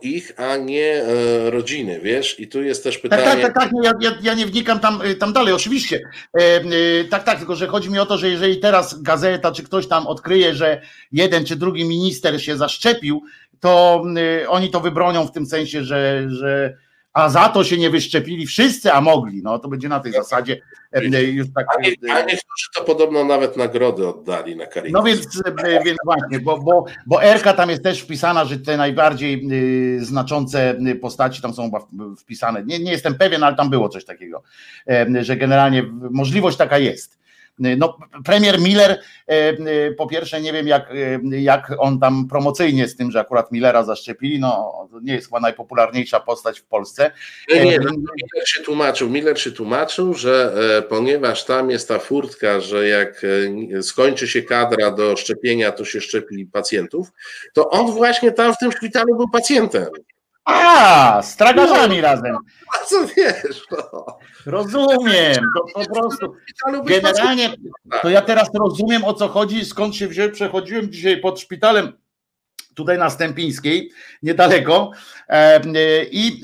ich, 0.02 0.32
a 0.38 0.58
nie 0.58 1.04
e, 1.04 1.50
rodziny, 1.50 2.00
wiesz? 2.04 2.40
I 2.40 2.48
tu 2.48 2.64
jest 2.64 2.84
też 2.84 2.98
pytanie. 2.98 3.24
Tak, 3.24 3.42
tak, 3.42 3.54
tak, 3.54 3.64
tak. 3.64 3.72
Ja, 3.84 3.92
ja, 4.02 4.18
ja 4.22 4.34
nie 4.34 4.46
wnikam 4.46 4.80
tam, 4.80 5.02
y, 5.02 5.16
tam 5.16 5.34
dalej, 5.34 5.54
oczywiście. 5.54 6.02
E, 6.40 6.42
e, 6.42 6.64
tak, 7.10 7.24
tak, 7.24 7.38
tylko 7.38 7.56
że 7.56 7.68
chodzi 7.68 7.90
mi 7.90 8.00
o 8.00 8.06
to, 8.06 8.18
że 8.18 8.30
jeżeli 8.30 8.60
teraz 8.60 9.02
gazeta 9.02 9.52
czy 9.52 9.64
ktoś 9.64 9.88
tam 9.88 10.08
odkryje, 10.08 10.56
że 10.56 10.82
jeden 11.12 11.46
czy 11.46 11.56
drugi 11.56 11.86
minister 11.86 12.44
się 12.44 12.58
zaszczepił, 12.58 13.24
to 13.60 14.04
e, 14.44 14.50
oni 14.50 14.70
to 14.70 14.80
wybronią 14.80 15.28
w 15.28 15.32
tym 15.32 15.46
sensie, 15.46 15.84
że, 15.84 16.26
że 16.28 16.78
a 17.16 17.30
za 17.30 17.50
to 17.50 17.64
się 17.64 17.78
nie 17.78 17.90
wyszczepili 17.90 18.46
wszyscy, 18.46 18.92
a 18.94 19.02
mogli. 19.02 19.44
No 19.44 19.60
to 19.60 19.68
będzie 19.68 19.90
na 19.90 20.00
tej 20.00 20.12
zasadzie 20.12 20.62
e, 20.92 21.24
już 21.24 21.48
tak. 21.56 21.66
A, 21.78 21.82
nie, 21.82 22.14
a 22.14 22.20
niektórzy 22.20 22.68
to 22.76 22.84
podobno 22.84 23.26
nawet 23.26 23.58
nagrody 23.58 24.08
oddali 24.08 24.56
na 24.56 24.68
Caritas. 24.68 24.94
No 24.94 25.04
więc, 25.04 25.42
e, 25.46 25.84
więc 25.84 25.98
właśnie, 26.06 26.40
bo, 26.40 26.58
bo, 26.58 26.86
bo 27.06 27.24
Erka 27.24 27.54
tam 27.54 27.70
jest 27.70 27.84
też 27.84 28.02
wpisana, 28.02 28.46
że 28.46 28.60
te 28.60 28.78
najbardziej 28.78 29.48
e, 30.02 30.06
znaczące 30.06 30.76
postaci 31.02 31.42
tam 31.42 31.54
są 31.54 31.72
wpisane. 32.18 32.64
Nie, 32.64 32.80
nie 32.80 32.92
jestem 32.92 33.16
pewien, 33.16 33.44
ale 33.44 33.56
tam 33.56 33.70
było 33.70 33.90
coś 33.90 34.06
takiego, 34.06 34.44
że 35.22 35.38
generalnie 35.38 35.84
możliwość 36.12 36.58
taka 36.58 36.78
jest. 36.78 37.15
No, 37.60 37.98
premier 38.26 38.60
Miller, 38.60 38.92
e, 38.92 39.34
e, 39.34 39.92
po 39.92 40.08
pierwsze, 40.08 40.42
nie 40.42 40.54
wiem, 40.54 40.68
jak, 40.68 40.92
e, 40.92 41.40
jak 41.40 41.72
on 41.78 42.00
tam 42.00 42.28
promocyjnie 42.28 42.88
z 42.88 42.96
tym, 42.96 43.12
że 43.12 43.20
akurat 43.20 43.52
Millera 43.52 43.84
zaszczepili, 43.84 44.40
no 44.40 44.74
nie 45.02 45.14
jest 45.14 45.28
chyba 45.28 45.40
najpopularniejsza 45.40 46.20
postać 46.20 46.60
w 46.60 46.66
Polsce. 46.66 47.12
Nie, 47.50 47.66
nie, 47.66 47.80
no, 47.80 47.92
Miller 47.92 48.48
się 48.48 48.64
tłumaczył, 48.64 49.10
Miller 49.10 49.42
się 49.42 49.52
tłumaczył, 49.52 50.14
że 50.14 50.54
ponieważ 50.90 51.46
tam 51.46 51.70
jest 51.70 51.88
ta 51.88 52.00
furtka, 52.00 52.60
że 52.60 52.88
jak 52.88 53.26
skończy 53.82 54.28
się 54.28 54.42
kadra 54.42 54.92
do 54.92 55.16
szczepienia, 55.16 55.72
to 55.72 55.86
się 55.86 56.02
szczepi 56.02 56.46
pacjentów, 56.46 57.08
to 57.54 57.70
on 57.70 57.92
właśnie 57.92 58.32
tam 58.32 58.54
w 58.54 58.58
tym 58.58 58.72
szpitalu 58.72 59.18
był 59.18 59.30
pacjentem. 59.30 59.88
A, 60.46 61.22
z 61.22 61.36
tragarzami 61.36 61.96
no, 61.96 62.02
razem. 62.02 62.38
A 62.76 62.86
co 62.86 63.08
wiesz? 63.18 63.68
No. 63.72 64.06
Rozumiem, 64.46 65.44
to 65.58 65.66
po 65.74 65.94
prostu. 65.94 66.36
Generalnie, 66.84 67.56
to 68.02 68.10
ja 68.10 68.22
teraz 68.22 68.50
rozumiem 68.54 69.04
o 69.04 69.14
co 69.14 69.28
chodzi, 69.28 69.66
skąd 69.66 69.96
się 69.96 70.08
wziąłem. 70.08 70.32
Przechodziłem 70.32 70.92
dzisiaj 70.92 71.22
pod 71.22 71.40
szpitalem 71.40 71.94
tutaj 72.76 72.98
na 72.98 73.10
Stępińskiej, 73.10 73.92
niedaleko. 74.24 74.92
E, 75.30 75.62
I 76.12 76.42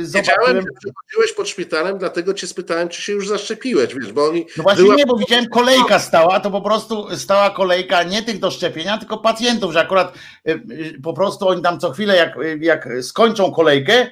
e, 0.00 0.04
zobaczyłem. 0.04 0.56
że 0.56 0.62
przechodziłeś 0.80 1.32
pod 1.36 1.48
szpitalem, 1.48 1.98
dlatego 1.98 2.34
cię 2.34 2.46
spytałem, 2.46 2.88
czy 2.88 3.02
się 3.02 3.12
już 3.12 3.28
zaszczepiłeś, 3.28 3.94
wiesz, 3.94 4.12
bo 4.12 4.24
oni. 4.28 4.46
No 4.56 4.62
właśnie 4.62 4.84
była... 4.84 4.96
nie, 4.96 5.06
bo 5.06 5.16
widziałem 5.16 5.48
kolejka 5.48 5.98
stała, 5.98 6.40
to 6.40 6.50
po 6.50 6.60
prostu 6.60 7.16
stała 7.16 7.50
kolejka 7.50 8.02
nie 8.02 8.22
tych 8.22 8.38
do 8.38 8.50
szczepienia, 8.50 8.98
tylko 8.98 9.18
pacjentów, 9.18 9.72
że 9.72 9.80
akurat 9.80 10.14
e, 10.44 10.58
po 11.02 11.12
prostu 11.12 11.48
oni 11.48 11.62
tam 11.62 11.80
co 11.80 11.90
chwilę, 11.90 12.16
jak, 12.16 12.38
jak 12.60 12.88
skończą 13.02 13.52
kolejkę, 13.52 14.06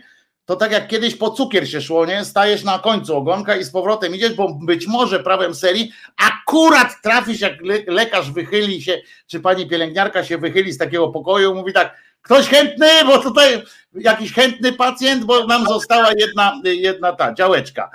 to 0.49 0.57
tak 0.57 0.73
jak 0.73 0.89
kiedyś 0.89 1.15
po 1.15 1.31
cukier 1.31 1.71
się 1.71 1.81
szło, 1.81 2.07
nie? 2.07 2.25
Stajesz 2.25 2.65
na 2.65 2.79
końcu 2.79 3.17
ogonka 3.17 3.57
i 3.57 3.65
z 3.65 3.71
powrotem 3.71 4.15
idziesz, 4.15 4.35
bo 4.35 4.55
być 4.55 4.87
może 4.87 5.21
prawem 5.21 5.55
serii 5.55 5.93
akurat 6.17 7.03
trafisz, 7.03 7.41
jak 7.41 7.53
lekarz 7.87 8.31
wychyli 8.31 8.83
się, 8.83 9.01
czy 9.27 9.41
pani 9.41 9.67
pielęgniarka 9.67 10.25
się 10.25 10.39
wychyli 10.39 10.73
z 10.73 10.79
takiego 10.79 11.09
pokoju, 11.09 11.55
mówi 11.55 11.73
tak, 11.73 11.97
ktoś 12.23 12.49
chętny, 12.49 12.89
bo 13.07 13.19
tutaj 13.19 13.63
jakiś 13.95 14.33
chętny 14.33 14.73
pacjent, 14.73 15.25
bo 15.25 15.47
nam 15.47 15.67
została 15.67 16.11
jedna, 16.19 16.61
jedna 16.65 17.13
ta 17.13 17.35
działeczka. 17.35 17.91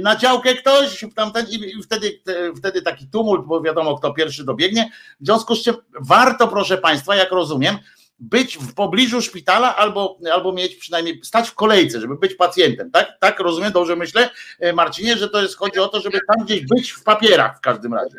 Na 0.00 0.16
działkę 0.16 0.54
ktoś, 0.54 1.04
tamten, 1.16 1.46
i 1.48 1.82
wtedy, 1.82 2.20
wtedy 2.56 2.82
taki 2.82 3.08
tumult, 3.08 3.46
bo 3.46 3.60
wiadomo, 3.60 3.98
kto 3.98 4.12
pierwszy 4.12 4.44
dobiegnie. 4.44 4.90
W 5.20 5.24
związku 5.24 5.54
z 5.54 5.62
czym 5.62 5.74
warto, 6.00 6.48
proszę 6.48 6.78
Państwa, 6.78 7.16
jak 7.16 7.30
rozumiem, 7.30 7.78
być 8.20 8.58
w 8.58 8.74
pobliżu 8.74 9.22
szpitala 9.22 9.76
albo, 9.76 10.18
albo 10.32 10.52
mieć 10.52 10.76
przynajmniej 10.76 11.20
stać 11.24 11.48
w 11.48 11.54
kolejce, 11.54 12.00
żeby 12.00 12.16
być 12.16 12.34
pacjentem. 12.34 12.90
Tak, 12.90 13.08
tak 13.20 13.40
rozumiem, 13.40 13.72
dobrze 13.72 13.96
myślę, 13.96 14.30
e, 14.60 14.72
Marcinie, 14.72 15.16
że 15.16 15.28
to 15.28 15.42
jest 15.42 15.56
chodzi 15.56 15.78
o 15.78 15.88
to, 15.88 16.00
żeby 16.00 16.18
tam 16.28 16.44
gdzieś 16.44 16.66
być 16.66 16.90
w 16.90 17.02
papierach 17.02 17.58
w 17.58 17.60
każdym 17.60 17.94
razie. 17.94 18.16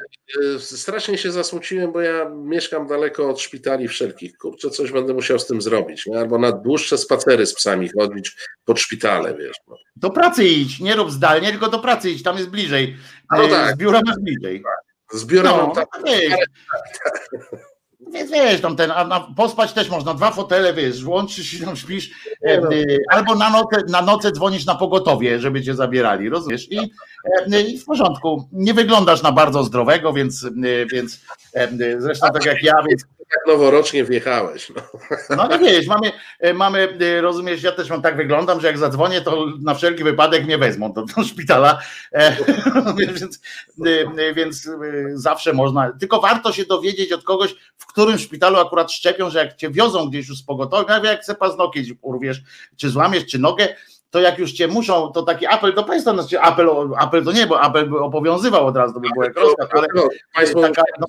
E, 0.55 0.59
strasznie 0.59 1.17
się 1.17 1.31
zasmuciłem, 1.31 1.91
bo 1.91 2.01
ja 2.01 2.29
mieszkam 2.29 2.87
daleko 2.87 3.29
od 3.29 3.41
szpitali 3.41 3.87
wszelkich. 3.87 4.37
Kurczę, 4.37 4.69
coś 4.69 4.91
będę 4.91 5.13
musiał 5.13 5.39
z 5.39 5.47
tym 5.47 5.61
zrobić. 5.61 6.05
Nie? 6.05 6.19
Albo 6.19 6.37
na 6.37 6.51
dłuższe 6.51 6.97
spacery 6.97 7.45
z 7.45 7.53
psami 7.53 7.89
chodzić 7.89 8.35
pod 8.65 8.79
szpitale, 8.79 9.37
wiesz. 9.37 9.57
No. 9.67 9.75
Do 9.95 10.09
pracy 10.09 10.43
idź, 10.43 10.79
nie 10.79 10.95
rób 10.95 11.11
zdalnie, 11.11 11.51
tylko 11.51 11.67
do 11.67 11.79
pracy 11.79 12.11
idź, 12.11 12.23
tam 12.23 12.37
jest 12.37 12.49
bliżej. 12.49 12.97
No 13.31 13.43
e, 13.43 13.49
tak. 13.49 13.75
Z 13.75 13.77
biura 13.77 14.01
masz 14.05 14.17
bliżej. 14.19 14.63
Z 15.11 15.25
biura 15.25 15.51
no, 15.51 15.57
mam 15.57 15.75
tak. 15.75 15.87
Więc 18.07 18.31
wiesz, 18.31 18.61
tam 18.61 18.75
ten, 18.75 18.91
a 18.91 19.07
na, 19.07 19.19
pospać 19.19 19.73
też 19.73 19.89
można, 19.89 20.13
dwa 20.13 20.31
fotele, 20.31 20.73
wiesz, 20.73 21.03
włączysz 21.03 21.47
się 21.47 21.65
tam 21.65 21.75
śpisz, 21.75 22.11
e, 22.41 22.61
no. 22.61 22.69
albo 23.09 23.35
na 23.35 23.49
noce, 23.49 23.83
na 23.89 24.01
noce 24.01 24.31
dzwonisz 24.31 24.65
na 24.65 24.75
pogotowie, 24.75 25.39
żeby 25.39 25.61
cię 25.61 25.75
zabierali, 25.75 26.29
rozumiesz? 26.29 26.71
I, 26.71 26.91
e, 27.53 27.61
I 27.61 27.77
w 27.77 27.85
porządku, 27.85 28.49
nie 28.51 28.73
wyglądasz 28.73 29.21
na 29.21 29.31
bardzo 29.31 29.63
zdrowego, 29.63 30.13
więc, 30.13 30.45
e, 30.45 30.85
więc 30.85 31.21
e, 31.53 32.01
zresztą 32.01 32.27
tak 32.33 32.45
jak 32.45 32.63
ja, 32.63 32.73
więc 32.89 33.05
jak 33.19 33.47
noworocznie 33.47 34.03
wjechałeś. 34.03 34.71
No, 34.75 34.81
no 35.35 35.43
ale 35.43 35.59
wiesz, 35.59 35.87
mamy, 35.87 36.11
mamy, 36.53 36.97
rozumiesz, 37.21 37.63
ja 37.63 37.71
też 37.71 37.89
mam 37.89 38.01
tak 38.01 38.17
wyglądam, 38.17 38.61
że 38.61 38.67
jak 38.67 38.77
zadzwonię, 38.77 39.21
to 39.21 39.45
na 39.61 39.73
wszelki 39.73 40.03
wypadek 40.03 40.45
mnie 40.45 40.57
wezmą 40.57 40.93
do, 40.93 41.05
do 41.05 41.23
szpitala, 41.23 41.79
więc, 42.97 43.39
więc 44.35 44.69
zawsze 45.13 45.53
można, 45.53 45.91
tylko 45.99 46.21
warto 46.21 46.51
się 46.51 46.65
dowiedzieć 46.65 47.11
od 47.11 47.23
kogoś, 47.23 47.55
w 47.77 47.90
którym 47.91 48.17
szpitalu 48.17 48.57
akurat 48.57 48.91
szczepią, 48.91 49.29
że 49.29 49.39
jak 49.39 49.55
cię 49.55 49.71
wiozą 49.71 50.09
gdzieś 50.09 50.27
już 50.27 50.37
z 50.37 50.43
pogotowia, 50.43 51.01
jak 51.03 51.25
se 51.25 51.35
paznokieć 51.35 51.93
urwiesz, 52.01 52.41
czy 52.77 52.89
złamiesz, 52.89 53.25
czy 53.25 53.39
nogę, 53.39 53.67
to 54.11 54.19
jak 54.19 54.39
już 54.39 54.51
cię 54.51 54.67
muszą, 54.67 55.11
to 55.11 55.21
taki 55.21 55.45
apel 55.45 55.73
do 55.73 55.83
państwa, 55.83 56.13
znaczy 56.13 56.41
apel, 56.41 56.69
apel 56.97 57.23
to 57.23 57.31
nie, 57.31 57.47
bo 57.47 57.61
apel 57.61 57.89
by 57.89 57.99
obowiązywał 57.99 58.67
od 58.67 58.77
razu, 58.77 58.93
to 58.93 58.99
by 58.99 59.07
było 59.13 59.23
jak 59.23 59.35
rozkaz, 59.35 59.67
ale 60.33 60.53
taka 60.61 60.83
no, 60.99 61.07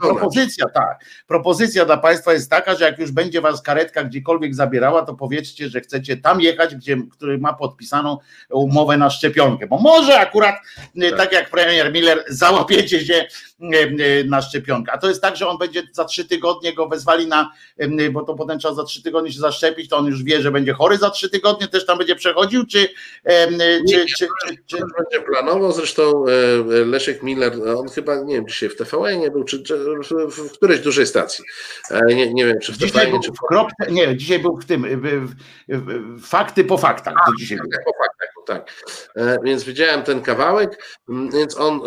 propozycja, 0.00 0.68
tak, 0.68 1.04
propozycja 1.26 1.84
dla 1.84 1.96
państwa 1.96 2.32
jest 2.32 2.50
taka, 2.50 2.74
że 2.74 2.84
jak 2.84 2.98
już 2.98 3.10
będzie 3.10 3.40
was 3.40 3.62
karetka 3.62 4.04
gdziekolwiek 4.04 4.54
zabierała, 4.54 5.02
to 5.02 5.14
powiedzcie, 5.14 5.68
że 5.68 5.80
chcecie 5.80 6.16
tam 6.16 6.40
jechać, 6.40 6.74
gdzie, 6.74 6.96
który 7.10 7.38
ma 7.38 7.52
podpisaną 7.52 8.18
umowę 8.50 8.96
na 8.96 9.10
szczepionkę, 9.10 9.66
bo 9.66 9.78
może 9.78 10.20
akurat, 10.20 10.54
tak, 11.00 11.16
tak 11.16 11.32
jak 11.32 11.50
premier 11.50 11.92
Miller, 11.92 12.24
załapiecie 12.28 13.06
się 13.06 13.26
na 14.26 14.42
szczepionkę, 14.42 14.92
a 14.92 14.98
to 14.98 15.08
jest 15.08 15.22
tak, 15.22 15.36
że 15.36 15.48
on 15.48 15.58
będzie 15.58 15.82
za 15.92 16.04
trzy 16.04 16.24
tygodnie 16.24 16.74
go 16.74 16.88
wezwali 16.88 17.26
na, 17.26 17.50
bo 18.12 18.22
to 18.22 18.34
potem 18.34 18.58
trzeba 18.58 18.74
za 18.74 18.84
trzy 18.84 19.02
tygodnie 19.02 19.32
się 19.32 19.40
zaszczepić, 19.40 19.88
to 19.88 19.96
on 19.96 20.06
już 20.06 20.22
wie, 20.22 20.42
że 20.42 20.50
będzie 20.50 20.72
chory 20.72 20.98
za 20.98 21.10
trzy 21.10 21.30
tygodnie, 21.30 21.68
też 21.68 21.86
tam 21.86 21.98
będzie 21.98 22.16
przechodził, 22.16 22.66
czy, 22.66 22.88
czy, 23.90 24.06
czy, 24.18 24.28
czy, 24.66 24.76
będzie 24.76 25.26
planował, 25.26 25.72
zresztą 25.72 26.24
Leszek 26.86 27.22
Miller, 27.22 27.52
on 27.76 27.88
chyba, 27.88 28.16
nie 28.16 28.34
wiem, 28.34 28.48
dzisiaj 28.48 28.68
w 28.68 28.76
TVN 28.76 29.20
nie 29.20 29.30
był, 29.30 29.44
czy, 29.44 29.62
czy 29.62 29.78
w 30.30 30.52
którejś 30.52 30.80
dużej 30.80 31.06
stacji, 31.06 31.44
nie, 32.06 32.34
nie 32.34 32.46
wiem, 32.46 32.56
czy 32.62 32.72
w 32.72 32.78
TVN, 32.78 33.22
czy 33.22 33.30
w 33.30 33.48
kropce, 33.48 33.90
nie, 33.90 34.16
dzisiaj 34.16 34.38
był 34.38 34.56
w 34.56 34.64
tym, 34.64 34.86
w, 35.02 35.34
w, 35.68 36.26
fakty 36.26 36.64
po 36.64 36.78
faktach, 36.78 37.14
A, 37.16 37.30
dzisiaj 37.38 37.58
tak, 37.58 37.84
po 37.84 37.92
faktach, 37.92 38.32
tak, 38.46 38.72
więc 39.44 39.64
widziałem 39.64 40.02
ten 40.02 40.22
kawałek, 40.22 41.00
więc 41.32 41.56
on 41.56 41.80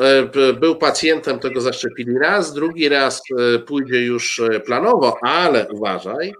był 0.59 0.75
pacjentem, 0.75 1.39
tego 1.39 1.61
zaszczepili 1.65 2.19
raz, 2.19 2.53
drugi 2.53 2.89
raz 2.89 3.21
pójdzie 3.67 4.05
już 4.05 4.41
planowo, 4.65 5.17
ale 5.21 5.67
uważaj, 5.71 6.33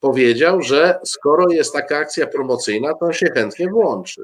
powiedział, 0.00 0.62
że 0.62 0.98
skoro 1.04 1.44
jest 1.50 1.72
taka 1.72 1.98
akcja 1.98 2.26
promocyjna, 2.26 2.94
to 2.94 3.06
on 3.06 3.12
się 3.12 3.26
chętnie 3.34 3.68
włączy. 3.68 4.22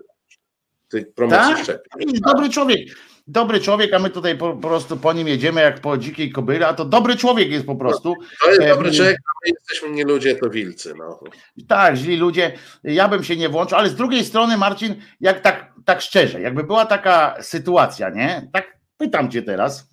Tych 0.89 1.13
promocji 1.15 1.55
tak? 1.55 1.63
szczepień. 1.63 2.21
Dobry 2.27 2.51
człowiek. 2.51 2.81
Dobry 3.27 3.61
człowiek, 3.61 3.95
a 3.95 3.99
my 3.99 4.11
tutaj 4.11 4.39
po, 4.39 4.57
po, 4.57 4.69
prostu 4.69 4.97
po 4.97 5.13
nim 5.13 5.29
jedziemy 5.29 5.61
jak 5.61 5.81
po 5.81 5.99
dzikiej 5.99 6.33
kobyle, 6.33 6.67
a 6.67 6.75
to 6.75 6.85
dobry 6.85 7.17
człowiek 7.17 7.51
jest 7.51 7.67
po 7.67 7.77
prostu. 7.77 8.15
To 8.43 8.51
jest 8.51 8.69
dobry 8.69 8.93
człowiek, 8.93 9.17
a 9.27 9.33
my 9.45 9.53
jesteśmy 9.55 9.91
nie 9.91 10.05
ludzie, 10.05 10.37
to 10.37 10.51
wilcy. 10.51 10.95
No. 10.99 11.21
Tak, 11.69 11.97
źli 11.97 12.17
ludzie. 12.17 12.53
Ja 12.85 13.09
bym 13.09 13.25
się 13.25 13.37
nie 13.37 13.49
włączył, 13.49 13.79
ale 13.79 13.89
z 13.89 13.95
drugiej 13.95 14.25
strony, 14.25 14.57
Marcin, 14.57 14.95
jak 15.21 15.41
tak, 15.41 15.73
tak 15.85 16.01
szczerze, 16.01 16.41
jakby 16.41 16.65
była 16.65 16.87
taka 16.87 17.37
sytuacja, 17.43 18.11
nie? 18.11 18.49
Tak 18.53 18.79
pytam 18.97 19.31
cię 19.31 19.43
teraz, 19.43 19.89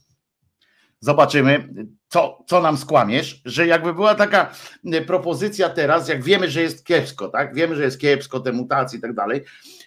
zobaczymy, 0.99 1.69
co, 2.07 2.43
co 2.47 2.61
nam 2.61 2.77
skłamiesz, 2.77 3.41
że 3.45 3.67
jakby 3.67 3.93
była 3.93 4.15
taka 4.15 4.51
e, 4.93 5.01
propozycja 5.01 5.69
teraz, 5.69 6.09
jak 6.09 6.23
wiemy, 6.23 6.49
że 6.49 6.61
jest 6.61 6.85
kiepsko, 6.85 7.27
tak? 7.27 7.55
Wiemy, 7.55 7.75
że 7.75 7.83
jest 7.83 7.99
kiepsko, 7.99 8.39
te 8.39 8.51
mutacje 8.51 8.99
i 8.99 9.01
tak 9.01 9.13
dalej. 9.13 9.41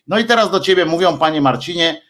No 0.06 0.18
i 0.18 0.24
teraz 0.24 0.50
do 0.50 0.60
ciebie 0.60 0.84
mówią, 0.84 1.18
panie 1.18 1.40
Marcinie, 1.40 2.02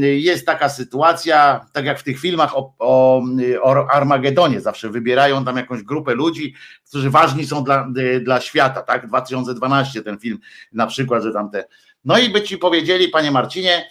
jest 0.00 0.46
taka 0.46 0.68
sytuacja, 0.68 1.66
tak 1.72 1.84
jak 1.84 1.98
w 1.98 2.02
tych 2.02 2.20
filmach 2.20 2.56
o, 2.56 2.74
o, 2.78 3.22
o 3.62 3.90
Armagedonie, 3.90 4.60
zawsze 4.60 4.90
wybierają 4.90 5.44
tam 5.44 5.56
jakąś 5.56 5.82
grupę 5.82 6.14
ludzi, 6.14 6.54
którzy 6.88 7.10
ważni 7.10 7.46
są 7.46 7.64
dla, 7.64 7.88
e, 7.96 8.20
dla 8.20 8.40
świata, 8.40 8.82
tak? 8.82 9.06
2012 9.06 10.02
ten 10.02 10.18
film 10.18 10.38
na 10.72 10.86
przykład, 10.86 11.22
że 11.22 11.32
tam 11.32 11.50
te. 11.50 11.64
No 12.04 12.18
i 12.18 12.28
by 12.28 12.42
ci 12.42 12.58
powiedzieli, 12.58 13.08
panie 13.08 13.30
Marcinie, 13.30 13.88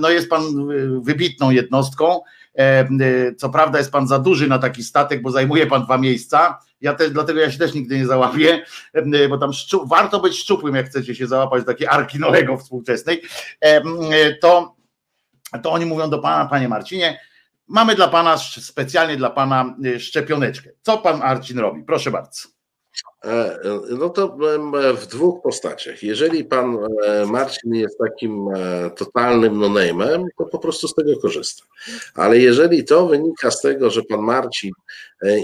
no 0.00 0.10
jest 0.10 0.30
pan 0.30 0.42
e, 0.42 0.54
wybitną 1.02 1.50
jednostką, 1.50 2.20
co 3.36 3.48
prawda 3.48 3.78
jest 3.78 3.92
pan 3.92 4.08
za 4.08 4.18
duży 4.18 4.48
na 4.48 4.58
taki 4.58 4.84
statek, 4.84 5.22
bo 5.22 5.30
zajmuje 5.30 5.66
pan 5.66 5.84
dwa 5.84 5.98
miejsca. 5.98 6.58
Ja 6.80 6.94
też, 6.94 7.10
dlatego 7.10 7.40
ja 7.40 7.50
się 7.50 7.58
też 7.58 7.74
nigdy 7.74 7.98
nie 7.98 8.06
załapię, 8.06 8.64
e, 8.92 9.28
bo 9.28 9.38
tam 9.38 9.52
szczu, 9.52 9.86
warto 9.86 10.20
być 10.20 10.38
szczupłym, 10.38 10.74
jak 10.74 10.86
chcecie 10.86 11.14
się 11.14 11.26
załapać 11.26 11.62
do 11.62 11.72
takiej 11.72 11.86
arki 11.86 12.18
Noego 12.18 12.56
współczesnej. 12.56 13.22
To, 14.40 14.76
to 15.62 15.72
oni 15.72 15.86
mówią 15.86 16.10
do 16.10 16.18
pana, 16.18 16.46
panie 16.46 16.68
Marcinie, 16.68 17.20
mamy 17.66 17.94
dla 17.94 18.08
pana, 18.08 18.38
specjalnie 18.38 19.16
dla 19.16 19.30
pana 19.30 19.76
szczepioneczkę. 19.98 20.70
Co 20.82 20.98
pan 20.98 21.18
Marcin 21.18 21.58
robi? 21.58 21.82
Proszę 21.82 22.10
bardzo. 22.10 22.57
E, 23.24 23.58
no 23.90 24.10
to 24.10 24.36
w 24.94 25.06
dwóch 25.06 25.42
postaciach. 25.42 26.02
Jeżeli 26.02 26.44
pan 26.44 26.78
e, 27.04 27.26
Marcin 27.26 27.74
jest 27.74 27.98
takim 27.98 28.48
e, 28.56 28.90
totalnym 28.90 29.58
no-name'em, 29.58 30.24
to 30.38 30.44
po 30.44 30.58
prostu 30.58 30.88
z 30.88 30.94
tego 30.94 31.20
korzysta. 31.20 31.64
Ale 32.14 32.38
jeżeli 32.38 32.84
to 32.84 33.06
wynika 33.06 33.50
z 33.50 33.60
tego, 33.60 33.90
że 33.90 34.02
pan 34.02 34.20
Marcin 34.20 34.70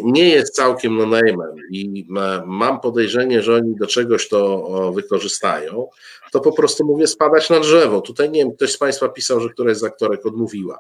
nie 0.03 0.29
jest 0.29 0.55
całkiem 0.55 0.97
no-name'em 0.97 1.57
i 1.71 2.07
mam 2.47 2.81
podejrzenie, 2.81 3.43
że 3.43 3.55
oni 3.55 3.77
do 3.77 3.87
czegoś 3.87 4.29
to 4.29 4.93
wykorzystają, 4.93 5.89
to 6.33 6.41
po 6.41 6.53
prostu 6.53 6.85
mówię 6.85 7.07
spadać 7.07 7.51
na 7.51 7.61
drzewo. 7.61 8.01
Tutaj 8.01 8.31
nie 8.31 8.41
wiem, 8.41 8.53
ktoś 8.53 8.73
z 8.73 8.79
Państwa 8.79 9.09
pisał, 9.09 9.41
że 9.41 9.49
któraś 9.49 9.77
z 9.77 9.85
aktorek 9.85 10.27
odmówiła 10.27 10.79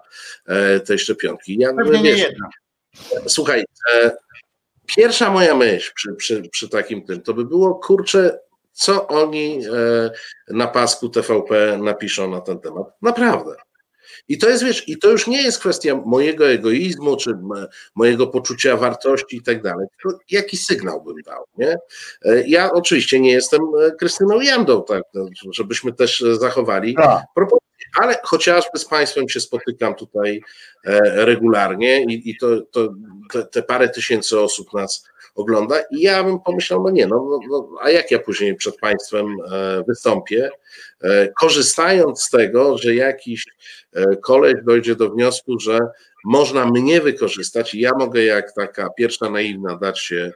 tej 0.86 0.98
szczepionki. 0.98 1.56
Ja, 1.58 1.74
Pewnie 1.74 2.02
wiesz, 2.02 2.18
nie 2.18 2.24
jedna. 2.24 2.48
Słuchaj, 3.26 3.64
Pierwsza 4.96 5.30
moja 5.30 5.54
myśl 5.54 5.92
przy, 5.94 6.14
przy, 6.14 6.42
przy 6.50 6.68
takim 6.68 7.04
tym, 7.04 7.22
to 7.22 7.34
by 7.34 7.44
było, 7.44 7.74
kurczę, 7.74 8.38
co 8.72 9.08
oni 9.08 9.60
e, 9.66 10.10
na 10.48 10.66
pasku 10.66 11.08
TVP 11.08 11.78
napiszą 11.78 12.30
na 12.30 12.40
ten 12.40 12.60
temat. 12.60 12.86
Naprawdę. 13.02 13.54
I 14.28 14.38
to 14.38 14.48
jest, 14.48 14.64
wiesz, 14.64 14.88
i 14.88 14.98
to 14.98 15.10
już 15.10 15.26
nie 15.26 15.42
jest 15.42 15.58
kwestia 15.58 15.94
mojego 16.06 16.48
egoizmu, 16.48 17.16
czy 17.16 17.30
mojego 17.94 18.26
poczucia 18.26 18.76
wartości 18.76 19.36
i 19.36 19.42
tak 19.42 19.62
dalej, 19.62 19.86
jaki 20.30 20.56
sygnał 20.56 21.02
bym 21.02 21.16
dał, 21.26 21.44
nie? 21.58 21.76
E, 22.24 22.48
ja 22.48 22.72
oczywiście 22.72 23.20
nie 23.20 23.32
jestem 23.32 23.60
e, 23.80 23.90
Krystyną 23.90 24.40
Jandą, 24.40 24.84
tak, 24.84 25.02
no, 25.14 25.26
żebyśmy 25.52 25.92
też 25.92 26.24
zachowali 26.40 26.94
tak. 26.94 27.22
proporcje, 27.34 27.68
ale 28.00 28.16
chociażby 28.22 28.78
z 28.78 28.84
Państwem 28.84 29.28
się 29.28 29.40
spotykam 29.40 29.94
tutaj 29.94 30.42
regularnie 31.02 32.04
i, 32.04 32.30
i 32.30 32.36
to, 32.36 32.60
to 32.60 32.94
te, 33.32 33.46
te 33.46 33.62
parę 33.62 33.88
tysięcy 33.88 34.40
osób 34.40 34.72
nas 34.72 35.04
ogląda 35.34 35.80
i 35.90 36.00
ja 36.00 36.24
bym 36.24 36.40
pomyślał, 36.40 36.82
no 36.82 36.90
nie, 36.90 37.06
no, 37.06 37.26
no, 37.30 37.38
no, 37.48 37.68
a 37.82 37.90
jak 37.90 38.10
ja 38.10 38.18
później 38.18 38.54
przed 38.54 38.76
Państwem 38.76 39.26
e, 39.52 39.84
wystąpię, 39.88 40.50
e, 41.02 41.28
korzystając 41.28 42.22
z 42.22 42.30
tego, 42.30 42.78
że 42.78 42.94
jakiś 42.94 43.44
e, 43.92 44.16
koleś 44.16 44.54
dojdzie 44.66 44.96
do 44.96 45.10
wniosku, 45.10 45.58
że 45.58 45.78
można 46.24 46.66
mnie 46.66 47.00
wykorzystać 47.00 47.74
i 47.74 47.80
ja 47.80 47.90
mogę 47.98 48.24
jak 48.24 48.54
taka 48.54 48.90
pierwsza 48.90 49.30
naiwna 49.30 49.76
dać 49.76 50.00
się 50.00 50.32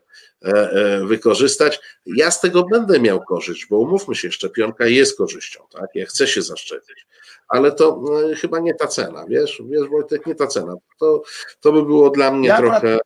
wykorzystać, 1.04 1.80
ja 2.06 2.30
z 2.30 2.40
tego 2.40 2.64
będę 2.64 3.00
miał 3.00 3.24
korzyść, 3.24 3.66
bo 3.70 3.78
umówmy 3.78 4.14
się, 4.14 4.30
szczepionka 4.30 4.86
jest 4.86 5.18
korzyścią, 5.18 5.60
tak? 5.72 5.90
Ja 5.94 6.06
chcę 6.06 6.26
się 6.26 6.42
zaszczepić, 6.42 7.06
ale 7.48 7.72
to 7.72 8.02
chyba 8.40 8.58
nie 8.58 8.74
ta 8.74 8.86
cena, 8.86 9.24
wiesz, 9.28 9.62
wiesz 9.70 9.88
Wojtek, 9.88 10.26
nie 10.26 10.34
ta 10.34 10.46
cena. 10.46 10.74
To, 11.00 11.22
to 11.60 11.72
by 11.72 11.82
było 11.82 12.10
dla 12.10 12.30
mnie 12.30 12.48
ja 12.48 12.56
trochę 12.56 12.98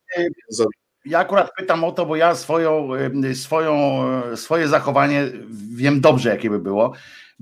ja 1.04 1.18
akurat 1.18 1.50
pytam 1.58 1.84
o 1.84 1.92
to, 1.92 2.06
bo 2.06 2.16
ja 2.16 2.34
swoją, 2.34 2.88
swoją, 3.34 4.02
swoje 4.36 4.68
zachowanie 4.68 5.28
wiem 5.74 6.00
dobrze, 6.00 6.28
jakie 6.28 6.50
by 6.50 6.58
było 6.58 6.92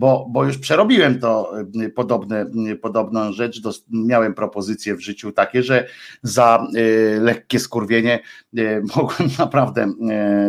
bo, 0.01 0.27
bo 0.31 0.44
już 0.44 0.59
przerobiłem 0.59 1.20
to 1.20 1.52
y, 1.82 1.90
podobne, 1.90 2.51
y, 2.72 2.77
podobną 2.77 3.32
rzecz. 3.32 3.60
Miałem 3.90 4.35
propozycje 4.35 4.94
w 4.94 5.01
życiu 5.01 5.32
takie, 5.32 5.62
że 5.62 5.86
za 6.22 6.66
y, 6.77 7.18
lekkie 7.20 7.60
skurwienie 7.60 8.20
mogłem 8.97 9.31
naprawdę 9.39 9.93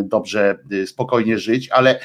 dobrze, 0.02 0.58
spokojnie 0.86 1.38
żyć, 1.38 1.68
ale 1.70 2.00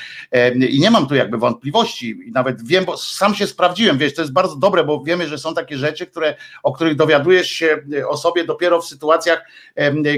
i 0.70 0.80
nie 0.80 0.92
mam 0.92 1.08
tu 1.08 1.16
jakby 1.16 1.38
wątpliwości, 1.38 2.20
nawet 2.32 2.68
wiem, 2.68 2.86
bo 2.86 2.98
sam 2.98 3.36
się 3.36 3.48
sprawdziłem, 3.48 3.98
wiesz, 3.98 4.14
to 4.14 4.22
jest 4.22 4.34
bardzo 4.34 4.56
dobre, 4.56 4.84
bo 4.84 5.04
wiemy, 5.04 5.28
że 5.28 5.38
są 5.38 5.54
takie 5.54 5.78
rzeczy, 5.78 6.06
które, 6.06 6.36
o 6.64 6.74
których 6.74 6.96
dowiadujesz 6.96 7.50
się 7.50 7.78
o 8.08 8.18
sobie 8.18 8.46
dopiero 8.46 8.82
w 8.82 8.88
sytuacjach 8.88 9.46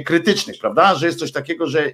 krytycznych, 0.06 0.60
prawda? 0.60 0.96
Że 0.96 1.06
jest 1.06 1.20
coś 1.20 1.32
takiego, 1.32 1.68
że, 1.68 1.92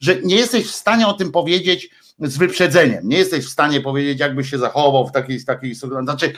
że 0.00 0.16
nie 0.22 0.36
jesteś 0.36 0.66
w 0.66 0.74
stanie 0.74 1.06
o 1.06 1.12
tym 1.12 1.32
powiedzieć 1.32 1.90
z 2.18 2.38
wyprzedzeniem. 2.38 3.08
Nie 3.08 3.18
jesteś 3.18 3.46
w 3.46 3.50
stanie 3.50 3.80
powiedzieć, 3.80 4.20
jakby 4.20 4.44
się 4.44 4.58
zachował 4.58 5.06
w 5.06 5.12
takiej, 5.12 5.44
takiej. 5.44 5.74
Znaczy, 5.74 6.32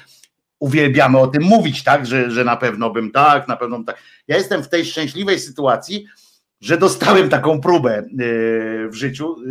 uwielbiamy 0.58 1.18
o 1.18 1.26
tym 1.26 1.42
mówić, 1.42 1.84
tak, 1.84 2.06
że, 2.06 2.30
że 2.30 2.44
na 2.44 2.56
pewno 2.56 2.90
bym 2.90 3.10
tak, 3.10 3.48
na 3.48 3.56
pewno 3.56 3.76
bym 3.76 3.84
tak. 3.84 3.98
Ja 4.28 4.36
jestem 4.36 4.62
w 4.62 4.68
tej 4.68 4.84
szczęśliwej 4.84 5.38
sytuacji, 5.38 6.06
że 6.60 6.78
dostałem 6.78 7.28
taką 7.28 7.60
próbę 7.60 7.98
e, 7.98 8.04
w 8.88 8.94
życiu 8.94 9.36
e, 9.36 9.46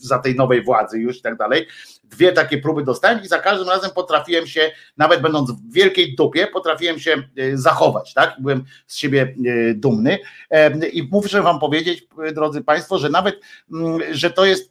za 0.00 0.18
tej 0.18 0.34
nowej 0.34 0.64
władzy 0.64 0.98
już 0.98 1.18
i 1.18 1.22
tak 1.22 1.36
dalej. 1.36 1.66
Dwie 2.04 2.32
takie 2.32 2.58
próby 2.58 2.84
dostałem 2.84 3.22
i 3.22 3.28
za 3.28 3.38
każdym 3.38 3.68
razem 3.68 3.90
potrafiłem 3.90 4.46
się, 4.46 4.70
nawet 4.96 5.22
będąc 5.22 5.50
w 5.50 5.72
wielkiej 5.72 6.14
dupie, 6.14 6.46
potrafiłem 6.46 6.98
się 6.98 7.12
e, 7.12 7.56
zachować, 7.56 8.14
tak? 8.14 8.36
Byłem 8.38 8.64
z 8.86 8.96
siebie 8.96 9.34
dumny 9.74 10.18
i 10.92 11.08
muszę 11.12 11.42
wam 11.42 11.58
powiedzieć, 11.58 12.06
drodzy 12.34 12.64
Państwo, 12.64 12.98
że 12.98 13.10
nawet, 13.10 13.40
mm, 13.72 14.00
że 14.10 14.30
to 14.30 14.44
jest 14.44 14.70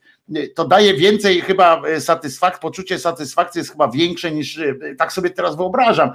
to 0.56 0.68
daje 0.68 0.94
więcej 0.94 1.42
chyba 1.42 1.82
e, 1.88 2.02
satysfakcji, 2.02 2.62
poczucie 2.62 3.00
satysfakcji 3.00 3.60
jest 3.60 3.72
chyba 3.72 3.88
większe 3.88 4.32
niż, 4.32 4.58
e, 4.58 4.76
tak 4.98 5.14
sobie 5.14 5.30
teraz 5.30 5.56
wyobrażam, 5.56 6.10
e, 6.10 6.14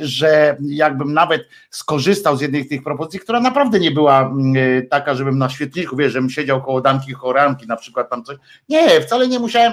że 0.00 0.56
jakbym 0.60 1.12
nawet 1.14 1.48
skorzystał 1.70 2.36
z 2.36 2.40
jednej 2.40 2.64
z 2.64 2.68
tych 2.68 2.82
propozycji, 2.82 3.20
która 3.20 3.40
naprawdę 3.40 3.80
nie 3.80 3.90
była 3.90 4.20
mm, 4.20 4.54
taka, 4.88 5.14
żebym 5.14 5.38
na 5.38 5.48
świetniku, 5.48 5.96
wiesz, 5.96 6.12
żebym 6.12 6.30
siedział 6.30 6.62
koło 6.62 6.80
damki 6.80 7.12
choranki, 7.12 7.66
na 7.66 7.76
przykład 7.76 8.10
tam 8.10 8.24
coś. 8.24 8.36
Nie, 8.68 9.00
wcale 9.00 9.28
nie 9.28 9.38
musiałem, 9.38 9.72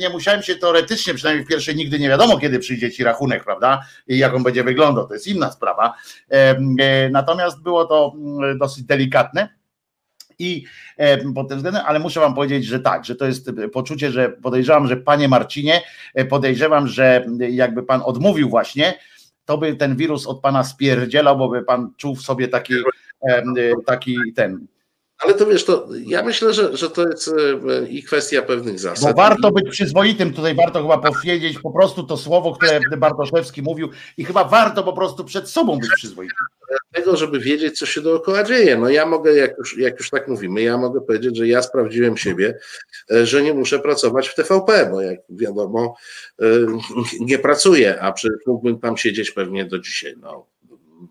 nie 0.00 0.08
musiałem 0.08 0.42
się 0.42 0.56
teoretycznie, 0.56 1.14
przynajmniej 1.14 1.46
w 1.46 1.48
pierwszej 1.48 1.76
nigdy 1.76 1.98
nie 1.98 2.08
wiadomo, 2.08 2.38
kiedy 2.38 2.58
przyjdzie 2.58 2.90
ci 2.90 3.04
rachunek, 3.04 3.44
prawda, 3.44 3.82
i 4.06 4.18
jak 4.18 4.34
on 4.34 4.42
będzie 4.42 4.64
wyglądał, 4.64 5.08
to 5.08 5.14
jest 5.14 5.26
inna 5.26 5.52
sprawa. 5.52 5.94
Natomiast 7.10 7.62
było 7.62 7.84
to 7.84 8.12
mm, 8.16 8.58
dosyć 8.58 8.84
delikatne 8.84 9.57
i 10.38 10.64
e, 10.96 11.32
pod 11.32 11.48
tym 11.48 11.56
względem, 11.56 11.82
ale 11.86 11.98
muszę 11.98 12.20
wam 12.20 12.34
powiedzieć, 12.34 12.64
że 12.64 12.80
tak, 12.80 13.04
że 13.04 13.16
to 13.16 13.26
jest 13.26 13.50
poczucie, 13.72 14.10
że 14.10 14.28
podejrzewam, 14.28 14.86
że 14.86 14.96
panie 14.96 15.28
Marcinie, 15.28 15.82
e, 16.14 16.24
podejrzewam, 16.24 16.88
że 16.88 17.26
jakby 17.50 17.82
pan 17.82 18.00
odmówił 18.04 18.48
właśnie, 18.48 18.98
to 19.44 19.58
by 19.58 19.76
ten 19.76 19.96
wirus 19.96 20.26
od 20.26 20.40
pana 20.40 20.64
spierdzielał, 20.64 21.38
bo 21.38 21.48
by 21.48 21.62
pan 21.62 21.92
czuł 21.96 22.16
w 22.16 22.22
sobie 22.22 22.48
taki, 22.48 22.74
e, 23.28 23.42
taki 23.86 24.16
ten 24.34 24.66
ale 25.18 25.34
to 25.34 25.46
wiesz, 25.46 25.64
to 25.64 25.88
ja 26.06 26.22
myślę, 26.22 26.54
że, 26.54 26.76
że 26.76 26.90
to 26.90 27.08
jest 27.08 27.28
e, 27.28 27.88
i 27.88 28.02
kwestia 28.02 28.42
pewnych 28.42 28.80
zasad. 28.80 29.14
Bo 29.14 29.22
warto 29.22 29.50
być 29.50 29.70
przyzwoitym, 29.70 30.32
tutaj 30.32 30.54
warto 30.54 30.82
chyba 30.82 30.98
powiedzieć 30.98 31.58
po 31.58 31.70
prostu 31.70 32.02
to 32.02 32.16
słowo, 32.16 32.52
które 32.52 32.80
Bartoszewski 32.96 33.62
mówił 33.62 33.88
i 34.16 34.24
chyba 34.24 34.44
warto 34.44 34.84
po 34.84 34.92
prostu 34.92 35.24
przed 35.24 35.48
sobą 35.48 35.78
być 35.78 35.90
przyzwoitym. 35.96 36.36
Tego, 36.92 37.16
żeby 37.16 37.40
wiedzieć, 37.40 37.78
co 37.78 37.86
się 37.86 38.00
dookoła 38.00 38.44
dzieje. 38.44 38.76
No 38.76 38.88
ja 38.88 39.06
mogę, 39.06 39.34
jak 39.34 39.58
już, 39.58 39.78
jak 39.78 39.98
już 39.98 40.10
tak 40.10 40.28
mówimy, 40.28 40.62
ja 40.62 40.78
mogę 40.78 41.00
powiedzieć, 41.00 41.36
że 41.36 41.48
ja 41.48 41.62
sprawdziłem 41.62 42.16
siebie, 42.16 42.58
e, 43.10 43.26
że 43.26 43.42
nie 43.42 43.54
muszę 43.54 43.78
pracować 43.78 44.28
w 44.28 44.34
TVP, 44.34 44.88
bo 44.90 45.00
jak 45.00 45.20
wiadomo, 45.30 45.96
e, 46.40 46.44
nie 47.20 47.38
pracuję, 47.38 48.00
a 48.00 48.12
przecież 48.12 48.38
mógłbym 48.46 48.78
tam 48.78 48.96
siedzieć 48.96 49.30
pewnie 49.30 49.64
do 49.64 49.78
dzisiaj. 49.78 50.14
No, 50.20 50.46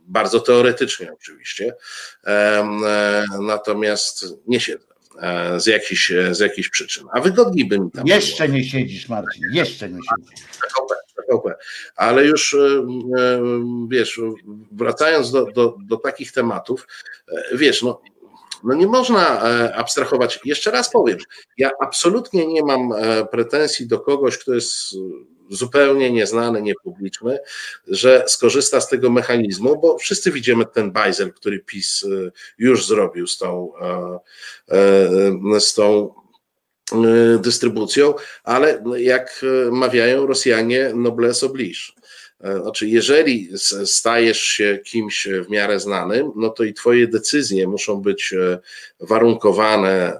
bardzo 0.08 0.40
teoretycznie 0.40 1.14
oczywiście, 1.14 1.76
natomiast 3.40 4.26
nie 4.48 4.60
siedzę 4.60 4.88
z 5.58 5.66
jakichś, 5.66 6.12
z 6.32 6.40
jakichś 6.40 6.70
przyczyn, 6.70 7.08
a 7.14 7.22
wygodniej 7.22 7.66
by 7.66 7.80
mi 7.80 7.92
tam 7.92 8.08
Jeszcze 8.08 8.44
było. 8.46 8.58
nie 8.58 8.64
siedzisz 8.64 9.10
Marcin, 9.10 9.44
jeszcze 9.52 9.90
nie 9.90 10.00
siedzisz. 10.00 10.46
Ale 11.96 12.26
już 12.26 12.56
wiesz, 13.88 14.22
wracając 14.72 15.32
do, 15.32 15.46
do, 15.46 15.76
do 15.80 15.98
takich 15.98 16.32
tematów, 16.32 16.88
wiesz, 17.54 17.82
no 17.82 18.02
no 18.64 18.74
nie 18.74 18.88
można 18.88 19.42
abstrahować. 19.74 20.40
Jeszcze 20.46 20.72
raz 20.72 20.92
powiem, 20.92 21.18
ja 21.58 21.72
absolutnie 21.82 22.48
nie 22.48 22.64
mam 22.64 22.94
pretensji 23.32 23.88
do 23.88 24.00
kogoś, 24.00 24.38
kto 24.38 24.54
jest 24.54 24.96
zupełnie 25.50 26.12
nieznany, 26.12 26.62
niepubliczny, 26.62 27.40
że 27.88 28.24
skorzysta 28.28 28.82
z 28.82 28.90
tego 28.90 29.10
mechanizmu, 29.10 29.82
bo 29.82 29.98
wszyscy 29.98 30.32
widzimy 30.32 30.66
ten 30.66 30.92
bajzel, 30.92 31.34
który 31.34 31.60
PiS 31.60 32.04
y, 32.04 32.32
już 32.58 32.88
zrobił 32.88 33.28
z 33.28 33.38
tą, 33.38 33.72
e, 33.82 34.20
e, 35.56 35.60
z 35.60 35.74
tą 35.74 36.14
dystrybucją, 37.40 38.14
ale 38.44 38.84
jak 38.98 39.46
mawiają 39.72 40.28
Rosjanie, 40.28 40.92
noblesse 40.96 41.46
oblige. 41.46 41.92
E, 42.42 42.62
znaczy, 42.62 42.88
jeżeli 42.88 43.50
stajesz 43.86 44.42
się 44.42 44.80
kimś 44.86 45.28
w 45.46 45.50
miarę 45.50 45.80
znanym, 45.80 46.32
no 46.36 46.50
to 46.50 46.64
i 46.64 46.74
twoje 46.74 47.08
decyzje 47.08 47.68
muszą 47.68 48.02
być 48.02 48.34
warunkowane 49.00 50.20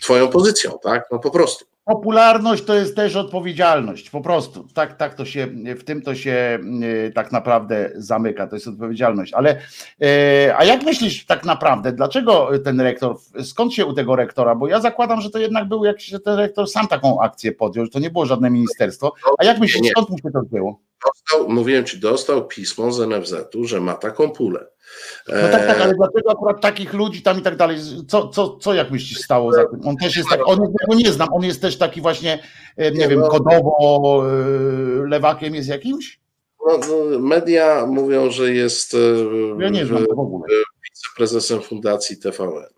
twoją 0.00 0.28
pozycją, 0.28 0.78
tak? 0.82 1.04
No 1.12 1.18
po 1.18 1.30
prostu 1.30 1.64
popularność 1.88 2.64
to 2.64 2.74
jest 2.74 2.96
też 2.96 3.16
odpowiedzialność, 3.16 4.10
po 4.10 4.20
prostu. 4.20 4.66
Tak, 4.74 4.96
tak 4.96 5.14
to 5.14 5.24
się, 5.24 5.46
w 5.78 5.84
tym 5.84 6.02
to 6.02 6.14
się 6.14 6.58
e, 7.06 7.10
tak 7.12 7.32
naprawdę 7.32 7.90
zamyka, 7.94 8.46
to 8.46 8.56
jest 8.56 8.68
odpowiedzialność. 8.68 9.32
Ale, 9.32 9.60
e, 10.02 10.54
a 10.56 10.64
jak 10.64 10.82
myślisz 10.82 11.26
tak 11.26 11.44
naprawdę, 11.44 11.92
dlaczego 11.92 12.50
ten 12.64 12.80
rektor, 12.80 13.16
skąd 13.44 13.74
się 13.74 13.86
u 13.86 13.92
tego 13.92 14.16
rektora, 14.16 14.54
bo 14.54 14.68
ja 14.68 14.80
zakładam, 14.80 15.20
że 15.20 15.30
to 15.30 15.38
jednak 15.38 15.68
był 15.68 15.84
jakiś, 15.84 16.06
że 16.06 16.20
ten 16.20 16.34
rektor 16.34 16.68
sam 16.68 16.88
taką 16.88 17.20
akcję 17.20 17.52
podjął, 17.52 17.84
że 17.84 17.90
to 17.90 17.98
nie 17.98 18.10
było 18.10 18.26
żadne 18.26 18.50
ministerstwo, 18.50 19.12
a 19.38 19.44
jak 19.44 19.58
myślisz, 19.58 19.90
skąd 19.90 20.08
mu 20.08 20.18
się 20.18 20.30
to 20.32 20.42
było? 20.42 20.80
Dostał, 21.06 21.48
mówiłem 21.48 21.84
ci, 21.84 21.98
dostał 21.98 22.46
pismo 22.46 22.92
z 22.92 23.08
NFZ-u, 23.08 23.64
że 23.64 23.80
ma 23.80 23.94
taką 23.94 24.30
pulę. 24.30 24.66
No 25.28 25.48
tak, 25.52 25.66
tak, 25.66 25.80
ale 25.80 25.94
dlaczego 25.94 26.30
akurat 26.30 26.60
takich 26.60 26.92
ludzi 26.92 27.22
tam 27.22 27.38
i 27.38 27.42
tak 27.42 27.56
dalej? 27.56 27.78
Co, 28.08 28.28
co, 28.28 28.56
co 28.56 28.74
jak 28.74 28.90
myślisz 28.90 29.18
stało 29.18 29.52
za 29.52 29.64
tym? 29.64 29.80
On 29.84 29.96
też 29.96 30.16
jest 30.16 30.28
tak, 30.28 30.40
on 30.44 30.58
go 30.58 30.94
nie 30.94 31.12
znam, 31.12 31.28
on 31.32 31.44
jest 31.44 31.62
też 31.62 31.78
taki 31.78 32.00
właśnie, 32.00 32.42
e, 32.76 32.92
nie, 32.92 33.08
wiem, 33.08 33.20
no. 33.20 33.28
kodowo 33.28 34.22
e, 34.26 35.08
lewakiem 35.08 35.54
jest 35.54 35.68
jakimś? 35.68 36.20
No, 36.66 36.78
no, 36.78 37.18
media 37.18 37.86
mówią, 37.86 38.30
że 38.30 38.54
jest 38.54 38.94
e, 38.94 38.98
ja 39.62 39.68
nie 39.68 39.86
znam 39.86 40.06
w 40.06 40.18
ogóle. 40.18 40.46
wiceprezesem 40.84 41.60
Fundacji 41.62 42.16
TVN. 42.16 42.77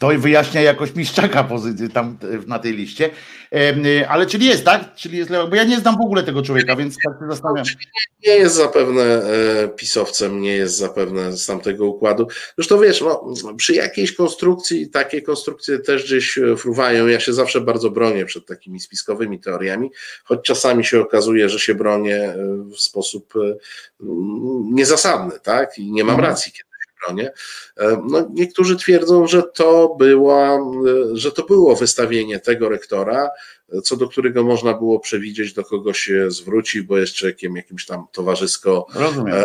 To 0.00 0.08
wyjaśnia 0.18 0.60
jakoś 0.60 0.94
Miszczaka 0.94 1.48
tam 1.92 2.18
na 2.46 2.58
tej 2.58 2.72
liście. 2.72 3.10
Ale 4.08 4.26
czyli 4.26 4.46
jest, 4.46 4.64
tak? 4.64 4.94
Czyli 4.94 5.18
jest, 5.18 5.30
bo 5.50 5.56
ja 5.56 5.64
nie 5.64 5.80
znam 5.80 5.96
w 5.96 6.04
ogóle 6.04 6.22
tego 6.22 6.42
człowieka, 6.42 6.76
więc 6.76 6.96
tak 7.04 7.14
się 7.20 7.26
zastanawiam. 7.30 7.64
Nie 8.26 8.32
jest 8.32 8.54
zapewne 8.54 9.02
e, 9.02 9.68
pisowcem, 9.68 10.40
nie 10.40 10.52
jest 10.52 10.76
zapewne 10.76 11.32
z 11.32 11.46
tamtego 11.46 11.86
układu. 11.86 12.28
Zresztą 12.56 12.80
wiesz, 12.80 13.00
no, 13.00 13.54
przy 13.56 13.74
jakiejś 13.74 14.12
konstrukcji, 14.14 14.88
takie 14.88 15.22
konstrukcje 15.22 15.78
też 15.78 16.04
gdzieś 16.04 16.38
e, 16.38 16.56
fruwają. 16.56 17.06
Ja 17.06 17.20
się 17.20 17.32
zawsze 17.32 17.60
bardzo 17.60 17.90
bronię 17.90 18.26
przed 18.26 18.46
takimi 18.46 18.80
spiskowymi 18.80 19.40
teoriami, 19.40 19.90
choć 20.24 20.40
czasami 20.42 20.84
się 20.84 21.00
okazuje, 21.00 21.48
że 21.48 21.58
się 21.58 21.74
bronię 21.74 22.16
e, 22.16 22.36
w 22.76 22.80
sposób 22.80 23.34
niezasadny, 24.72 25.40
tak? 25.42 25.78
I 25.78 25.92
nie 25.92 26.04
mam 26.04 26.14
mhm. 26.14 26.30
racji, 26.30 26.52
kiedy 26.52 26.69
stronie. 27.02 27.32
E, 27.76 28.02
no, 28.08 28.28
niektórzy 28.34 28.76
twierdzą, 28.76 29.26
że 29.26 29.42
to, 29.42 29.96
była, 29.98 30.54
e, 30.54 30.60
że 31.12 31.32
to 31.32 31.44
było 31.44 31.76
wystawienie 31.76 32.40
tego 32.40 32.68
rektora, 32.68 33.30
co 33.84 33.96
do 33.96 34.08
którego 34.08 34.44
można 34.44 34.74
było 34.74 35.00
przewidzieć, 35.00 35.52
do 35.52 35.64
kogo 35.64 35.92
się 35.92 36.30
zwróci, 36.30 36.82
bo 36.82 36.98
jest 36.98 37.14
człowiekiem 37.14 37.56
jakimś 37.56 37.86
tam 37.86 38.06
towarzysko 38.12 38.86
Rozumiem. 38.94 39.34
E, 39.34 39.44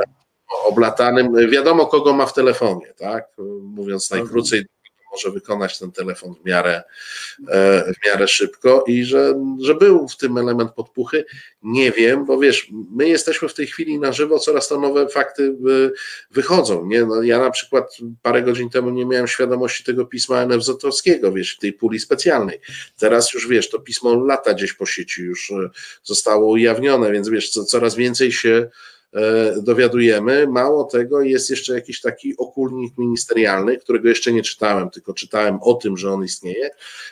oblatanym. 0.66 1.50
Wiadomo, 1.50 1.86
kogo 1.86 2.14
ma 2.14 2.26
w 2.26 2.34
telefonie, 2.34 2.94
tak? 2.98 3.28
Mówiąc 3.62 4.12
najkrócej, 4.12 4.66
może 5.16 5.32
wykonać 5.32 5.80
ten 5.80 5.92
telefon 5.92 6.36
w 6.36 6.46
miarę, 6.46 6.84
e, 7.50 7.94
w 7.94 8.06
miarę 8.06 8.28
szybko 8.28 8.84
i 8.88 9.04
że, 9.04 9.34
że 9.62 9.76
był 9.76 10.08
w 10.08 10.18
tym 10.18 10.38
element 10.38 10.72
podpuchy. 10.72 11.26
Nie 11.64 11.92
wiem, 11.92 12.26
bo 12.26 12.40
wiesz, 12.40 12.68
my 12.92 13.10
jesteśmy 13.10 13.50
w 13.50 13.54
tej 13.54 13.68
chwili 13.68 14.00
na 14.00 14.14
żywo, 14.14 14.40
coraz 14.40 14.68
to 14.68 14.80
nowe 14.80 15.10
fakty 15.10 15.44
e, 15.44 15.90
wychodzą. 16.32 16.86
Nie? 16.86 17.06
No, 17.06 17.22
ja 17.22 17.40
na 17.40 17.52
przykład 17.52 17.98
parę 18.22 18.42
godzin 18.42 18.70
temu 18.70 18.90
nie 18.90 19.06
miałem 19.06 19.28
świadomości 19.28 19.84
tego 19.84 20.06
pisma 20.06 20.46
NFZ-owskiego, 20.46 21.34
wiesz, 21.34 21.58
tej 21.58 21.74
puli 21.74 22.00
specjalnej. 22.00 22.60
Teraz 22.98 23.34
już 23.34 23.48
wiesz, 23.48 23.70
to 23.70 23.80
pismo 23.80 24.16
lata 24.16 24.54
gdzieś 24.54 24.74
po 24.74 24.86
sieci 24.86 25.22
już 25.22 25.52
e, 25.52 25.70
zostało 26.04 26.52
ujawnione, 26.52 27.12
więc 27.12 27.30
wiesz, 27.30 27.50
co, 27.50 27.66
coraz 27.66 27.96
więcej 27.96 28.32
się 28.32 28.70
dowiadujemy. 29.62 30.48
Mało 30.48 30.84
tego, 30.84 31.22
jest 31.22 31.50
jeszcze 31.50 31.74
jakiś 31.74 32.02
taki 32.02 32.38
okulnik 32.38 32.98
ministerialny, 32.98 33.78
którego 33.78 34.10
jeszcze 34.10 34.34
nie 34.34 34.42
czytałem, 34.44 34.90
tylko 34.90 35.14
czytałem 35.14 35.60
o 35.62 35.74
tym, 35.74 35.98
że 35.98 36.12
on 36.12 36.24
istnieje, 36.24 36.70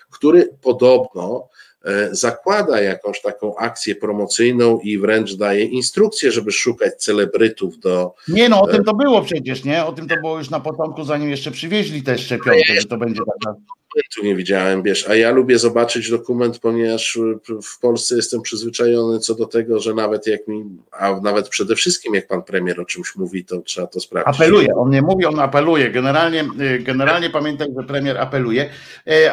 który 0.10 0.50
podobno 0.62 1.50
e, 1.50 1.63
zakłada 2.12 2.82
jakąś 2.82 3.22
taką 3.22 3.56
akcję 3.56 3.96
promocyjną 3.96 4.80
i 4.80 4.98
wręcz 4.98 5.34
daje 5.34 5.64
instrukcję, 5.66 6.32
żeby 6.32 6.52
szukać 6.52 6.94
celebrytów 6.94 7.80
do. 7.80 8.14
Nie, 8.28 8.50
no 8.50 8.62
o 8.62 8.68
tym 8.68 8.84
to 8.84 8.94
było 8.94 9.22
przecież, 9.22 9.64
nie? 9.64 9.86
O 9.86 9.94
tym 9.94 10.08
to 10.08 10.16
było 10.16 10.38
już 10.38 10.50
na 10.50 10.60
początku, 10.60 11.04
zanim 11.04 11.30
jeszcze 11.30 11.52
przywieźli 11.52 12.04
te 12.04 12.18
szczepionki, 12.18 12.80
że 12.82 12.88
to 12.88 12.98
będzie 12.98 13.22
taka 13.26 13.56
dokumentu 13.96 14.24
nie 14.24 14.36
widziałem, 14.36 14.84
wiesz, 14.84 15.10
a 15.10 15.16
ja 15.16 15.32
lubię 15.32 15.60
zobaczyć 15.60 16.10
dokument, 16.10 16.60
ponieważ 16.60 17.20
w 17.64 17.80
Polsce 17.80 18.16
jestem 18.16 18.42
przyzwyczajony 18.42 19.20
co 19.20 19.36
do 19.36 19.46
tego, 19.46 19.80
że 19.80 19.94
nawet 19.94 20.28
jak 20.28 20.48
mi, 20.48 20.64
a 20.92 21.20
nawet 21.20 21.50
przede 21.50 21.76
wszystkim 21.76 22.16
jak 22.16 22.28
pan 22.28 22.44
premier 22.44 22.82
o 22.82 22.86
czymś 22.86 23.16
mówi, 23.16 23.46
to 23.46 23.62
trzeba 23.62 23.88
to 23.88 24.00
sprawdzić. 24.00 24.36
Apeluje, 24.36 24.76
on 24.76 24.90
nie 24.90 25.02
mówi, 25.02 25.26
on 25.26 25.40
apeluje. 25.40 25.92
Generalnie, 25.92 26.46
generalnie 26.80 27.30
pamiętaj, 27.30 27.68
że 27.78 27.88
premier 27.88 28.18
apeluje, 28.18 28.70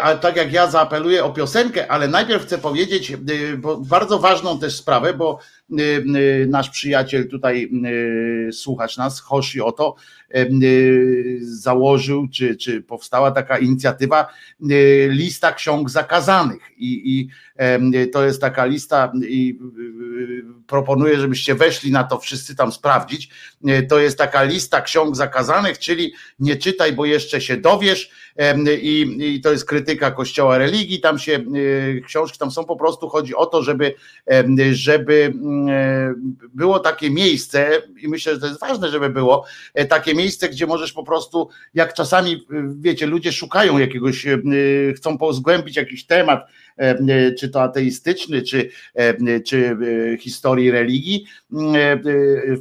a 0.03 0.15
tak 0.15 0.37
jak 0.37 0.53
ja 0.53 0.71
zaapeluję 0.71 1.25
o 1.25 1.31
piosenkę, 1.31 1.89
ale 1.93 2.09
najpierw 2.09 2.40
chcę 2.41 2.59
powiedzieć 2.59 3.11
y, 3.11 3.17
bardzo 3.79 4.19
ważną 4.19 4.59
też 4.59 4.77
sprawę, 4.77 5.15
bo 5.15 5.39
nasz 6.47 6.71
przyjaciel 6.71 7.29
tutaj 7.29 7.71
słuchacz 8.53 8.97
nas, 8.97 9.21
Hoshi 9.21 9.61
Oto, 9.61 9.95
założył, 11.41 12.29
czy, 12.29 12.57
czy 12.57 12.83
powstała 12.83 13.31
taka 13.31 13.59
inicjatywa 13.59 14.27
lista 15.09 15.53
ksiąg 15.53 15.91
zakazanych. 15.91 16.63
I, 16.77 17.19
i 17.21 17.29
to 18.13 18.25
jest 18.25 18.41
taka 18.41 18.65
lista 18.65 19.13
i 19.29 19.59
proponuję, 20.67 21.19
żebyście 21.19 21.55
weszli 21.55 21.91
na 21.93 22.05
to 22.05 22.19
wszyscy 22.19 22.57
tam 22.57 22.73
sprawdzić. 22.73 23.31
To 23.89 23.99
jest 23.99 24.19
taka 24.19 24.43
lista 24.43 24.81
ksiąg 24.81 25.17
zakazanych, 25.17 25.79
czyli 25.79 26.13
nie 26.39 26.57
czytaj, 26.57 26.93
bo 26.93 27.05
jeszcze 27.05 27.41
się 27.41 27.57
dowiesz. 27.57 28.11
I, 28.83 29.17
i 29.21 29.41
to 29.41 29.53
jest 29.53 29.65
krytyka 29.65 30.11
kościoła 30.11 30.59
religii, 30.59 31.01
tam 31.01 31.19
się 31.19 31.45
książki 32.07 32.39
tam 32.39 32.51
są. 32.51 32.65
Po 32.65 32.77
prostu, 32.77 33.09
chodzi 33.09 33.35
o 33.35 33.47
to, 33.47 33.63
żeby, 33.63 33.95
żeby 34.73 35.33
było 36.55 36.79
takie 36.79 37.11
miejsce 37.11 37.83
i 38.03 38.09
myślę, 38.09 38.35
że 38.35 38.41
to 38.41 38.47
jest 38.47 38.61
ważne, 38.61 38.89
żeby 38.89 39.11
było 39.11 39.45
e, 39.75 39.85
takie 39.85 40.15
miejsce, 40.15 40.49
gdzie 40.49 40.67
możesz 40.67 40.93
po 40.93 41.05
prostu, 41.05 41.49
jak 41.75 41.95
czasami, 41.95 42.47
wiecie, 42.81 43.07
ludzie 43.07 43.33
szukają 43.33 43.79
jakiegoś, 43.79 44.27
chcą 44.97 45.19
pozgłębić 45.19 45.77
jakiś 45.77 46.07
temat, 46.07 46.47
czy 47.39 47.49
to 47.49 47.63
ateistyczny, 47.63 48.43
czy, 48.43 48.71
czy 49.47 49.77
historii 50.21 50.71
religii 50.71 51.25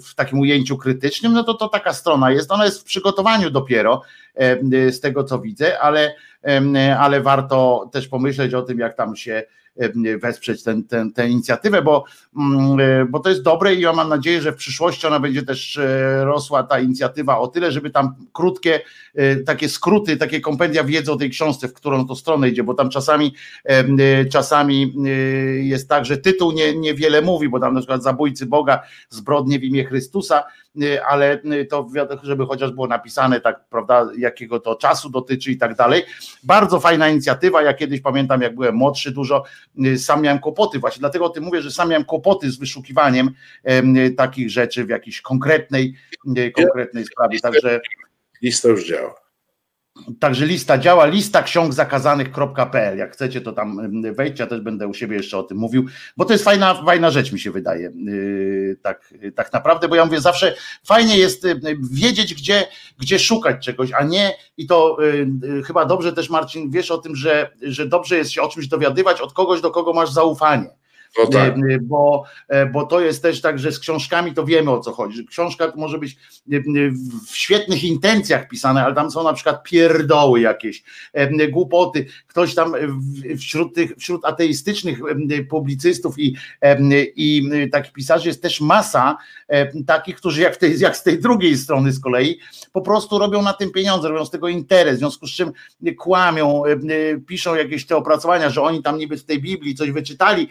w 0.05 0.15
takim 0.15 0.39
ujęciu 0.39 0.77
krytycznym, 0.77 1.33
no 1.33 1.43
to 1.43 1.53
to 1.53 1.69
taka 1.69 1.93
strona 1.93 2.31
jest, 2.31 2.51
ona 2.51 2.65
jest 2.65 2.81
w 2.81 2.83
przygotowaniu 2.83 3.49
dopiero 3.49 4.01
z 4.91 4.99
tego 4.99 5.23
co 5.23 5.39
widzę, 5.39 5.79
ale, 5.79 6.15
ale 6.99 7.21
warto 7.21 7.89
też 7.91 8.07
pomyśleć 8.07 8.53
o 8.53 8.61
tym, 8.61 8.79
jak 8.79 8.93
tam 8.93 9.15
się 9.15 9.43
wesprzeć 10.21 10.63
ten, 10.63 10.83
ten, 10.83 11.13
tę 11.13 11.29
inicjatywę, 11.29 11.81
bo, 11.81 12.05
mm, 12.37 13.07
bo 13.09 13.19
to 13.19 13.29
jest 13.29 13.43
dobre 13.43 13.75
i 13.75 13.81
ja 13.81 13.93
mam 13.93 14.09
nadzieję, 14.09 14.41
że 14.41 14.51
w 14.51 14.55
przyszłości 14.55 15.07
ona 15.07 15.19
będzie 15.19 15.43
też 15.43 15.79
rosła 16.21 16.63
ta 16.63 16.79
inicjatywa 16.79 17.39
o 17.39 17.47
tyle, 17.47 17.71
żeby 17.71 17.89
tam 17.89 18.15
krótkie 18.33 18.81
takie 19.45 19.69
skróty, 19.69 20.17
takie 20.17 20.41
kompendia 20.41 20.83
wiedzy 20.83 21.11
o 21.11 21.15
tej 21.15 21.29
książce, 21.29 21.67
w 21.67 21.73
którą 21.73 22.07
to 22.07 22.15
stronę 22.15 22.49
idzie, 22.49 22.63
bo 22.63 22.73
tam 22.73 22.89
czasami 22.89 23.35
czasami 24.31 24.93
jest 25.61 25.89
tak, 25.89 26.05
że 26.05 26.17
tytuł 26.17 26.51
nie, 26.51 26.75
niewiele 26.75 27.21
mówi, 27.21 27.49
bo 27.49 27.59
tam 27.59 27.73
na 27.73 27.79
przykład 27.79 28.03
zabójcy 28.03 28.45
Boga, 28.45 28.79
zbrodnie 29.09 29.59
w 29.59 29.63
imię 29.63 29.85
Chrystusa, 29.85 30.43
ale 31.07 31.41
y, 31.45 31.65
to 31.65 31.87
żeby 32.23 32.45
chociaż 32.45 32.71
było 32.71 32.87
napisane 32.87 33.41
tak, 33.41 33.65
prawda, 33.69 34.09
jakiego 34.17 34.59
to 34.59 34.75
czasu 34.75 35.09
dotyczy 35.09 35.51
i 35.51 35.57
tak 35.57 35.75
dalej. 35.75 36.03
Bardzo 36.43 36.79
fajna 36.79 37.09
inicjatywa. 37.09 37.61
Ja 37.61 37.73
kiedyś 37.73 38.01
pamiętam, 38.01 38.41
jak 38.41 38.55
byłem 38.55 38.75
młodszy, 38.75 39.11
dużo 39.11 39.43
y, 39.85 39.99
sam 39.99 40.21
miałem 40.21 40.39
kłopoty, 40.39 40.79
właśnie 40.79 40.99
dlatego 40.99 41.25
o 41.25 41.29
tym 41.29 41.43
mówię, 41.43 41.61
że 41.61 41.71
sam 41.71 41.89
miałem 41.89 42.05
kłopoty 42.05 42.51
z 42.51 42.57
wyszukiwaniem 42.57 43.29
takich 44.17 44.49
rzeczy 44.49 44.85
w 44.85 44.89
jakiejś 44.89 45.21
konkretnej, 45.21 45.95
konkretnej 46.55 47.05
sprawie. 47.05 47.39
Także 47.39 47.81
lista 48.41 48.69
już 48.69 48.87
działa. 48.87 49.18
Także 50.19 50.45
lista 50.45 50.77
działa, 50.77 51.05
lista 51.05 51.43
ksiąg 51.43 51.73
zakazanych.pl. 51.73 52.97
Jak 52.97 53.13
chcecie, 53.13 53.41
to 53.41 53.51
tam 53.51 53.91
wejdźcie, 54.13 54.43
ja 54.43 54.49
też 54.49 54.61
będę 54.61 54.87
u 54.87 54.93
siebie 54.93 55.17
jeszcze 55.17 55.37
o 55.37 55.43
tym 55.43 55.57
mówił, 55.57 55.85
bo 56.17 56.25
to 56.25 56.33
jest 56.33 56.43
fajna, 56.43 56.83
fajna 56.85 57.11
rzecz, 57.11 57.31
mi 57.31 57.39
się 57.39 57.51
wydaje. 57.51 57.91
Yy, 57.95 58.77
tak, 58.81 59.13
tak 59.35 59.53
naprawdę, 59.53 59.87
bo 59.87 59.95
ja 59.95 60.05
mówię, 60.05 60.21
zawsze 60.21 60.55
fajnie 60.83 61.17
jest 61.17 61.43
yy, 61.43 61.55
wiedzieć, 61.91 62.35
gdzie, 62.35 62.67
gdzie 62.99 63.19
szukać 63.19 63.65
czegoś, 63.65 63.91
a 63.93 64.03
nie 64.03 64.33
i 64.57 64.67
to 64.67 64.97
yy, 65.41 65.63
chyba 65.63 65.85
dobrze 65.85 66.13
też, 66.13 66.29
Marcin, 66.29 66.71
wiesz 66.71 66.91
o 66.91 66.97
tym, 66.97 67.15
że, 67.15 67.51
że 67.61 67.87
dobrze 67.87 68.17
jest 68.17 68.31
się 68.31 68.41
o 68.41 68.49
czymś 68.49 68.67
dowiadywać 68.67 69.21
od 69.21 69.33
kogoś, 69.33 69.61
do 69.61 69.71
kogo 69.71 69.93
masz 69.93 70.11
zaufanie. 70.11 70.78
No 71.17 71.27
tak. 71.27 71.53
bo, 71.81 72.23
e, 72.47 72.65
bo 72.65 72.85
to 72.85 73.01
jest 73.01 73.21
też 73.21 73.41
tak, 73.41 73.59
że 73.59 73.71
z 73.71 73.79
książkami 73.79 74.33
to 74.33 74.45
wiemy 74.45 74.71
o 74.71 74.79
co 74.79 74.91
chodzi. 74.91 75.25
Książka 75.27 75.73
może 75.75 75.97
być 75.97 76.17
w 77.27 77.35
świetnych 77.35 77.83
intencjach 77.83 78.47
pisane, 78.47 78.85
ale 78.85 78.95
tam 78.95 79.11
są 79.11 79.23
na 79.23 79.33
przykład 79.33 79.63
pierdoły 79.63 80.39
jakieś, 80.39 80.83
głupoty. 81.51 82.05
Ktoś 82.27 82.55
tam 82.55 82.73
wśród 83.37 83.75
tych, 83.75 83.95
wśród 83.95 84.25
ateistycznych 84.25 84.99
publicystów 85.49 86.19
i, 86.19 86.35
i 87.15 87.49
takich 87.71 87.93
pisarzy 87.93 88.27
jest 88.27 88.41
też 88.41 88.61
masa 88.61 89.17
takich, 89.87 90.15
którzy 90.15 90.41
jak, 90.41 90.57
tej, 90.57 90.79
jak 90.79 90.97
z 90.97 91.03
tej 91.03 91.19
drugiej 91.19 91.57
strony 91.57 91.91
z 91.91 91.99
kolei 91.99 92.39
po 92.71 92.81
prostu 92.81 93.19
robią 93.19 93.41
na 93.41 93.53
tym 93.53 93.71
pieniądze, 93.71 94.09
robią 94.09 94.25
z 94.25 94.29
tego 94.31 94.47
interes, 94.47 94.95
w 94.95 94.99
związku 94.99 95.27
z 95.27 95.31
czym 95.31 95.51
kłamią, 95.97 96.63
piszą 97.27 97.55
jakieś 97.55 97.85
te 97.85 97.95
opracowania, 97.95 98.49
że 98.49 98.61
oni 98.61 98.83
tam 98.83 98.97
niby 98.97 99.17
z 99.17 99.25
tej 99.25 99.41
Biblii 99.41 99.75
coś 99.75 99.91
wyczytali, 99.91 100.47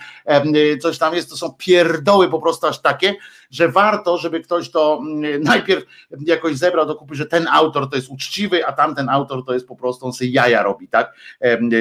coś 0.80 0.98
tam 0.98 1.14
jest, 1.14 1.30
to 1.30 1.36
są 1.36 1.54
pierdoły 1.58 2.30
po 2.30 2.40
prostu 2.40 2.66
aż 2.66 2.80
takie, 2.80 3.14
że 3.50 3.68
warto, 3.68 4.18
żeby 4.18 4.40
ktoś 4.40 4.70
to 4.70 5.00
mm, 5.02 5.42
najpierw 5.42 5.84
jakoś 6.26 6.56
zebrał 6.56 6.86
do 6.86 6.94
kupy, 6.94 7.14
że 7.14 7.26
ten 7.26 7.46
autor 7.48 7.90
to 7.90 7.96
jest 7.96 8.08
uczciwy, 8.08 8.66
a 8.66 8.72
tamten 8.72 9.08
autor 9.08 9.44
to 9.44 9.54
jest 9.54 9.68
po 9.68 9.76
prostu, 9.76 10.06
on 10.06 10.12
sobie 10.12 10.30
jaja 10.30 10.62
robi, 10.62 10.88
tak, 10.88 11.14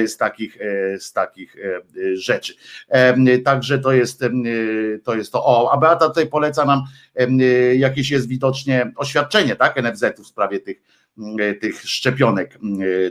z 0.05 0.17
takich, 0.17 0.57
e, 0.61 0.99
z 0.99 1.13
takich 1.13 1.55
e, 1.55 1.81
rzeczy. 2.15 2.53
Także 3.45 3.79
to 3.79 3.91
jest 3.91 4.23
to, 5.03 5.15
jest 5.15 5.31
to. 5.31 5.45
O, 5.45 5.71
a 5.71 5.77
Beata 5.77 6.07
tutaj 6.07 6.27
poleca 6.27 6.65
nam 6.65 6.83
jakieś 7.75 8.11
jest 8.11 8.27
widocznie 8.27 8.91
oświadczenie, 8.95 9.55
tak, 9.55 9.83
NFZ-u 9.83 10.23
w 10.23 10.27
sprawie 10.27 10.59
tych 10.59 10.81
tych 11.61 11.81
szczepionek 11.81 12.59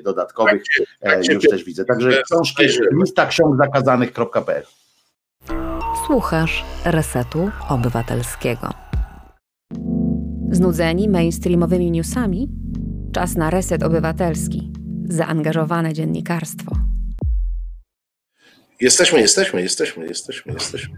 dodatkowych, 0.03 0.63
tak 1.01 1.13
tak 1.13 1.29
już 1.29 1.45
też 1.45 1.65
widzę. 1.65 1.85
Także 1.85 2.23
książki, 2.23 2.65
lista 2.93 3.27
ksiąg 3.27 3.57
zakazanych.pl 3.57 4.63
Słuchasz 6.07 6.65
Resetu 6.85 7.51
Obywatelskiego. 7.69 8.71
Znudzeni 10.51 11.09
mainstreamowymi 11.09 11.91
newsami? 11.91 12.49
Czas 13.13 13.37
na 13.37 13.51
Reset 13.51 13.83
Obywatelski. 13.83 14.73
Zaangażowane 15.05 15.93
dziennikarstwo. 15.93 16.77
Jesteśmy, 18.81 19.21
jesteśmy, 19.21 19.63
jesteśmy, 19.63 20.07
jesteśmy, 20.07 20.53
jesteśmy. 20.53 20.97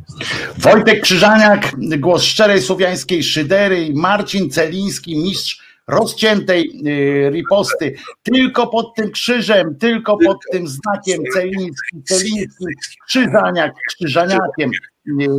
Wojtek 0.59 1.01
Krzyżaniak, 1.01 1.72
głos 1.98 2.22
szczerej 2.22 2.62
słowiańskiej 2.62 3.22
szydery 3.22 3.85
i 3.85 3.94
Marcin 3.94 4.51
Celiński, 4.51 5.16
mistrz 5.16 5.68
rozciętej 5.89 6.70
y, 6.86 7.30
riposty, 7.30 7.94
tylko 8.22 8.66
pod 8.66 8.94
tym 8.94 9.10
krzyżem, 9.10 9.76
tylko 9.76 10.16
pod 10.16 10.39
tym 10.52 10.68
znakiem 10.68 11.22
Celiński, 11.32 12.02
Celiński, 12.05 12.64
Krzyżaniak, 13.06 13.74
Krzyżaniakiem, 13.89 14.70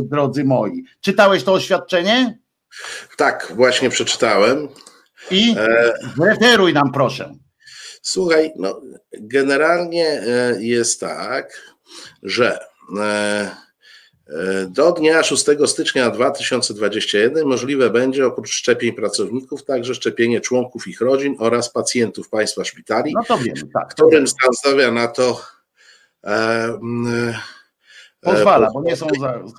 drodzy 0.04 0.44
moi. 0.44 0.84
Czytałeś 1.00 1.44
to 1.44 1.52
oświadczenie? 1.52 2.38
Tak, 3.16 3.52
właśnie 3.56 3.90
przeczytałem. 3.90 4.68
I 5.30 5.54
e... 5.58 5.92
referuj 6.24 6.72
nam 6.72 6.92
proszę. 6.92 7.34
Słuchaj, 8.02 8.52
no, 8.56 8.80
generalnie 9.12 10.06
e, 10.08 10.62
jest 10.62 11.00
tak, 11.00 11.72
że 12.22 12.58
e, 12.98 13.50
do 14.68 14.92
dnia 14.92 15.22
6 15.22 15.46
stycznia 15.66 16.10
2021 16.10 17.46
możliwe 17.46 17.90
będzie 17.90 18.26
oprócz 18.26 18.50
szczepień 18.50 18.92
pracowników 18.92 19.64
także 19.64 19.94
szczepienie 19.94 20.40
członków 20.40 20.88
ich 20.88 21.00
rodzin 21.00 21.36
oraz 21.38 21.72
pacjentów 21.72 22.28
państwa 22.28 22.64
szpitali, 22.64 23.12
no 23.14 23.24
to 23.28 23.38
wiemy, 23.38 23.60
tak, 23.74 23.94
którym 23.94 24.26
stan 24.26 24.52
zdrowia 24.52 24.90
na 24.90 25.08
to 25.08 25.40
e, 26.24 26.78
pozwala, 28.20 28.70
bo 28.74 28.82
nie 28.82 28.96
są 28.96 29.06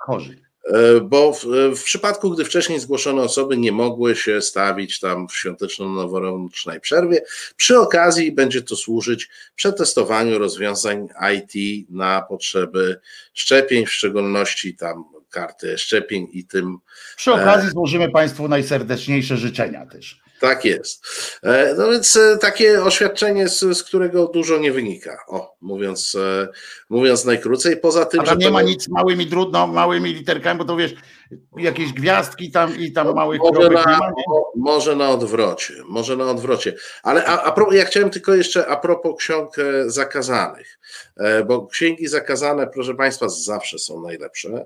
chorzy. 0.02 0.42
E, 0.66 1.02
bo 1.02 1.34
w, 1.34 1.46
w, 1.76 1.84
przypadku, 1.84 2.32
gdy 2.32 2.46
wcześniej 2.46 2.80
zgłoszone 2.80 3.22
osoby 3.22 3.58
nie 3.58 3.72
mogły 3.72 4.16
się 4.16 4.42
stawić 4.42 5.00
tam 5.00 5.28
w 5.28 5.36
świąteczno-noworocznej 5.36 6.80
przerwie, 6.80 7.22
przy 7.56 7.80
okazji 7.80 8.32
będzie 8.32 8.62
to 8.62 8.76
służyć 8.76 9.30
przetestowaniu 9.56 10.40
rozwiązań 10.40 11.08
IT 11.36 11.86
na 11.90 12.22
potrzeby 12.22 13.00
szczepień, 13.34 13.86
w 13.86 13.92
szczególności 13.92 14.76
tam 14.76 15.04
karty 15.30 15.78
szczepień 15.78 16.28
i 16.32 16.46
tym. 16.46 16.78
Przy 17.18 17.34
okazji 17.34 17.68
e, 17.68 17.72
złożymy 17.72 18.12
Państwu 18.12 18.48
najserdeczniejsze 18.48 19.38
życzenia 19.38 19.86
też. 19.86 20.21
Tak 20.42 20.66
jest. 20.66 21.06
E, 21.44 21.76
no 21.78 21.92
więc 21.92 22.16
e, 22.16 22.38
takie 22.38 22.84
oświadczenie, 22.84 23.50
z, 23.50 23.60
z, 23.60 23.84
którego 23.84 24.28
dużo 24.28 24.58
nie 24.58 24.72
wynika. 24.72 25.18
O, 25.28 25.56
mówiąc, 25.62 26.16
e, 26.16 26.48
mówiąc 26.90 27.26
najkrócej. 27.26 27.78
Poza 27.78 28.06
tym, 28.06 28.20
A 28.20 28.26
że. 28.26 28.36
nie 28.36 28.46
to... 28.46 28.52
ma 28.52 28.62
nic 28.62 28.88
małymi 28.88 29.28
trudno, 29.28 29.68
małymi 29.68 30.14
literkami, 30.14 30.58
bo 30.58 30.66
to 30.66 30.76
wiesz, 30.76 30.94
jakieś 31.58 31.94
gwiazdki 31.94 32.52
tam 32.52 32.80
i 32.80 32.92
tam 32.92 33.16
małych 33.16 33.42
może 33.42 33.70
na? 33.70 34.00
Może 34.56 34.96
na 34.96 35.10
odwrocie, 35.10 35.74
może 35.86 36.18
na 36.18 36.32
odwrocie. 36.32 36.74
Ale 37.04 37.26
a, 37.26 37.44
a 37.44 37.52
pro, 37.52 37.74
ja 37.74 37.86
chciałem 37.86 38.10
tylko 38.10 38.36
jeszcze 38.36 38.68
a 38.68 38.78
propos 38.78 39.16
ksiąg 39.18 39.56
zakazanych, 39.86 40.80
bo 41.48 41.68
księgi 41.68 42.08
zakazane, 42.08 42.68
proszę 42.68 42.96
Państwa, 42.96 43.30
zawsze 43.30 43.80
są 43.80 44.02
najlepsze 44.02 44.66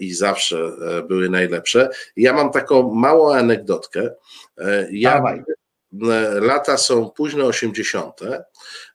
i 0.00 0.14
zawsze 0.14 0.72
były 1.08 1.30
najlepsze. 1.30 1.88
Ja 2.16 2.32
mam 2.32 2.50
taką 2.50 2.94
małą 2.94 3.34
anegdotkę. 3.34 4.10
Ja, 4.90 5.14
Dawaj. 5.14 5.42
Lata 6.40 6.76
są 6.76 7.10
późno 7.10 7.44
80. 7.44 8.20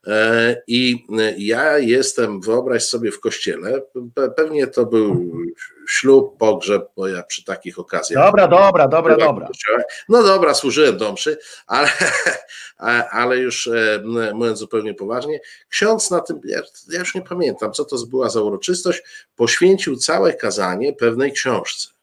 E, 0.06 0.62
i 0.66 1.06
ja 1.38 1.78
jestem, 1.78 2.40
wyobraź 2.40 2.84
sobie, 2.84 3.12
w 3.12 3.20
kościele. 3.20 3.82
Pewnie 4.36 4.66
to 4.66 4.86
był 4.86 5.32
ślub, 5.88 6.38
pogrzeb, 6.38 6.88
bo 6.96 7.08
ja 7.08 7.22
przy 7.22 7.44
takich 7.44 7.78
okazjach. 7.78 8.24
Dobra, 8.24 8.48
dobra, 8.48 8.88
dobra, 8.88 9.16
dobra. 9.16 9.48
No 10.08 10.22
dobra, 10.22 10.54
służyłem 10.54 10.96
do 10.96 11.12
mszy, 11.12 11.38
ale, 11.66 11.88
ale 13.10 13.38
już 13.38 13.66
e, 13.66 14.02
mówiąc 14.34 14.58
zupełnie 14.58 14.94
poważnie, 14.94 15.40
ksiądz 15.68 16.10
na 16.10 16.20
tym, 16.20 16.40
ja, 16.44 16.60
ja 16.90 16.98
już 16.98 17.14
nie 17.14 17.22
pamiętam, 17.22 17.72
co 17.72 17.84
to 17.84 17.96
była 18.10 18.28
za 18.28 18.40
uroczystość, 18.40 19.02
poświęcił 19.36 19.96
całe 19.96 20.34
kazanie 20.34 20.92
pewnej 20.92 21.32
książce 21.32 21.96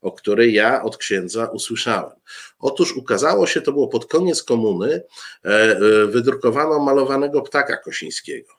o 0.00 0.12
której 0.12 0.54
ja 0.54 0.82
od 0.82 0.96
księdza 0.96 1.46
usłyszałem. 1.46 2.16
Otóż 2.58 2.96
ukazało 2.96 3.46
się, 3.46 3.60
to 3.60 3.72
było 3.72 3.88
pod 3.88 4.06
koniec 4.06 4.42
komuny, 4.42 5.02
e, 5.44 5.48
e, 5.48 6.06
wydrukowano 6.06 6.78
malowanego 6.78 7.42
ptaka 7.42 7.76
Kosińskiego. 7.76 8.55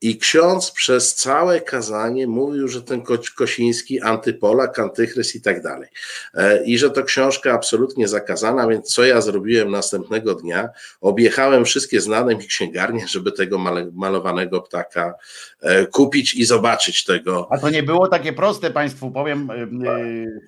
I 0.00 0.18
ksiądz 0.18 0.70
przez 0.70 1.14
całe 1.14 1.60
kazanie 1.60 2.26
mówił, 2.26 2.68
że 2.68 2.82
ten 2.82 3.02
Kosiński 3.36 4.00
antypolak, 4.00 4.78
antychrys 4.78 5.36
i 5.36 5.42
tak 5.42 5.62
dalej. 5.62 5.88
E, 6.34 6.64
I 6.64 6.78
że 6.78 6.90
to 6.90 7.02
książka 7.02 7.52
absolutnie 7.52 8.08
zakazana, 8.08 8.68
więc 8.68 8.94
co 8.94 9.04
ja 9.04 9.20
zrobiłem 9.20 9.70
następnego 9.70 10.34
dnia? 10.34 10.68
Objechałem 11.00 11.64
wszystkie 11.64 12.00
znane 12.00 12.36
mi 12.36 12.46
księgarnie, 12.46 13.08
żeby 13.08 13.32
tego 13.32 13.58
malowanego 13.92 14.60
ptaka 14.60 15.14
e, 15.60 15.86
kupić 15.86 16.34
i 16.34 16.44
zobaczyć 16.44 17.04
tego. 17.04 17.48
A 17.50 17.58
to 17.58 17.70
nie 17.70 17.82
było 17.82 18.08
takie 18.08 18.32
proste, 18.32 18.70
Państwu 18.70 19.10
powiem. 19.10 19.50
E, 19.50 19.66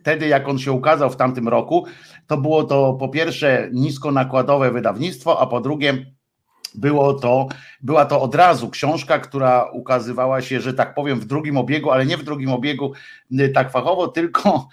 wtedy, 0.01 0.27
jak 0.27 0.49
on 0.49 0.59
się 0.59 0.73
ukazał 0.73 1.11
w 1.11 1.17
tamtym 1.17 1.49
roku, 1.49 1.87
to 2.27 2.37
było 2.37 2.65
to 2.65 2.97
po 3.01 3.09
pierwsze 3.09 3.69
niskonakładowe 3.73 4.71
wydawnictwo, 4.71 5.41
a 5.41 5.47
po 5.47 5.61
drugie 5.61 6.16
było 6.77 7.15
to, 7.15 7.49
była 7.81 8.05
to 8.05 8.21
od 8.21 8.35
razu 8.35 8.71
książka, 8.71 9.19
która 9.19 9.71
ukazywała 9.73 10.43
się, 10.43 10.61
że 10.61 10.75
tak 10.75 10.95
powiem, 10.95 11.21
w 11.21 11.25
drugim 11.25 11.57
obiegu, 11.57 11.91
ale 11.91 12.07
nie 12.07 12.17
w 12.17 12.23
drugim 12.23 12.53
obiegu 12.53 12.93
tak 13.55 13.73
fachowo, 13.73 14.09
tylko, 14.09 14.69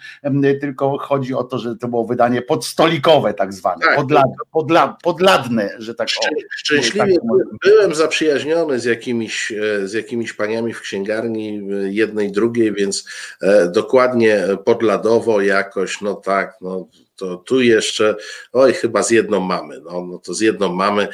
tylko 0.60 0.98
chodzi 0.98 1.34
o 1.34 1.44
to, 1.44 1.58
że 1.58 1.76
to 1.76 1.88
było 1.88 2.04
wydanie 2.04 2.42
podstolikowe 2.42 3.34
tak 3.34 3.52
zwane, 3.52 3.86
tak, 3.86 3.96
podlad, 3.96 4.26
podlad, 4.52 5.02
podladne, 5.02 5.70
że 5.78 5.94
tak 5.94 6.08
o, 6.08 6.28
Szczęśliwie 6.56 7.14
tak 7.14 7.38
byłem 7.64 7.94
zaprzyjaźniony 7.94 8.80
z 8.80 8.84
jakimiś, 8.84 9.52
e, 9.52 9.88
z 9.88 9.92
jakimiś 9.92 10.32
paniami 10.32 10.74
w 10.74 10.80
księgarni 10.80 11.68
e, 11.72 11.92
jednej, 11.92 12.32
drugiej, 12.32 12.72
więc 12.72 13.08
e, 13.42 13.68
dokładnie 13.68 14.42
podladowo 14.64 15.40
jakoś, 15.40 16.00
no 16.00 16.14
tak, 16.14 16.56
no 16.60 16.88
to 17.16 17.36
tu 17.36 17.60
jeszcze, 17.60 18.16
oj, 18.52 18.72
chyba 18.72 19.02
z 19.02 19.10
jedną 19.10 19.40
mamy, 19.40 19.80
no, 19.80 20.06
no 20.06 20.18
to 20.18 20.34
z 20.34 20.40
jedną 20.40 20.72
mamy. 20.72 21.08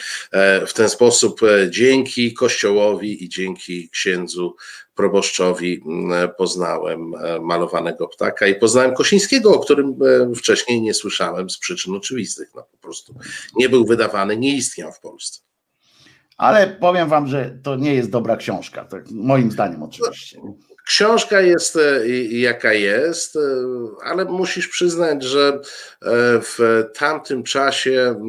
W 0.67 0.73
ten 0.75 0.89
sposób 0.89 1.41
dzięki 1.71 2.35
Kościołowi 2.35 3.25
i 3.25 3.29
dzięki 3.29 3.89
księdzu 3.91 4.57
proboszczowi 4.95 5.83
poznałem 6.39 7.13
malowanego 7.41 8.09
ptaka 8.09 8.47
i 8.47 8.55
poznałem 8.55 8.95
Kosińskiego, 8.95 9.55
o 9.55 9.59
którym 9.59 9.99
wcześniej 10.37 10.83
nie 10.83 10.95
słyszałem 10.95 11.51
z 11.51 11.59
przyczyn 11.59 11.95
oczywistych. 11.95 12.51
No, 12.55 12.63
po 12.71 12.79
prostu 12.79 13.15
nie 13.57 13.69
był 13.69 13.87
wydawany, 13.87 14.37
nie 14.37 14.57
istniał 14.57 14.93
w 14.93 15.01
Polsce. 15.01 15.41
Ale 16.37 16.67
powiem 16.67 17.09
wam, 17.09 17.27
że 17.27 17.59
to 17.63 17.77
nie 17.77 17.95
jest 17.95 18.11
dobra 18.11 18.37
książka, 18.37 18.85
tak, 18.85 19.11
moim 19.11 19.51
zdaniem 19.51 19.83
oczywiście. 19.83 20.41
Książka 20.91 21.41
jest 21.41 21.77
e, 21.77 22.09
jaka 22.29 22.73
jest, 22.73 23.37
e, 23.37 23.41
ale 24.05 24.25
musisz 24.25 24.69
przyznać, 24.69 25.23
że 25.23 25.49
e, 25.49 25.61
w 26.41 26.85
tamtym 26.95 27.43
czasie 27.43 28.23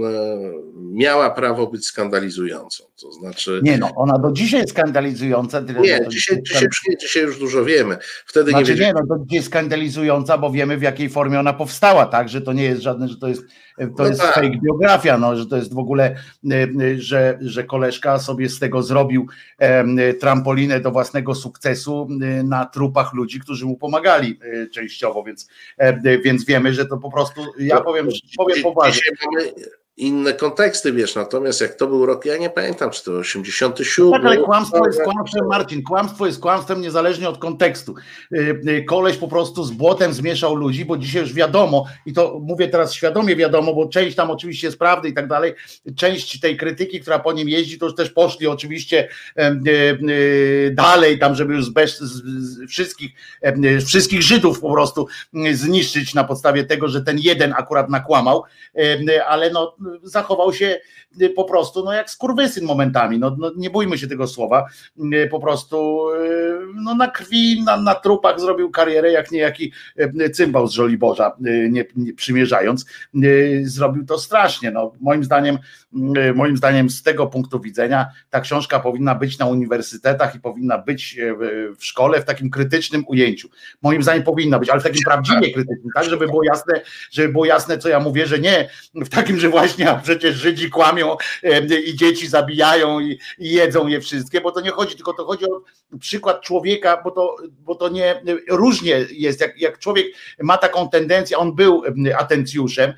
miała 0.76 1.30
prawo 1.30 1.68
być 1.68 1.86
skandalizującą. 1.86 2.84
To 3.02 3.12
znaczy. 3.12 3.62
Nie, 3.64 3.78
no, 3.78 3.92
ona 3.96 4.18
do 4.18 4.32
dzisiaj 4.32 4.60
jest 4.60 4.74
skandalizująca. 4.74 5.62
Tyle, 5.62 5.82
nie, 5.82 6.00
dzisiaj, 6.08 6.42
dzisiaj, 6.44 6.68
dzisiaj, 7.02 7.24
już 7.24 7.40
dużo 7.40 7.66
wiemy. 7.66 7.98
Wtedy 8.26 8.52
znaczy, 8.52 8.64
nie, 8.64 8.70
wiedzieli... 8.70 8.88
nie, 8.88 8.94
no, 9.10 9.18
to 9.18 9.26
jest 9.32 9.48
skandalizująca, 9.48 10.38
bo 10.38 10.52
wiemy 10.52 10.78
w 10.78 10.82
jakiej 10.82 11.10
formie 11.10 11.40
ona 11.40 11.54
powstała, 11.54 12.06
tak? 12.06 12.30
Że 12.30 12.42
to 12.42 12.54
nie 12.54 12.64
jest 12.64 12.82
żadne, 12.82 13.08
że 13.08 13.18
to 13.18 13.28
jest, 13.28 13.42
to 13.78 14.04
no 14.04 14.08
jest 14.08 14.22
tak. 14.22 14.36
fake 14.36 14.60
biografia, 14.64 15.18
no, 15.18 15.36
że 15.36 15.46
to 15.46 15.58
jest 15.58 15.74
w 15.74 15.78
ogóle, 15.78 16.16
że, 16.98 17.38
że 17.42 17.64
koleżka 17.64 18.20
sobie 18.20 18.50
z 18.50 18.60
tego 18.60 18.84
zrobił 18.84 19.28
trampolinę 20.20 20.80
do 20.80 20.92
własnego 20.92 21.36
sukcesu 21.36 22.08
na 22.44 22.66
trupach 22.66 23.14
ludzi, 23.14 23.40
którzy 23.40 23.66
mu 23.66 23.78
pomagali 23.78 24.40
e, 24.42 24.68
częściowo, 24.68 25.24
więc, 25.24 25.48
e, 25.78 26.20
więc 26.20 26.46
wiemy, 26.46 26.74
że 26.74 26.86
to 26.86 26.98
po 26.98 27.12
prostu, 27.12 27.42
ja 27.60 27.82
powiem, 27.82 28.10
powiem 28.38 28.64
poważnie 28.64 29.12
inne 29.98 30.34
konteksty, 30.34 30.94
wiesz, 30.94 31.16
natomiast 31.16 31.62
jak 31.62 31.76
to 31.76 31.88
był 31.88 32.06
rok, 32.06 32.26
ja 32.26 32.38
nie 32.38 32.50
pamiętam, 32.50 32.90
czy 32.90 33.04
to 33.04 33.12
87. 33.12 34.12
Tak, 34.12 34.26
ale 34.26 34.38
kłamstwo 34.38 34.86
jest 34.86 35.02
kłamstwem, 35.04 35.48
Marcin, 35.48 35.84
kłamstwo 35.84 36.26
jest 36.26 36.40
kłamstwem 36.40 36.82
niezależnie 36.82 37.30
od 37.30 37.38
kontekstu. 37.38 37.96
Y, 38.34 38.62
y, 38.68 38.84
koleś 38.84 39.18
po 39.18 39.28
prostu 39.28 39.64
z 39.64 39.72
błotem 39.72 40.14
zmieszał 40.14 40.56
ludzi, 40.56 40.86
bo 40.86 40.98
dzisiaj 40.98 41.22
już 41.22 41.34
wiadomo, 41.34 41.86
i 42.06 42.14
to 42.14 42.40
mówię 42.42 42.68
teraz 42.68 42.94
świadomie 42.94 43.36
wiadomo, 43.36 43.74
bo 43.74 43.88
część 43.88 44.16
tam 44.16 44.32
oczywiście 44.32 44.68
jest 44.68 44.80
prawdy 44.80 45.10
i 45.10 45.14
tak 45.14 45.28
dalej, 45.28 45.54
część 45.96 46.40
tej 46.40 46.58
krytyki, 46.58 47.00
która 47.00 47.20
po 47.20 47.34
nim 47.34 47.50
jeździ, 47.50 47.80
to 47.80 47.86
już 47.86 47.96
też 47.96 48.10
poszli 48.10 48.48
oczywiście 48.48 49.08
y, 49.40 50.72
dalej 50.74 51.20
tam, 51.20 51.36
żeby 51.36 51.54
już 51.54 51.70
bez, 51.70 52.00
z 52.00 52.70
wszystkich, 52.70 53.12
wszystkich 53.86 54.22
Żydów 54.22 54.60
po 54.60 54.72
prostu 54.72 55.08
zniszczyć 55.54 56.14
na 56.14 56.24
podstawie 56.24 56.64
tego, 56.64 56.88
że 56.88 57.02
ten 57.02 57.20
jeden 57.20 57.54
akurat 57.58 57.90
nakłamał, 57.90 58.44
ale 59.28 59.50
no 59.50 59.76
zachował 60.04 60.54
się 60.54 60.80
y, 61.22 61.30
po 61.30 61.44
prostu 61.44 61.84
no 61.84 61.94
jak 61.94 62.10
skurwysyn 62.10 62.66
momentami, 62.66 63.20
no, 63.20 63.36
no 63.40 63.52
nie 63.58 63.70
bójmy 63.70 63.98
się 63.98 64.08
tego 64.08 64.28
słowa, 64.28 64.66
y, 65.14 65.28
po 65.32 65.40
prostu 65.40 66.10
y, 66.10 66.52
no 66.76 66.96
na 66.96 67.08
krwi, 67.08 67.64
na, 67.64 67.78
na 67.78 67.96
trupach 67.96 68.40
zrobił 68.40 68.72
karierę 68.72 69.12
jak 69.12 69.32
niejaki 69.32 69.74
cymbał 70.34 70.68
z 70.68 70.72
Żoliborza, 70.72 71.36
nie, 71.70 71.86
nie 71.96 72.14
przymierzając, 72.14 72.86
zrobił 73.64 74.06
to 74.06 74.20
strasznie, 74.20 74.72
no. 74.72 74.94
Moim 75.00 75.24
zdaniem 75.24 75.58
moim 76.36 76.58
zdaniem 76.58 76.90
z 76.90 77.04
tego 77.04 77.28
punktu 77.28 77.60
widzenia 77.60 78.08
ta 78.30 78.42
książka 78.42 78.80
powinna 78.80 79.16
być 79.16 79.40
na 79.40 79.46
uniwersytetach 79.46 80.36
i 80.36 80.40
powinna 80.40 80.78
być 80.78 81.20
w 81.78 81.86
szkole 81.86 82.22
w 82.22 82.26
takim 82.26 82.50
krytycznym 82.50 83.04
ujęciu. 83.08 83.50
Moim 83.82 84.04
zdaniem 84.04 84.24
powinna 84.24 84.60
być, 84.60 84.70
ale 84.70 84.80
w 84.80 84.84
takim 84.84 85.02
prawdziwie 85.06 85.54
krytycznym, 85.54 85.90
tak, 85.96 86.06
żeby 86.06 86.28
było 86.28 86.44
jasne, 86.44 86.82
żeby 87.12 87.30
było 87.30 87.46
jasne, 87.46 87.78
co 87.78 87.90
ja 87.90 88.00
mówię, 88.00 88.28
że 88.28 88.40
nie 88.40 88.70
w 88.96 89.10
takim, 89.10 89.40
że 89.40 89.50
właśnie 89.50 89.71
a 89.90 89.96
przecież 89.96 90.36
Żydzi 90.36 90.70
kłamią 90.70 91.18
i 91.86 91.96
dzieci 91.96 92.28
zabijają 92.28 93.00
i, 93.00 93.20
i, 93.40 93.52
jedzą 93.52 93.88
je 93.88 94.02
wszystkie, 94.02 94.42
bo 94.42 94.52
to 94.52 94.62
nie 94.62 94.70
chodzi, 94.72 94.96
tylko 94.96 95.14
to 95.14 95.26
chodzi 95.26 95.46
o 95.46 95.62
przykład 96.00 96.42
człowieka, 96.42 97.02
bo 97.04 97.12
to, 97.12 97.36
bo 97.60 97.76
to 97.76 97.90
nie 97.90 98.22
różnie 98.50 99.06
jest, 99.12 99.42
jak, 99.42 99.58
jak 99.58 99.80
człowiek 99.80 100.08
ma 100.40 100.58
taką 100.58 100.90
tendencję, 100.90 101.38
on 101.38 101.56
był 101.56 101.84
atencjuszem, 102.18 102.94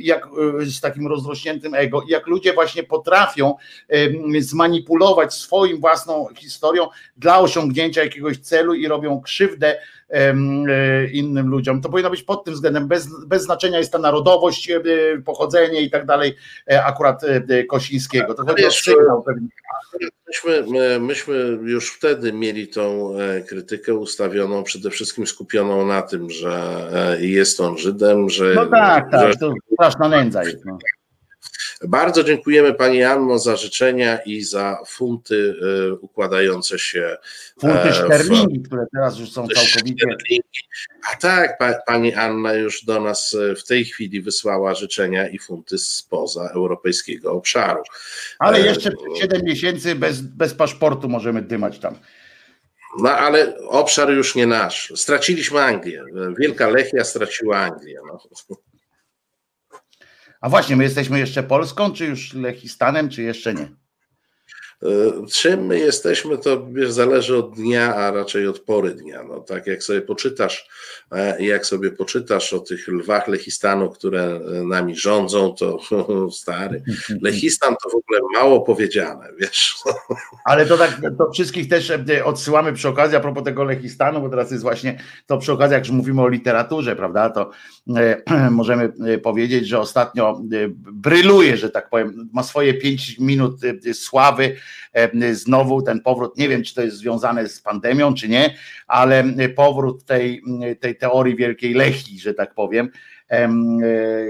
jak 0.00 0.28
z 0.64 0.80
takim 0.80 1.06
rozrośniętym 1.06 1.74
ego, 1.74 2.02
jak 2.08 2.26
ludzie 2.26 2.52
właśnie 2.52 2.82
potrafią 2.82 3.54
zmanipulować 4.40 5.34
swoim 5.34 5.80
własną 5.80 6.28
historią 6.36 6.88
dla 7.16 7.40
osiągnięcia 7.40 8.02
jakiegoś 8.02 8.38
celu 8.38 8.74
i 8.74 8.88
robią 8.88 9.20
krzywdę 9.20 9.78
E, 9.78 9.78
innym 11.12 11.48
ludziom. 11.48 11.80
To 11.80 11.88
powinno 11.88 12.10
być 12.10 12.22
pod 12.22 12.44
tym 12.44 12.54
względem, 12.54 12.88
bez, 12.88 13.08
bez 13.26 13.42
znaczenia 13.42 13.78
jest 13.78 13.92
ta 13.92 13.98
narodowość, 13.98 14.70
e, 14.70 14.80
pochodzenie 15.24 15.82
i 15.82 15.90
tak 15.90 16.06
dalej, 16.06 16.36
e, 16.70 16.84
akurat 16.84 17.22
Kosińskiego. 17.68 18.34
To 18.34 18.46
chodzi 18.46 18.64
o 18.64 18.70
sygnał 18.70 19.22
pewnie. 19.22 19.48
Myśmy, 20.26 20.64
myśmy 21.00 21.34
już 21.62 21.92
wtedy 21.92 22.32
mieli 22.32 22.68
tą 22.68 23.14
krytykę 23.48 23.94
ustawioną, 23.94 24.62
przede 24.62 24.90
wszystkim 24.90 25.26
skupioną 25.26 25.86
na 25.86 26.02
tym, 26.02 26.30
że 26.30 26.86
jest 27.20 27.60
on 27.60 27.78
Żydem, 27.78 28.28
że. 28.28 28.54
No 28.54 28.66
tak, 28.66 29.10
tak, 29.10 29.32
że, 29.32 29.38
to 29.38 29.52
straszna 29.72 30.08
nędza 30.08 30.44
jest. 30.44 30.64
No. 30.64 30.78
Bardzo 31.84 32.24
dziękujemy 32.24 32.74
Pani 32.74 33.02
Anno 33.02 33.38
za 33.38 33.56
życzenia 33.56 34.18
i 34.18 34.40
za 34.40 34.78
funty 34.86 35.54
e, 35.90 35.94
układające 35.94 36.78
się. 36.78 37.16
Funty 37.60 37.92
szterlingi, 37.92 38.62
które 38.62 38.86
teraz 38.92 39.18
już 39.18 39.32
są 39.32 39.46
całkowicie. 39.48 40.06
A 41.12 41.16
tak, 41.16 41.58
Pani 41.86 42.14
Anna 42.14 42.54
już 42.54 42.84
do 42.84 43.00
nas 43.00 43.34
e, 43.34 43.54
w 43.54 43.64
tej 43.64 43.84
chwili 43.84 44.22
wysłała 44.22 44.74
życzenia 44.74 45.28
i 45.28 45.38
funty 45.38 45.78
spoza 45.78 46.48
europejskiego 46.48 47.32
obszaru. 47.32 47.82
Ale 48.38 48.58
e, 48.58 48.66
jeszcze 48.66 48.90
7 49.20 49.42
miesięcy 49.44 49.94
bez, 49.94 50.20
bez 50.20 50.54
paszportu 50.54 51.08
możemy 51.08 51.42
dymać 51.42 51.78
tam. 51.78 51.98
No 52.98 53.10
ale 53.10 53.58
obszar 53.58 54.10
już 54.10 54.34
nie 54.34 54.46
nasz. 54.46 54.92
Straciliśmy 54.96 55.60
Anglię. 55.60 56.04
Wielka 56.38 56.68
Lechia 56.68 57.04
straciła 57.04 57.58
Anglię. 57.58 58.00
No. 58.06 58.18
A 60.40 60.48
właśnie, 60.48 60.76
my 60.76 60.84
jesteśmy 60.84 61.18
jeszcze 61.18 61.42
Polską, 61.42 61.92
czy 61.92 62.06
już 62.06 62.34
Lechistanem, 62.34 63.08
czy 63.08 63.22
jeszcze 63.22 63.54
nie? 63.54 63.68
E, 64.82 65.26
czym 65.26 65.66
my 65.66 65.78
jesteśmy, 65.78 66.38
to 66.38 66.66
wiesz, 66.72 66.92
zależy 66.92 67.36
od 67.36 67.54
dnia, 67.54 67.94
a 67.94 68.10
raczej 68.10 68.46
od 68.46 68.60
pory 68.60 68.94
dnia. 68.94 69.22
No, 69.22 69.40
tak 69.40 69.66
jak 69.66 69.82
sobie 69.82 70.00
poczytasz, 70.00 70.68
e, 71.12 71.44
jak 71.44 71.66
sobie 71.66 71.90
poczytasz 71.90 72.52
o 72.52 72.58
tych 72.58 72.88
lwach 72.88 73.28
Lechistanu, 73.28 73.90
które 73.90 74.22
e, 74.22 74.40
nami 74.64 74.96
rządzą, 74.96 75.54
to 75.54 75.78
stary. 76.30 76.82
Lechistan 77.22 77.76
to 77.82 77.90
w 77.90 77.94
ogóle 77.94 78.20
mało 78.34 78.60
powiedziane, 78.60 79.28
wiesz. 79.38 79.74
Ale 80.44 80.66
to 80.66 80.78
tak, 80.78 81.00
to 81.18 81.30
wszystkich 81.32 81.68
też 81.68 81.92
odsyłamy 82.24 82.72
przy 82.72 82.88
okazji, 82.88 83.16
a 83.16 83.20
propos 83.20 83.44
tego 83.44 83.64
Lechistanu, 83.64 84.20
bo 84.20 84.28
teraz 84.28 84.50
jest 84.50 84.62
właśnie 84.62 84.98
to 85.26 85.38
przy 85.38 85.52
okazji, 85.52 85.74
jak 85.74 85.84
już 85.84 85.92
mówimy 85.92 86.22
o 86.22 86.28
literaturze, 86.28 86.96
prawda, 86.96 87.30
to 87.30 87.50
możemy 88.50 88.92
powiedzieć, 89.22 89.68
że 89.68 89.78
ostatnio 89.78 90.40
bryluje, 90.92 91.56
że 91.56 91.70
tak 91.70 91.90
powiem, 91.90 92.28
ma 92.32 92.42
swoje 92.42 92.74
pięć 92.74 93.18
minut 93.18 93.60
sławy 93.92 94.56
znowu 95.32 95.82
ten 95.82 96.00
powrót, 96.00 96.36
nie 96.36 96.48
wiem 96.48 96.62
czy 96.62 96.74
to 96.74 96.82
jest 96.82 96.96
związane 96.96 97.48
z 97.48 97.60
pandemią 97.60 98.14
czy 98.14 98.28
nie, 98.28 98.54
ale 98.86 99.24
powrót 99.56 100.04
tej, 100.04 100.42
tej 100.80 100.96
teorii 100.96 101.36
wielkiej 101.36 101.74
Lechi, 101.74 102.20
że 102.20 102.34
tak 102.34 102.54
powiem, 102.54 102.90
E, 102.90 103.17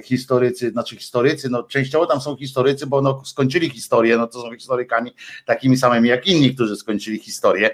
historycy, 0.04 0.70
znaczy 0.70 0.96
historycy, 0.96 1.48
no 1.50 1.62
częściowo 1.62 2.06
tam 2.06 2.20
są 2.20 2.36
historycy, 2.36 2.86
bo 2.86 3.02
no, 3.02 3.22
skończyli 3.24 3.70
historię, 3.70 4.16
no 4.16 4.26
to 4.26 4.42
są 4.42 4.54
historykami 4.54 5.14
takimi 5.46 5.76
samymi 5.76 6.08
jak 6.08 6.26
inni, 6.26 6.54
którzy 6.54 6.76
skończyli 6.76 7.18
historię. 7.18 7.70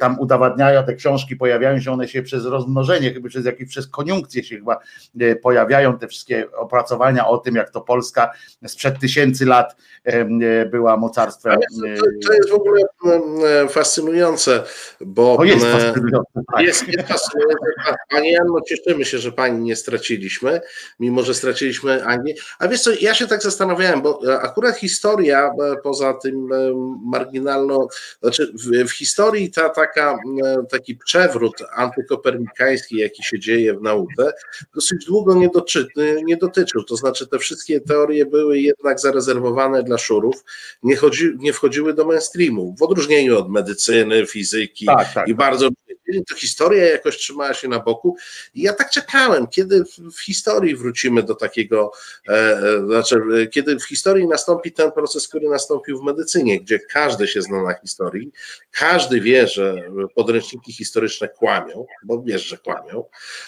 Tam 0.00 0.20
udowadniają, 0.20 0.84
te 0.84 0.94
książki 0.94 1.36
pojawiają 1.36 1.80
się, 1.80 1.92
one 1.92 2.08
się 2.08 2.22
przez 2.22 2.44
rozmnożenie, 2.44 3.12
chyba 3.12 3.28
przez 3.28 3.44
jakieś, 3.44 3.68
przez 3.68 3.88
koniunkcję 3.88 4.44
się 4.44 4.56
chyba 4.56 4.78
e, 5.20 5.36
pojawiają, 5.36 5.98
te 5.98 6.08
wszystkie 6.08 6.52
opracowania 6.52 7.26
o 7.26 7.38
tym, 7.38 7.54
jak 7.54 7.70
to 7.70 7.80
Polska 7.80 8.30
sprzed 8.66 8.98
tysięcy 9.00 9.46
lat 9.46 9.76
e, 10.04 10.24
była 10.66 10.96
mocarstwem. 10.96 11.60
To, 11.60 12.28
to 12.28 12.32
jest 12.32 12.50
w 12.50 12.54
ogóle 12.54 12.80
fascynujące, 13.68 14.62
bo 15.00 15.36
to 15.36 15.44
jest 15.44 15.66
fascynujące. 15.66 16.40
Tak. 16.52 16.60
Jest, 16.60 16.88
jest 16.88 17.08
fascynujące. 17.08 17.66
Pani 18.10 18.30
Janno, 18.30 18.60
cieszymy 18.60 19.04
się, 19.04 19.18
że 19.18 19.32
pani 19.32 19.58
nie 19.58 19.76
straciła 19.76 19.97
straciliśmy, 19.98 20.60
mimo 21.00 21.22
że 21.22 21.34
straciliśmy 21.34 22.04
Anglię. 22.04 22.34
A 22.58 22.68
wiesz 22.68 22.80
co, 22.80 22.90
ja 23.00 23.14
się 23.14 23.26
tak 23.26 23.42
zastanawiałem, 23.42 24.02
bo 24.02 24.20
akurat 24.42 24.76
historia, 24.76 25.50
poza 25.82 26.14
tym 26.14 26.48
marginalną, 27.04 27.88
znaczy 28.22 28.52
w, 28.54 28.88
w 28.88 28.92
historii 28.92 29.50
ta 29.50 29.68
taka, 29.68 30.18
taki 30.70 30.96
przewrót 30.96 31.56
antykopernikański, 31.74 32.96
jaki 32.96 33.24
się 33.24 33.38
dzieje 33.38 33.74
w 33.74 33.82
nauce, 33.82 34.32
dosyć 34.74 35.04
długo 35.04 35.34
nie, 35.34 35.48
doczy, 35.48 35.86
nie 36.24 36.36
dotyczył. 36.36 36.84
To 36.84 36.96
znaczy 36.96 37.26
te 37.26 37.38
wszystkie 37.38 37.80
teorie 37.80 38.26
były 38.26 38.58
jednak 38.58 39.00
zarezerwowane 39.00 39.82
dla 39.82 39.98
szurów, 39.98 40.44
nie, 40.82 40.96
chodzi, 40.96 41.30
nie 41.38 41.52
wchodziły 41.52 41.94
do 41.94 42.04
mainstreamu, 42.04 42.74
w 42.78 42.82
odróżnieniu 42.82 43.38
od 43.38 43.50
medycyny, 43.50 44.26
fizyki 44.26 44.86
tak, 44.86 45.14
tak, 45.14 45.28
i 45.28 45.34
bardzo 45.34 45.68
to 46.28 46.34
historia 46.34 46.86
jakoś 46.86 47.16
trzymała 47.16 47.54
się 47.54 47.68
na 47.68 47.80
boku. 47.80 48.16
I 48.54 48.62
ja 48.62 48.72
tak 48.72 48.90
czekałem, 48.90 49.46
kiedy 49.46 49.84
w 50.12 50.20
historii 50.20 50.76
wrócimy 50.76 51.22
do 51.22 51.34
takiego, 51.34 51.92
e, 52.28 52.32
e, 52.32 52.86
znaczy, 52.86 53.20
kiedy 53.52 53.78
w 53.78 53.84
historii 53.84 54.26
nastąpi 54.26 54.72
ten 54.72 54.92
proces, 54.92 55.28
który 55.28 55.48
nastąpił 55.48 55.98
w 55.98 56.04
medycynie, 56.04 56.60
gdzie 56.60 56.78
każdy 56.78 57.28
się 57.28 57.42
zna 57.42 57.62
na 57.62 57.74
historii, 57.74 58.32
każdy 58.70 59.20
wie, 59.20 59.46
że 59.46 59.90
podręczniki 60.14 60.72
historyczne 60.72 61.28
kłamią, 61.28 61.86
bo 62.02 62.22
wiesz, 62.22 62.46
że 62.46 62.58
kłamią. 62.58 63.04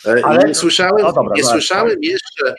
E, 0.07 0.21
Ale... 0.25 0.49
Nie 0.49 0.55
słyszałem, 0.55 1.03
no 1.03 1.12
dobra, 1.12 1.33
nie 1.37 1.45
słyszałem 1.45 1.99
jeszcze 2.03 2.31
E, 2.47 2.55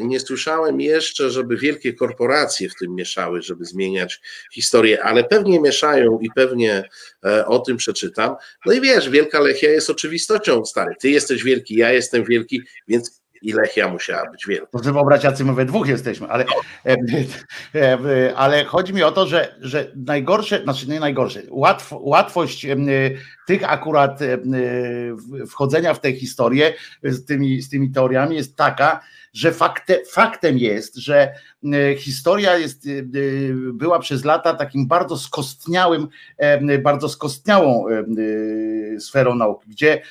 nie 0.00 0.20
słyszałem 0.20 0.80
jeszcze, 0.80 1.30
żeby 1.30 1.56
wielkie 1.56 1.94
korporacje 1.94 2.68
w 2.68 2.74
tym 2.74 2.94
mieszały, 2.94 3.42
żeby 3.42 3.64
zmieniać 3.64 4.20
historię, 4.52 5.02
ale 5.02 5.24
pewnie 5.24 5.60
mieszają 5.60 6.18
i 6.18 6.30
pewnie 6.34 6.84
e, 7.24 7.46
o 7.46 7.58
tym 7.58 7.76
przeczytam. 7.76 8.36
No 8.66 8.72
i 8.72 8.80
wiesz, 8.80 9.10
Wielka 9.10 9.40
Lechia 9.40 9.70
jest 9.70 9.90
oczywistością, 9.90 10.64
stary. 10.64 10.94
Ty 11.00 11.10
jesteś 11.10 11.42
wielki, 11.42 11.76
ja 11.76 11.92
jestem 11.92 12.24
wielki, 12.24 12.62
więc 12.88 13.22
i 13.42 13.52
Lechia 13.52 13.88
musiała 13.88 14.30
być 14.30 14.46
wielka. 14.46 14.66
To 14.82 14.92
wy 14.92 15.04
braciacy 15.04 15.44
my 15.44 15.54
we 15.54 15.64
dwóch 15.64 15.88
jesteśmy, 15.88 16.26
ale, 16.26 16.44
e, 17.74 18.34
ale 18.36 18.64
chodzi 18.64 18.94
mi 18.94 19.02
o 19.02 19.12
to, 19.12 19.26
że, 19.26 19.56
że 19.60 19.92
najgorsze, 19.96 20.62
znaczy 20.62 20.88
nie 20.88 21.00
najgorsze, 21.00 21.42
łatw, 21.48 21.88
łatwość 21.92 22.66
tych 23.46 23.70
akurat 23.70 24.20
wchodzenia 25.48 25.94
w 25.94 26.00
tę 26.00 26.12
historię 26.12 26.74
z 27.02 27.24
tymi, 27.24 27.62
z 27.62 27.68
tymi 27.68 27.90
teoriami 27.90 28.36
jest 28.36 28.56
taka, 28.56 29.00
że 29.36 29.52
fakte, 29.52 30.04
faktem 30.04 30.58
jest, 30.58 30.96
że 30.96 31.34
historia 31.98 32.58
jest, 32.58 32.86
e, 32.86 32.90
e, 32.90 33.02
była 33.72 33.98
przez 33.98 34.24
lata 34.24 34.54
takim 34.54 34.88
bardzo 34.88 35.18
skostniałym, 35.18 36.08
bardzo 36.82 37.08
skostniałą 37.08 37.84
sferą 38.98 39.34
nauki, 39.34 39.70
gdzie, 39.70 40.02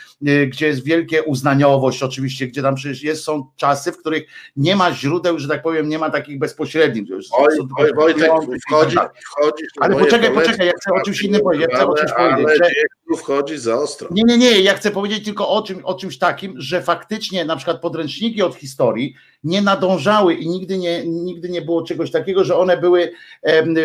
gdzie 0.47 0.67
jest 0.67 0.83
wielkie 0.83 1.23
uznaniowość 1.23 2.03
oczywiście, 2.03 2.47
gdzie 2.47 2.61
tam 2.61 2.75
przecież 2.75 3.03
jest, 3.03 3.23
są 3.23 3.47
czasy, 3.55 3.91
w 3.91 3.97
których 3.97 4.23
nie 4.55 4.75
ma 4.75 4.93
źródeł, 4.93 5.39
że 5.39 5.47
tak 5.47 5.61
powiem, 5.61 5.89
nie 5.89 5.99
ma 5.99 6.09
takich 6.09 6.39
bezpośrednich. 6.39 7.05
Oj, 7.31 7.47
oj, 7.77 7.93
Wojtek, 7.95 8.31
wchodzi, 8.67 8.97
wchodzi 9.25 9.63
Ale 9.79 9.95
poczekaj, 9.95 10.33
poczekaj, 10.33 10.67
ja 10.67 10.73
chcę 10.81 10.91
o 10.93 11.01
czymś 11.05 11.21
innym 11.21 11.41
powiedzieć. 11.41 11.67
Ja 11.71 11.77
chcę 11.77 11.87
o 11.87 11.93
czymś 11.93 12.11
powiedzieć 12.11 12.47
że, 12.63 12.69
tu 13.09 13.17
wchodzi 13.17 13.57
za 13.57 13.75
ostro. 13.75 14.09
Nie, 14.11 14.23
nie, 14.23 14.37
nie, 14.37 14.61
ja 14.61 14.73
chcę 14.73 14.91
powiedzieć 14.91 15.25
tylko 15.25 15.49
o, 15.49 15.61
czym, 15.61 15.85
o 15.85 15.93
czymś 15.93 16.17
takim, 16.17 16.53
że 16.57 16.81
faktycznie 16.81 17.45
na 17.45 17.55
przykład 17.55 17.81
podręczniki 17.81 18.41
od 18.41 18.55
historii 18.55 19.15
nie 19.45 19.61
nadążały 19.61 20.33
i 20.33 20.49
nigdy 20.49 20.77
nie, 20.77 21.07
nigdy 21.07 21.49
nie 21.49 21.61
było 21.61 21.83
czegoś 21.83 22.11
takiego, 22.11 22.43
że 22.43 22.57
one 22.57 22.77
były 22.77 23.11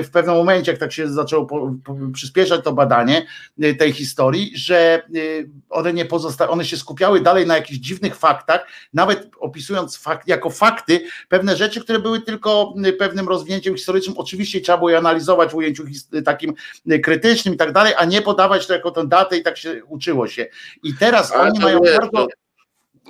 w 0.05 0.11
pewnym 0.13 0.35
momencie, 0.35 0.73
jak 0.73 0.81
tak 0.81 0.93
się 0.93 1.09
zaczęło 1.09 1.47
po, 1.47 1.75
po, 1.85 1.97
przyspieszać 2.13 2.65
to 2.65 2.73
badanie 2.73 3.27
y, 3.65 3.75
tej 3.75 3.93
historii, 3.93 4.53
że 4.55 5.03
y, 5.15 5.51
one 5.71 5.93
nie 5.93 6.05
pozostały, 6.05 6.51
one 6.51 6.65
się 6.65 6.77
skupiały 6.77 7.21
dalej 7.21 7.47
na 7.47 7.57
jakichś 7.57 7.79
dziwnych 7.79 8.17
faktach, 8.17 8.67
nawet 8.93 9.31
opisując 9.41 9.97
fakt, 9.97 10.29
jako 10.29 10.51
fakty 10.51 11.01
pewne 11.29 11.57
rzeczy, 11.57 11.81
które 11.81 11.99
były 11.99 12.21
tylko 12.21 12.75
y, 12.87 12.93
pewnym 12.93 13.29
rozwinięciem 13.29 13.77
historycznym. 13.77 14.19
Oczywiście 14.19 14.61
trzeba 14.61 14.79
było 14.79 14.91
je 14.91 14.99
analizować 14.99 15.51
w 15.51 15.55
ujęciu 15.55 15.85
takim 16.25 16.55
krytycznym 17.03 17.55
i 17.55 17.57
tak 17.57 17.73
dalej, 17.73 17.95
a 17.97 18.05
nie 18.05 18.23
podawać 18.23 18.67
to 18.67 18.73
jako 18.73 18.91
tę 18.91 19.07
datę 19.07 19.37
i 19.37 19.43
tak 19.43 19.57
się 19.57 19.85
uczyło 19.85 20.29
się. 20.29 20.47
I 20.83 20.95
teraz 20.95 21.33
oni 21.33 21.59
mają 21.59 21.81
bardzo 22.01 22.27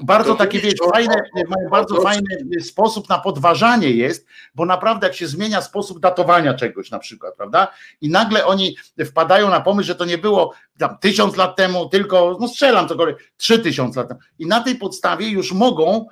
bardzo 0.03 0.35
takie, 0.35 0.61
wiesz, 0.61 0.75
fajne, 0.95 1.15
mają 1.35 1.71
bardzo 1.71 2.01
fajny 2.01 2.61
sposób 2.61 3.09
na 3.09 3.19
podważanie 3.19 3.91
jest, 3.91 4.27
bo 4.55 4.67
naprawdę 4.67 5.07
jak 5.07 5.17
się 5.17 5.27
zmienia 5.27 5.63
sposób 5.63 6.01
datowania 6.01 6.55
czegoś 6.55 6.91
na 6.91 6.99
przykład, 6.99 7.37
prawda? 7.37 7.69
I 8.01 8.11
nagle 8.11 8.47
oni 8.47 8.77
wpadają 9.05 9.51
na 9.51 9.61
pomysł, 9.61 9.87
że 9.87 9.95
to 9.95 10.05
nie 10.05 10.19
było 10.19 10.55
tam 10.81 10.99
tysiąc 10.99 11.37
lat 11.37 11.57
temu, 11.57 11.89
tylko, 11.89 12.37
no 12.41 12.49
strzelam 12.49 12.89
cokolwiek, 12.89 13.33
trzy 13.37 13.59
tysiące 13.59 14.01
lat 14.01 14.09
temu. 14.09 14.21
I 14.39 14.47
na 14.47 14.61
tej 14.61 14.75
podstawie 14.75 15.29
już 15.29 15.53
mogą, 15.53 16.07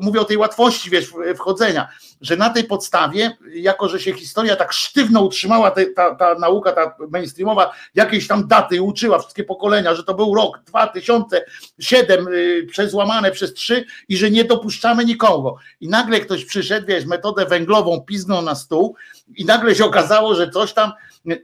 mówię 0.00 0.20
o 0.20 0.24
tej 0.24 0.36
łatwości, 0.36 0.90
wiesz, 0.90 1.12
wchodzenia, 1.36 1.88
że 2.20 2.36
na 2.36 2.50
tej 2.50 2.64
podstawie, 2.64 3.36
jako 3.54 3.88
że 3.88 4.00
się 4.00 4.12
historia 4.12 4.56
tak 4.56 4.72
sztywno 4.72 5.20
utrzymała, 5.20 5.70
ta, 5.70 5.80
ta, 5.96 6.14
ta 6.14 6.34
nauka, 6.34 6.72
ta 6.72 6.96
mainstreamowa, 7.10 7.72
jakieś 7.94 8.26
tam 8.26 8.48
daty 8.48 8.82
uczyła 8.82 9.18
wszystkie 9.18 9.44
pokolenia, 9.44 9.94
że 9.94 10.04
to 10.04 10.14
był 10.14 10.34
rok 10.34 10.60
2007 10.66 12.28
y, 12.28 12.66
przezłamane 12.70 13.30
przez 13.30 13.54
trzy 13.54 13.84
i 14.08 14.16
że 14.16 14.30
nie 14.30 14.44
dopuszczamy 14.44 15.04
nikogo. 15.04 15.56
I 15.80 15.88
nagle 15.88 16.20
ktoś 16.20 16.44
przyszedł, 16.44 16.86
wiesz, 16.86 17.06
metodę 17.06 17.46
węglową 17.46 18.00
piznął 18.00 18.42
na 18.42 18.54
stół 18.54 18.96
i 19.36 19.44
nagle 19.44 19.74
się 19.74 19.84
okazało, 19.84 20.34
że 20.34 20.50
coś 20.50 20.72
tam 20.72 20.92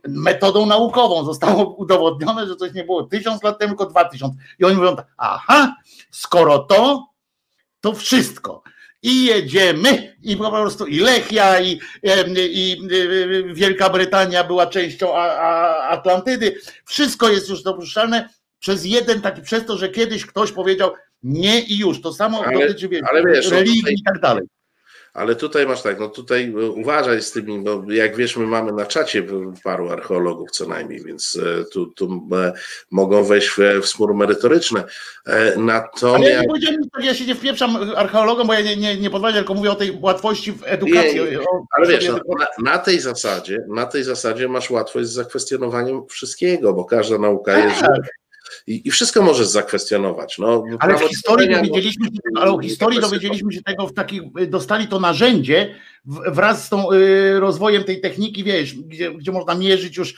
metodą 0.09 0.67
naukową 0.67 1.25
zostało 1.25 1.75
udowodnione, 1.83 2.42
że 2.47 2.57
coś 2.57 2.73
nie 2.73 2.85
było 2.85 3.03
tysiąc 3.03 3.43
lat 3.43 3.59
temu, 3.59 3.71
tylko 3.71 3.87
dwa 3.87 4.05
tysiące. 4.05 4.37
I 4.59 4.65
oni 4.65 4.77
mówią 4.77 4.97
tak, 4.97 5.07
aha, 5.17 5.77
skoro 6.11 6.59
to, 6.59 7.07
to 7.81 7.95
wszystko. 7.95 8.63
I 9.03 9.25
jedziemy, 9.25 10.17
i 10.23 10.37
po 10.37 10.51
prostu 10.51 10.87
i 10.87 10.99
Lechia, 10.99 11.61
i, 11.61 11.71
i, 11.73 11.81
i 12.53 13.55
Wielka 13.55 13.91
Brytania 13.91 14.45
była 14.45 14.67
częścią 14.67 15.17
Atlantydy. 15.89 16.55
Wszystko 16.85 17.29
jest 17.29 17.49
już 17.49 17.63
dopuszczalne 17.63 18.29
przez 18.59 18.85
jeden 18.85 19.21
taki, 19.21 19.43
przez 19.43 19.67
to, 19.67 19.79
że 19.79 19.89
kiedyś 19.89 20.27
ktoś 20.27 20.53
powiedział 20.53 20.93
nie 21.23 21.61
i 21.61 21.79
już. 21.79 22.01
To 22.01 22.13
samo 22.13 22.45
ale, 22.45 22.67
dotyczy 22.67 22.89
wiesz, 22.89 23.03
ale 23.11 23.25
wiesz, 23.25 23.51
no 23.51 23.57
religii 23.57 23.95
i 23.95 24.03
tak 24.03 24.21
dalej. 24.21 24.45
Ale 25.13 25.37
tutaj 25.37 25.67
masz 25.67 25.83
tak, 25.83 26.01
no 26.01 26.09
tutaj 26.09 26.55
e, 26.61 26.71
uważaj 26.71 27.23
z 27.23 27.33
tymi, 27.33 27.59
bo 27.59 27.83
jak 27.89 28.17
wiesz, 28.17 28.37
my 28.37 28.47
mamy 28.47 28.73
na 28.73 28.87
czacie 28.87 29.27
paru 29.65 29.91
archeologów 29.91 30.51
co 30.51 30.69
najmniej, 30.69 31.05
więc 31.05 31.39
e, 31.43 31.65
tu, 31.65 31.87
tu 31.87 32.29
e, 32.33 32.53
mogą 32.91 33.25
wejść 33.25 33.49
w, 33.49 33.87
spór 33.87 34.15
merytoryczny. 34.15 34.83
Natomiast... 35.57 36.05
Ale 36.05 36.31
ja, 36.31 36.41
nie 36.41 37.07
ja 37.07 37.15
się 37.15 37.27
nie 37.27 37.35
wpieprzam 37.35 37.77
archeologom, 37.97 38.47
bo 38.47 38.53
ja 38.53 38.61
nie, 38.61 38.77
nie, 38.77 38.97
nie 38.97 39.11
podważam, 39.11 39.39
tylko 39.39 39.55
mówię 39.55 39.71
o 39.71 39.75
tej 39.75 39.99
łatwości 40.01 40.53
w 40.53 40.63
edukacji. 40.65 41.21
Nie, 41.21 41.31
nie. 41.31 41.39
Ale 41.77 41.89
wiesz, 41.89 42.09
no, 42.09 42.19
na, 42.39 42.73
na, 42.73 42.79
tej 42.79 43.01
zasadzie, 43.01 43.65
na 43.69 43.87
tej 43.87 44.05
zasadzie 44.05 44.49
masz 44.49 44.71
łatwość 44.71 45.09
z 45.09 45.13
zakwestionowaniem 45.13 46.07
wszystkiego, 46.07 46.73
bo 46.73 46.85
każda 46.85 47.19
nauka 47.19 47.59
jest 47.59 47.81
tak 47.81 48.22
i, 48.67 48.89
i 48.89 48.91
wszystko 48.91 49.23
możesz 49.23 49.47
zakwestionować. 49.47 50.39
No, 50.39 50.65
ale 50.79 50.97
w 50.97 51.01
historii 51.01 51.51
dowiedzieliśmy 51.51 52.07
się 52.07 52.13
ale 52.41 52.51
o 52.51 52.59
historii 52.59 53.01
dowiedzieliśmy 53.01 53.53
się 53.53 53.63
tego 53.63 53.87
w 53.87 53.95
takich, 53.95 54.23
dostali 54.49 54.89
to 54.89 55.01
narzędzie 55.01 55.75
wraz 56.05 56.65
z 56.65 56.69
tą 56.69 56.93
y, 56.93 57.41
rozwojem 57.41 57.85
tej 57.85 58.01
techniki, 58.01 58.45
wiesz, 58.45 58.75
gdzie, 58.75 59.15
gdzie 59.15 59.33
można 59.33 59.55
mierzyć 59.55 59.97
już, 59.97 60.15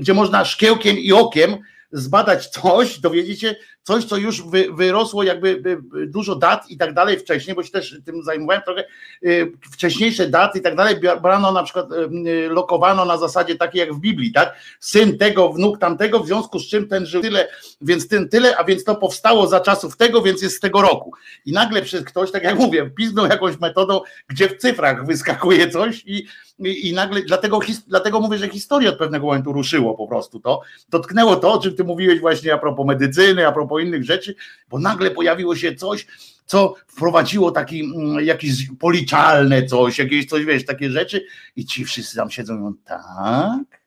gdzie 0.00 0.14
można 0.14 0.44
szkiełkiem 0.44 0.98
i 0.98 1.12
okiem 1.12 1.56
zbadać 1.92 2.46
coś, 2.46 2.98
dowiedzieć 2.98 3.40
się 3.40 3.54
coś, 3.86 4.04
co 4.04 4.16
już 4.16 4.42
wy, 4.42 4.66
wyrosło 4.72 5.22
jakby 5.22 5.62
dużo 6.06 6.36
dat 6.36 6.70
i 6.70 6.76
tak 6.76 6.94
dalej 6.94 7.18
wcześniej, 7.18 7.56
bo 7.56 7.62
się 7.62 7.70
też 7.70 7.96
tym 8.04 8.22
zajmowałem 8.22 8.62
trochę, 8.62 8.84
y, 9.24 9.52
wcześniejsze 9.72 10.28
daty 10.28 10.58
i 10.58 10.62
tak 10.62 10.76
dalej, 10.76 10.96
brano 11.22 11.52
na 11.52 11.62
przykład, 11.62 11.92
y, 11.92 12.48
lokowano 12.48 13.04
na 13.04 13.16
zasadzie 13.16 13.56
takiej 13.56 13.78
jak 13.78 13.94
w 13.94 14.00
Biblii, 14.00 14.32
tak? 14.32 14.54
Syn 14.80 15.18
tego, 15.18 15.52
wnuk 15.52 15.78
tamtego, 15.78 16.20
w 16.20 16.26
związku 16.26 16.58
z 16.58 16.68
czym 16.68 16.88
ten 16.88 17.06
żył 17.06 17.22
tyle, 17.22 17.48
więc 17.80 18.08
ten 18.08 18.28
tyle, 18.28 18.56
a 18.56 18.64
więc 18.64 18.84
to 18.84 18.94
powstało 18.94 19.46
za 19.46 19.60
czasów 19.60 19.96
tego, 19.96 20.22
więc 20.22 20.42
jest 20.42 20.56
z 20.56 20.60
tego 20.60 20.82
roku. 20.82 21.12
I 21.44 21.52
nagle 21.52 21.82
przez 21.82 22.04
ktoś, 22.04 22.30
tak 22.30 22.42
jak 22.42 22.58
mówię, 22.58 22.90
piznął 22.96 23.26
jakąś 23.26 23.60
metodą, 23.60 24.00
gdzie 24.28 24.48
w 24.48 24.56
cyfrach 24.56 25.06
wyskakuje 25.06 25.70
coś 25.70 26.02
i, 26.06 26.26
i, 26.58 26.88
i 26.88 26.92
nagle, 26.92 27.22
dlatego, 27.22 27.60
dlatego 27.86 28.20
mówię, 28.20 28.38
że 28.38 28.48
historia 28.48 28.90
od 28.90 28.98
pewnego 28.98 29.26
momentu 29.26 29.52
ruszyło 29.52 29.94
po 29.94 30.06
prostu 30.06 30.40
to, 30.40 30.60
dotknęło 30.88 31.36
to, 31.36 31.52
o 31.52 31.58
czym 31.58 31.76
ty 31.76 31.84
mówiłeś 31.84 32.20
właśnie 32.20 32.54
a 32.54 32.58
propos 32.58 32.86
medycyny, 32.86 33.46
a 33.46 33.52
propos 33.52 33.75
innych 33.78 34.04
rzeczy, 34.04 34.34
bo 34.68 34.78
nagle 34.78 35.10
pojawiło 35.10 35.56
się 35.56 35.74
coś, 35.74 36.06
co 36.46 36.74
wprowadziło 36.86 37.50
taki 37.50 37.80
mm, 37.80 38.24
jakieś 38.24 38.52
policzalne 38.78 39.66
coś, 39.66 39.98
jakieś 39.98 40.26
coś, 40.26 40.44
wiesz, 40.44 40.64
takie 40.64 40.90
rzeczy 40.90 41.26
i 41.56 41.64
ci 41.64 41.84
wszyscy 41.84 42.16
tam 42.16 42.30
siedzą 42.30 42.54
i 42.54 42.58
mówią, 42.58 42.74
tak, 42.84 43.86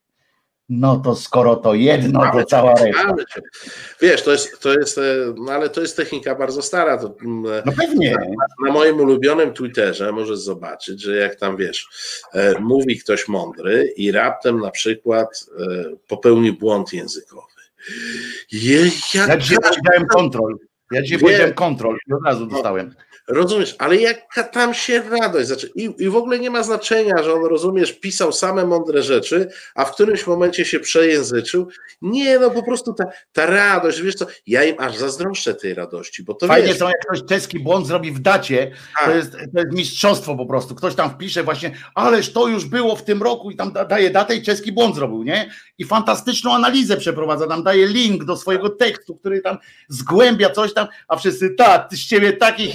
no 0.70 0.98
to 1.00 1.16
skoro 1.16 1.56
to 1.56 1.74
jedno, 1.74 2.32
to 2.32 2.44
cała 2.44 2.74
reszta. 2.74 3.16
Wiesz, 4.02 4.24
to 4.24 4.32
jest, 4.32 4.60
to 4.60 4.74
jest, 4.74 4.98
e, 4.98 5.02
no 5.38 5.52
ale 5.52 5.70
to 5.70 5.82
jest 5.82 5.98
technika 5.98 6.36
bardzo 6.36 6.62
stara. 6.62 6.98
To, 6.98 7.16
mm, 7.22 7.54
e, 7.54 7.64
no 7.66 7.72
pewnie. 7.72 8.12
Na, 8.12 8.68
na, 8.68 8.72
moim 8.74 9.00
ulubionym 9.00 9.54
Twitterze 9.54 10.12
możesz 10.12 10.40
zobaczyć, 10.40 11.02
że 11.02 11.16
jak 11.16 11.36
tam 11.36 11.58
wiesz, 11.58 11.90
e, 12.34 12.60
mówi 12.60 13.00
ktoś 13.00 13.28
mądry 13.28 13.94
i 13.98 14.12
raptem 14.12 14.60
na 14.60 14.72
przykład 14.72 15.46
popełni 16.08 16.52
błąd 16.52 16.94
językowy. 16.94 17.59
Je, 18.52 18.86
ja, 19.14 19.28
ja 19.28 19.38
dzisiaj 19.38 19.58
powiedziałem 19.58 20.08
kontrol. 20.08 20.58
Ja 20.92 21.02
dzisiaj 21.02 21.20
powiedziałem 21.20 21.54
kontrol 21.54 21.98
i 22.08 22.14
od 22.14 22.26
razu 22.26 22.46
dostałem. 22.46 22.96
Rozumiesz, 23.30 23.76
ale 23.80 23.96
jaka 23.96 24.44
tam 24.44 24.74
się 24.74 25.02
radość. 25.02 25.48
Znaczy, 25.48 25.72
i, 25.76 25.90
I 25.98 26.10
w 26.10 26.16
ogóle 26.16 26.40
nie 26.40 26.50
ma 26.50 26.64
znaczenia, 26.64 27.24
że 27.24 27.34
on, 27.34 27.46
rozumiesz, 27.46 27.94
pisał 27.94 28.32
same 28.32 28.66
mądre 28.66 29.04
rzeczy, 29.04 29.50
a 29.76 29.86
w 29.86 29.94
którymś 29.94 30.28
momencie 30.28 30.66
się 30.66 30.80
przejęzyczył. 30.80 31.68
Nie, 32.02 32.40
no 32.40 32.52
po 32.52 32.64
prostu 32.64 32.94
ta, 32.94 33.04
ta 33.34 33.46
radość, 33.46 34.02
wiesz 34.02 34.16
co, 34.16 34.26
ja 34.48 34.64
im 34.64 34.76
aż 34.80 34.98
zazdroszczę 34.98 35.54
tej 35.54 35.74
radości, 35.74 36.24
bo 36.24 36.34
to 36.34 36.48
Fajnie 36.48 36.68
wiesz, 36.68 36.78
są, 36.78 36.88
jak 36.88 37.00
ktoś 37.08 37.26
czeski 37.30 37.60
błąd 37.60 37.88
zrobi 37.88 38.12
w 38.12 38.20
dacie, 38.20 38.72
to 39.00 39.06
Tak. 39.06 39.16
jest, 39.16 39.32
to 39.32 39.60
jest 39.60 39.72
mistrzostwo 39.74 40.36
po 40.36 40.46
prostu. 40.46 40.76
Ktoś 40.76 40.96
tam 40.96 41.10
wpisze 41.10 41.44
właśnie, 41.44 41.72
ależ 41.96 42.34
to 42.34 42.48
już 42.48 42.66
było 42.66 42.96
w 42.96 43.04
tym 43.04 43.24
roku 43.24 43.52
i 43.52 43.56
tam 43.56 43.72
da, 43.72 43.86
daje 43.86 44.10
datę 44.10 44.36
i 44.36 44.42
czeski 44.42 44.72
błąd 44.72 44.96
zrobił, 44.96 45.24
nie? 45.24 45.52
I 45.78 45.86
fantastyczną 45.86 46.54
analizę 46.56 46.98
przeprowadza, 46.98 47.48
tam 47.48 47.64
daje 47.64 47.88
link 47.88 48.26
do 48.26 48.38
swojego 48.38 48.70
tekstu, 48.70 49.16
który 49.16 49.42
tam 49.42 49.58
zgłębia 49.88 50.50
coś 50.50 50.74
tam, 50.74 50.88
a 51.08 51.18
wszyscy, 51.18 51.50
tak, 51.50 51.90
ty 51.90 51.98
z 51.98 52.06
ciebie 52.06 52.34
takie 52.34 52.66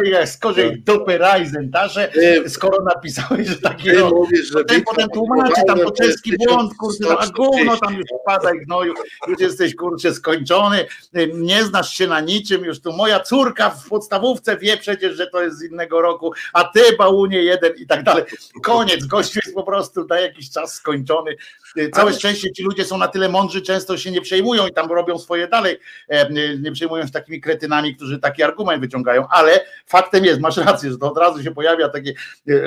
historie 0.00 0.20
jak 0.20 0.28
skorzej 0.28 0.82
dupy 0.82 1.18
Ryzen, 1.18 1.70
ta, 1.70 1.88
że 1.88 2.08
Ty- 2.08 2.50
skoro 2.50 2.84
napisałeś, 2.94 3.48
że 3.48 3.56
taki 3.56 3.84
ty 3.84 3.94
rok, 3.98 4.14
mówisz, 4.14 4.46
że 4.46 4.52
Potem, 4.52 4.76
Wiktor 4.76 4.94
potem 4.94 5.10
tłumaczy 5.10 5.62
tam 5.66 5.78
jest 5.78 5.94
czeski 5.94 6.32
błąd, 6.36 6.74
kurczę, 6.78 7.04
a 7.08 7.16
1140. 7.16 7.32
gówno 7.34 7.76
tam 7.76 7.94
już 7.94 8.06
spadaj 8.22 8.58
gnoju, 8.58 8.94
już 9.28 9.40
jesteś 9.40 9.74
kurczę 9.74 10.14
skończony, 10.14 10.86
nie 11.34 11.64
znasz 11.64 11.94
się 11.94 12.06
na 12.06 12.20
niczym, 12.20 12.64
już 12.64 12.80
tu 12.80 12.92
moja 12.92 13.20
córka 13.20 13.70
w 13.70 13.88
podstawówce 13.88 14.56
wie 14.56 14.76
przecież, 14.76 15.16
że 15.16 15.26
to 15.26 15.42
jest 15.42 15.58
z 15.58 15.62
innego 15.64 16.02
roku, 16.02 16.32
a 16.52 16.64
ty 16.64 16.80
bałunie 16.98 17.42
jeden 17.42 17.72
i 17.76 17.86
tak 17.86 18.02
dalej. 18.02 18.24
Koniec, 18.62 19.04
gościu 19.06 19.40
jest 19.44 19.54
po 19.54 19.62
prostu 19.62 20.04
na 20.04 20.20
jakiś 20.20 20.50
czas 20.50 20.74
skończony. 20.74 21.36
Y, 21.76 21.90
Całe 21.94 22.12
szczęście 22.12 22.52
ci 22.52 22.62
ludzie 22.62 22.84
są 22.84 22.98
na 22.98 23.08
tyle 23.08 23.28
mądrzy, 23.28 23.62
często 23.62 23.98
się 23.98 24.10
nie 24.10 24.20
przejmują 24.20 24.66
i 24.66 24.72
tam 24.72 24.92
robią 24.92 25.18
swoje 25.18 25.48
dalej, 25.48 25.78
e, 26.08 26.30
nie- 26.60 26.72
przejmują 26.72 27.06
się 27.06 27.12
takimi 27.12 27.40
kretynami, 27.40 27.96
którzy 27.96 28.18
taki 28.18 28.42
argument 28.42 28.80
wyciągają, 28.80 29.28
ale 29.30 29.64
faktem 29.86 30.24
jest, 30.24 30.40
masz 30.40 30.56
rację, 30.56 30.90
że 30.90 30.98
to 30.98 31.12
od 31.12 31.18
razu 31.18 31.42
się 31.42 31.50
pojawia 31.50 31.88
takie, 31.88 32.10
y, 32.10 32.14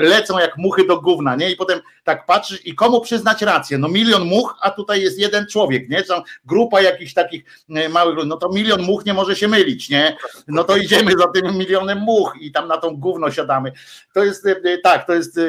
lecą 0.00 0.38
jak 0.38 0.56
muchy 0.56 0.86
do 0.86 1.00
gówna, 1.00 1.36
nie? 1.36 1.50
I 1.50 1.56
potem 1.56 1.80
tak 2.04 2.26
patrzysz 2.26 2.66
i 2.66 2.74
komu 2.74 3.00
przyznać 3.00 3.42
rację? 3.42 3.78
No 3.78 3.88
milion 3.88 4.24
much, 4.24 4.54
a 4.60 4.70
tutaj 4.70 5.02
jest 5.02 5.18
jeden 5.18 5.46
człowiek, 5.46 5.88
nie? 5.88 6.02
Tam 6.02 6.22
grupa 6.44 6.80
jakichś 6.82 7.14
takich 7.14 7.44
e, 7.70 7.88
małych, 7.88 8.14
ludzi. 8.16 8.28
no 8.28 8.36
to 8.36 8.48
milion 8.48 8.82
much 8.82 9.04
nie 9.04 9.14
może 9.14 9.36
się 9.36 9.48
mylić, 9.48 9.90
nie? 9.90 10.16
No 10.48 10.64
to 10.64 10.76
idziemy 10.76 11.12
za 11.18 11.26
tym 11.28 11.58
milionem 11.58 11.98
much 11.98 12.32
i 12.40 12.52
tam 12.52 12.68
na 12.68 12.76
tą 12.76 12.96
gówno 12.96 13.30
siadamy. 13.30 13.72
To 14.14 14.24
jest 14.24 14.48
tak, 14.82 15.06
to 15.06 15.14
jest, 15.14 15.40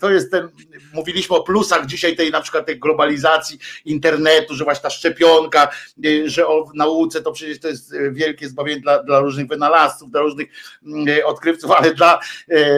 to 0.00 0.10
jest 0.10 0.30
ten, 0.30 0.48
mówiliśmy 0.94 1.36
o 1.36 1.42
plusach 1.42 1.86
dzisiaj 1.86 2.16
tej 2.16 2.30
na 2.30 2.40
przykład 2.40 2.66
tej 2.66 2.78
globalizacji 2.96 3.58
internetu, 3.84 4.54
że 4.54 4.64
właśnie 4.64 4.82
ta 4.82 4.90
szczepionka, 4.90 5.68
e, 6.04 6.28
że 6.28 6.46
o 6.46 6.64
nauce 6.74 7.22
to 7.22 7.32
przecież 7.32 7.60
to 7.60 7.68
jest 7.68 7.94
e, 7.94 8.10
wielkie 8.10 8.48
zbawienie 8.48 8.80
dla, 8.80 9.02
dla 9.02 9.20
różnych 9.20 9.46
wynalazców, 9.46 10.10
dla 10.10 10.20
różnych 10.20 10.48
mm, 10.86 11.08
e, 11.08 11.26
odkrywców, 11.26 11.70
ale 11.70 11.94
dla, 11.94 12.20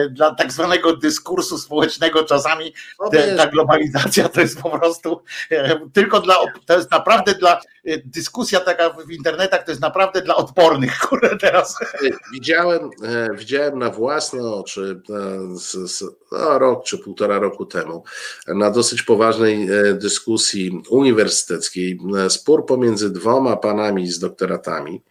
dla 0.09 0.35
tak 0.35 0.51
zwanego 0.51 0.95
dyskursu 0.95 1.57
społecznego 1.57 2.23
czasami 2.23 2.73
No 2.99 3.09
ta 3.37 3.47
globalizacja 3.47 4.29
to 4.29 4.41
jest 4.41 4.61
po 4.61 4.79
prostu 4.79 5.21
e, 5.51 5.79
tylko 5.93 6.19
dla, 6.19 6.35
to 6.65 6.77
jest 6.77 6.91
naprawdę 6.91 7.35
dla, 7.35 7.61
dyskusja 7.97 8.59
taka 8.59 8.89
w 8.89 9.11
internetach 9.11 9.63
to 9.63 9.71
jest 9.71 9.81
naprawdę 9.81 10.21
dla 10.21 10.35
odpornych, 10.35 10.99
kurde 11.09 11.37
teraz. 11.37 11.75
Widziałem, 12.33 12.89
e, 13.03 13.29
widziałem 13.35 13.79
na 13.79 13.89
własne 13.89 14.41
oczy 14.41 15.01
e, 15.09 15.57
z, 15.57 15.91
z, 15.91 16.03
no, 16.31 16.59
rok 16.59 16.83
czy 16.83 16.97
półtora 16.97 17.39
roku 17.39 17.65
temu 17.65 18.03
na 18.47 18.71
dosyć 18.71 19.03
poważnej 19.03 19.69
e, 19.71 19.93
dyskusji 19.93 20.83
uniwersyteckiej 20.89 21.99
spór 22.29 22.65
pomiędzy 22.65 23.09
dwoma 23.09 23.57
panami 23.57 24.07
z 24.07 24.19
doktoratami. 24.19 25.01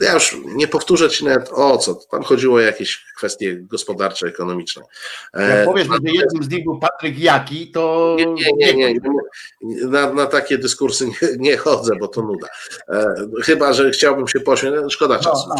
Ja 0.00 0.14
już 0.14 0.36
nie 0.44 0.68
powtórzę 0.68 1.10
ci 1.10 1.24
nawet 1.24 1.48
o 1.52 1.78
co, 1.78 1.94
tam 1.94 2.22
chodziło 2.22 2.56
o 2.56 2.60
jakieś 2.60 3.04
kwestie 3.16 3.56
gospodarcze, 3.56 4.26
ekonomiczne. 4.26 4.82
Jak 5.34 5.64
powiesz, 5.64 5.86
że 5.86 6.12
jednym 6.12 6.42
z 6.42 6.48
nich 6.48 6.64
był 6.64 6.78
Patryk 6.78 7.18
Jaki, 7.18 7.70
to 7.70 8.16
Nie, 8.18 8.26
nie, 8.26 8.52
nie, 8.52 8.74
nie, 8.74 8.94
nie. 8.94 9.86
Na, 9.86 10.12
na 10.12 10.26
takie 10.26 10.58
dyskursy 10.58 11.08
nie, 11.38 11.47
nie 11.48 11.56
chodzę, 11.56 11.96
bo 12.00 12.08
to 12.08 12.22
nuda. 12.22 12.46
E, 12.88 13.14
chyba, 13.42 13.72
że 13.72 13.90
chciałbym 13.90 14.28
się 14.28 14.40
poświęcić, 14.40 14.92
szkoda 14.92 15.16
no, 15.16 15.22
czasu. 15.22 15.48
no. 15.48 15.54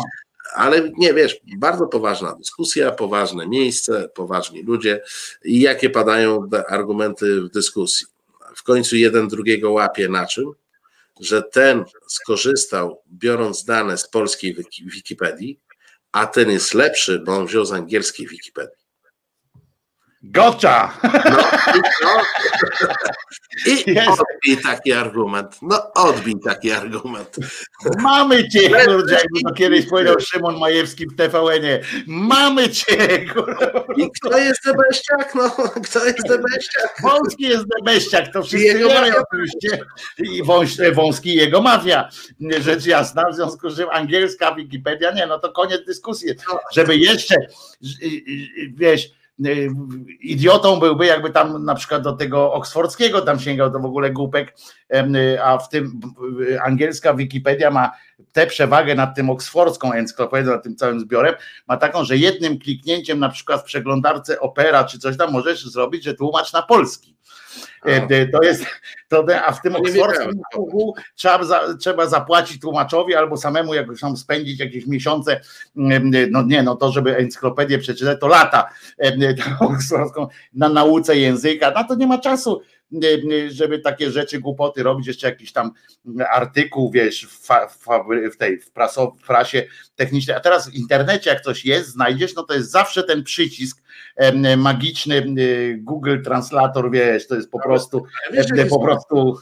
Ale 0.54 0.90
nie 0.96 1.14
wiesz, 1.14 1.40
bardzo 1.58 1.86
poważna 1.86 2.34
dyskusja, 2.34 2.90
poważne 2.92 3.48
miejsce, 3.48 4.08
poważni 4.14 4.62
ludzie 4.62 5.02
i 5.44 5.60
jakie 5.60 5.90
padają 5.90 6.48
argumenty 6.68 7.40
w 7.42 7.48
dyskusji. 7.48 8.06
W 8.56 8.62
końcu 8.62 8.96
jeden 8.96 9.28
drugiego 9.28 9.72
łapie 9.72 10.08
na 10.08 10.26
czym? 10.26 10.52
Że 11.20 11.42
ten 11.42 11.84
skorzystał, 12.06 13.02
biorąc 13.12 13.64
dane 13.64 13.98
z 13.98 14.08
polskiej 14.08 14.54
wiki- 14.54 14.90
Wikipedii, 14.90 15.60
a 16.12 16.26
ten 16.26 16.50
jest 16.50 16.74
lepszy, 16.74 17.22
bo 17.26 17.36
on 17.36 17.46
wziął 17.46 17.64
z 17.64 17.72
angielskiej 17.72 18.26
Wikipedii. 18.26 18.77
Gotcha! 20.22 20.98
No, 21.02 21.10
i, 23.66 23.94
no. 23.94 24.02
I 24.04 24.08
odbij 24.08 24.62
taki 24.62 24.92
argument. 24.92 25.58
No, 25.62 25.92
odbij 25.94 26.34
taki 26.44 26.72
argument. 26.72 27.36
Mamy 27.98 28.48
cię, 28.48 28.70
kurde, 28.70 29.12
jakby 29.12 29.40
to 29.48 29.54
kiedyś 29.54 29.86
powiedział 29.86 30.14
Szymon 30.20 30.58
Majewski 30.58 31.06
w 31.06 31.16
TVN-ie. 31.16 31.80
Mamy 32.06 32.68
cię, 32.68 33.26
kurde. 33.34 33.70
I 33.96 34.10
kto 34.10 34.38
jest 34.38 34.60
Debeściak? 34.64 35.34
No, 35.34 35.50
kto 35.84 36.06
jest 36.06 36.28
Debeściak? 36.28 36.94
Wąski 37.02 37.42
jest 37.42 37.64
debeściak, 37.78 38.32
to 38.32 38.42
wszyscy 38.42 38.66
Jego 38.66 38.88
wiemy 38.88 39.12
oczywiście. 39.18 39.84
I 40.18 40.42
wąś, 40.42 40.76
wąski 40.94 41.34
jego 41.34 41.60
mafia, 41.60 42.08
rzecz 42.60 42.86
jasna, 42.86 43.30
w 43.30 43.34
związku 43.34 43.70
z 43.70 43.76
czym 43.76 43.88
angielska 43.90 44.54
Wikipedia, 44.54 45.10
nie, 45.10 45.26
no 45.26 45.38
to 45.38 45.52
koniec 45.52 45.84
dyskusji. 45.86 46.32
Żeby 46.72 46.96
jeszcze, 46.96 47.34
wiesz, 48.74 49.17
idiotą 50.20 50.80
byłby, 50.80 51.06
jakby 51.06 51.30
tam 51.30 51.64
na 51.64 51.74
przykład 51.74 52.02
do 52.02 52.12
tego 52.12 52.52
oksfordzkiego 52.52 53.20
tam 53.20 53.40
sięgał, 53.40 53.70
to 53.70 53.78
w 53.78 53.84
ogóle 53.84 54.10
głupek, 54.10 54.54
y, 54.94 55.42
a 55.42 55.58
w 55.58 55.68
tym 55.68 56.00
y, 56.40 56.62
angielska 56.62 57.14
Wikipedia 57.14 57.70
ma 57.70 57.90
tę 58.32 58.46
przewagę 58.46 58.94
nad 58.94 59.16
tym 59.16 59.30
oksfordzką 59.30 59.92
encyklopedią, 59.92 60.50
nad 60.50 60.62
tym 60.62 60.76
całym 60.76 61.00
zbiorem, 61.00 61.34
ma 61.68 61.76
taką, 61.76 62.04
że 62.04 62.16
jednym 62.16 62.58
kliknięciem 62.58 63.20
na 63.20 63.28
przykład 63.28 63.60
w 63.60 63.64
przeglądarce 63.64 64.40
Opera 64.40 64.84
czy 64.84 64.98
coś 64.98 65.16
tam 65.16 65.32
możesz 65.32 65.66
zrobić, 65.66 66.04
że 66.04 66.14
tłumacz 66.14 66.52
na 66.52 66.62
polski. 66.62 67.17
E, 67.86 68.06
e, 68.10 68.26
To 68.26 68.42
jest, 68.42 68.64
to, 69.08 69.26
a 69.44 69.52
w 69.52 69.62
tym 69.62 69.76
oksfordzkim 69.76 70.40
długu 70.54 70.94
trzeba, 71.14 71.44
za, 71.44 71.76
trzeba 71.76 72.06
zapłacić 72.06 72.60
tłumaczowi 72.60 73.14
albo 73.14 73.36
samemu 73.36 73.74
jakoś 73.74 74.00
tam 74.00 74.16
spędzić 74.16 74.60
jakieś 74.60 74.86
miesiące, 74.86 75.40
mm, 75.76 76.10
no 76.30 76.42
nie, 76.42 76.62
no 76.62 76.76
to 76.76 76.92
żeby 76.92 77.16
encyklopedię 77.16 77.78
przeczytać, 77.78 78.20
to 78.20 78.28
lata 78.28 78.70
e, 78.98 79.12
na 80.52 80.68
nauce 80.68 81.16
języka, 81.16 81.70
na 81.70 81.84
to 81.84 81.94
nie 81.94 82.06
ma 82.06 82.18
czasu, 82.18 82.62
e, 83.02 83.50
żeby 83.50 83.78
takie 83.78 84.10
rzeczy, 84.10 84.40
głupoty 84.40 84.82
robić, 84.82 85.06
jeszcze 85.06 85.28
jakiś 85.28 85.52
tam 85.52 85.70
artykuł, 86.30 86.90
wiesz, 86.90 87.26
w, 87.26 87.46
fa, 87.46 87.68
w, 88.32 88.36
tej 88.36 88.60
w, 88.60 88.70
praso, 88.70 89.16
w 89.22 89.26
prasie 89.26 89.66
technicznej, 89.96 90.36
a 90.36 90.40
teraz 90.40 90.70
w 90.70 90.74
internecie 90.74 91.30
jak 91.30 91.40
coś 91.40 91.64
jest, 91.64 91.90
znajdziesz, 91.90 92.34
no 92.34 92.42
to 92.42 92.54
jest 92.54 92.70
zawsze 92.70 93.02
ten 93.02 93.24
przycisk 93.24 93.82
magiczny 94.56 95.24
Google 95.78 96.22
Translator, 96.24 96.90
wiesz, 96.90 97.26
to 97.26 97.34
jest 97.34 97.50
po 97.50 97.62
prostu 97.62 98.04
wiesz, 98.32 98.46
po 98.70 98.80
prostu 98.80 99.38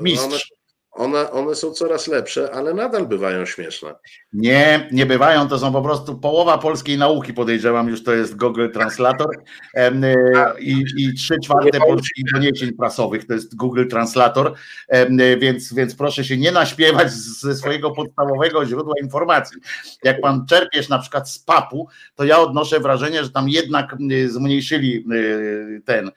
mistrz. 0.00 0.57
One, 0.98 1.30
one 1.30 1.54
są 1.54 1.72
coraz 1.72 2.06
lepsze, 2.06 2.50
ale 2.54 2.74
nadal 2.74 3.06
bywają 3.06 3.46
śmieszne. 3.46 3.94
Nie, 4.32 4.88
nie 4.92 5.06
bywają, 5.06 5.48
to 5.48 5.58
są 5.58 5.72
po 5.72 5.82
prostu 5.82 6.18
połowa 6.18 6.58
polskiej 6.58 6.98
nauki, 6.98 7.34
podejrzewam, 7.34 7.88
już 7.88 8.04
to 8.04 8.12
jest 8.12 8.36
Google 8.36 8.68
Translator 8.70 9.30
e, 9.74 9.92
i, 10.60 10.84
i 10.96 11.14
trzy 11.14 11.34
czwarte 11.44 11.78
polskich 11.78 12.24
doniesień 12.32 12.72
prasowych 12.72 13.26
to 13.26 13.32
jest 13.32 13.56
Google 13.56 13.86
Translator, 13.86 14.54
e, 14.88 15.36
więc, 15.36 15.74
więc 15.74 15.94
proszę 15.94 16.24
się 16.24 16.36
nie 16.36 16.52
naśpiewać 16.52 17.12
ze 17.12 17.54
swojego 17.54 17.90
podstawowego 17.90 18.66
źródła 18.66 18.94
informacji. 19.02 19.60
Jak 20.04 20.20
pan 20.20 20.46
czerpiesz 20.46 20.88
na 20.88 20.98
przykład 20.98 21.30
z 21.30 21.38
papu, 21.38 21.88
to 22.14 22.24
ja 22.24 22.38
odnoszę 22.38 22.80
wrażenie, 22.80 23.24
że 23.24 23.30
tam 23.30 23.48
jednak 23.48 23.96
e, 24.24 24.28
zmniejszyli 24.28 25.04
ten 25.84 26.10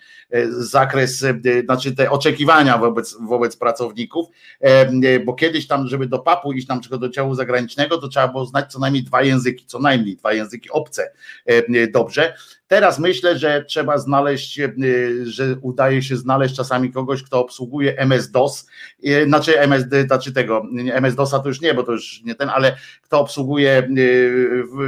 zakres, 0.49 1.23
e, 1.23 1.33
znaczy 1.65 1.95
te 1.95 2.11
oczekiwania 2.11 2.77
wobec, 2.77 3.17
wobec 3.21 3.57
pracowników, 3.57 4.27
e, 4.59 5.19
bo 5.19 5.33
kiedyś 5.33 5.67
tam, 5.67 5.87
żeby 5.87 6.07
do 6.07 6.19
papu 6.19 6.53
iść 6.53 6.67
tam, 6.67 6.81
czy 6.81 6.89
do 6.89 7.09
działu 7.09 7.35
zagranicznego, 7.35 7.97
to 7.97 8.07
trzeba 8.07 8.27
było 8.27 8.45
znać 8.45 8.71
co 8.71 8.79
najmniej 8.79 9.03
dwa 9.03 9.21
języki, 9.21 9.65
co 9.65 9.79
najmniej 9.79 10.15
dwa 10.15 10.33
języki 10.33 10.69
obce 10.69 11.11
e, 11.45 11.87
dobrze. 11.87 12.33
Teraz 12.67 12.99
myślę, 12.99 13.37
że 13.37 13.65
trzeba 13.67 13.97
znaleźć, 13.97 14.59
e, 14.59 14.71
że 15.23 15.55
udaje 15.61 16.03
się 16.03 16.17
znaleźć 16.17 16.55
czasami 16.55 16.91
kogoś, 16.91 17.23
kto 17.23 17.39
obsługuje 17.39 17.97
MS-DOS, 17.97 18.67
e, 19.03 19.25
znaczy 19.25 19.59
MSD, 19.59 20.03
znaczy 20.03 20.33
tego, 20.33 20.63
MS-DOSa 20.93 21.39
to 21.39 21.47
już 21.47 21.61
nie, 21.61 21.73
bo 21.73 21.83
to 21.83 21.91
już 21.91 22.21
nie 22.23 22.35
ten, 22.35 22.49
ale 22.49 22.77
kto 23.01 23.19
obsługuje 23.19 23.71
e, 23.71 23.83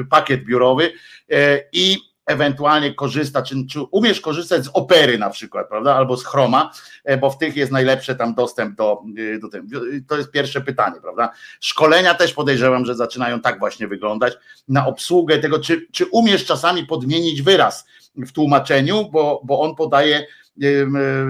pakiet 0.10 0.44
biurowy 0.44 0.92
e, 1.32 1.64
i 1.72 2.13
ewentualnie 2.26 2.94
korzysta, 2.94 3.42
czy, 3.42 3.56
czy 3.66 3.82
umiesz 3.82 4.22
korzystać 4.22 4.66
z 4.66 4.70
opery 4.74 5.18
na 5.18 5.30
przykład, 5.30 5.70
prawda, 5.70 5.96
albo 5.96 6.18
z 6.18 6.26
chroma, 6.26 6.72
e, 7.04 7.18
bo 7.18 7.30
w 7.30 7.38
tych 7.38 7.56
jest 7.56 7.72
najlepszy 7.72 8.16
tam 8.16 8.34
dostęp 8.34 8.76
do, 8.76 9.04
e, 9.36 9.40
do 9.40 9.50
tego. 9.50 9.80
To 10.08 10.18
jest 10.18 10.32
pierwsze 10.32 10.62
pytanie, 10.62 11.02
prawda. 11.02 11.32
Szkolenia 11.60 12.14
też 12.14 12.34
podejrzewam, 12.34 12.86
że 12.86 12.96
zaczynają 12.96 13.40
tak 13.40 13.60
właśnie 13.60 13.88
wyglądać, 13.88 14.34
na 14.68 14.88
obsługę 14.88 15.40
tego, 15.40 15.60
czy, 15.60 15.88
czy 15.92 16.06
umiesz 16.06 16.46
czasami 16.46 16.86
podmienić 16.86 17.42
wyraz 17.42 17.86
w 18.16 18.32
tłumaczeniu, 18.32 19.10
bo, 19.10 19.42
bo 19.44 19.60
on 19.60 19.76
podaje, 19.76 20.28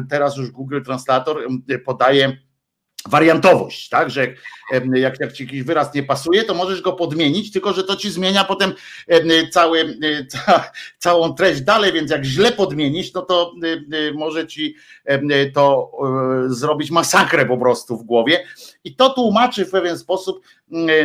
teraz 0.10 0.38
już 0.38 0.52
Google 0.52 0.82
Translator 0.82 1.38
podaje 1.86 2.38
wariantowość, 3.10 3.90
tak, 3.90 4.10
że 4.10 4.28
jak, 4.94 5.20
jak, 5.20 5.34
ci 5.34 5.44
jakiś 5.44 5.64
wyraz 5.64 5.94
nie 5.94 6.04
pasuje, 6.04 6.44
to 6.44 6.54
możesz 6.54 6.82
go 6.82 6.94
podmienić, 6.94 7.52
tylko 7.52 7.74
że 7.74 7.84
to 7.84 7.96
ci 7.96 8.12
zmienia 8.12 8.44
potem 8.44 8.74
cały, 9.52 9.98
ca, 10.30 10.72
całą 10.98 11.34
treść 11.34 11.62
dalej, 11.62 11.94
więc 11.94 12.12
jak 12.12 12.24
źle 12.24 12.52
podmienisz, 12.52 13.14
no 13.14 13.22
to 13.22 13.54
może 14.14 14.48
ci 14.48 14.76
to 15.54 15.92
e, 16.46 16.54
zrobić 16.54 16.92
masakrę 16.92 17.46
po 17.46 17.58
prostu 17.58 17.98
w 17.98 18.04
głowie. 18.04 18.46
I 18.84 18.96
to 18.96 19.10
tłumaczy 19.10 19.66
w 19.66 19.72
pewien 19.72 19.98
sposób 19.98 20.42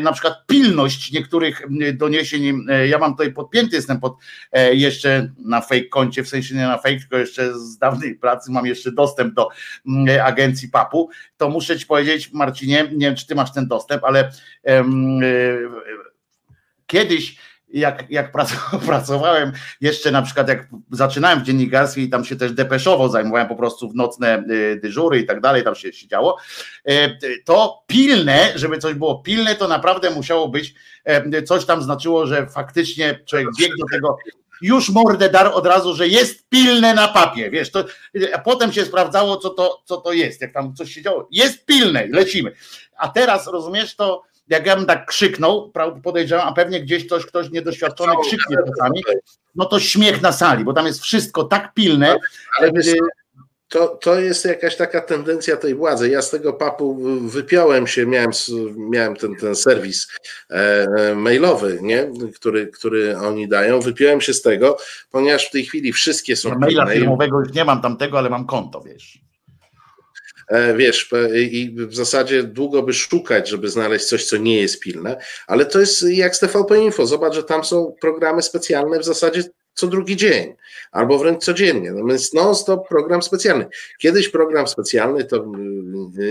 na 0.03 0.13
przykład 0.13 0.47
pilność 0.47 1.13
niektórych 1.13 1.63
doniesień. 1.95 2.67
Ja 2.89 2.99
mam 2.99 3.13
tutaj 3.13 3.33
podpięty, 3.33 3.77
jestem 3.77 4.01
pod 4.01 4.17
e, 4.53 4.75
jeszcze 4.75 5.33
na 5.39 5.61
fake 5.61 5.85
koncie, 5.85 6.25
w 6.25 6.29
sensie 6.29 6.55
nie 6.55 6.61
na 6.61 6.79
fake, 6.79 6.99
tylko 6.99 7.17
jeszcze 7.17 7.59
z 7.59 7.79
dawnej 7.79 8.15
pracy 8.15 8.53
mam 8.53 8.67
jeszcze 8.67 8.93
dostęp 8.93 9.35
do 9.35 9.49
agencji 10.25 10.69
PAP-u, 10.69 11.09
to 11.37 11.51
muszę 11.51 11.79
ci 11.79 11.87
powiedzieć 11.87 12.33
Marcinie, 12.33 12.89
nie 12.93 13.07
wiem 13.07 13.17
czy 13.17 13.27
ty 13.27 13.35
masz 13.35 13.53
ten 13.53 13.69
dostęp, 13.69 14.05
ale 14.05 14.31
um, 14.63 15.21
kiedyś 16.87 17.39
jak, 17.71 18.11
jak 18.11 18.33
pracowałem 18.87 19.53
jeszcze 19.81 20.11
na 20.11 20.23
przykład 20.23 20.49
jak 20.49 20.69
zaczynałem 20.91 21.41
w 21.41 21.43
dziennikarstwie 21.43 22.03
i 22.03 22.09
tam 22.09 22.25
się 22.25 22.37
też 22.37 22.53
depeszowo 22.53 23.09
zajmowałem 23.09 23.49
po 23.49 23.57
prostu 23.57 23.89
w 23.89 23.95
nocne 23.95 24.45
y, 24.51 24.81
dyżury 24.83 25.19
i 25.19 25.27
tak 25.27 25.41
dalej, 25.41 25.65
tam 25.65 25.75
się 25.75 25.93
siedziało, 25.93 26.39
e, 26.85 27.19
to 27.45 27.85
pilne, 27.87 28.53
żeby 28.55 28.79
coś 28.79 28.95
było 28.95 29.19
pilne, 29.19 29.55
to 29.55 29.69
naprawdę 29.69 30.11
musiało 30.11 30.49
być, 30.49 30.75
e, 31.05 31.43
coś 31.43 31.65
tam 31.65 31.83
znaczyło, 31.83 32.27
że 32.27 32.47
faktycznie 32.47 33.21
człowiek 33.27 33.49
biegł 33.59 33.77
do 33.79 33.87
tego, 33.93 34.19
już 34.63 34.91
mordę 34.91 35.31
dar 35.31 35.51
od 35.55 35.67
razu, 35.67 35.95
że 35.95 36.09
jest 36.09 36.49
pilne 36.49 36.95
na 36.95 37.09
papie, 37.09 37.51
wiesz, 37.51 37.71
to, 37.71 37.85
a 38.35 38.39
potem 38.39 38.73
się 38.73 38.85
sprawdzało, 38.85 39.37
co 39.37 39.51
to, 39.51 39.83
co 39.85 39.97
to 39.97 40.13
jest, 40.13 40.41
jak 40.41 40.53
tam 40.53 40.75
coś 40.75 40.93
się 40.93 41.03
działo, 41.03 41.29
jest 41.31 41.67
pilne, 41.67 42.07
lecimy. 42.13 42.53
A 42.97 43.09
teraz, 43.09 43.47
rozumiesz, 43.47 43.97
to 43.97 44.23
jak 44.49 44.67
ja 44.67 44.77
bym 44.77 44.87
tak 44.87 45.07
krzyknął, 45.07 45.73
podejrzewam, 46.03 46.49
a 46.49 46.53
pewnie 46.53 46.81
gdzieś 46.83 47.07
ktoś, 47.07 47.27
ktoś 47.27 47.51
niedoświadczony 47.51 48.13
krzyknie 48.23 48.57
czasami, 48.67 49.03
no 49.55 49.65
to 49.65 49.81
śmiech 49.81 50.23
na 50.23 50.33
sali, 50.33 50.65
bo 50.65 50.73
tam 50.73 50.87
jest 50.87 51.01
wszystko 51.01 51.45
tak 51.45 51.75
pilne. 51.75 52.17
Ale 52.59 52.73
wiesz, 52.73 52.87
to, 53.69 53.89
to 53.89 54.21
jest 54.21 54.45
jakaś 54.45 54.77
taka 54.77 55.01
tendencja 55.01 55.57
tej 55.57 55.75
władzy. 55.75 56.11
Ja 56.11 56.23
z 56.23 56.31
tego 56.31 56.53
papu 56.53 56.95
wypiąłem 57.29 57.87
się, 57.87 58.07
miałem, 58.07 58.31
miałem 58.77 59.17
ten, 59.17 59.37
ten 59.37 59.55
serwis 59.55 60.09
e, 60.51 61.15
mailowy, 61.15 61.79
nie? 61.83 62.11
Który, 62.35 62.67
który 62.67 63.19
oni 63.19 63.49
dają. 63.49 63.81
Wypiąłem 63.81 64.21
się 64.21 64.35
z 64.35 64.43
tego, 64.43 64.77
ponieważ 65.11 65.47
w 65.47 65.51
tej 65.51 65.65
chwili 65.65 65.93
wszystkie 65.93 66.37
są. 66.37 66.49
No, 66.49 66.59
maila 66.59 66.87
firmowego 66.87 67.41
już 67.41 67.53
nie 67.53 67.65
mam 67.65 67.83
tamtego, 67.83 68.19
ale 68.19 68.31
mam 68.31 68.47
konto, 68.47 68.81
wiesz. 68.81 69.28
E, 70.49 70.75
wiesz, 70.75 71.11
i 71.35 71.75
w 71.77 71.95
zasadzie 71.95 72.43
długo 72.43 72.83
by 72.83 72.93
szukać, 72.93 73.49
żeby 73.49 73.69
znaleźć 73.69 74.05
coś, 74.05 74.25
co 74.25 74.37
nie 74.37 74.61
jest 74.61 74.81
pilne, 74.81 75.17
ale 75.47 75.67
to 75.67 75.81
jest 75.81 76.03
jak 76.03 76.37
z 76.37 76.39
TVP 76.39 76.79
Info. 76.79 77.07
Zobacz, 77.07 77.35
że 77.35 77.45
tam 77.45 77.65
są 77.65 77.95
programy 78.01 78.43
specjalne 78.43 78.99
w 78.99 79.05
zasadzie 79.05 79.43
co 79.79 79.87
drugi 79.87 80.17
dzień, 80.17 80.55
albo 80.93 81.19
wręcz 81.19 81.45
codziennie. 81.45 81.93
No 81.93 82.07
więc 82.07 82.35
non-stop 82.35 82.89
program 82.89 83.23
specjalny. 83.23 83.67
Kiedyś 83.99 84.29
program 84.29 84.69
specjalny 84.69 85.25
to, 85.25 85.53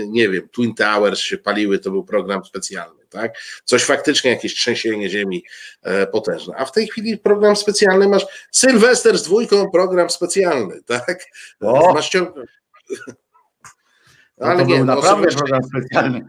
nie 0.06 0.28
wiem, 0.28 0.48
Twin 0.48 0.74
Towers 0.74 1.20
się 1.20 1.38
paliły, 1.38 1.78
to 1.78 1.90
był 1.90 2.04
program 2.04 2.44
specjalny, 2.44 3.06
tak? 3.10 3.38
Coś 3.64 3.84
faktycznie, 3.84 4.30
jakieś 4.30 4.54
trzęsienie 4.54 5.10
ziemi 5.10 5.44
e, 5.82 6.06
potężne. 6.06 6.54
A 6.56 6.64
w 6.64 6.72
tej 6.72 6.88
chwili 6.88 7.18
program 7.18 7.56
specjalny 7.56 8.08
masz 8.08 8.26
Sylwester 8.50 9.18
z 9.18 9.22
dwójką, 9.22 9.70
program 9.70 10.10
specjalny, 10.10 10.80
tak? 10.86 11.24
O. 11.60 11.94
Masz 11.94 12.08
ciąg... 12.08 12.34
No 14.40 14.46
ale 14.46 14.58
to 14.58 14.64
nie, 14.64 14.76
był 14.76 14.84
no 14.84 14.94
naprawdę 14.94 15.26
program 15.26 15.62
specjalny. 15.62 16.24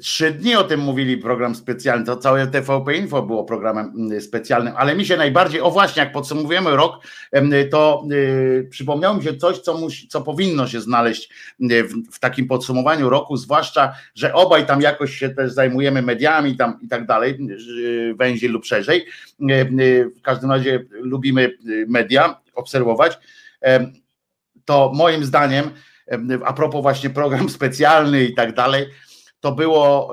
Trzy 0.00 0.30
dni 0.30 0.56
o 0.56 0.64
tym 0.64 0.80
mówili 0.80 1.16
program 1.16 1.54
specjalny. 1.54 2.06
To 2.06 2.16
całe 2.16 2.46
TVP 2.46 2.96
Info 2.96 3.22
było 3.22 3.44
programem 3.44 3.92
mm, 3.96 4.20
specjalnym, 4.20 4.74
ale 4.76 4.96
mi 4.96 5.04
się 5.04 5.16
najbardziej, 5.16 5.60
o 5.60 5.70
właśnie, 5.70 6.02
jak 6.02 6.12
podsumowujemy 6.12 6.76
rok, 6.76 7.04
to 7.70 8.04
yy, 8.10 8.68
przypomniało 8.70 9.16
mi 9.16 9.22
się 9.22 9.36
coś, 9.36 9.58
co, 9.58 9.78
musi, 9.78 10.08
co 10.08 10.20
powinno 10.20 10.66
się 10.66 10.80
znaleźć 10.80 11.30
w, 11.60 12.14
w, 12.14 12.18
takim 12.18 12.46
podsumowaniu 12.46 13.10
roku, 13.10 13.36
zwłaszcza, 13.36 13.94
że 14.14 14.34
obaj 14.34 14.66
tam 14.66 14.80
jakoś 14.80 15.16
się 15.16 15.28
też 15.28 15.52
zajmujemy 15.52 16.02
mediami 16.02 16.56
tam 16.56 16.78
i 16.82 16.88
tak 16.88 17.06
dalej, 17.06 17.38
yy, 17.40 18.14
węziej 18.14 18.50
lub 18.50 18.64
szerzej. 18.64 19.06
Yy, 19.40 20.10
w 20.18 20.22
każdym 20.22 20.50
razie 20.50 20.84
lubimy 20.90 21.58
media 21.88 22.40
obserwować. 22.54 23.18
To 24.64 24.92
moim 24.94 25.24
zdaniem 25.24 25.70
a 26.44 26.52
propos 26.52 26.82
właśnie 26.82 27.10
program 27.10 27.48
specjalny 27.58 28.24
i 28.24 28.34
tak 28.34 28.54
dalej, 28.54 28.86
to 29.40 29.52
było 29.52 30.10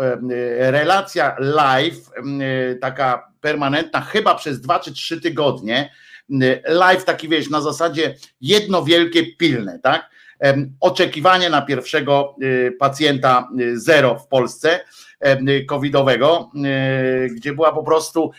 relacja 0.59 1.35
live, 1.39 2.09
taka 2.81 3.31
permanentna, 3.41 4.01
chyba 4.01 4.35
przez 4.35 4.61
dwa 4.61 4.79
czy 4.79 4.93
trzy 4.93 5.21
tygodnie. 5.21 5.91
Live 6.67 7.05
taki 7.05 7.29
wiesz, 7.29 7.49
na 7.49 7.61
zasadzie 7.61 8.15
jedno 8.41 8.83
wielkie 8.83 9.35
pilne, 9.35 9.79
tak? 9.83 10.09
Oczekiwanie 10.79 11.49
na 11.49 11.61
pierwszego 11.61 12.35
y, 12.41 12.75
pacjenta 12.79 13.49
y, 13.59 13.79
zero 13.79 14.19
w 14.19 14.27
Polsce 14.27 14.79
covidowego, 15.67 16.51
e, 16.65 17.27
gdzie 17.29 17.53
była 17.53 17.71
po 17.71 17.83
prostu 17.83 18.31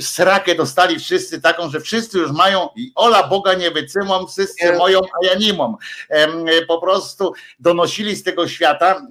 srakę 0.00 0.54
dostali 0.54 0.98
wszyscy 0.98 1.40
taką, 1.40 1.70
że 1.70 1.80
wszyscy 1.80 2.18
już 2.18 2.32
mają 2.32 2.68
i 2.76 2.92
ola 2.94 3.28
Boga 3.28 3.54
nie 3.54 3.70
wycymam, 3.70 4.26
wszyscy 4.28 4.72
moją, 4.72 5.00
a 5.00 5.26
ja 5.26 5.34
nie 5.34 5.52
mam. 5.52 5.76
Po 6.68 6.80
prostu 6.80 7.32
donosili 7.58 8.16
z 8.16 8.22
tego 8.22 8.48
świata. 8.48 9.06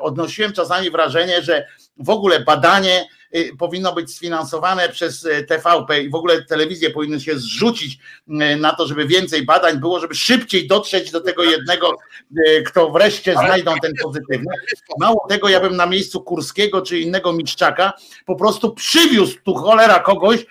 Odnosiłem 0.00 0.52
czasami 0.52 0.90
wrażenie, 0.90 1.42
że 1.42 1.66
w 1.96 2.10
ogóle 2.10 2.40
badanie 2.40 3.06
Y, 3.19 3.19
powinno 3.58 3.92
być 3.92 4.14
sfinansowane 4.14 4.88
przez 4.88 5.24
y, 5.24 5.44
TVP 5.48 6.02
i 6.02 6.10
w 6.10 6.14
ogóle 6.14 6.44
telewizje 6.44 6.90
powinny 6.90 7.20
się 7.20 7.38
zrzucić 7.38 7.98
y, 8.28 8.56
na 8.56 8.72
to, 8.72 8.86
żeby 8.86 9.06
więcej 9.06 9.44
badań 9.44 9.78
było, 9.80 10.00
żeby 10.00 10.14
szybciej 10.14 10.68
dotrzeć 10.68 11.10
do 11.10 11.20
tego 11.20 11.44
jednego, 11.44 11.92
kto 12.66 12.90
wreszcie 12.90 13.32
znajdą 13.32 13.74
ten 13.82 13.92
pozytywny. 14.02 14.54
Mało 14.98 15.26
tego, 15.28 15.48
ja 15.48 15.60
bym 15.60 15.76
na 15.76 15.86
miejscu 15.86 16.20
Kurskiego 16.20 16.82
czy 16.82 16.98
innego 16.98 17.32
Miszczaka 17.32 17.92
po 18.26 18.36
prostu 18.36 18.74
przywiózł 18.74 19.38
tu 19.44 19.54
cholera 19.54 20.00
kogoś 20.00 20.46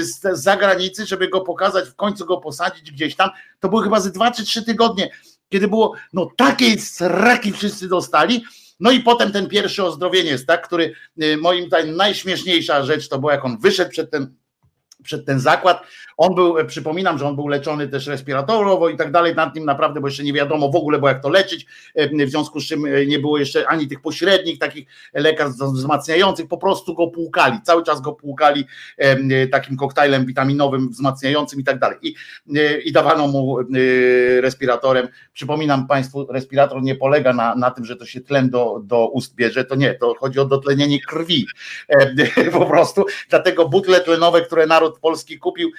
z 0.00 0.20
zagranicy, 0.32 1.06
żeby 1.06 1.28
go 1.28 1.40
pokazać, 1.40 1.88
w 1.88 1.94
końcu 1.94 2.26
go 2.26 2.36
posadzić 2.36 2.92
gdzieś 2.92 3.16
tam. 3.16 3.30
To 3.60 3.68
były 3.68 3.82
chyba 3.82 4.00
ze 4.00 4.10
dwa 4.10 4.30
czy 4.30 4.44
trzy 4.44 4.64
tygodnie, 4.64 5.10
kiedy 5.48 5.68
było, 5.68 5.94
no 6.12 6.28
takiej 6.36 6.80
sraki 6.80 7.52
wszyscy 7.52 7.88
dostali, 7.88 8.44
no 8.80 8.90
i 8.90 9.00
potem 9.00 9.32
ten 9.32 9.48
pierwszy 9.48 9.84
ozdrowieniec, 9.84 10.46
tak, 10.46 10.66
który 10.66 10.94
y, 11.22 11.36
moim 11.36 11.66
zdaniem 11.66 11.96
najśmieszniejsza 11.96 12.84
rzecz 12.84 13.08
to 13.08 13.18
było, 13.18 13.32
jak 13.32 13.44
on 13.44 13.58
wyszedł 13.58 13.90
przed 13.90 14.10
ten 14.10 14.34
przed 15.02 15.26
ten 15.26 15.40
zakład. 15.40 15.82
On 16.20 16.34
był, 16.34 16.58
e, 16.58 16.64
przypominam, 16.64 17.18
że 17.18 17.26
on 17.26 17.36
był 17.36 17.48
leczony 17.48 17.88
też 17.88 18.06
respiratorowo 18.06 18.88
i 18.88 18.96
tak 18.96 19.12
dalej, 19.12 19.34
nad 19.34 19.54
nim 19.54 19.64
naprawdę, 19.64 20.00
bo 20.00 20.08
jeszcze 20.08 20.24
nie 20.24 20.32
wiadomo 20.32 20.70
w 20.70 20.76
ogóle, 20.76 20.98
bo 20.98 21.08
jak 21.08 21.22
to 21.22 21.28
leczyć, 21.28 21.66
e, 21.94 22.26
w 22.26 22.30
związku 22.30 22.60
z 22.60 22.66
czym 22.66 22.84
e, 22.84 23.06
nie 23.06 23.18
było 23.18 23.38
jeszcze 23.38 23.68
ani 23.68 23.88
tych 23.88 24.00
pośrednich, 24.00 24.58
takich 24.58 24.88
lekarstw 25.14 25.62
wzmacniających, 25.62 26.48
po 26.48 26.58
prostu 26.58 26.94
go 26.94 27.06
płukali, 27.06 27.58
cały 27.62 27.82
czas 27.82 28.00
go 28.00 28.12
płukali 28.12 28.64
takim 29.52 29.76
koktajlem 29.76 30.26
witaminowym, 30.26 30.88
wzmacniającym 30.88 31.60
i 31.60 31.64
tak 31.64 31.78
dalej. 31.78 31.98
I, 32.02 32.14
i 32.84 32.92
dawano 32.92 33.26
mu 33.26 33.58
respiratorem. 34.40 35.08
Przypominam 35.32 35.86
Państwu, 35.86 36.26
respirator 36.32 36.82
nie 36.82 36.94
polega 36.94 37.32
na, 37.32 37.54
na 37.54 37.70
tym, 37.70 37.84
że 37.84 37.96
to 37.96 38.06
się 38.06 38.20
tlen 38.20 38.50
do, 38.50 38.80
do 38.84 39.08
ust 39.08 39.34
bierze, 39.34 39.64
to 39.64 39.74
nie, 39.74 39.94
to 39.94 40.14
chodzi 40.14 40.40
o 40.40 40.44
dotlenienie 40.44 41.00
krwi 41.00 41.46
po 42.52 42.66
prostu, 42.66 43.04
dlatego 43.30 43.68
butle 43.68 44.00
tlenowe, 44.00 44.42
które 44.42 44.66
naród 44.66 44.90
naród 44.90 45.00
polski 45.00 45.38
kupił, 45.38 45.70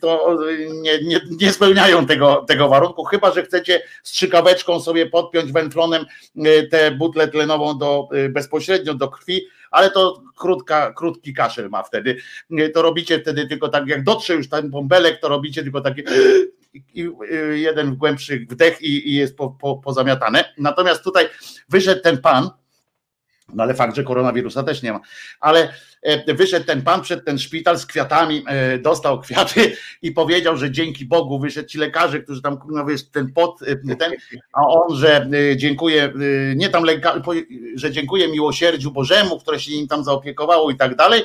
to 0.00 0.38
nie, 0.82 1.02
nie, 1.02 1.20
nie 1.40 1.52
spełniają 1.52 2.06
tego, 2.06 2.44
tego 2.48 2.68
warunku, 2.68 3.04
chyba 3.04 3.32
że 3.32 3.42
chcecie 3.42 3.82
strzykaweczką 4.02 4.80
sobie 4.80 5.06
podpiąć 5.06 5.52
węflonem 5.52 6.04
e, 6.36 6.62
tę 6.62 6.90
butlę 6.90 7.28
tlenową 7.28 7.78
do, 7.78 8.08
e, 8.12 8.28
bezpośrednio 8.28 8.94
do 8.94 9.08
krwi, 9.08 9.46
ale 9.70 9.90
to 9.90 10.22
krótka, 10.36 10.92
krótki 10.92 11.34
kaszel 11.34 11.68
ma 11.68 11.82
wtedy. 11.82 12.16
E, 12.58 12.68
to 12.68 12.82
robicie 12.82 13.20
wtedy 13.20 13.46
tylko 13.46 13.68
tak, 13.68 13.86
jak 13.86 14.04
dotrze 14.04 14.34
już 14.34 14.48
ten 14.48 14.70
bąbelek, 14.70 15.20
to 15.20 15.28
robicie 15.28 15.62
tylko 15.62 15.80
takie 15.80 16.02
i 16.94 17.10
jeden 17.52 17.96
głębszy 17.96 18.46
wdech 18.50 18.82
i, 18.82 19.10
i 19.10 19.14
jest 19.14 19.36
po, 19.36 19.50
po, 19.50 19.76
pozamiatane. 19.76 20.44
Natomiast 20.58 21.04
tutaj 21.04 21.28
wyszedł 21.68 22.02
ten 22.02 22.18
pan, 22.18 22.50
No 23.54 23.62
ale 23.62 23.74
fakt, 23.74 23.96
że 23.96 24.04
koronawirusa 24.04 24.62
też 24.62 24.82
nie 24.82 24.92
ma. 24.92 25.00
Ale 25.40 25.72
e, 26.02 26.34
wyszedł 26.34 26.66
ten 26.66 26.82
pan 26.82 27.02
przed 27.02 27.24
ten 27.24 27.38
szpital 27.38 27.78
z 27.78 27.86
kwiatami, 27.86 28.44
e, 28.46 28.78
dostał 28.78 29.20
kwiaty 29.20 29.76
i 30.02 30.12
powiedział, 30.12 30.56
że 30.56 30.70
dzięki 30.70 31.06
Bogu 31.06 31.38
wyszedł 31.38 31.68
ci 31.68 31.78
lekarze, 31.78 32.20
którzy 32.20 32.42
tam, 32.42 32.58
no 32.68 32.86
wiesz, 32.86 33.04
ten 33.04 33.32
pot, 33.32 33.62
e, 33.62 33.96
ten, 33.96 34.12
a 34.52 34.60
on, 34.66 34.96
że 34.96 35.30
dziękuję, 35.56 36.12
nie 36.56 36.68
tam 36.68 36.84
lekarz, 36.84 37.22
że 37.74 37.90
dziękuję 37.90 38.28
miłosierdziu 38.28 38.90
Bożemu, 38.90 39.40
które 39.40 39.60
się 39.60 39.72
nim 39.72 39.88
tam 39.88 40.04
zaopiekowało 40.04 40.70
i 40.70 40.76
tak 40.76 40.96
dalej. 40.96 41.22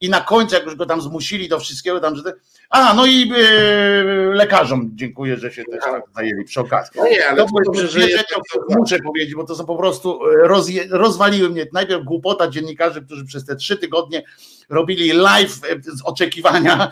I 0.00 0.08
na 0.10 0.20
końcu, 0.20 0.54
jak 0.54 0.64
już 0.64 0.74
go 0.74 0.86
tam 0.86 1.00
zmusili 1.00 1.48
do 1.48 1.60
wszystkiego, 1.60 2.00
tam, 2.00 2.16
że 2.16 2.22
a, 2.70 2.94
no 2.94 3.06
i 3.06 3.28
yy, 3.28 4.34
lekarzom 4.34 4.90
dziękuję, 4.94 5.36
że 5.36 5.52
się 5.52 5.64
też 5.64 5.84
tak 5.84 6.02
zajęli 6.14 6.44
przy 6.44 6.60
okazji. 6.60 6.92
No 6.96 7.08
nie, 7.08 7.28
ale 7.28 7.36
to, 7.36 7.46
to 7.46 7.52
dobrze, 7.64 7.88
że 7.88 8.00
rzeczą, 8.00 8.36
muszę 8.78 8.98
powiedzieć, 8.98 9.34
bo 9.34 9.44
to 9.44 9.54
są 9.54 9.66
po 9.66 9.76
prostu 9.76 10.20
e, 10.26 10.48
roz, 10.48 10.68
rozwaliły 10.90 11.50
mnie 11.50 11.66
najpierw 11.72 12.04
głupota 12.04 12.48
dziennikarzy, 12.48 13.02
którzy 13.02 13.24
przez 13.24 13.46
te 13.46 13.56
trzy 13.56 13.76
tygodnie 13.76 14.22
robili 14.68 15.12
live 15.12 15.60
e, 15.64 15.82
z 15.82 16.02
oczekiwania 16.04 16.90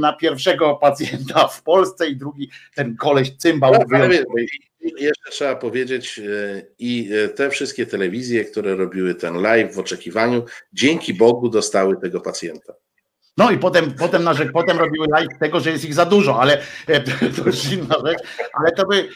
na 0.00 0.12
pierwszego 0.12 0.74
pacjenta 0.74 1.48
w 1.48 1.62
Polsce 1.62 2.08
i 2.08 2.16
drugi 2.16 2.50
ten 2.74 2.96
koleś 2.96 3.36
cymbał. 3.36 3.72
No, 3.72 3.98
jeszcze 4.98 5.30
trzeba 5.30 5.56
powiedzieć 5.56 6.20
i 6.78 7.10
te 7.34 7.50
wszystkie 7.50 7.86
telewizje, 7.86 8.44
które 8.44 8.76
robiły 8.76 9.14
ten 9.14 9.42
live 9.42 9.74
w 9.74 9.78
oczekiwaniu, 9.78 10.44
dzięki 10.72 11.14
Bogu 11.14 11.48
dostały 11.48 11.96
tego 12.00 12.20
pacjenta. 12.20 12.74
No 13.36 13.50
i 13.50 13.58
potem, 13.58 13.92
potem, 13.92 14.24
narzek, 14.24 14.52
potem 14.52 14.78
robiły 14.78 15.06
live 15.10 15.38
tego, 15.40 15.60
że 15.60 15.70
jest 15.70 15.84
ich 15.84 15.94
za 15.94 16.04
dużo, 16.04 16.40
ale 16.40 16.58
e, 16.86 17.00
to 17.36 17.44
już 17.46 17.72
inna 17.72 17.94
rzecz. 18.06 18.18
Ale 18.52 18.72
to 18.72 18.86
by 18.86 19.08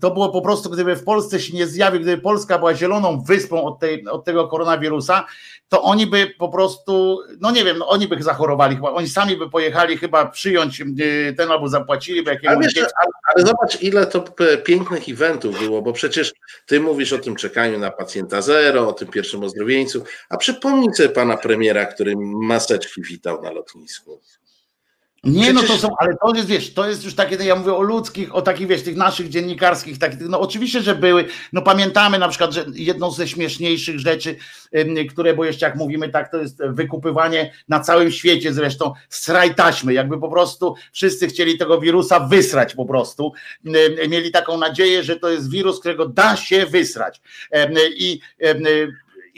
to 0.00 0.10
było 0.10 0.28
po 0.28 0.42
prostu, 0.42 0.70
gdyby 0.70 0.96
w 0.96 1.04
Polsce 1.04 1.40
się 1.40 1.56
nie 1.56 1.66
zjawił, 1.66 2.00
gdyby 2.00 2.22
Polska 2.22 2.58
była 2.58 2.74
zieloną 2.74 3.20
wyspą 3.20 3.64
od, 3.64 3.78
tej, 3.78 4.06
od 4.08 4.24
tego 4.24 4.48
koronawirusa, 4.48 5.24
to 5.68 5.82
oni 5.82 6.06
by 6.06 6.34
po 6.38 6.48
prostu, 6.48 7.18
no 7.40 7.50
nie 7.50 7.64
wiem, 7.64 7.78
no 7.78 7.88
oni 7.88 8.08
by 8.08 8.22
zachorowali 8.22 8.76
chyba, 8.76 8.90
oni 8.90 9.08
sami 9.08 9.36
by 9.36 9.50
pojechali 9.50 9.96
chyba 9.96 10.26
przyjąć 10.26 10.80
y, 10.80 11.34
ten 11.36 11.50
albo 11.50 11.68
zapłacili 11.68 12.22
by 12.22 12.30
jakiemuś... 12.30 12.56
Ale, 12.56 12.66
wiesz, 12.66 12.92
ale, 13.00 13.10
ale 13.34 13.46
zobacz 13.46 13.82
ile 13.82 14.06
to 14.06 14.24
pięknych 14.64 15.08
eventów 15.08 15.60
było, 15.60 15.82
bo 15.82 15.92
przecież 15.92 16.32
ty 16.66 16.80
mówisz 16.80 17.12
o 17.12 17.18
tym 17.18 17.36
czekaniu 17.36 17.78
na 17.78 17.90
pacjenta 17.90 18.42
zero, 18.42 18.88
o 18.88 18.92
tym 18.92 19.08
pierwszym 19.08 19.42
ozdrowieńcu, 19.42 20.04
a 20.28 20.36
przypomnij 20.36 20.94
sobie 20.94 21.08
pana 21.08 21.36
premiera, 21.36 21.86
który 21.86 22.14
maseczki 22.18 23.02
witał 23.02 23.42
na 23.42 23.47
lotnisku. 23.50 24.20
Nie, 25.24 25.42
Przecież... 25.42 25.54
no 25.54 25.74
to 25.74 25.78
są, 25.80 25.88
ale 25.98 26.16
to 26.16 26.34
jest, 26.34 26.48
wiesz, 26.48 26.74
to 26.74 26.88
jest 26.88 27.04
już 27.04 27.14
takie, 27.14 27.44
ja 27.44 27.56
mówię 27.56 27.74
o 27.74 27.82
ludzkich, 27.82 28.34
o 28.34 28.42
takich, 28.42 28.66
wiesz, 28.66 28.82
tych 28.82 28.96
naszych 28.96 29.28
dziennikarskich, 29.28 29.98
takich, 29.98 30.20
no 30.20 30.40
oczywiście, 30.40 30.82
że 30.82 30.94
były, 30.94 31.24
no 31.52 31.62
pamiętamy 31.62 32.18
na 32.18 32.28
przykład, 32.28 32.52
że 32.52 32.64
jedną 32.74 33.10
ze 33.10 33.28
śmieszniejszych 33.28 33.98
rzeczy, 33.98 34.36
które, 35.10 35.34
bo 35.34 35.44
jeszcze 35.44 35.66
jak 35.66 35.76
mówimy 35.76 36.08
tak, 36.08 36.30
to 36.30 36.38
jest 36.38 36.58
wykupywanie 36.64 37.52
na 37.68 37.80
całym 37.80 38.10
świecie 38.10 38.52
zresztą 38.52 38.92
sraj 39.08 39.54
taśmy, 39.54 39.92
jakby 39.92 40.20
po 40.20 40.28
prostu 40.28 40.74
wszyscy 40.92 41.26
chcieli 41.26 41.58
tego 41.58 41.80
wirusa 41.80 42.20
wysrać 42.20 42.74
po 42.74 42.86
prostu, 42.86 43.32
mieli 44.08 44.30
taką 44.30 44.58
nadzieję, 44.58 45.02
że 45.02 45.16
to 45.16 45.28
jest 45.28 45.50
wirus, 45.50 45.80
którego 45.80 46.08
da 46.08 46.36
się 46.36 46.66
wysrać. 46.66 47.20
I 47.96 48.20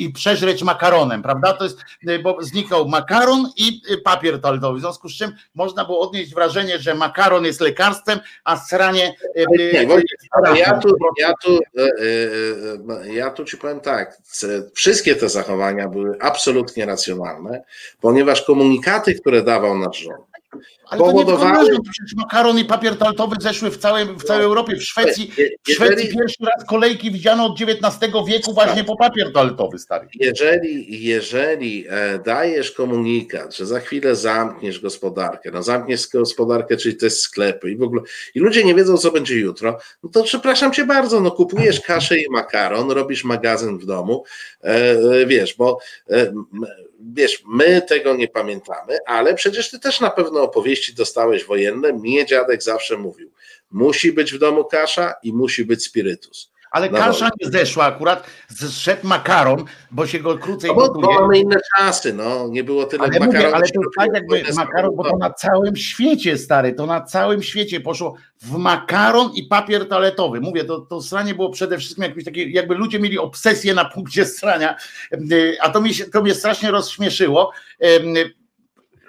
i 0.01 0.13
przeżreć 0.13 0.63
makaronem, 0.63 1.23
prawda? 1.23 1.53
To 1.53 1.65
jest, 1.65 1.79
y, 2.09 2.19
bo 2.19 2.37
znikał 2.41 2.89
makaron 2.89 3.51
i 3.57 3.83
y, 3.91 3.99
papier 3.99 4.41
toaletowy, 4.41 4.79
w 4.79 4.81
związku 4.81 5.09
z 5.09 5.13
czym 5.13 5.33
można 5.55 5.85
było 5.85 6.01
odnieść 6.01 6.35
wrażenie, 6.35 6.79
że 6.79 6.95
makaron 6.95 7.45
jest 7.45 7.61
lekarstwem, 7.61 8.21
a 8.45 8.57
sranie 8.57 9.15
y, 9.37 9.45
nie, 9.51 9.89
ja, 10.55 10.79
tu, 10.79 10.97
ja, 11.19 11.33
tu, 11.43 11.59
ja 13.05 13.31
tu 13.31 13.45
ci 13.45 13.57
powiem 13.57 13.81
tak, 13.81 14.19
wszystkie 14.75 15.17
te 15.17 15.29
zachowania 15.29 15.89
były 15.89 16.17
absolutnie 16.21 16.87
racjonalne, 16.87 17.63
ponieważ 18.01 18.43
komunikaty, 18.43 19.15
które 19.15 19.43
dawał 19.43 19.79
nasz 19.79 19.99
rząd, 19.99 20.31
ale 20.91 21.01
powodowały... 21.01 21.67
to 21.67 21.73
nie 21.73 21.79
przecież 21.81 22.15
makaron 22.17 22.59
i 22.59 22.65
papier 22.65 22.97
toaletowy 22.97 23.37
zeszły 23.41 23.71
w 23.71 23.77
całej, 23.77 24.07
w 24.07 24.23
całej 24.23 24.45
Europie. 24.45 24.77
W 24.77 24.83
Szwecji, 24.83 25.33
w 25.69 25.73
Szwecji 25.73 26.09
pierwszy 26.09 26.45
raz 26.45 26.67
kolejki 26.69 27.11
widziano 27.11 27.47
od 27.47 27.61
XIX 27.61 28.13
wieku 28.29 28.55
właśnie 28.55 28.85
po 28.85 28.97
papier 28.97 29.33
toaletowy, 29.33 29.79
stary. 29.79 30.09
Jeżeli, 30.15 31.05
jeżeli 31.05 31.87
e, 31.89 32.19
dajesz 32.19 32.71
komunikat, 32.73 33.57
że 33.57 33.67
za 33.67 33.81
chwilę 33.81 34.17
zamkniesz 34.17 34.81
gospodarkę, 34.81 35.51
no 35.51 35.63
zamkniesz 35.63 36.09
gospodarkę, 36.09 36.77
czyli 36.77 36.97
te 36.97 37.11
sklepy 37.11 37.71
i 37.71 37.77
w 37.77 37.83
ogóle, 37.83 38.03
i 38.35 38.41
ludzie 38.41 38.65
nie 38.65 38.75
wiedzą, 38.75 38.97
co 38.97 39.11
będzie 39.11 39.39
jutro, 39.39 39.79
no 40.03 40.11
to 40.11 40.23
przepraszam 40.23 40.73
cię 40.73 40.85
bardzo, 40.85 41.21
no 41.21 41.31
kupujesz 41.31 41.81
kaszę 41.91 42.19
i 42.19 42.31
makaron, 42.31 42.91
robisz 42.91 43.25
magazyn 43.25 43.79
w 43.79 43.87
domu, 43.87 44.25
e, 44.65 44.69
e 44.69 45.27
wiesz, 45.27 45.55
bo 45.55 45.79
wiesz, 47.01 47.43
my 47.49 47.83
tego 47.83 48.17
nie 48.17 48.29
pamiętamy, 48.29 48.99
ale 49.07 49.35
przecież 49.35 49.71
ty 49.71 49.79
też 49.79 50.01
na 50.01 50.11
pewno 50.11 50.43
opowieści 50.43 50.80
dostałeś 50.89 51.45
wojenne. 51.45 51.93
Mnie 51.93 52.27
dziadek 52.27 52.63
zawsze 52.63 52.97
mówił, 52.97 53.31
musi 53.71 54.13
być 54.13 54.33
w 54.33 54.39
domu 54.39 54.65
kasza 54.65 55.15
i 55.23 55.33
musi 55.33 55.65
być 55.65 55.85
spirytus. 55.85 56.51
Ale 56.71 56.91
no 56.91 56.99
kasza 56.99 57.29
nie 57.41 57.51
zeszła 57.51 57.85
akurat, 57.85 58.27
zszedł 58.51 59.07
makaron, 59.07 59.65
bo 59.91 60.07
się 60.07 60.19
go 60.19 60.39
krócej 60.39 60.71
no 60.71 60.77
bo, 60.77 60.89
gotuje. 60.89 61.21
Mamy 61.21 61.39
inne 61.39 61.57
czasy, 61.77 62.13
no, 62.13 62.49
nie 62.49 62.65
było 62.65 62.85
tyle 62.85 63.03
ale 63.03 63.21
makaronu. 63.21 63.33
Mówię, 63.33 63.55
ale 63.55 63.69
to 63.69 63.81
tak 63.99 64.11
jakby 64.15 64.43
makaron, 64.57 64.97
bo 64.97 65.11
to 65.11 65.17
na 65.17 65.31
całym 65.31 65.77
świecie, 65.77 66.39
stary, 66.39 66.73
to 66.73 66.87
na 66.87 67.01
całym 67.01 67.43
świecie 67.43 67.81
poszło 67.81 68.17
w 68.43 68.57
makaron 68.57 69.31
i 69.35 69.43
papier 69.43 69.89
toaletowy. 69.89 70.41
Mówię, 70.41 70.65
to, 70.65 70.81
to 70.81 71.03
stranie 71.03 71.35
było 71.35 71.51
przede 71.51 71.79
wszystkim 71.79 72.05
jakieś 72.05 72.25
takie, 72.25 72.51
jakby 72.51 72.75
ludzie 72.75 72.99
mieli 72.99 73.19
obsesję 73.19 73.75
na 73.75 73.85
punkcie 73.85 74.25
strania, 74.25 74.77
a 75.61 75.69
to, 75.69 75.81
mi 75.81 75.95
się, 75.95 76.05
to 76.05 76.23
mnie 76.23 76.35
strasznie 76.35 76.71
rozśmieszyło 76.71 77.53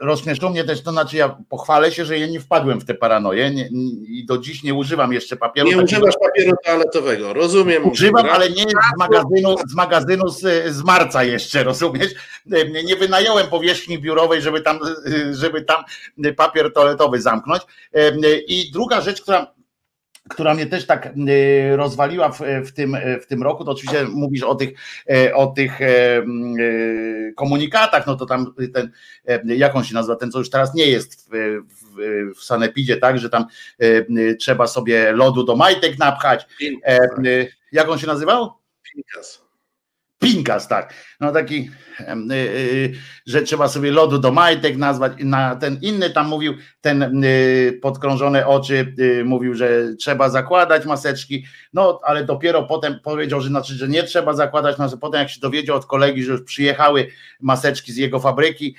rozśmieszyło 0.02 0.52
mnie 0.52 0.64
też 0.64 0.82
to, 0.84 0.92
znaczy 0.92 1.18
ja 1.18 1.38
pochwalę 1.50 1.92
się, 1.92 2.06
że 2.06 2.20
ja 2.20 2.28
nie 2.28 2.40
wpadłem 2.40 2.82
w 2.82 2.86
te 2.86 2.94
paranoje 2.94 3.52
nie, 3.52 3.70
i 4.08 4.26
do 4.26 4.38
dziś 4.38 4.64
nie 4.64 4.74
używam 4.74 5.14
jeszcze 5.14 5.38
papieru. 5.38 5.68
Nie 5.68 5.76
takiego. 5.76 5.98
używasz 5.98 6.16
papieru 6.22 6.58
toaletowego, 6.66 7.34
rozumiem. 7.34 7.90
Używam, 7.90 8.26
ale 8.30 8.50
nie 8.50 8.64
z 8.64 9.00
magazynu, 9.00 9.56
z, 9.68 9.76
magazynu 9.76 10.30
z, 10.30 10.74
z 10.74 10.84
marca 10.84 11.24
jeszcze, 11.24 11.64
rozumiesz? 11.64 12.12
Nie 12.86 12.96
wynająłem 12.96 13.48
powierzchni 13.48 14.00
biurowej, 14.00 14.42
żeby 14.42 14.62
tam, 14.62 14.80
żeby 15.32 15.62
tam 15.62 15.84
papier 16.38 16.74
toaletowy 16.74 17.22
zamknąć. 17.22 17.64
I 18.48 18.72
druga 18.72 19.02
rzecz, 19.02 19.22
która 19.22 19.54
która 20.32 20.54
mnie 20.54 20.66
też 20.66 20.86
tak 20.86 21.06
y, 21.06 21.76
rozwaliła 21.76 22.32
w, 22.32 22.40
w, 22.66 22.72
tym, 22.72 22.98
w 23.22 23.26
tym 23.26 23.44
roku, 23.44 23.66
to 23.66 23.72
oczywiście 23.72 24.04
mówisz 24.04 24.44
o 24.44 24.56
tych, 24.56 24.70
e, 25.10 25.36
o 25.36 25.48
tych 25.48 25.82
e, 25.82 25.88
e, 25.88 26.24
komunikatach, 27.36 28.08
no 28.08 28.16
to 28.16 28.26
tam 28.26 28.54
ten, 28.74 28.92
jak 29.46 29.76
on 29.76 29.84
się 29.84 29.94
nazywa, 29.94 30.16
ten 30.16 30.32
co 30.32 30.40
już 30.40 30.50
teraz 30.50 30.74
nie 30.74 30.88
jest 30.88 31.30
w, 31.30 31.62
w, 31.70 32.40
w 32.40 32.44
Sanepidzie, 32.44 32.98
tak, 32.98 33.20
że 33.20 33.30
tam 33.30 33.46
trzeba 34.40 34.68
sobie 34.68 35.12
lodu 35.12 35.44
do 35.44 35.56
majtek 35.56 36.00
napchać. 36.00 36.48
Jak 37.72 37.90
on 37.90 38.00
się 38.00 38.08
nazywał? 38.08 38.54
Pinkas. 38.94 39.51
Pinkas, 40.22 40.68
tak. 40.68 40.94
No 41.20 41.32
taki, 41.32 41.70
y, 42.00 42.34
y, 42.34 42.94
że 43.26 43.42
trzeba 43.42 43.68
sobie 43.68 43.92
lodu 43.92 44.20
do 44.20 44.32
majtek 44.32 44.78
nazwać. 44.78 45.14
Na 45.20 45.56
ten 45.56 45.80
inny 45.82 46.10
tam 46.10 46.28
mówił, 46.28 46.54
ten 46.82 47.24
y, 47.24 47.80
podkrążone 47.82 48.48
oczy 48.48 48.96
mówił, 49.26 49.56
że 49.56 49.94
trzeba 50.00 50.30
zakładać 50.30 50.86
maseczki. 50.86 51.46
No, 51.74 52.00
ale 52.04 52.26
dopiero 52.26 52.64
potem 52.64 53.00
powiedział, 53.04 53.42
że 53.42 53.50
znaczy, 53.50 53.74
że 53.74 53.88
nie 53.88 54.04
trzeba 54.04 54.34
zakładać, 54.34 54.78
no, 54.78 54.98
potem 54.98 55.20
jak 55.20 55.30
się 55.30 55.40
dowiedział 55.40 55.78
od 55.78 55.86
kolegi, 55.86 56.24
że 56.24 56.32
już 56.32 56.44
przyjechały 56.44 57.08
maseczki 57.40 57.92
z 57.92 57.98
jego 57.98 58.20
fabryki, 58.20 58.76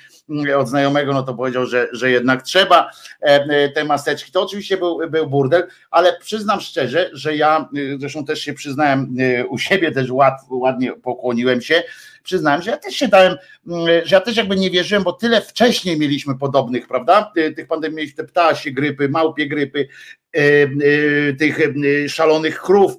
od 0.57 0.69
znajomego, 0.69 1.13
no 1.13 1.23
to 1.23 1.33
powiedział, 1.33 1.65
że, 1.65 1.87
że 1.91 2.11
jednak 2.11 2.41
trzeba 2.41 2.89
e, 3.21 3.69
te 3.69 3.83
maseczki. 3.83 4.31
To 4.31 4.41
oczywiście 4.41 4.77
był, 4.77 4.99
był 5.09 5.27
burdel, 5.27 5.67
ale 5.91 6.19
przyznam 6.19 6.61
szczerze, 6.61 7.09
że 7.13 7.35
ja, 7.35 7.69
zresztą 7.99 8.25
też 8.25 8.39
się 8.39 8.53
przyznałem 8.53 9.15
u 9.49 9.57
siebie, 9.57 9.91
też 9.91 10.11
ład, 10.11 10.33
ładnie 10.49 10.93
pokłoniłem 10.93 11.32
się, 11.61 11.83
przyznałem, 12.23 12.61
że 12.61 12.71
ja 12.71 12.77
też 12.77 12.95
się 12.95 13.07
dałem, 13.07 13.35
mm, 13.67 13.87
że 14.05 14.15
ja 14.15 14.21
też 14.21 14.37
jakby 14.37 14.55
nie 14.55 14.71
wierzyłem, 14.71 15.03
bo 15.03 15.13
tyle 15.13 15.41
wcześniej 15.41 15.99
mieliśmy 15.99 16.37
podobnych, 16.37 16.87
prawda? 16.87 17.31
Tych 17.55 17.67
pandemii 17.67 17.97
mieliśmy 17.97 18.17
te 18.17 18.23
ptasie 18.23 18.71
grypy, 18.71 19.09
małpie 19.09 19.47
grypy, 19.47 19.87
e, 20.35 20.39
e, 20.39 21.33
tych 21.33 21.59
e, 21.59 22.09
szalonych 22.09 22.61
krów 22.61 22.93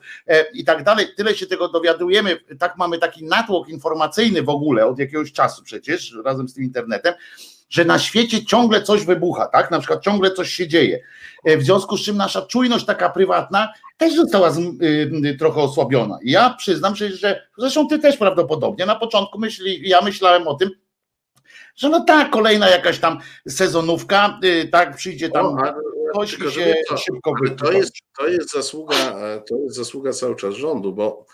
i 0.55 0.65
tak 0.65 0.85
dalej. 0.85 1.07
Tyle 1.17 1.35
się 1.35 1.47
tego 1.47 1.69
dowiadujemy, 1.69 2.37
tak 2.59 2.77
mamy 2.79 2.99
taki 2.99 3.25
natłok 3.25 3.69
informacyjny 3.69 4.43
w 4.43 4.49
ogóle 4.49 4.87
od 4.87 4.99
jakiegoś 4.99 5.33
czasu 5.33 5.63
przecież, 5.63 6.17
razem 6.25 6.49
z 6.49 6.55
tym 6.55 6.65
internetem, 6.65 7.15
że 7.69 7.85
na 7.85 7.99
świecie 7.99 8.45
ciągle 8.45 8.83
coś 8.83 9.05
wybucha, 9.05 9.47
tak? 9.47 9.71
Na 9.71 9.79
przykład 9.79 10.03
ciągle 10.03 10.31
coś 10.31 10.51
się 10.53 10.69
dzieje. 10.69 11.01
W 11.45 11.63
związku 11.63 11.97
z 11.97 12.05
czym 12.05 12.17
nasza 12.17 12.43
czujność 12.43 12.85
taka 12.85 13.11
prywatna 13.11 13.73
też 13.97 14.15
została 14.15 14.51
z, 14.51 14.59
y, 14.59 15.37
trochę 15.39 15.61
osłabiona. 15.61 16.19
Ja 16.25 16.55
przyznam 16.59 16.97
się, 16.97 17.09
że 17.09 17.47
zresztą 17.59 17.89
ty 17.89 17.99
też 17.99 18.17
prawdopodobnie 18.17 18.87
na 18.87 18.95
początku 18.95 19.39
myśli, 19.39 19.89
ja 19.89 20.01
myślałem 20.01 20.49
o 20.49 20.55
tym, 20.55 20.71
że 21.77 21.89
no 21.89 22.05
tak, 22.05 22.31
kolejna 22.31 22.69
jakaś 22.69 22.99
tam 22.99 23.19
sezonówka, 23.49 24.39
y, 24.45 24.69
tak, 24.69 24.97
przyjdzie 24.97 25.29
tam 25.29 25.47
o, 25.47 25.57
ktoś 26.11 26.37
się 26.55 26.75
szybko 26.97 27.33
to 27.59 27.73
jest, 27.73 27.93
to 28.19 28.29
jest 28.29 28.53
zasługa, 28.53 28.97
to 29.49 29.57
jest 29.57 29.77
zasługa 29.77 30.13
cały 30.13 30.37
czas 30.37 30.55
rządu, 30.55 30.93
bo 30.93 31.27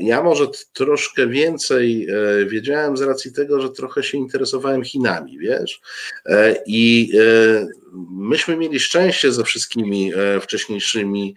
Ja 0.00 0.22
może 0.22 0.46
troszkę 0.72 1.26
więcej 1.26 2.08
wiedziałem 2.46 2.96
z 2.96 3.02
racji 3.02 3.32
tego, 3.32 3.60
że 3.60 3.70
trochę 3.70 4.02
się 4.02 4.18
interesowałem 4.18 4.84
Chinami, 4.84 5.38
wiesz? 5.38 5.80
I 6.66 7.12
myśmy 8.10 8.56
mieli 8.56 8.80
szczęście 8.80 9.32
ze 9.32 9.44
wszystkimi 9.44 10.12
wcześniejszymi 10.40 11.34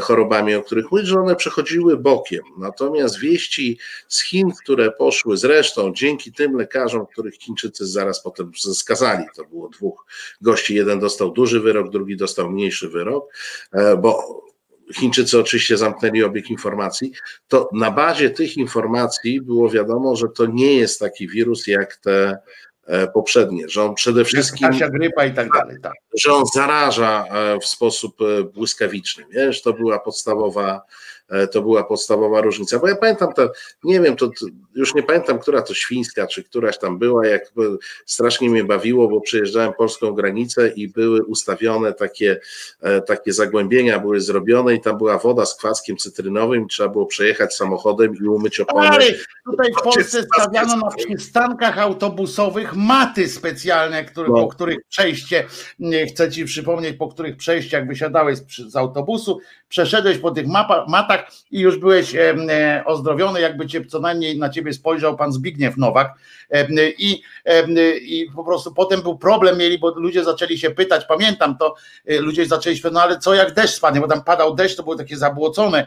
chorobami, 0.00 0.54
o 0.54 0.62
których 0.62 0.90
mówisz, 0.90 1.08
że 1.08 1.20
one 1.20 1.36
przechodziły 1.36 1.96
bokiem. 1.96 2.42
Natomiast 2.58 3.18
wieści 3.18 3.78
z 4.08 4.22
Chin, 4.22 4.50
które 4.62 4.90
poszły 4.90 5.36
zresztą 5.36 5.92
dzięki 5.94 6.32
tym 6.32 6.56
lekarzom, 6.56 7.06
których 7.06 7.34
Chińczycy 7.34 7.86
zaraz 7.86 8.22
potem 8.22 8.52
skazali, 8.74 9.24
to 9.36 9.44
było 9.44 9.68
dwóch 9.68 10.06
gości, 10.40 10.74
jeden 10.74 11.00
dostał 11.00 11.30
duży 11.30 11.60
wyrok, 11.60 11.90
drugi 11.90 12.16
dostał 12.16 12.50
mniejszy 12.50 12.88
wyrok, 12.88 13.34
bo 13.98 14.42
Chińczycy 14.94 15.38
oczywiście 15.38 15.76
zamknęli 15.76 16.22
obieg 16.22 16.50
informacji, 16.50 17.12
to 17.48 17.70
na 17.72 17.90
bazie 17.90 18.30
tych 18.30 18.56
informacji 18.56 19.40
było 19.40 19.70
wiadomo, 19.70 20.16
że 20.16 20.28
to 20.28 20.46
nie 20.46 20.72
jest 20.72 21.00
taki 21.00 21.28
wirus 21.28 21.66
jak 21.66 21.96
te 21.96 22.38
e, 22.86 23.08
poprzednie, 23.08 23.68
że 23.68 23.82
on 23.82 23.94
przede 23.94 24.24
wszystkim. 24.24 24.68
Grypa 24.92 25.24
i 25.24 25.34
tak 25.34 25.48
dalej. 25.52 25.76
Tak. 25.82 25.92
Że 26.20 26.32
on 26.32 26.44
zaraża 26.54 27.24
e, 27.24 27.58
w 27.60 27.66
sposób 27.66 28.16
e, 28.20 28.44
błyskawiczny. 28.44 29.24
Wiesz, 29.30 29.62
to 29.62 29.72
była 29.72 29.98
podstawowa 29.98 30.82
to 31.52 31.62
była 31.62 31.84
podstawowa 31.84 32.40
różnica. 32.40 32.78
Bo 32.78 32.88
ja 32.88 32.96
pamiętam 32.96 33.32
to, 33.32 33.52
nie 33.84 34.00
wiem, 34.00 34.16
to, 34.16 34.26
to, 34.26 34.46
już 34.74 34.94
nie 34.94 35.02
pamiętam, 35.02 35.38
która 35.38 35.62
to 35.62 35.74
świńska, 35.74 36.26
czy 36.26 36.44
któraś 36.44 36.78
tam 36.78 36.98
była, 36.98 37.26
jak 37.26 37.52
strasznie 38.06 38.50
mnie 38.50 38.64
bawiło, 38.64 39.08
bo 39.08 39.20
przejeżdżałem 39.20 39.72
polską 39.72 40.12
granicę 40.12 40.68
i 40.68 40.88
były 40.88 41.24
ustawione 41.24 41.92
takie, 41.92 42.40
e, 42.80 43.00
takie 43.00 43.32
zagłębienia, 43.32 43.98
były 43.98 44.20
zrobione 44.20 44.74
i 44.74 44.80
tam 44.80 44.98
była 44.98 45.18
woda 45.18 45.46
z 45.46 45.56
kwaskiem 45.56 45.96
cytrynowym, 45.96 46.68
trzeba 46.68 46.88
było 46.88 47.06
przejechać 47.06 47.54
samochodem 47.54 48.16
i 48.16 48.24
umyć 48.24 48.60
opony. 48.60 48.88
Ale 48.88 49.04
tutaj 49.44 49.72
w 49.80 49.82
Polsce 49.82 50.22
stawiano 50.22 50.76
na 50.76 50.90
przystankach 50.90 51.78
autobusowych 51.78 52.74
maty 52.76 53.28
specjalne, 53.28 54.04
które, 54.04 54.28
no. 54.28 54.34
po 54.34 54.48
których 54.48 54.78
przejście, 54.88 55.44
chcę 56.08 56.30
ci 56.30 56.44
przypomnieć, 56.44 56.96
po 56.96 57.08
których 57.08 57.36
przejściach 57.36 57.86
wysiadałeś 57.86 58.38
z, 58.38 58.56
z 58.56 58.76
autobusu, 58.76 59.40
przeszedłeś 59.68 60.18
po 60.18 60.30
tych 60.30 60.46
mapa, 60.46 60.86
matach 60.88 61.21
i 61.50 61.60
już 61.60 61.78
byłeś 61.78 62.14
e, 62.14 62.82
ozdrowiony, 62.86 63.40
jakby 63.40 63.66
cię 63.66 63.84
co 63.84 64.00
najmniej 64.00 64.38
na 64.38 64.48
ciebie 64.48 64.72
spojrzał 64.72 65.16
pan 65.16 65.32
Zbigniew 65.32 65.76
Nowak. 65.76 66.14
I, 66.98 67.22
I 68.02 68.30
po 68.36 68.44
prostu 68.44 68.74
potem 68.74 69.02
był 69.02 69.18
problem 69.18 69.58
mieli, 69.58 69.78
bo 69.78 69.94
ludzie 69.94 70.24
zaczęli 70.24 70.58
się 70.58 70.70
pytać, 70.70 71.04
pamiętam 71.08 71.58
to, 71.58 71.74
e, 72.06 72.20
ludzie 72.20 72.46
zaczęli 72.46 72.76
się, 72.76 72.90
no 72.90 73.02
ale 73.02 73.18
co 73.18 73.34
jak 73.34 73.54
deszcz 73.54 73.74
spadnie, 73.74 74.00
bo 74.00 74.08
tam 74.08 74.24
padał 74.24 74.54
deszcz, 74.54 74.76
to 74.76 74.82
było 74.82 74.96
takie 74.96 75.16
zabłocone, 75.16 75.86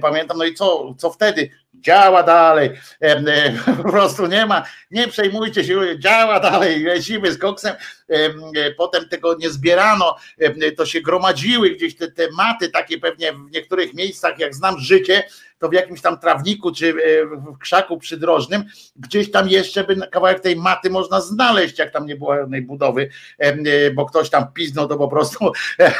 pamiętam, 0.00 0.38
no 0.38 0.44
i 0.44 0.54
co, 0.54 0.94
co 0.98 1.10
wtedy? 1.10 1.50
Działa 1.74 2.22
dalej, 2.22 2.70
e, 3.00 3.52
po 3.76 3.90
prostu 3.90 4.26
nie 4.26 4.46
ma, 4.46 4.64
nie 4.90 5.08
przejmujcie 5.08 5.64
się, 5.64 5.98
działa 5.98 6.40
dalej, 6.40 6.82
lecimy 6.82 7.32
z 7.32 7.38
koksem, 7.38 7.74
potem 8.76 9.08
tego 9.08 9.34
nie 9.34 9.50
zbierano, 9.50 10.16
to 10.76 10.86
się 10.86 11.00
gromadziły 11.00 11.70
gdzieś 11.70 11.96
te, 11.96 12.10
te 12.10 12.30
maty 12.30 12.68
takie 12.68 12.98
pewnie 12.98 13.32
w 13.32 13.50
niektórych 13.50 13.94
miejscach, 13.94 14.38
jak 14.38 14.54
znam 14.54 14.78
życie, 14.78 15.24
to 15.58 15.68
w 15.68 15.72
jakimś 15.72 16.00
tam 16.00 16.18
trawniku 16.18 16.72
czy 16.72 16.88
e, 16.88 17.26
w 17.26 17.58
krzaku 17.58 17.98
przydrożnym, 17.98 18.64
gdzieś 18.96 19.30
tam 19.30 19.48
jeszcze 19.48 19.84
by 19.84 19.96
kawałek 20.10 20.40
tej 20.40 20.56
maty 20.56 20.90
można 20.90 21.20
znaleźć, 21.20 21.78
jak 21.78 21.90
tam 21.90 22.06
nie 22.06 22.16
było 22.16 22.36
żadnej 22.36 22.62
budowy, 22.62 23.08
e, 23.38 23.90
bo 23.90 24.06
ktoś 24.06 24.30
tam 24.30 24.52
piznął 24.52 24.88
to 24.88 24.96
po 24.96 25.08
prostu 25.08 25.52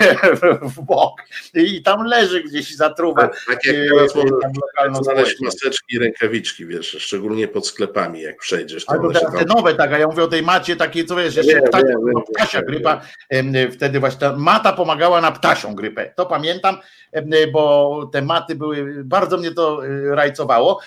w 0.76 0.80
bok 0.82 1.22
i 1.54 1.82
tam 1.82 2.04
leży 2.04 2.42
gdzieś 2.42 2.76
zatruwa. 2.76 3.20
Tak, 3.20 3.44
tak 3.46 3.64
jak 3.64 3.76
e, 3.76 3.88
teraz 3.88 4.14
można 4.88 5.02
znaleźć 5.02 5.40
maseczki 5.40 5.96
i 5.96 5.98
rękawiczki, 5.98 6.66
wiesz, 6.66 6.96
szczególnie 7.00 7.48
pod 7.48 7.66
sklepami, 7.66 8.20
jak 8.20 8.38
przejdziesz. 8.38 8.84
To 8.84 8.92
Ale 8.92 9.20
to 9.20 9.30
te 9.30 9.44
nowe, 9.44 9.74
tak, 9.74 9.92
a 9.92 9.98
ja 9.98 10.06
mówię 10.06 10.22
o 10.22 10.28
tej 10.28 10.42
macie 10.42 10.76
takiej, 10.76 11.06
co 11.06 11.16
wiesz, 11.16 11.36
jeszcze 11.36 11.62
ptasia, 11.62 11.94
ptasia 12.34 12.62
grypa, 12.62 13.00
wtedy 13.72 14.00
właśnie 14.00 14.20
ta 14.20 14.36
mata 14.36 14.72
pomagała 14.72 15.20
na 15.20 15.32
ptasią 15.32 15.74
grypę, 15.74 16.12
to 16.16 16.26
pamiętam, 16.26 16.76
bo 17.52 18.10
te 18.12 18.22
maty 18.22 18.54
były, 18.54 19.04
bardzo 19.04 19.38
mnie 19.38 19.47
to 19.54 19.86
y, 19.86 20.14
rajcowało, 20.14 20.80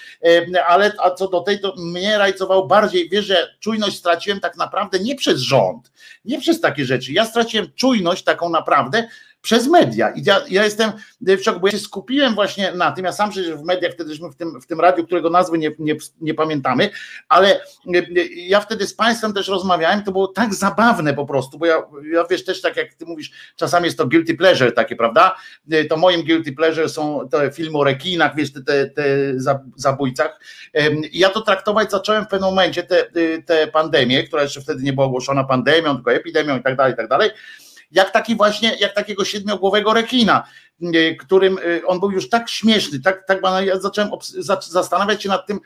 ale 0.68 0.94
a 1.00 1.12
co 1.12 1.28
do 1.28 1.42
tej, 1.42 1.60
to 1.60 1.74
mnie 1.78 2.18
rajcowało 2.18 2.68
bardziej, 2.68 3.10
wiesz, 3.10 3.26
że 3.26 3.56
czujność 3.60 3.98
straciłem 3.98 4.40
tak 4.40 4.58
naprawdę 4.58 5.00
nie 5.00 5.16
przez 5.16 5.40
rząd, 5.40 5.92
nie 6.26 6.40
przez 6.40 6.62
takie 6.62 6.86
rzeczy, 6.86 7.14
ja 7.14 7.26
straciłem 7.26 7.68
czujność 7.76 8.24
taką 8.24 8.50
naprawdę 8.50 9.08
przez 9.42 9.68
media. 9.68 10.10
I 10.10 10.24
ja, 10.24 10.42
ja 10.50 10.64
jestem 10.64 10.92
w 11.22 11.44
szoku, 11.44 11.60
bo 11.60 11.68
ja 11.68 11.72
się 11.72 11.80
skupiłem 11.80 12.36
właśnie 12.36 12.72
na 12.72 12.92
tym, 12.92 13.06
ja 13.06 13.12
sam 13.12 13.30
przecież 13.30 13.56
w 13.56 13.64
mediach, 13.64 13.94
wtedyśmy 13.94 14.30
w 14.30 14.36
tym, 14.36 14.62
w 14.62 14.66
tym 14.66 14.80
radiu, 14.80 15.06
którego 15.06 15.30
nazwy 15.30 15.58
nie, 15.58 15.72
nie, 15.80 15.96
nie 16.22 16.34
pamiętamy, 16.34 16.90
ale 17.30 17.62
ja 18.36 18.60
wtedy 18.60 18.88
z 18.88 18.94
Państwem 18.94 19.34
też 19.34 19.48
rozmawiałem, 19.48 20.04
to 20.04 20.12
było 20.12 20.28
tak 20.28 20.54
zabawne 20.54 21.14
po 21.14 21.26
prostu, 21.26 21.58
bo 21.58 21.66
ja, 21.66 21.84
ja 22.14 22.26
wiesz 22.30 22.46
też 22.46 22.62
tak 22.62 22.78
jak 22.78 22.94
Ty 22.94 23.06
mówisz, 23.06 23.32
czasami 23.56 23.86
jest 23.86 23.98
to 23.98 24.08
guilty 24.08 24.36
pleasure 24.36 24.72
takie, 24.72 24.96
prawda? 24.96 25.36
To 25.90 25.98
moim 25.98 26.24
guilty 26.24 26.54
pleasure 26.54 26.90
są 26.90 27.30
te 27.32 27.52
filmy 27.52 27.78
o 27.78 27.84
rekinach, 27.84 28.36
wiesz, 28.36 28.54
te, 28.54 28.62
te, 28.62 28.86
te 28.86 29.04
zabójcach. 29.76 30.40
I 31.12 31.20
ja 31.20 31.30
to 31.30 31.42
traktować 31.42 31.92
zacząłem 31.92 32.26
w 32.26 32.28
pewnym 32.28 32.50
momencie, 32.50 32.84
te, 32.84 33.06
te 33.46 33.68
pandemię, 33.68 34.24
która 34.24 34.44
jeszcze 34.44 34.62
wtedy 34.62 34.84
nie 34.84 34.94
była 34.94 35.06
ogłoszona 35.06 35.44
pandemią, 35.44 35.96
tylko 35.96 36.12
epidemią 36.12 36.58
i 36.58 36.64
tak 36.64 36.76
dalej, 36.76 36.94
i 36.94 36.98
tak 36.98 37.08
dalej 37.08 37.32
jak 37.92 38.12
taki 38.12 38.36
właśnie, 38.36 38.76
jak 38.80 38.94
takiego 38.94 39.26
siedmiogłowego 39.26 39.94
rekina, 39.94 40.48
y, 40.82 41.16
którym 41.20 41.58
y, 41.58 41.82
on 41.86 42.00
był 42.00 42.12
już 42.12 42.30
tak 42.30 42.50
śmieszny, 42.50 43.00
tak, 43.00 43.26
tak 43.28 43.42
ja 43.66 43.80
zacząłem 43.80 44.10
zastanawiać 44.70 45.24
się 45.24 45.30
nad 45.30 45.48
tym, 45.48 45.60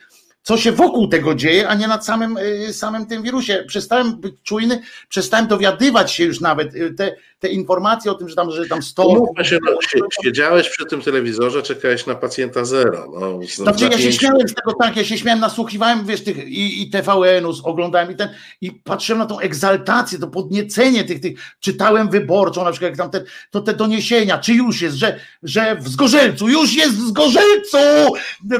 co 0.45 0.57
się 0.57 0.71
wokół 0.71 1.07
tego 1.07 1.35
dzieje, 1.35 1.67
a 1.67 1.75
nie 1.75 1.87
nad 1.87 2.05
samym, 2.05 2.37
y, 2.37 2.73
samym 2.73 3.05
tym 3.05 3.23
wirusie. 3.23 3.63
Przestałem 3.67 4.15
być 4.15 4.35
czujny, 4.43 4.81
przestałem 5.09 5.47
dowiadywać 5.47 6.11
się 6.11 6.23
już 6.23 6.41
nawet. 6.41 6.73
Te, 6.97 7.15
te 7.39 7.47
informacje 7.47 8.11
o 8.11 8.15
tym, 8.15 8.29
że 8.29 8.35
tam, 8.35 8.51
że 8.51 8.65
tam 8.65 8.83
sto. 8.83 9.25
Się, 9.43 9.57
no, 9.65 10.07
siedziałeś 10.23 10.69
przy 10.69 10.85
tym 10.85 11.01
telewizorze, 11.01 11.63
czekałeś 11.63 12.05
na 12.05 12.15
pacjenta 12.15 12.65
zero. 12.65 13.11
No, 13.19 13.39
znaczy, 13.55 13.85
ja 13.91 13.97
się 13.97 14.13
śmiałem 14.13 14.47
z 14.47 14.53
tego, 14.53 14.73
tak, 14.81 14.97
ja 14.97 15.03
się 15.03 15.17
śmiałem, 15.17 15.39
nasłuchiwałem, 15.39 16.05
wiesz, 16.05 16.23
tych 16.23 16.37
i, 16.37 16.81
i 16.81 16.89
TVN-u, 16.89 17.53
oglądałem 17.63 18.11
i 18.11 18.15
ten, 18.15 18.29
i 18.61 18.71
patrzyłem 18.71 19.19
na 19.19 19.25
tą 19.25 19.39
egzaltację, 19.39 20.19
to 20.19 20.27
podniecenie 20.27 21.03
tych, 21.03 21.21
tych, 21.21 21.39
czytałem 21.59 22.09
wyborczą, 22.09 22.63
na 22.63 22.71
przykład 22.71 22.89
jak 22.89 22.97
tam 22.97 23.11
te, 23.11 23.23
to 23.51 23.61
te 23.61 23.73
doniesienia, 23.73 24.37
czy 24.37 24.53
już 24.53 24.81
jest, 24.81 24.95
że, 24.95 25.19
że 25.43 25.75
w 25.75 25.87
Zgorzelcu, 25.87 26.49
już 26.49 26.75
jest 26.75 26.95
w 26.95 27.07
Zgorzelcu, 27.07 27.77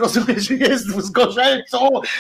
rozumiesz, 0.02 0.50
jest 0.50 0.88
w 0.88 1.02
Zgorzelcu, 1.02 1.75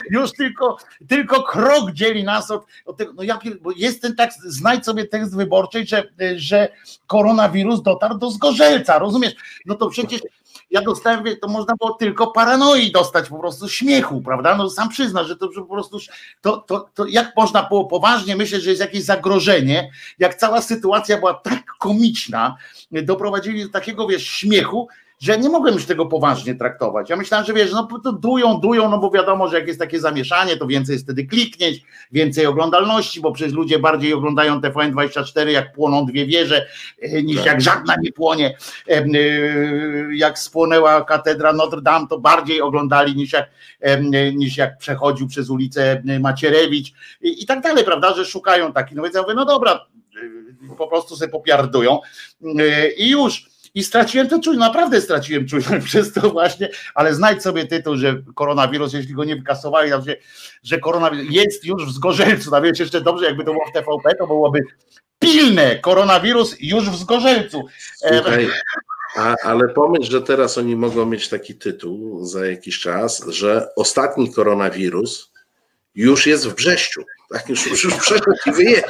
już 0.09 0.31
tylko, 0.31 0.77
tylko 1.07 1.43
krok 1.43 1.91
dzieli 1.91 2.23
nas 2.23 2.51
od, 2.51 2.65
od 2.85 2.97
tego, 2.97 3.13
no 3.13 3.23
jak, 3.23 3.39
bo 3.61 3.71
jest 3.75 4.01
ten 4.01 4.15
tak, 4.15 4.31
znajdź 4.45 4.85
sobie 4.85 5.05
tekst 5.05 5.35
wyborczy, 5.35 5.85
że, 5.85 6.03
że 6.35 6.69
koronawirus 7.07 7.81
dotarł 7.81 8.17
do 8.17 8.31
Zgorzelca, 8.31 8.99
rozumiesz? 8.99 9.35
No 9.65 9.75
to 9.75 9.89
przecież 9.89 10.21
ja 10.71 10.81
dostałem, 10.81 11.23
to 11.41 11.47
można 11.47 11.75
było 11.79 11.93
tylko 11.93 12.27
paranoi 12.27 12.91
dostać, 12.91 13.29
po 13.29 13.39
prostu 13.39 13.69
śmiechu, 13.69 14.21
prawda? 14.21 14.55
No 14.55 14.69
sam 14.69 14.89
przyzna, 14.89 15.23
że 15.23 15.35
to 15.35 15.51
że 15.51 15.61
po 15.61 15.67
prostu, 15.67 15.97
to, 16.41 16.57
to, 16.57 16.89
to 16.93 17.05
jak 17.05 17.33
można 17.37 17.63
było 17.63 17.85
poważnie 17.85 18.35
myśleć, 18.35 18.63
że 18.63 18.69
jest 18.69 18.81
jakieś 18.81 19.03
zagrożenie, 19.03 19.91
jak 20.19 20.35
cała 20.35 20.61
sytuacja 20.61 21.17
była 21.17 21.33
tak 21.33 21.65
komiczna, 21.79 22.55
doprowadzili 22.91 23.63
do 23.63 23.69
takiego, 23.69 24.07
wiesz, 24.07 24.27
śmiechu, 24.27 24.87
że 25.19 25.37
nie 25.37 25.49
mogłem 25.49 25.73
już 25.73 25.85
tego 25.85 26.05
poważnie 26.05 26.55
traktować. 26.55 27.09
Ja 27.09 27.15
myślałem, 27.15 27.45
że 27.45 27.53
wiesz, 27.53 27.71
no 27.71 27.87
to 28.03 28.13
dują, 28.13 28.57
dują, 28.57 28.89
no 28.89 28.97
bo 28.97 29.11
wiadomo, 29.11 29.47
że 29.47 29.59
jak 29.59 29.67
jest 29.67 29.79
takie 29.79 29.99
zamieszanie, 29.99 30.57
to 30.57 30.67
więcej 30.67 30.93
jest 30.93 31.05
wtedy 31.05 31.25
kliknięć, 31.25 31.81
więcej 32.11 32.45
oglądalności, 32.45 33.21
bo 33.21 33.31
przecież 33.31 33.53
ludzie 33.53 33.79
bardziej 33.79 34.13
oglądają 34.13 34.59
TVN24, 34.59 35.47
jak 35.47 35.73
płoną 35.73 36.05
dwie 36.05 36.25
wieże, 36.25 36.67
e, 37.01 37.23
niż 37.23 37.37
tak. 37.37 37.45
jak 37.45 37.61
żadna 37.61 37.95
nie 38.01 38.11
płonie. 38.11 38.57
E, 38.89 38.91
e, 38.91 39.07
jak 40.15 40.39
spłonęła 40.39 41.03
katedra 41.03 41.53
Notre 41.53 41.81
Dame, 41.81 42.07
to 42.07 42.19
bardziej 42.19 42.61
oglądali 42.61 43.15
niż 43.15 43.33
jak, 43.33 43.49
niż 44.35 44.57
jak 44.57 44.77
przechodził 44.77 45.27
przez 45.27 45.49
ulicę 45.49 46.03
Macierewicz 46.19 46.93
i, 47.21 47.43
i 47.43 47.45
tak 47.45 47.61
dalej, 47.61 47.83
prawda, 47.83 48.13
że 48.13 48.25
szukają 48.25 48.73
takich. 48.73 48.97
No 48.97 49.03
więc 49.03 49.15
ja 49.15 49.21
mówię, 49.21 49.33
no 49.33 49.45
dobra, 49.45 49.85
po 50.77 50.87
prostu 50.87 51.15
sobie 51.15 51.31
popiardują 51.31 51.99
i 52.97 53.09
już 53.09 53.54
i 53.75 53.83
straciłem 53.83 54.27
to 54.27 54.39
czujność, 54.39 54.67
naprawdę 54.67 55.01
straciłem 55.01 55.47
czujność 55.47 55.85
przez 55.91 56.13
to 56.13 56.29
właśnie, 56.29 56.69
ale 56.93 57.15
znajdź 57.15 57.41
sobie 57.41 57.65
tytuł, 57.65 57.97
że 57.97 58.21
koronawirus, 58.35 58.93
jeśli 58.93 59.13
go 59.13 59.23
nie 59.23 59.35
wykasowali, 59.35 59.91
że, 59.91 60.15
że 60.63 60.79
koronawirus 60.79 61.27
jest 61.29 61.65
już 61.65 61.85
w 61.85 61.91
Zgorzelcu, 61.91 62.51
no 62.51 62.61
wiecie, 62.61 62.83
jeszcze 62.83 63.01
dobrze 63.01 63.25
jakby 63.25 63.43
to 63.43 63.51
było 63.51 63.65
w 63.69 63.73
TVP, 63.73 64.15
to 64.15 64.27
byłoby 64.27 64.59
pilne, 65.19 65.79
koronawirus 65.79 66.55
już 66.59 66.89
w 66.89 66.95
Zgorzelcu. 66.95 67.63
Słuchaj, 67.95 68.49
a, 69.15 69.35
ale 69.43 69.69
pomyśl, 69.69 70.11
że 70.11 70.21
teraz 70.21 70.57
oni 70.57 70.75
mogą 70.75 71.05
mieć 71.05 71.29
taki 71.29 71.55
tytuł 71.55 72.25
za 72.25 72.45
jakiś 72.45 72.79
czas, 72.79 73.25
że 73.27 73.67
ostatni 73.75 74.33
koronawirus 74.33 75.31
już 75.95 76.27
jest 76.27 76.47
w 76.47 76.55
Brześciu. 76.55 77.03
Tak 77.29 77.49
już, 77.49 77.83
już 77.83 77.95
przeszedł 77.95 78.31
i 78.45 78.51
wyjeżdża. 78.51 78.89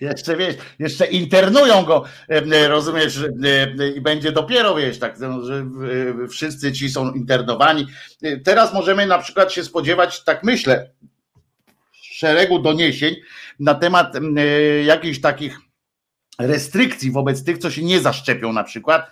Jeszcze 0.00 0.36
wiesz, 0.36 0.54
jeszcze 0.78 1.06
internują 1.06 1.84
go, 1.84 2.04
rozumiesz, 2.68 3.18
i 3.96 4.00
będzie 4.00 4.32
dopiero, 4.32 4.74
wiesz, 4.74 4.98
tak, 4.98 5.18
no, 5.18 5.44
że 5.44 5.66
wszyscy 6.30 6.72
ci 6.72 6.90
są 6.90 7.12
internowani. 7.12 7.86
Teraz 8.44 8.74
możemy 8.74 9.06
na 9.06 9.18
przykład 9.18 9.52
się 9.52 9.64
spodziewać, 9.64 10.24
tak 10.24 10.44
myślę, 10.44 10.90
szeregu 11.92 12.58
doniesień 12.58 13.16
na 13.60 13.74
temat 13.74 14.14
jakichś 14.84 15.20
takich 15.20 15.58
restrykcji 16.38 17.10
wobec 17.10 17.44
tych, 17.44 17.58
co 17.58 17.70
się 17.70 17.82
nie 17.82 18.00
zaszczepią 18.00 18.52
na 18.52 18.64
przykład 18.64 19.10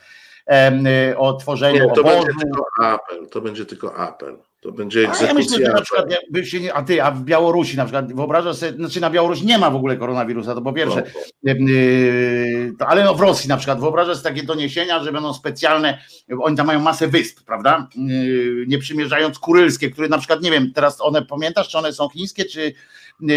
o 1.17 1.33
tworzeniu 1.33 1.85
nie, 1.85 1.95
to 1.95 2.01
obozu. 2.01 2.27
Będzie 2.27 2.41
tylko 2.43 2.67
apel, 2.79 3.29
to 3.31 3.41
będzie 3.41 3.67
tylko 3.67 3.97
apel. 3.97 4.37
To 4.61 4.73
będzie 4.73 5.01
egzekucja. 5.01 5.27
A 5.27 5.29
ja 5.29 5.35
myślę, 5.35 5.67
że 5.67 5.73
na 5.73 5.81
przykład, 5.81 6.07
się 6.45 6.61
nie, 6.61 6.75
a 6.75 6.83
ty, 6.83 7.03
a 7.03 7.11
w 7.11 7.23
Białorusi 7.23 7.77
na 7.77 7.85
przykład, 7.85 8.13
wyobrażasz 8.13 8.57
sobie, 8.57 8.73
znaczy 8.73 9.01
na 9.01 9.11
Białorusi 9.11 9.47
nie 9.47 9.59
ma 9.59 9.71
w 9.71 9.77
ogóle 9.77 9.97
koronawirusa, 9.97 10.55
to 10.55 10.63
po 10.63 10.73
pierwsze, 10.73 11.03
no. 11.43 11.53
yy, 11.53 12.73
to, 12.79 12.87
ale 12.87 13.05
no 13.05 13.15
w 13.15 13.21
Rosji 13.21 13.49
na 13.49 13.57
przykład, 13.57 13.81
wyobrażasz 13.81 14.17
sobie 14.17 14.35
takie 14.35 14.47
doniesienia, 14.47 15.05
że 15.05 15.13
będą 15.13 15.35
specjalne, 15.35 15.99
oni 16.41 16.57
tam 16.57 16.67
mają 16.67 16.81
masę 16.81 17.09
wysp, 17.09 17.41
prawda, 17.47 17.89
yy, 17.97 18.65
nie 18.69 18.79
przymierzając 18.79 19.39
kurylskie, 19.39 19.91
które 19.91 20.09
na 20.09 20.19
przykład, 20.19 20.43
nie 20.43 20.51
wiem, 20.51 20.73
teraz 20.75 21.01
one, 21.01 21.23
pamiętasz, 21.23 21.69
czy 21.69 21.79
one 21.79 21.93
są 21.93 22.09
chińskie, 22.09 22.45
czy 22.45 22.73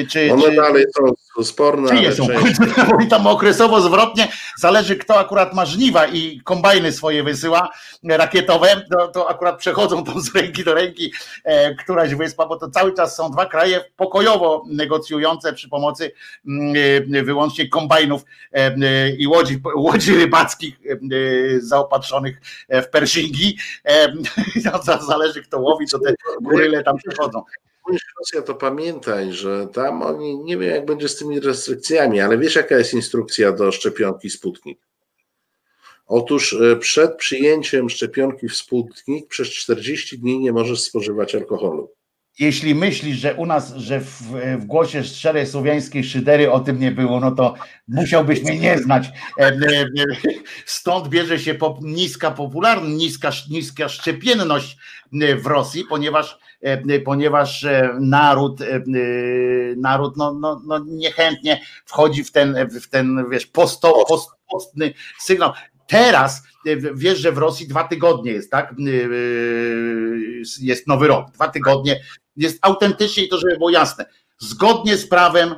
czy, 0.09 0.33
One 0.33 0.43
czy, 0.43 0.55
dalej 0.55 0.85
są 0.97 1.13
sporne. 1.43 1.89
Czy 1.89 2.15
są? 2.15 2.27
I 3.05 3.07
tam 3.07 3.27
okresowo 3.27 3.81
zwrotnie 3.81 4.27
zależy, 4.57 4.95
kto 4.95 5.19
akurat 5.19 5.53
ma 5.53 5.65
żniwa 5.65 6.07
i 6.07 6.41
kombajny 6.43 6.91
swoje 6.91 7.23
wysyła 7.23 7.69
rakietowe, 8.03 8.85
to, 8.91 9.07
to 9.07 9.29
akurat 9.29 9.57
przechodzą 9.57 10.03
tam 10.03 10.21
z 10.21 10.35
ręki 10.35 10.63
do 10.63 10.73
ręki 10.73 11.13
e, 11.43 11.75
któraś 11.75 12.15
wyspa, 12.15 12.45
bo 12.45 12.57
to 12.57 12.69
cały 12.69 12.93
czas 12.93 13.15
są 13.15 13.31
dwa 13.31 13.45
kraje 13.45 13.83
pokojowo 13.95 14.63
negocjujące 14.67 15.53
przy 15.53 15.69
pomocy 15.69 16.11
mm, 16.47 16.73
e, 17.13 17.23
wyłącznie 17.23 17.69
kombajnów 17.69 18.25
e, 18.53 18.57
e, 18.57 19.09
i 19.09 19.27
łodzi, 19.27 19.61
łodzi 19.75 20.15
rybackich 20.15 20.79
e, 20.85 20.97
zaopatrzonych 21.59 22.41
w 22.69 22.87
pershingi. 22.87 23.57
E, 23.85 24.13
zależy, 25.07 25.43
kto 25.43 25.59
łowi, 25.59 25.87
to 25.87 25.99
te 25.99 26.13
goryle 26.41 26.83
tam 26.83 26.97
przechodzą 26.97 27.43
Rosja, 28.19 28.41
to 28.41 28.55
pamiętaj, 28.55 29.33
że 29.33 29.67
tam 29.73 30.01
oni, 30.01 30.39
nie 30.39 30.57
wiem 30.57 30.69
jak 30.69 30.85
będzie 30.85 31.09
z 31.09 31.17
tymi 31.17 31.39
restrykcjami, 31.39 32.21
ale 32.21 32.37
wiesz 32.37 32.55
jaka 32.55 32.77
jest 32.77 32.93
instrukcja 32.93 33.51
do 33.51 33.71
szczepionki 33.71 34.29
Sputnik? 34.29 34.79
Otóż 36.07 36.53
e, 36.53 36.75
przed 36.75 37.15
przyjęciem 37.15 37.89
szczepionki 37.89 38.49
w 38.49 38.55
Sputnik 38.55 39.27
przez 39.27 39.49
40 39.49 40.19
dni 40.19 40.39
nie 40.39 40.51
możesz 40.51 40.81
spożywać 40.81 41.35
alkoholu. 41.35 41.91
Jeśli 42.39 42.75
myślisz, 42.75 43.17
że 43.17 43.35
u 43.35 43.45
nas, 43.45 43.73
że 43.75 43.99
w, 43.99 44.21
w 44.57 44.65
głosie 44.65 45.03
szczerej 45.03 45.47
słowiańskiej 45.47 46.03
szydery 46.03 46.51
o 46.51 46.59
tym 46.59 46.79
nie 46.79 46.91
było, 46.91 47.19
no 47.19 47.31
to 47.31 47.53
musiałbyś 47.87 48.43
mnie 48.43 48.59
nie 48.59 48.77
znać. 48.77 49.09
E, 49.39 49.47
e, 49.47 49.57
stąd 50.65 51.07
bierze 51.07 51.39
się 51.39 51.55
niska 51.81 52.31
popularność, 52.31 52.95
niska, 52.95 53.31
niska 53.49 53.89
szczepienność 53.89 54.77
w 55.11 55.45
Rosji, 55.45 55.83
ponieważ 55.89 56.37
E, 56.61 56.99
ponieważ 56.99 57.63
e, 57.63 57.97
naród, 57.99 58.61
e, 58.61 58.83
naród 59.77 60.17
no, 60.17 60.33
no, 60.33 60.61
no 60.65 60.79
niechętnie 60.87 61.61
wchodzi 61.85 62.23
w 62.23 62.31
ten, 62.31 62.69
w 62.81 62.89
ten 62.89 63.25
wiesz, 63.31 63.45
posto, 63.45 64.05
post, 64.07 64.29
postny 64.51 64.93
sygnał. 65.19 65.51
Teraz 65.87 66.43
wiesz, 66.93 67.19
że 67.19 67.31
w 67.31 67.37
Rosji 67.37 67.67
dwa 67.67 67.83
tygodnie 67.83 68.31
jest, 68.31 68.51
tak? 68.51 68.75
Jest 70.61 70.87
nowy 70.87 71.07
rok, 71.07 71.31
dwa 71.31 71.47
tygodnie. 71.47 72.01
Jest 72.35 72.59
autentycznie 72.61 73.23
i 73.23 73.29
to, 73.29 73.39
żeby 73.39 73.57
było 73.57 73.69
jasne, 73.69 74.05
zgodnie 74.39 74.97
z 74.97 75.07
prawem 75.07 75.55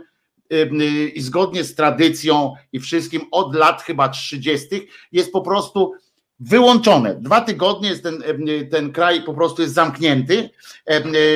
i 1.13 1.21
zgodnie 1.21 1.63
z 1.63 1.75
tradycją 1.75 2.53
i 2.71 2.79
wszystkim 2.79 3.21
od 3.31 3.55
lat 3.55 3.81
chyba 3.81 4.09
30. 4.09 4.67
jest 5.11 5.31
po 5.31 5.41
prostu 5.41 5.93
wyłączone. 6.39 7.15
Dwa 7.15 7.41
tygodnie 7.41 7.89
jest 7.89 8.03
ten, 8.03 8.23
ten 8.71 8.91
kraj 8.91 9.23
po 9.23 9.33
prostu 9.33 9.61
jest 9.61 9.73
zamknięty. 9.73 10.49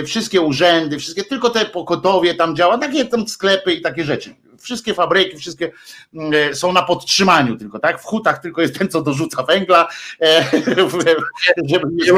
Wszystkie 0.05 0.41
urzędy, 0.41 0.99
wszystkie, 0.99 1.23
tylko 1.23 1.49
te 1.49 1.65
pokotowie 1.65 2.35
tam 2.35 2.55
działa, 2.55 2.77
takie 2.77 3.05
tam 3.05 3.27
sklepy 3.27 3.73
i 3.73 3.81
takie 3.81 4.03
rzeczy. 4.03 4.35
Wszystkie 4.59 4.93
fabryki, 4.93 5.38
wszystkie 5.38 5.72
są 6.53 6.72
na 6.72 6.81
podtrzymaniu 6.81 7.57
tylko, 7.57 7.80
tak? 7.80 8.01
W 8.01 8.03
hutach 8.03 8.39
tylko 8.39 8.61
jest 8.61 8.80
ten, 8.80 8.89
co 8.89 9.01
dorzuca 9.01 9.43
węgla, 9.43 9.88
e, 10.22 10.45
żeby 11.69 11.88
nie 11.91 12.14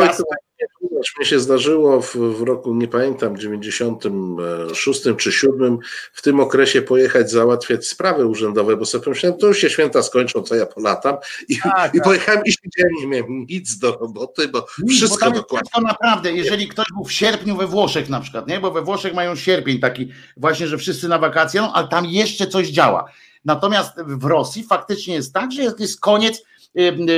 mi 1.19 1.25
się 1.25 1.39
zdarzyło 1.39 2.01
w, 2.01 2.15
w, 2.15 2.41
roku, 2.41 2.73
nie 2.75 2.87
pamiętam, 2.87 3.37
96 3.37 5.01
czy 5.17 5.31
7, 5.31 5.77
w 6.13 6.21
tym 6.21 6.39
okresie 6.39 6.81
pojechać 6.81 7.31
załatwiać 7.31 7.87
sprawy 7.87 8.25
urzędowe, 8.25 8.77
bo 8.77 8.85
sobie 8.85 9.03
pomyślałem, 9.03 9.39
to 9.39 9.47
już 9.47 9.57
się 9.57 9.69
święta 9.69 10.03
skończą, 10.03 10.43
co 10.43 10.55
ja 10.55 10.65
polatam 10.65 11.15
i, 11.49 11.57
tak, 11.57 11.95
i 11.95 11.97
tak. 11.97 12.03
pojechałem 12.03 12.41
i 12.45 12.51
siedziałem, 12.51 12.93
nie 13.01 13.07
miałem 13.07 13.45
nic 13.49 13.77
do 13.77 13.91
roboty, 13.91 14.47
bo 14.47 14.65
nic, 14.83 14.97
wszystko 14.97 15.25
bo 15.25 15.37
dokładnie. 15.37 15.69
To 15.73 15.81
naprawdę, 15.81 16.31
jeżeli 16.31 16.67
ktoś 16.67 16.85
był 16.95 17.05
w 17.05 17.11
sierpniu 17.11 17.55
we 17.55 17.67
Włoszech 17.67 18.09
na 18.09 18.19
przykład, 18.19 18.47
nie? 18.47 18.59
bo 18.59 18.71
we 18.71 18.81
Włoszech 18.81 19.13
mają 19.13 19.35
sierpień 19.35 19.79
taki 19.79 20.09
właśnie, 20.37 20.67
że 20.67 20.77
wszyscy 20.77 21.07
na 21.07 21.19
wakacje, 21.19 21.61
no, 21.61 21.73
ale 21.73 21.87
tam 21.87 22.05
jeszcze 22.05 22.47
coś 22.47 22.67
działa. 22.67 23.11
Natomiast 23.45 23.91
w 24.05 24.25
Rosji 24.25 24.63
faktycznie 24.63 25.13
jest 25.13 25.33
tak, 25.33 25.51
że 25.51 25.61
jest, 25.61 25.79
jest 25.79 25.99
koniec, 25.99 26.43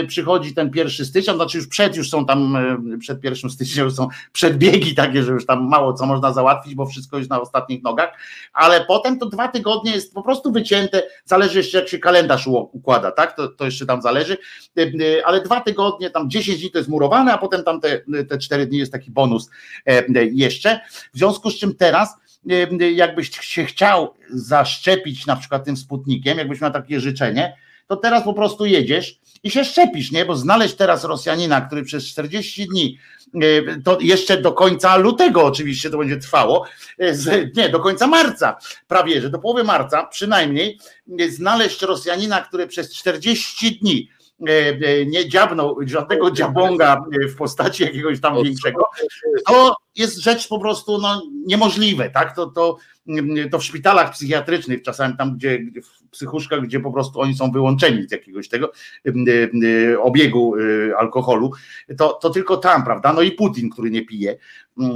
przychodzi 0.07 0.53
ten 0.53 0.71
pierwszy 0.71 1.05
stycznia, 1.05 1.35
znaczy 1.35 1.57
już 1.57 1.67
przed, 1.67 1.95
już 1.95 2.09
są 2.09 2.25
tam, 2.25 2.55
y, 2.93 2.97
przed 2.97 3.21
pierwszym 3.21 3.49
stycznia 3.49 3.83
już 3.83 3.93
są 3.93 4.07
przedbiegi 4.31 4.95
takie, 4.95 5.23
że 5.23 5.31
już 5.31 5.45
tam 5.45 5.67
mało 5.67 5.93
co 5.93 6.05
można 6.05 6.33
załatwić, 6.33 6.75
bo 6.75 6.85
wszystko 6.85 7.17
jest 7.17 7.29
na 7.29 7.41
ostatnich 7.41 7.83
nogach, 7.83 8.09
ale 8.53 8.85
potem 8.85 9.19
to 9.19 9.25
dwa 9.25 9.47
tygodnie 9.47 9.91
jest 9.91 10.13
po 10.13 10.23
prostu 10.23 10.51
wycięte, 10.51 11.03
zależy 11.25 11.57
jeszcze 11.57 11.79
jak 11.79 11.89
się 11.89 11.99
kalendarz 11.99 12.47
układa, 12.47 13.11
tak, 13.11 13.35
to, 13.35 13.47
to 13.47 13.65
jeszcze 13.65 13.85
tam 13.85 14.01
zależy, 14.01 14.37
ale 15.25 15.41
dwa 15.41 15.61
tygodnie, 15.61 16.09
tam 16.09 16.29
10 16.29 16.59
dni 16.59 16.71
to 16.71 16.77
jest 16.77 16.89
murowane, 16.89 17.33
a 17.33 17.37
potem 17.37 17.63
tam 17.63 17.81
te, 17.81 18.01
te 18.29 18.37
4 18.37 18.65
dni 18.65 18.77
jest 18.77 18.91
taki 18.91 19.11
bonus 19.11 19.49
e, 19.85 20.25
jeszcze, 20.25 20.79
w 21.13 21.17
związku 21.17 21.49
z 21.49 21.59
czym 21.59 21.75
teraz 21.75 22.21
jakbyś 22.93 23.29
się 23.39 23.65
chciał 23.65 24.13
zaszczepić 24.29 25.25
na 25.25 25.35
przykład 25.35 25.65
tym 25.65 25.77
sputnikiem, 25.77 26.37
jakbyś 26.37 26.61
miał 26.61 26.71
takie 26.71 26.99
życzenie, 26.99 27.57
to 27.87 27.97
teraz 27.97 28.23
po 28.23 28.33
prostu 28.33 28.65
jedziesz 28.65 29.19
i 29.43 29.51
się 29.51 29.65
szczepisz, 29.65 30.11
nie? 30.11 30.25
Bo 30.25 30.35
znaleźć 30.35 30.75
teraz 30.75 31.03
Rosjanina, 31.03 31.61
który 31.61 31.83
przez 31.83 32.05
40 32.05 32.67
dni, 32.67 32.97
e, 33.35 33.81
to 33.81 33.97
jeszcze 33.99 34.41
do 34.41 34.51
końca 34.51 34.97
lutego 34.97 35.45
oczywiście 35.45 35.89
to 35.89 35.97
będzie 35.97 36.17
trwało, 36.17 36.65
e, 36.99 37.13
nie, 37.55 37.69
do 37.69 37.79
końca 37.79 38.07
marca, 38.07 38.57
prawie, 38.87 39.21
że 39.21 39.29
do 39.29 39.39
połowy 39.39 39.63
marca 39.63 40.05
przynajmniej, 40.05 40.79
e, 41.19 41.29
znaleźć 41.29 41.81
Rosjanina, 41.81 42.41
który 42.41 42.67
przez 42.67 42.93
40 42.93 43.79
dni 43.79 44.09
nie 45.05 45.29
dziabnął 45.29 45.77
żadnego 45.85 46.31
dziabonga 46.31 47.03
w 47.29 47.35
postaci 47.35 47.83
jakiegoś 47.83 48.21
tam 48.21 48.43
większego, 48.43 48.83
to 49.47 49.75
jest 49.95 50.17
rzecz 50.17 50.47
po 50.47 50.59
prostu 50.59 50.97
no, 50.97 51.21
niemożliwe, 51.45 52.09
tak? 52.09 52.35
To, 52.35 52.47
to, 52.47 52.77
to 53.51 53.59
w 53.59 53.63
szpitalach 53.63 54.11
psychiatrycznych, 54.11 54.81
czasami 54.81 55.17
tam, 55.17 55.35
gdzie 55.35 55.59
w 55.83 56.09
psychuszkach, 56.09 56.61
gdzie 56.61 56.79
po 56.79 56.91
prostu 56.91 57.21
oni 57.21 57.35
są 57.35 57.51
wyłączeni 57.51 58.07
z 58.07 58.11
jakiegoś 58.11 58.49
tego 58.49 58.71
obiegu 60.01 60.53
alkoholu, 60.97 61.51
to, 61.97 62.13
to 62.13 62.29
tylko 62.29 62.57
tam, 62.57 62.83
prawda? 62.83 63.13
No 63.13 63.21
i 63.21 63.31
Putin, 63.31 63.69
który 63.69 63.91
nie 63.91 64.05
pije, 64.05 64.37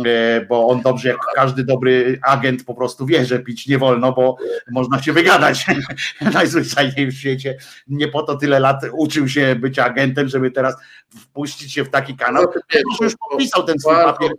e, 0.05 0.45
bo 0.49 0.67
on 0.67 0.81
dobrze, 0.81 1.09
jak 1.09 1.17
każdy 1.35 1.63
dobry 1.63 2.19
agent 2.23 2.63
po 2.63 2.75
prostu 2.75 3.05
wie, 3.05 3.25
że 3.25 3.39
pić 3.39 3.67
nie 3.67 3.77
wolno, 3.77 4.13
bo 4.13 4.37
można 4.71 5.01
się 5.01 5.13
wygadać 5.13 5.65
najzwyczajniej 6.33 7.07
w 7.11 7.13
świecie. 7.13 7.57
Nie 7.87 8.07
po 8.07 8.23
to 8.23 8.37
tyle 8.37 8.59
lat 8.59 8.81
uczył 8.93 9.27
się 9.27 9.55
być 9.55 9.79
agentem, 9.79 10.27
żeby 10.27 10.51
teraz 10.51 10.75
wpuścić 11.09 11.73
się 11.73 11.83
w 11.83 11.89
taki 11.89 12.15
kanał. 12.15 12.43
No, 12.73 12.97
już 13.01 13.13
podpisał 13.29 13.63
ten 13.63 13.79
swój 13.79 13.95
papier 13.95 14.31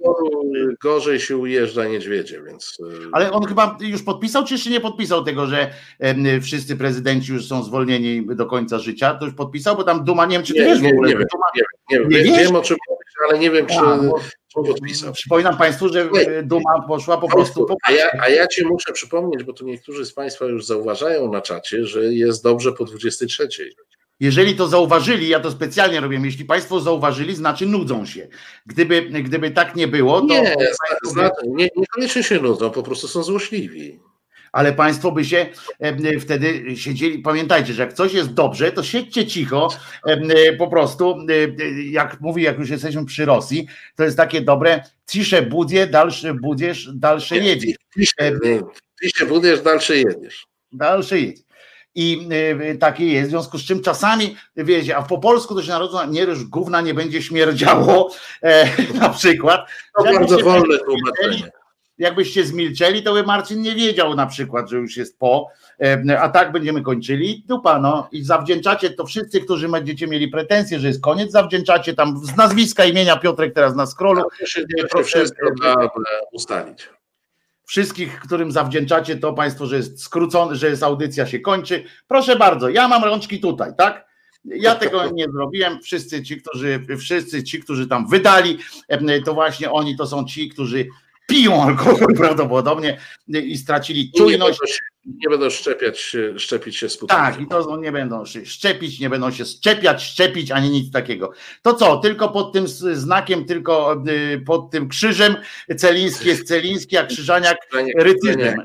gorzej 0.83 1.21
się 1.21 1.37
ujeżdża 1.37 1.85
niedźwiedzie, 1.85 2.43
więc. 2.47 2.79
E, 2.81 3.09
Ale 3.13 3.33
on 3.33 3.45
chyba 3.45 3.79
już 3.81 4.03
podpisał, 4.03 4.45
czy 4.45 4.55
jeszcze 4.55 4.71
nie 4.71 4.81
podpisał 4.81 5.25
tego, 5.25 5.47
że 5.47 5.71
wszyscy 6.43 6.77
prezydenci 6.77 7.33
już 7.33 7.49
są 7.49 7.63
zwolnieni 7.63 8.27
do 8.27 8.47
końca 8.47 8.79
życia? 8.79 9.15
To 9.15 9.25
już 9.27 9.35
podpisał, 9.35 9.77
bo 9.77 9.85
tam 9.85 10.05
Duma, 10.05 10.27
nie 10.27 10.37
wiem, 10.37 10.47
czy 10.47 10.55
ty 10.55 10.61
nie, 10.61 10.67
wiesz 10.67 10.81
nie, 10.81 10.89
w 10.91 10.93
ogóle. 10.93 11.09
Nie, 11.09 11.17
wiem, 11.17 11.27
nie, 11.91 11.99
wiem, 11.99 12.09
nie, 12.09 12.23
wiem, 12.23 12.37
wiem 12.37 12.57
o 12.57 12.63
czym 12.63 12.77
mówisz, 12.91 13.15
ale 13.29 13.39
nie 13.39 13.51
wiem, 13.51 13.67
czy. 13.67 13.75
podpisał. 14.55 15.13
Przypominam 15.13 15.57
Państwu, 15.59 15.89
że 15.89 16.09
Duma 16.43 16.83
poszła 16.89 17.19
po 17.19 17.29
prostu. 17.29 17.67
Po 17.67 17.77
a, 17.89 17.93
ja, 17.93 18.11
a 18.21 18.29
ja 18.29 18.47
Ci 18.47 18.67
muszę 18.67 18.93
przypomnieć, 18.93 19.45
bo 19.45 19.53
tu 19.53 19.65
niektórzy 19.65 20.07
z 20.07 20.13
Państwa 20.13 20.45
już 20.45 20.67
zauważają 20.67 21.33
na 21.33 21.41
czacie, 21.41 21.87
że 21.87 22.05
jest 22.05 22.43
dobrze 22.43 22.73
po 22.73 22.85
23. 22.85 23.49
Jeżeli 24.21 24.57
to 24.57 24.69
zauważyli, 24.69 25.29
ja 25.29 25.41
to 25.41 25.51
specjalnie 25.51 26.01
robię, 26.01 26.21
jeśli 26.25 26.45
Państwo 26.45 26.81
zauważyli, 26.81 27.35
znaczy 27.35 27.67
nudzą 27.67 28.07
się. 28.07 28.29
Gdyby, 28.67 29.03
gdyby 29.03 29.51
tak 29.51 29.77
nie 29.77 29.89
było, 29.89 30.21
to. 30.21 30.27
Nie, 30.27 30.57
nie, 31.47 31.69
niekoniecznie 31.77 32.23
się 32.23 32.41
nudzą, 32.41 32.71
po 32.71 32.83
prostu 32.83 33.09
są 33.09 33.23
złośliwi. 33.23 34.01
Ale 34.53 34.73
Państwo 34.73 35.13
by 35.13 35.25
się 35.25 35.47
e, 35.81 36.21
wtedy 36.21 36.77
siedzieli. 36.77 37.19
Pamiętajcie, 37.19 37.73
że 37.73 37.83
jak 37.83 37.93
coś 37.93 38.13
jest 38.13 38.33
dobrze, 38.33 38.73
to 38.73 38.83
siedźcie 38.83 39.27
cicho. 39.27 39.69
E, 40.07 40.53
po 40.53 40.69
prostu, 40.69 41.17
e, 41.29 41.83
jak 41.91 42.21
mówi, 42.21 42.43
jak 42.43 42.59
już 42.59 42.71
jesteśmy 42.71 43.05
przy 43.05 43.25
Rosji, 43.25 43.67
to 43.97 44.05
jest 44.05 44.17
takie 44.17 44.41
dobre 44.41 44.83
cisze 45.07 45.43
budzie, 45.43 45.87
dalsze 45.87 46.35
budziesz, 46.35 46.89
dalsze 46.95 47.37
jedzie. 47.37 47.75
Ty 49.01 49.11
się 49.11 49.27
budujesz, 49.27 49.63
dalszy 49.63 49.97
jedziesz. 49.97 50.47
Dalszy 50.73 51.21
jedziesz. 51.21 51.46
I 51.97 52.29
y, 52.73 52.79
takie 52.79 53.07
jest, 53.07 53.29
w 53.29 53.31
związku 53.31 53.59
z 53.59 53.65
czym 53.65 53.83
czasami, 53.83 54.37
wiecie, 54.57 54.97
a 54.97 55.03
po 55.03 55.19
polsku 55.19 55.55
to 55.55 55.63
się 55.63 55.69
narodzi, 55.69 55.97
nie 56.09 56.27
ryż 56.27 56.45
gówna 56.45 56.81
nie 56.81 56.95
będzie 56.95 57.23
śmierdziało, 57.23 58.11
e, 58.43 58.69
na 59.01 59.09
przykład. 59.09 59.69
To 59.99 60.05
bardzo 60.05 60.39
wolne 60.39 60.79
tłumaczenie 60.79 61.51
jakbyście 61.99 62.45
zmilczeli, 62.45 63.03
to 63.03 63.15
by 63.15 63.23
Marcin 63.23 63.63
nie 63.63 63.75
wiedział 63.75 64.15
na 64.15 64.27
przykład, 64.27 64.69
że 64.71 64.77
już 64.77 64.97
jest 64.97 65.19
po, 65.19 65.49
e, 65.81 66.21
a 66.21 66.29
tak 66.29 66.53
będziemy 66.53 66.83
kończyli. 66.83 67.45
Dupa, 67.49 67.79
no 67.79 68.09
i 68.13 68.25
zawdzięczacie 68.25 68.91
to 68.91 69.07
wszyscy, 69.07 69.41
którzy 69.41 69.69
będziecie 69.69 70.07
mieli 70.07 70.29
pretensje, 70.29 70.81
że 70.81 70.89
jest 70.89 71.01
koniec, 71.01 71.31
zawdzięczacie 71.31 71.95
tam 71.95 72.19
z 72.27 72.37
nazwiska 72.37 72.85
imienia 72.85 73.17
Piotrek 73.17 73.55
teraz 73.55 73.75
na 73.75 73.87
scrollu. 73.87 74.23
Proszę 74.91 75.05
wszystko 75.05 75.47
trzeba 75.61 75.91
ustalić. 76.33 76.89
Wszystkich, 77.67 78.21
którym 78.21 78.53
zawdzięczacie 78.53 79.17
to 79.17 79.33
państwo, 79.33 79.67
że 79.67 79.77
jest 79.77 80.03
skrócony, 80.03 80.57
że 80.57 80.69
jest 80.69 80.83
audycja 80.83 81.27
się 81.27 81.41
kończy. 81.41 81.85
Proszę 82.09 82.37
bardzo, 82.37 82.69
ja 82.69 82.89
mam 82.89 83.05
rączki 83.05 83.41
tutaj, 83.41 83.71
tak? 83.79 84.07
Ja 84.45 84.75
tego 84.75 85.11
nie 85.11 85.25
zrobiłem. 85.25 85.83
Wszyscy 85.83 86.23
ci, 86.23 86.43
którzy, 86.43 86.87
wszyscy 86.99 87.45
ci, 87.45 87.61
którzy 87.61 87.87
tam 87.87 88.09
wydali, 88.09 88.59
to 89.25 89.35
właśnie 89.35 89.71
oni 89.71 89.97
to 89.97 90.07
są 90.07 90.25
ci, 90.25 90.49
którzy 90.49 90.87
piją 91.27 91.63
alkohol 91.63 92.15
prawdopodobnie 92.17 92.99
i 93.29 93.59
stracili 93.59 94.13
czujność. 94.17 94.81
Nie 95.07 95.31
będą, 95.31 95.51
szczepiać, 95.51 96.17
szczepić 96.37 96.77
się 96.77 96.89
Sputnikiem. 96.89 97.25
Tak, 97.25 97.41
i 97.41 97.47
to 97.47 97.77
nie 97.77 97.93
będą 97.93 98.25
się 98.25 98.47
szczepić, 98.47 99.01
nie 99.01 99.11
będą 99.11 99.31
się 99.31 99.45
szczepiać, 99.45 100.03
szczepić, 100.03 100.51
ani 100.51 100.71
nic 100.71 100.93
takiego. 100.93 101.33
To 101.63 101.75
co, 101.75 101.97
tylko 101.97 102.29
pod 102.29 102.53
tym 102.53 102.69
znakiem, 102.69 103.45
tylko 103.45 104.03
y, 104.09 104.41
pod 104.47 104.71
tym 104.71 104.89
krzyżem 104.89 105.37
Celiński 105.77 106.29
jest 106.29 106.49
Celiński, 106.49 106.97
a 106.97 107.07
Krzyżaniak 107.07 107.57
rycyzmem. 107.99 108.57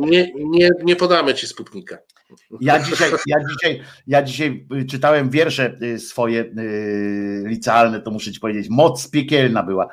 Nie, 0.00 0.32
nie, 0.34 0.70
nie 0.84 0.96
podamy 0.96 1.34
ci 1.34 1.46
Sputnika. 1.46 1.98
Ja 2.60 2.78
dzisiaj, 2.82 3.10
ja 3.26 3.36
dzisiaj, 3.48 3.82
ja 4.06 4.22
dzisiaj 4.22 4.66
czytałem 4.90 5.30
wiersze 5.30 5.78
y, 5.82 5.98
swoje 5.98 6.40
y, 6.40 7.42
licealne, 7.46 8.00
to 8.00 8.10
muszę 8.10 8.32
ci 8.32 8.40
powiedzieć, 8.40 8.66
moc 8.70 9.10
piekielna 9.10 9.62
była 9.62 9.88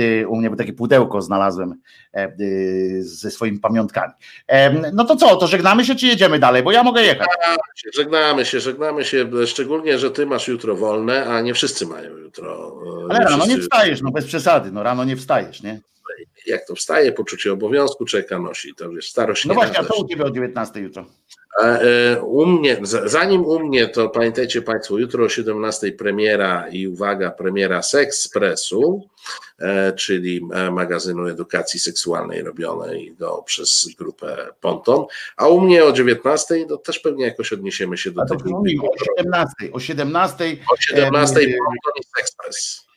y, 0.00 0.28
u 0.28 0.36
mnie, 0.36 0.50
bo 0.50 0.56
takie 0.56 0.72
pudełko 0.72 1.22
znalazłem 1.22 1.74
e, 2.14 2.32
ze 3.00 3.30
swoimi 3.30 3.58
pamiątkami. 3.58 4.12
No 4.92 5.04
to 5.04 5.16
co, 5.16 5.36
to 5.36 5.46
żegnamy 5.46 5.84
się, 5.84 5.94
czy 5.94 6.06
jedziemy 6.06 6.38
dalej, 6.38 6.62
bo 6.62 6.72
ja 6.72 6.82
mogę 6.82 7.02
jechać. 7.02 7.28
Żegnamy 7.94 8.44
się, 8.44 8.60
żegnamy 8.60 9.04
się, 9.04 9.30
szczególnie, 9.46 9.98
że 9.98 10.10
ty 10.10 10.26
masz 10.26 10.48
jutro 10.48 10.76
wolne, 10.76 11.26
a 11.26 11.40
nie 11.40 11.54
wszyscy 11.54 11.86
mają 11.86 12.16
jutro. 12.16 12.80
Ale 13.08 13.18
rano 13.18 13.36
wszyscy... 13.36 13.56
nie 13.56 13.62
wstajesz, 13.62 14.02
no 14.02 14.10
bez 14.10 14.26
przesady, 14.26 14.72
no 14.72 14.82
rano 14.82 15.04
nie 15.04 15.16
wstajesz, 15.16 15.62
nie? 15.62 15.80
Jak 16.46 16.66
to 16.66 16.74
wstaje, 16.74 17.12
poczucie 17.12 17.52
obowiązku 17.52 18.04
czeka 18.04 18.38
nosi, 18.38 18.74
to 18.74 18.90
wiesz, 18.90 19.10
starość 19.10 19.44
No 19.44 19.54
właśnie, 19.54 19.78
a 19.78 19.84
co 19.84 19.96
u 19.96 20.08
ciebie 20.08 20.24
o 20.24 20.30
19 20.30 20.80
jutro? 20.80 21.06
E, 21.62 22.20
u 22.22 22.46
mnie, 22.46 22.76
zanim 23.04 23.44
u 23.44 23.60
mnie, 23.60 23.88
to 23.88 24.08
pamiętajcie 24.08 24.62
Państwo, 24.62 24.98
jutro 24.98 25.24
o 25.24 25.28
17 25.28 25.92
premiera 25.92 26.68
i 26.68 26.88
uwaga, 26.88 27.30
premiera 27.30 27.82
Sexpressu, 27.82 29.08
e, 29.58 29.92
czyli 29.92 30.40
e, 30.52 30.70
magazynu 30.70 31.28
edukacji 31.28 31.80
seksualnej 31.80 32.42
robionej 32.42 33.14
do, 33.18 33.42
przez 33.42 33.88
grupę 33.98 34.46
Ponton, 34.60 35.04
a 35.36 35.48
u 35.48 35.60
mnie 35.60 35.84
o 35.84 35.92
19 35.92 36.66
to 36.66 36.76
też 36.76 36.98
pewnie 36.98 37.24
jakoś 37.24 37.52
odniesiemy 37.52 37.96
się 37.98 38.10
do 38.10 38.26
tego. 38.26 38.58
O 38.60 38.62
17, 39.16 39.72
o 39.72 39.80
17. 39.80 40.56
O 40.72 40.76
17 40.80 41.34
Ponton 41.34 41.92
i 42.00 42.04
Sexpress. 42.16 42.88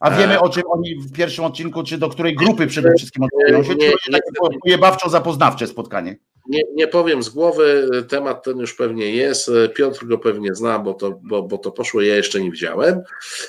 A 0.00 0.10
wiemy 0.10 0.40
o 0.40 0.48
czym 0.48 0.62
oni 0.68 0.94
w 1.00 1.12
pierwszym 1.12 1.44
odcinku, 1.44 1.82
czy 1.82 1.98
do 1.98 2.08
której 2.08 2.34
grupy 2.34 2.66
przede 2.66 2.94
wszystkim 2.98 3.24
odwołują 3.24 3.62
się, 3.62 3.74
czy 4.04 4.12
takie 4.12 4.78
bawczo-zapoznawcze 4.78 5.66
spotkanie? 5.66 6.16
Nie, 6.48 6.62
nie 6.74 6.88
powiem 6.88 7.22
z 7.22 7.28
głowy, 7.28 7.90
temat 8.08 8.44
ten 8.44 8.58
już 8.58 8.74
pewnie 8.74 9.10
jest. 9.10 9.50
Piotr 9.74 10.06
go 10.06 10.18
pewnie 10.18 10.54
zna, 10.54 10.78
bo 10.78 10.94
to, 10.94 11.20
bo, 11.22 11.42
bo 11.42 11.58
to 11.58 11.72
poszło, 11.72 12.02
ja 12.02 12.16
jeszcze 12.16 12.40
nie 12.40 12.50
widziałem, 12.50 13.02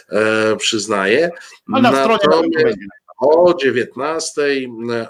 e, 0.09 0.55
przyznaję. 0.55 1.29
A 1.73 1.81
na 1.81 1.91
Natomiast, 1.91 2.23
stronie 2.23 2.75
o 3.19 3.53
19, 3.53 4.41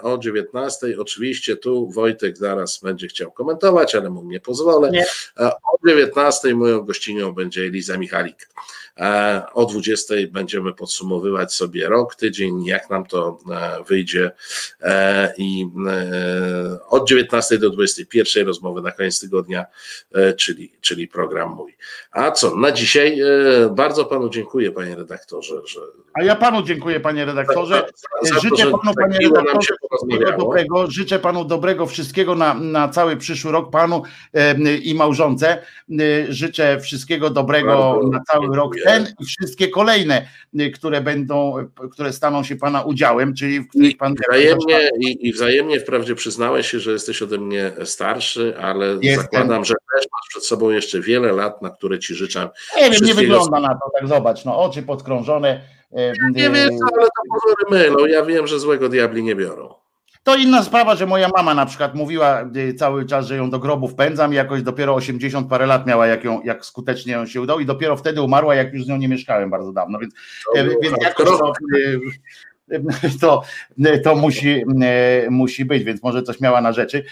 o 0.02 0.18
19 0.18 0.86
oczywiście 0.98 1.56
tu 1.56 1.90
Wojtek 1.90 2.36
zaraz 2.36 2.80
będzie 2.82 3.08
chciał 3.08 3.32
komentować, 3.32 3.94
ale 3.94 4.10
mu 4.10 4.24
nie 4.24 4.40
pozwolę. 4.40 4.90
Nie. 4.90 5.04
E, 5.40 5.50
o 5.50 5.88
19 5.88 6.54
moją 6.54 6.80
gościnią 6.80 7.32
będzie 7.32 7.62
Eliza 7.62 7.98
Michalik. 7.98 8.48
E, 9.00 9.42
o 9.54 9.66
20 9.66 10.14
będziemy 10.30 10.74
podsumowywać 10.74 11.54
sobie 11.54 11.88
rok, 11.88 12.14
tydzień, 12.14 12.64
jak 12.64 12.90
nam 12.90 13.06
to 13.06 13.38
e, 13.50 13.84
wyjdzie 13.84 14.30
i 15.38 15.66
od 16.88 17.08
19 17.08 17.58
do 17.58 17.70
21 17.70 18.46
rozmowy 18.46 18.82
na 18.82 18.92
koniec 18.92 19.20
tygodnia, 19.20 19.66
czyli, 20.36 20.72
czyli 20.80 21.08
program 21.08 21.50
mój. 21.50 21.76
A 22.10 22.30
co, 22.30 22.56
na 22.56 22.72
dzisiaj 22.72 23.20
bardzo 23.70 24.04
panu 24.04 24.28
dziękuję 24.28 24.72
panie 24.72 24.96
redaktorze. 24.96 25.54
Że... 25.64 25.80
A 26.14 26.22
ja 26.22 26.36
panu 26.36 26.62
dziękuję 26.62 27.00
panie 27.00 27.24
redaktorze. 27.24 27.86
Życzę 28.42 28.70
to, 28.70 28.78
panu, 28.78 28.94
panie 28.94 29.18
redaktorze, 29.18 29.74
dobrego. 30.38 30.90
Życzę 30.90 31.18
panu 31.18 31.44
dobrego 31.44 31.86
wszystkiego 31.86 32.34
na, 32.34 32.54
na 32.54 32.88
cały 32.88 33.16
przyszły 33.16 33.52
rok 33.52 33.70
panu 33.70 34.02
e, 34.34 34.76
i 34.76 34.94
małżonce. 34.94 35.62
E, 36.00 36.32
życzę 36.32 36.80
wszystkiego 36.80 37.30
dobrego 37.30 37.68
Bardzo 37.68 38.08
na 38.08 38.20
cały 38.24 38.42
dziękuję. 38.42 38.60
rok 38.60 38.74
ten 38.92 39.14
i 39.20 39.24
wszystkie 39.24 39.68
kolejne, 39.68 40.26
e, 40.58 40.70
które 40.70 41.00
będą, 41.00 41.54
które 41.92 42.12
staną 42.12 42.44
się 42.44 42.56
pana 42.56 42.82
udziałem, 42.82 43.34
czyli 43.34 43.60
w 43.60 43.68
których 43.68 43.96
pan. 43.96 44.14
Wzajemnie, 44.28 44.90
i, 45.00 45.28
i, 45.28 45.32
wzajemnie 45.32 45.80
wprawdzie 45.80 46.14
przyznałeś 46.14 46.70
się, 46.70 46.80
że 46.80 46.92
jesteś 46.92 47.22
ode 47.22 47.38
mnie 47.38 47.72
starszy, 47.84 48.54
ale 48.58 48.86
Jestem. 49.02 49.22
zakładam, 49.22 49.64
że 49.64 49.74
też 49.74 50.04
masz 50.12 50.28
przed 50.28 50.44
sobą 50.44 50.70
jeszcze 50.70 51.00
wiele 51.00 51.32
lat, 51.32 51.62
na 51.62 51.70
które 51.70 51.98
ci 51.98 52.14
życzę. 52.14 52.48
Nie 52.76 52.90
wiem, 52.90 53.04
nie 53.04 53.14
wygląda 53.14 53.60
na 53.60 53.68
to, 53.68 53.90
tak 53.98 54.08
zobacz, 54.08 54.44
no 54.44 54.62
oczy 54.62 54.82
podkrążone 54.82 55.60
nie 56.32 56.50
wiem, 56.50 56.70
ale 56.94 57.06
to 57.06 57.22
pozory 57.30 57.70
mylą. 57.70 58.06
Ja 58.06 58.24
wiem, 58.24 58.46
że 58.46 58.58
złego 58.58 58.88
diabli 58.88 59.22
nie 59.22 59.36
biorą. 59.36 59.74
To 60.22 60.36
inna 60.36 60.62
sprawa, 60.62 60.96
że 60.96 61.06
moja 61.06 61.28
mama 61.36 61.54
na 61.54 61.66
przykład 61.66 61.94
mówiła 61.94 62.42
y, 62.56 62.74
cały 62.74 63.06
czas, 63.06 63.26
że 63.26 63.36
ją 63.36 63.50
do 63.50 63.58
grobu 63.58 63.88
wpędzam 63.88 64.32
i 64.32 64.36
jakoś 64.36 64.62
dopiero 64.62 64.94
80 64.94 65.48
parę 65.48 65.66
lat 65.66 65.86
miała, 65.86 66.06
jak, 66.06 66.24
ją, 66.24 66.42
jak 66.42 66.64
skutecznie 66.64 67.12
ją 67.12 67.26
się 67.26 67.40
udało 67.40 67.60
i 67.60 67.66
dopiero 67.66 67.96
wtedy 67.96 68.22
umarła, 68.22 68.54
jak 68.54 68.74
już 68.74 68.84
z 68.84 68.88
nią 68.88 68.96
nie 68.96 69.08
mieszkałem 69.08 69.50
bardzo 69.50 69.72
dawno, 69.72 69.98
więc, 69.98 70.14
e, 70.56 70.64
więc 70.64 71.02
jakoś 71.02 71.26
to, 71.26 71.52
to, 73.20 73.42
to 74.04 74.16
musi, 74.16 74.64
musi 75.30 75.64
być, 75.64 75.84
więc 75.84 76.02
może 76.02 76.22
coś 76.22 76.40
miała 76.40 76.60
na 76.60 76.72
rzeczy. 76.72 77.04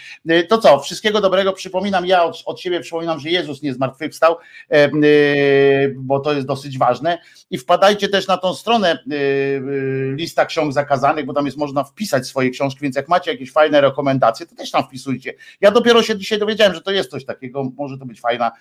To 0.49 0.59
co, 0.59 0.81
wszystkiego 0.81 1.21
dobrego 1.21 1.53
przypominam, 1.53 2.07
ja 2.07 2.25
od, 2.25 2.43
od 2.47 2.61
siebie 2.61 2.81
przypominam, 2.81 3.21
że 3.21 3.31
Jezus 3.31 3.63
nie 3.63 3.75
zmartwychwstał, 3.75 4.37
bo 5.97 6.21
to 6.21 6.33
jest 6.33 6.47
dosyć 6.47 6.79
ważne 6.79 7.19
i 7.51 7.59
wpadajcie 7.59 8.09
też 8.09 8.27
na 8.27 8.37
tą 8.37 8.55
stronę 8.55 8.99
lista 10.15 10.47
ksiąg 10.47 10.73
zakazanych, 10.73 11.27
bo 11.27 11.35
tam 11.35 11.47
jest 11.47 11.59
można 11.59 11.85
wpisać 11.85 12.27
swoje 12.27 12.51
książki, 12.51 12.81
więc 12.81 12.97
jak 12.97 13.09
macie 13.09 13.31
jakieś 13.31 13.53
fajne 13.53 13.81
rekomendacje, 13.81 14.47
to 14.47 14.55
też 14.55 14.71
tam 14.71 14.85
wpisujcie. 14.85 15.35
Ja 15.61 15.71
dopiero 15.71 16.03
się 16.03 16.19
dzisiaj 16.19 16.39
dowiedziałem, 16.39 16.75
że 16.75 16.81
to 16.81 16.91
jest 16.91 17.11
coś 17.11 17.25
takiego, 17.25 17.73
może 17.77 17.99
to 17.99 18.07
być 18.07 18.21
fajna, 18.21 18.53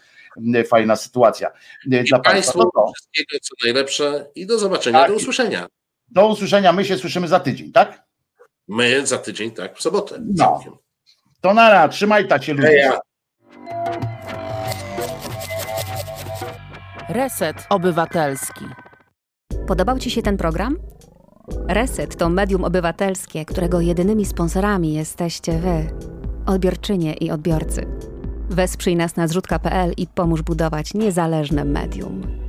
fajna 0.70 0.96
sytuacja 0.96 1.52
I 1.86 2.04
dla 2.04 2.20
Państwa. 2.20 2.60
Wszystkiego 2.96 3.40
co 3.42 3.56
najlepsze 3.64 4.26
i 4.36 4.46
do 4.46 4.60
zobaczenia, 4.60 5.00
tak. 5.00 5.10
do 5.10 5.16
usłyszenia. 5.16 5.68
Do 6.08 6.28
usłyszenia, 6.28 6.74
my 6.74 6.86
się 6.86 6.98
słyszymy 6.98 7.28
za 7.28 7.40
tydzień, 7.40 7.72
tak? 7.72 8.04
My 8.68 9.08
za 9.08 9.18
tydzień, 9.18 9.52
tak, 9.52 9.78
w 9.78 9.82
sobotę. 9.82 10.20
No. 10.36 10.64
To 11.42 11.54
nara, 11.54 11.88
trzymaj 11.88 12.28
się 12.42 12.54
ludzie. 12.54 12.92
Reset 17.10 17.68
Obywatelski. 17.70 18.66
Podobał 19.68 20.00
Ci 20.00 20.12
się 20.12 20.22
ten 20.22 20.38
program? 20.38 20.78
Reset 21.68 22.18
to 22.18 22.30
medium 22.30 22.64
obywatelskie, 22.64 23.46
którego 23.46 23.82
jedynymi 23.82 24.26
sponsorami 24.26 24.94
jesteście 24.94 25.60
Wy, 25.60 25.88
odbiorczynie 26.46 27.14
i 27.14 27.32
odbiorcy. 27.32 27.86
Wesprzyj 28.50 28.96
nas 28.96 29.16
na 29.16 29.28
zrzutka.pl 29.28 29.94
i 29.98 30.08
pomóż 30.08 30.42
budować 30.42 30.94
niezależne 30.94 31.66
medium. 31.66 32.47